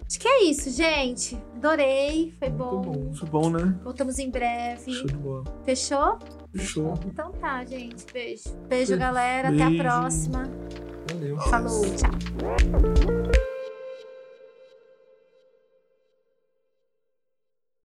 Acho 0.06 0.20
que 0.20 0.28
é 0.28 0.44
isso, 0.44 0.70
gente. 0.70 1.36
Adorei, 1.56 2.32
foi 2.38 2.50
Muito 2.50 2.64
bom. 2.64 2.82
bom. 2.82 3.14
Foi 3.16 3.30
bom, 3.30 3.50
né? 3.50 3.80
Voltamos 3.84 4.20
em 4.20 4.30
breve. 4.30 4.92
Show 4.94 5.08
de 5.08 5.16
bola. 5.16 5.44
Fechou? 5.66 6.20
Show. 6.58 6.94
Então 7.06 7.32
tá, 7.34 7.64
gente. 7.66 8.06
Beijo. 8.14 8.44
Beijo, 8.68 8.68
Beijo. 8.68 8.98
galera. 8.98 9.50
Até 9.50 9.64
a 9.64 9.68
Beijo. 9.70 9.84
próxima. 9.84 10.50
Valeu. 11.12 11.38
Falou. 11.42 11.82
Tchau. 11.96 13.53